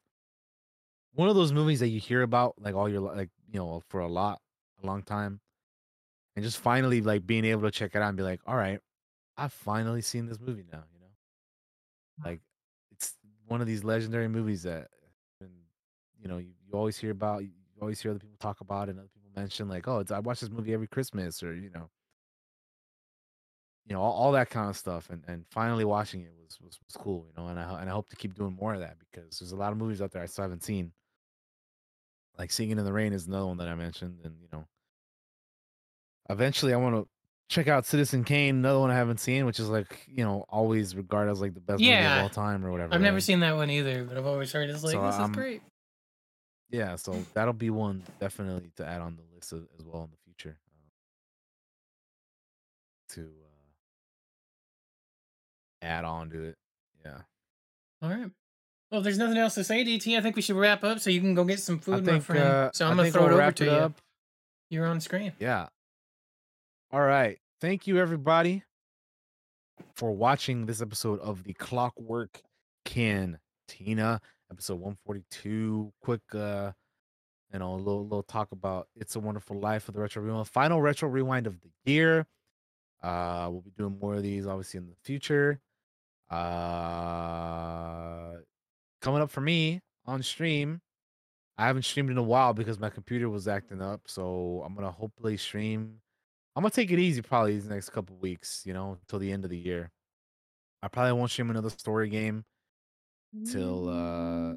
[1.13, 3.99] one of those movies that you hear about like all your like you know for
[4.01, 4.39] a lot
[4.83, 5.39] a long time
[6.35, 8.79] and just finally like being able to check it out and be like all right
[9.37, 10.98] i've finally seen this movie now you
[12.23, 12.41] like
[12.91, 13.13] it's
[13.47, 14.87] one of these legendary movies that
[15.39, 15.49] been,
[16.21, 18.99] you know you, you always hear about you always hear other people talk about and
[18.99, 21.89] other people mention like oh it's, i watch this movie every christmas or you know
[23.87, 26.79] you know all, all that kind of stuff and and finally watching it was was,
[26.85, 28.97] was cool you know and I, and I hope to keep doing more of that
[28.99, 30.91] because there's a lot of movies out there i still haven't seen.
[32.37, 34.65] Like singing in the rain is another one that i mentioned and you know
[36.29, 37.07] eventually i want to
[37.49, 40.95] check out citizen kane another one i haven't seen which is like you know always
[40.95, 43.55] regarded as like the best movie of all time or whatever I've never seen that
[43.55, 45.61] one either, but I've always heard it's like So, this is um, great.
[46.69, 50.11] yeah so that'll be one definitely to add on the list as, as well in
[50.11, 50.89] the future um,
[53.09, 53.21] to
[55.81, 56.55] uh, add on to it
[57.03, 57.17] yeah
[58.01, 58.29] All right.
[58.91, 61.21] Well, there's nothing else to say, DT, I think we should wrap up so you
[61.21, 62.43] can go get some food, my friend.
[62.43, 63.71] uh, so I I'm gonna throw we'll it over to it you.
[63.71, 63.93] up.
[64.71, 65.33] You're on screen.
[65.39, 65.67] Yeah.
[66.91, 67.37] All right.
[67.61, 68.63] Thank you, everybody,
[69.93, 72.41] for watching this episode of the Clockwork
[72.83, 74.19] Cantina,
[74.51, 75.93] episode 142.
[76.01, 76.71] Quick, uh,
[77.53, 80.47] you know, a little, little talk about It's a Wonderful Life of the Retro Rewind,
[80.47, 82.25] final Retro Rewind of the year.
[83.03, 85.61] Uh, we'll be doing more of these, obviously, in the future.
[86.31, 86.39] Uh,
[88.99, 90.81] coming up for me on stream.
[91.55, 94.01] I haven't streamed in a while because my computer was acting up.
[94.07, 95.99] So I'm gonna hopefully stream.
[96.55, 99.43] I'm gonna take it easy probably these next couple weeks, you know, until the end
[99.45, 99.91] of the year.
[100.81, 102.45] I probably won't stream another story game
[103.45, 104.51] till uh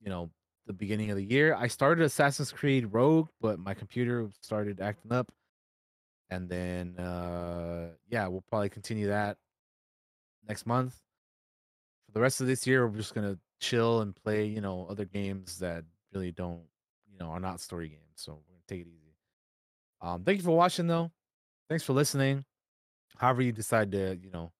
[0.00, 0.30] you know
[0.66, 1.54] the beginning of the year.
[1.54, 5.32] I started Assassin's Creed Rogue, but my computer started acting up.
[6.30, 9.38] And then uh yeah, we'll probably continue that
[10.46, 11.00] next month.
[12.06, 15.04] For the rest of this year, we're just gonna chill and play, you know, other
[15.04, 16.62] games that really don't,
[17.10, 18.02] you know, are not story games.
[18.16, 18.97] So we're gonna take it easy.
[20.00, 21.10] Um, thank you for watching though.
[21.68, 22.44] Thanks for listening.
[23.16, 24.52] However you decide to, you know,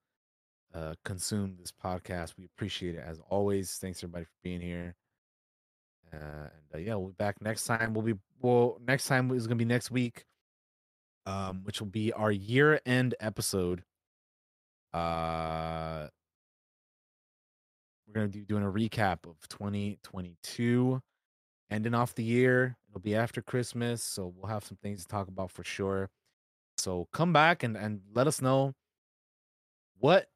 [0.75, 3.75] uh consume this podcast, we appreciate it as always.
[3.81, 4.95] Thanks everybody for being here.
[6.13, 7.95] Uh, and uh, yeah, we'll be back next time.
[7.95, 8.79] We'll be well.
[8.87, 10.25] Next time is gonna be next week,
[11.27, 13.83] um, which will be our year end episode.
[14.93, 16.09] Uh,
[18.07, 21.01] we're gonna be doing a recap of 2022,
[21.71, 22.77] ending off the year.
[22.99, 26.11] It'll be after Christmas, so we'll have some things to talk about for sure.
[26.79, 28.75] So come back and and let us know
[30.01, 30.27] what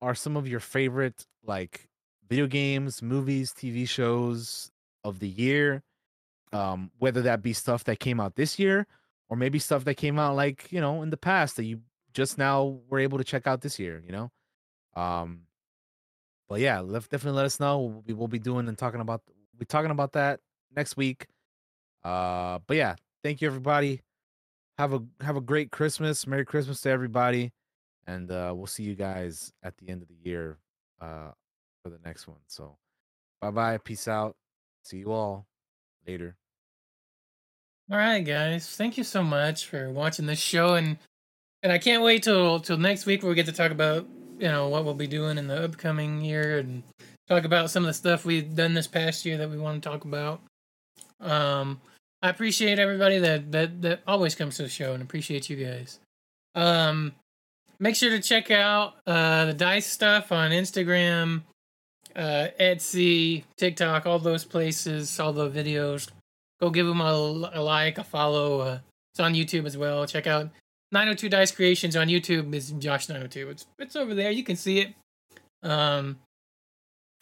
[0.00, 1.88] are some of your favorite like
[2.28, 4.70] video games, movies, TV shows
[5.02, 5.82] of the year.
[6.52, 8.86] Um, whether that be stuff that came out this year
[9.28, 11.80] or maybe stuff that came out like, you know, in the past that you
[12.14, 14.30] just now were able to check out this year, you know?
[14.94, 15.46] Um
[16.48, 17.80] but yeah, let, definitely let us know.
[17.80, 20.38] We'll be, we'll be doing and talking about we'll be talking about that
[20.76, 21.26] next week.
[22.04, 24.00] Uh but yeah, thank you everybody.
[24.78, 26.26] Have a have a great Christmas.
[26.26, 27.52] Merry Christmas to everybody.
[28.06, 30.58] And uh we'll see you guys at the end of the year
[31.00, 31.30] uh
[31.82, 32.38] for the next one.
[32.46, 32.76] So
[33.40, 33.78] bye bye.
[33.78, 34.36] Peace out.
[34.84, 35.46] See you all
[36.06, 36.36] later.
[37.90, 38.68] All right, guys.
[38.76, 40.96] Thank you so much for watching this show, and
[41.62, 44.06] and I can't wait till till next week where we get to talk about
[44.38, 46.84] you know what we'll be doing in the upcoming year and
[47.28, 49.88] talk about some of the stuff we've done this past year that we want to
[49.88, 50.40] talk about.
[51.20, 51.80] Um,
[52.22, 55.98] I appreciate everybody that that that always comes to the show, and appreciate you guys.
[56.54, 57.12] Um,
[57.78, 61.42] make sure to check out uh the dice stuff on Instagram,
[62.14, 66.10] uh, Etsy, TikTok, all those places, all the videos
[66.60, 68.60] go give them a, a like, a follow.
[68.60, 68.78] Uh,
[69.12, 70.06] it's on YouTube as well.
[70.06, 70.50] Check out
[70.92, 72.54] 902 Dice Creations on YouTube.
[72.54, 73.50] Is Josh 902.
[73.50, 74.30] It's it's over there.
[74.30, 74.94] You can see it.
[75.62, 76.18] Um,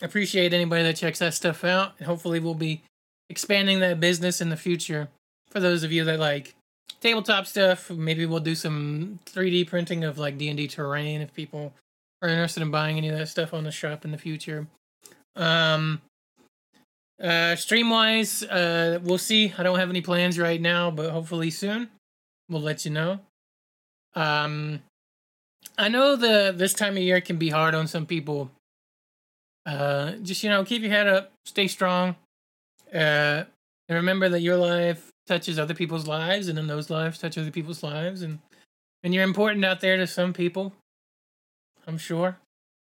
[0.02, 2.83] appreciate anybody that checks that stuff out, and hopefully we'll be
[3.31, 5.08] expanding that business in the future.
[5.50, 6.55] For those of you that like
[7.00, 11.32] tabletop stuff, maybe we'll do some 3D printing of like D and D terrain if
[11.34, 11.73] people
[12.23, 14.66] are interested in buying any of that stuff on the shop in the future.
[15.36, 16.00] Um,
[17.23, 19.52] uh, stream wise, uh, we'll see.
[19.57, 21.89] I don't have any plans right now, but hopefully soon
[22.48, 23.20] we'll let you know.
[24.15, 24.82] Um,
[25.76, 28.50] I know the this time of year can be hard on some people.
[29.66, 32.16] Uh, just you know, keep your head up, stay strong,
[32.94, 33.44] uh,
[33.89, 37.50] and remember that your life touches other people's lives, and then those lives touch other
[37.50, 38.39] people's lives, and
[39.02, 40.73] and you're important out there to some people.
[41.86, 42.39] I'm sure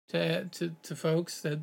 [0.08, 1.60] to to to folks that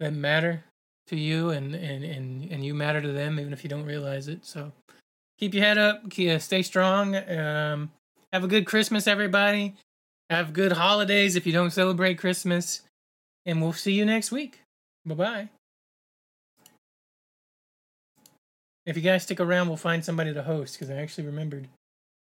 [0.00, 0.64] that matter
[1.08, 4.28] to you, and and and and you matter to them, even if you don't realize
[4.28, 4.44] it.
[4.44, 4.72] So
[5.38, 7.16] keep your head up, ke- stay strong.
[7.16, 7.92] Um,
[8.32, 9.74] have a good Christmas, everybody.
[10.30, 12.82] Have good holidays if you don't celebrate Christmas.
[13.46, 14.60] And we'll see you next week.
[15.04, 15.48] Bye bye.
[18.86, 21.68] If you guys stick around, we'll find somebody to host because I actually remembered.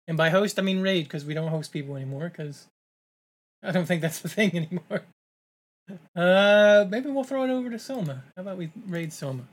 [0.06, 2.66] And by host, I mean raid because we don't host people anymore because
[3.62, 5.02] I don't think that's the thing anymore.
[6.14, 8.22] Uh, maybe we'll throw it over to Soma.
[8.36, 9.44] How about we raid Soma?